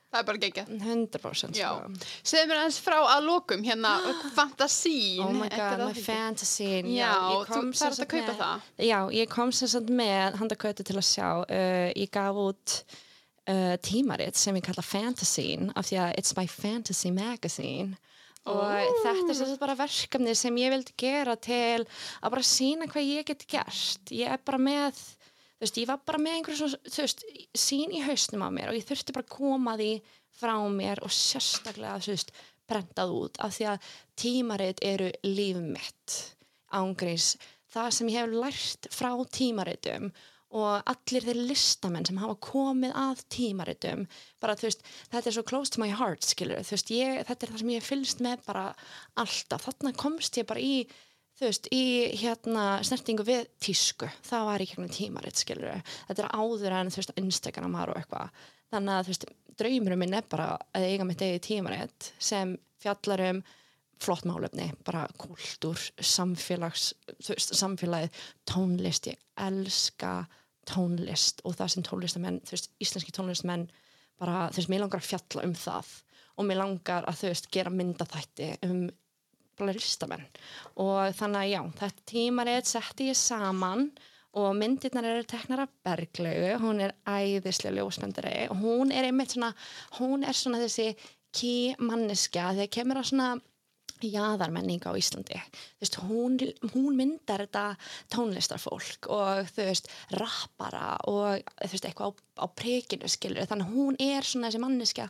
það 0.08 0.20
er 0.22 0.28
bara 0.30 0.42
geggjað. 0.44 0.70
100% 0.82 1.58
Já, 1.60 1.70
sko. 1.76 2.12
segðu 2.32 2.50
mér 2.52 2.62
aðeins 2.62 2.80
frá 2.84 2.98
að 3.16 3.26
lokum 3.28 3.66
hérna, 3.66 3.96
fantasín 4.38 5.24
Oh 5.26 5.34
my 5.36 5.50
god, 5.52 5.84
my 5.84 5.94
fantasy 6.06 6.70
Já, 6.96 7.12
ég 7.34 7.52
þú 7.52 7.64
sem 7.76 7.92
að 7.98 8.06
kaupa 8.06 8.32
með- 8.32 8.40
það. 8.42 8.70
Já, 8.88 9.00
ég 9.20 9.30
kom 9.34 9.52
sem 9.52 9.72
sagt 9.76 9.92
með 9.92 10.40
handakauti 10.42 10.88
til 10.88 10.98
að 11.02 11.08
sjá 11.12 11.28
uh, 11.44 11.90
ég 11.92 12.12
gaf 12.16 12.40
út 12.48 12.78
uh, 13.52 13.76
tímarit 13.84 14.36
sem 14.40 14.56
ég 14.60 14.66
kalla 14.68 14.84
Fantasín 14.86 15.72
af 15.76 15.90
því 15.90 16.00
að 16.06 16.14
it's 16.22 16.36
my 16.40 16.48
fantasy 16.48 17.12
magazine. 17.12 17.98
Og 18.48 18.64
þetta 19.04 19.34
er 19.44 19.58
bara 19.60 19.76
verkefni 19.76 20.32
sem 20.40 20.56
ég 20.62 20.72
vildi 20.72 20.94
gera 20.96 21.34
til 21.36 21.84
að 21.84 22.32
bara 22.32 22.46
sína 22.48 22.88
hvað 22.88 23.10
ég 23.10 23.26
get 23.28 23.44
gert. 23.52 24.08
Ég 24.16 24.32
er 24.38 24.40
bara 24.48 24.60
með 24.62 25.02
þú 25.58 25.66
veist, 25.66 25.82
ég 25.82 25.90
var 25.90 26.04
bara 26.06 26.22
með 26.22 26.38
einhverju 26.38 26.60
svona, 26.62 26.94
þú 26.94 27.04
veist, 27.04 27.26
sín 27.58 27.96
í 27.98 28.04
hausnum 28.06 28.46
á 28.46 28.50
mér 28.54 28.72
og 28.72 28.78
ég 28.78 28.88
þurfti 28.88 29.16
bara 29.16 29.26
að 29.26 29.36
koma 29.36 29.76
því 29.80 29.92
frá 30.38 30.56
mér 30.70 31.02
og 31.02 31.14
sérstaklega, 31.14 31.98
þú 32.06 32.14
veist, 32.14 32.34
brendað 32.68 33.14
út 33.16 33.38
af 33.44 33.54
því 33.56 33.68
að 33.72 33.92
tímarit 34.20 34.82
eru 34.86 35.12
líf 35.26 35.60
mitt 35.64 36.18
ángreins 36.76 37.36
það 37.72 37.94
sem 37.96 38.10
ég 38.12 38.26
hef 38.26 38.34
lært 38.44 38.90
frá 38.94 39.12
tímaritum 39.38 40.12
og 40.58 40.88
allir 40.88 41.26
þeir 41.28 41.40
listamenn 41.50 42.06
sem 42.08 42.20
hafa 42.22 42.38
komið 42.44 42.94
að 42.96 43.24
tímaritum 43.34 44.06
bara 44.44 44.56
þú 44.60 44.70
veist, 44.70 44.86
þetta 45.12 45.30
er 45.30 45.36
svo 45.36 45.46
close 45.48 45.74
to 45.74 45.84
my 45.84 45.90
heart 45.92 46.24
skilur, 46.24 46.64
þú 46.64 46.76
veist, 46.78 46.94
ég, 46.96 47.20
þetta 47.28 47.46
er 47.48 47.54
það 47.54 47.64
sem 47.64 47.74
ég 47.76 47.88
fylgst 47.88 48.24
með 48.24 48.46
bara 48.48 48.70
alltaf, 49.20 49.68
þarna 49.68 49.96
komst 50.00 50.40
ég 50.40 50.48
bara 50.48 50.64
í 50.64 50.88
þú 51.38 51.46
veist, 51.46 51.70
í 51.74 51.84
hérna 52.18 52.66
snertingu 52.86 53.26
við 53.28 53.50
tísku, 53.64 54.10
það 54.26 54.48
var 54.50 54.64
í 54.64 54.70
gegnum 54.70 54.94
tímarit 54.94 55.42
skilur, 55.42 55.84
þetta 56.08 56.26
er 56.26 56.32
áður 56.34 56.78
en 56.80 56.94
þú 56.94 57.02
veist, 57.02 57.14
Instagramar 57.22 57.94
og 57.94 58.00
eitthvað. 58.02 58.42
Þannig 58.74 58.94
að 58.96 59.06
þú 59.06 59.14
veist, 59.14 59.28
draumurum 59.58 60.04
minn 60.04 60.18
er 60.18 60.28
bara 60.30 60.50
að 60.76 60.88
eiga 60.90 61.08
mitt 61.08 61.24
eigið 61.24 61.46
tímarit 61.48 62.12
sem 62.18 62.58
fjallar 62.82 63.24
um 63.30 63.46
flott 64.02 64.28
málefni, 64.30 64.68
bara 64.86 65.08
kultúr, 65.18 65.82
samfélags, 65.98 66.92
þú 67.18 67.34
veist, 67.34 67.56
samfélagið, 67.58 68.20
tónlist, 68.50 69.10
ég 69.10 69.22
elska 69.48 70.28
tónlist 70.68 71.42
og 71.48 71.56
það 71.58 71.74
sem 71.74 71.86
tónlistamenn, 71.88 72.42
þú 72.46 72.58
veist, 72.58 72.70
íslenski 72.84 73.16
tónlistamenn 73.16 73.66
bara, 74.22 74.48
þú 74.52 74.62
veist, 74.62 74.72
mér 74.74 74.84
langar 74.84 75.02
að 75.02 75.10
fjalla 75.12 75.48
um 75.48 75.56
það. 75.58 75.96
Og 76.38 76.46
mér 76.46 76.60
langar 76.62 77.08
að, 77.10 77.22
þú 77.22 77.32
veist, 77.32 77.50
gera 77.54 77.74
myndaþætti 77.74 78.52
um 78.68 78.82
listamenn. 79.66 80.28
Og 80.78 81.16
þannig 81.18 81.42
að 81.42 81.52
já, 81.52 81.62
þetta 81.82 82.08
tímarið 82.12 82.62
setti 82.70 83.10
ég 83.10 83.18
saman 83.18 83.90
og 84.38 84.54
myndirnar 84.54 85.08
eru 85.10 85.26
teknar 85.26 85.64
af 85.66 85.74
Berglaugu, 85.86 86.58
hún 86.62 86.82
er 86.86 86.94
æðislega 87.10 87.80
ljósmyndari. 87.80 88.48
Og 88.54 88.62
hún 88.62 88.94
er 88.94 89.10
einmitt 89.10 89.34
svona, 89.34 89.54
hún 89.98 90.26
er 90.28 90.38
svona 90.38 90.62
þessi 90.62 90.92
key 91.34 91.74
manneskja 91.82 92.52
þegar 92.54 92.74
kemur 92.78 93.02
að 93.02 93.10
svona 93.12 93.30
jaðarmenning 94.04 94.84
á 94.86 94.94
Íslandi. 94.98 95.40
Veist, 95.82 95.98
hún, 96.06 96.38
hún 96.74 96.98
myndar 96.98 97.42
þetta 97.46 97.64
tónlistarfólk 98.14 99.10
og 99.14 99.50
þú 99.56 99.68
veist, 99.72 99.90
rappara 100.20 100.98
og 101.10 101.42
þú 101.64 101.72
veist, 101.74 101.88
eitthvað 101.90 102.14
á, 102.14 102.46
á 102.46 102.48
prekinu 102.54 103.10
skilur, 103.10 103.48
þannig 103.50 103.74
hún 103.74 103.98
er 103.98 104.28
svona 104.28 104.52
þessi 104.52 104.62
manneskja 104.62 105.08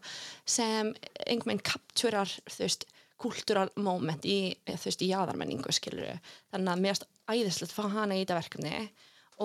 sem 0.48 0.94
einhvern 1.26 1.58
veginn 1.58 1.66
kapturar, 1.68 2.32
þú 2.48 2.64
veist, 2.64 2.88
kultúral 3.22 3.68
moment 3.82 4.26
í, 4.30 4.54
þú 4.68 4.90
veist, 4.90 5.04
í 5.04 5.12
jaðarmenningu 5.12 5.74
skilur, 5.74 6.20
þannig 6.54 6.74
að 6.74 6.82
mér 6.84 6.94
erst 6.94 7.08
æðislegt 7.28 7.72
að 7.72 7.78
fá 7.78 7.96
hana 7.96 8.18
í 8.18 8.24
þetta 8.24 8.38
verkefni. 8.42 8.82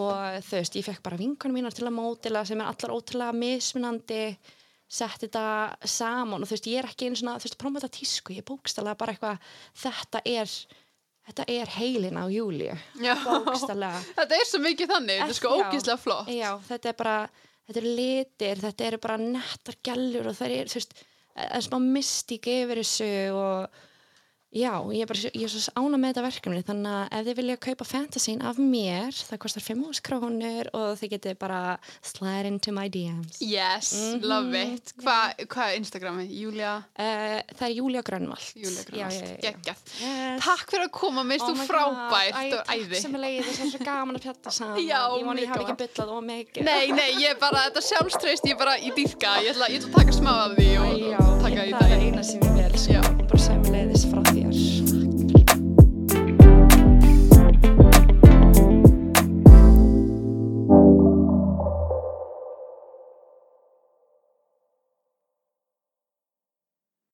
Og 0.01 0.43
þú 0.49 0.59
veist, 0.59 0.77
ég 0.78 0.86
fekk 0.89 1.03
bara 1.05 1.20
vinkonum 1.20 1.59
mínar 1.59 1.74
til 1.77 1.85
að 1.89 1.97
mótila 1.97 2.44
sem 2.49 2.61
er 2.61 2.70
allar 2.70 2.94
ótrúlega 2.94 3.36
mismunandi 3.36 4.23
sett 4.93 5.24
þetta 5.24 5.44
saman. 5.89 6.40
Og 6.44 6.49
þú 6.49 6.57
veist, 6.57 6.69
ég 6.73 6.81
er 6.81 6.89
ekki 6.89 7.09
einu 7.09 7.20
svona, 7.20 7.39
þú 7.40 7.49
veist, 7.49 7.59
prófum 7.61 7.81
þetta 7.81 7.93
tísku, 7.99 8.36
ég 8.36 8.44
er 8.44 8.49
bókstælega 8.49 9.01
bara 9.01 9.16
eitthvað, 9.16 9.53
þetta 9.85 10.23
er 10.32 10.57
þetta 11.28 11.47
er 11.55 11.70
heilin 11.77 12.19
á 12.19 12.27
Júliu 12.32 12.74
Já. 12.99 13.15
bókstælega 13.23 14.01
Þetta 14.19 14.39
er 14.39 14.49
svo 14.49 14.61
mikið 14.65 14.93
þannig, 14.97 15.20
þetta 15.23 15.35
er 15.35 15.39
sko 15.39 15.55
ógíslega 15.61 16.01
flott. 16.03 16.32
Já, 16.35 16.51
þetta 16.66 16.90
er 16.90 16.99
bara, 16.99 17.16
þetta 17.69 17.82
eru 17.82 17.93
litir, 18.01 18.62
þetta 18.65 18.89
eru 18.89 19.01
bara 19.05 19.19
nettar 19.23 19.78
gælur 19.86 20.32
og 20.32 20.39
það 20.40 20.57
er, 20.57 20.73
þú 20.73 20.81
veist, 20.81 20.97
það 21.36 21.56
er 21.59 21.66
smá 21.66 21.78
mystík 21.84 22.48
yfir 22.52 22.82
þessu 22.82 23.10
og 23.36 23.82
Já, 24.53 24.74
ég 24.93 25.01
er 25.01 25.09
bara 25.09 25.31
ég 25.33 25.45
er 25.47 25.49
svo 25.49 25.73
ána 25.81 25.97
með 25.97 26.11
þetta 26.12 26.23
verkefni 26.27 26.62
þannig 26.69 26.93
að 26.93 27.15
ef 27.16 27.24
þið 27.29 27.37
vilja 27.39 27.55
kaupa 27.65 27.85
fantasín 27.89 28.43
af 28.45 28.59
mér 28.61 29.09
það 29.16 29.39
kostar 29.41 29.65
5 29.65 30.01
krónur 30.05 30.69
og 30.77 30.91
þið 31.01 31.12
getið 31.15 31.39
bara 31.41 31.61
slide 32.05 32.51
into 32.51 32.73
my 32.77 32.85
DMs 32.93 33.39
Yes, 33.41 33.93
Mhm, 33.97 34.20
love 34.29 34.53
it. 34.61 34.93
Hvað 35.01 35.47
hva 35.49 35.69
er 35.73 35.79
Instagrami? 35.81 36.27
Júlia, 36.29 36.74
uh, 36.99 37.41
Það 37.57 37.65
er 37.69 37.74
Júlia 37.79 38.03
Grönvald 38.05 38.45
Júlia 38.61 38.85
Grönvald. 38.91 39.41
Geggjað. 39.41 39.81
Yes. 40.03 40.45
Takk 40.45 40.69
fyrir 40.70 40.85
að 40.85 40.93
koma, 41.01 41.24
minnst 41.24 41.49
Oh 41.49 41.55
þú 41.55 41.57
my 41.57 41.66
frábært. 41.66 42.37
Æ, 42.37 42.53
og 42.61 42.66
æði. 42.77 42.93
Takk 42.93 43.03
sem 43.07 43.15
er 43.16 43.24
leiðið, 43.24 43.49
það 43.49 43.65
er 43.65 43.73
svo 43.73 43.85
gaman 43.89 44.16
að 44.20 44.23
pjatta 44.27 44.51
saman 44.53 44.85
Já, 44.85 45.01
Ég 45.16 45.24
vona 45.24 45.41
ég 45.41 45.49
hafi 45.49 45.65
gaman. 45.65 45.73
ekki 45.73 45.81
byllað 45.87 46.12
og 46.19 46.23
mikið 46.29 46.69
Nei, 46.69 46.87
nei, 46.93 47.11
ég 47.24 47.41
bara, 47.41 47.65
þetta 47.70 47.87
sjálfstreyst, 47.89 48.45
ég 48.53 48.59
bara, 48.59 48.77
ég 48.77 48.93
dýrka, 49.01 49.39
ég 49.41 49.57
ætla, 49.57 49.73
að 49.73 49.91
taka 49.97 50.12
smá 50.12 50.33
af 50.45 50.57
því 50.61 50.69
og, 50.77 51.41
taka 51.41 51.57
ég- 51.57 51.73
í 51.73 51.73
það 51.73 53.11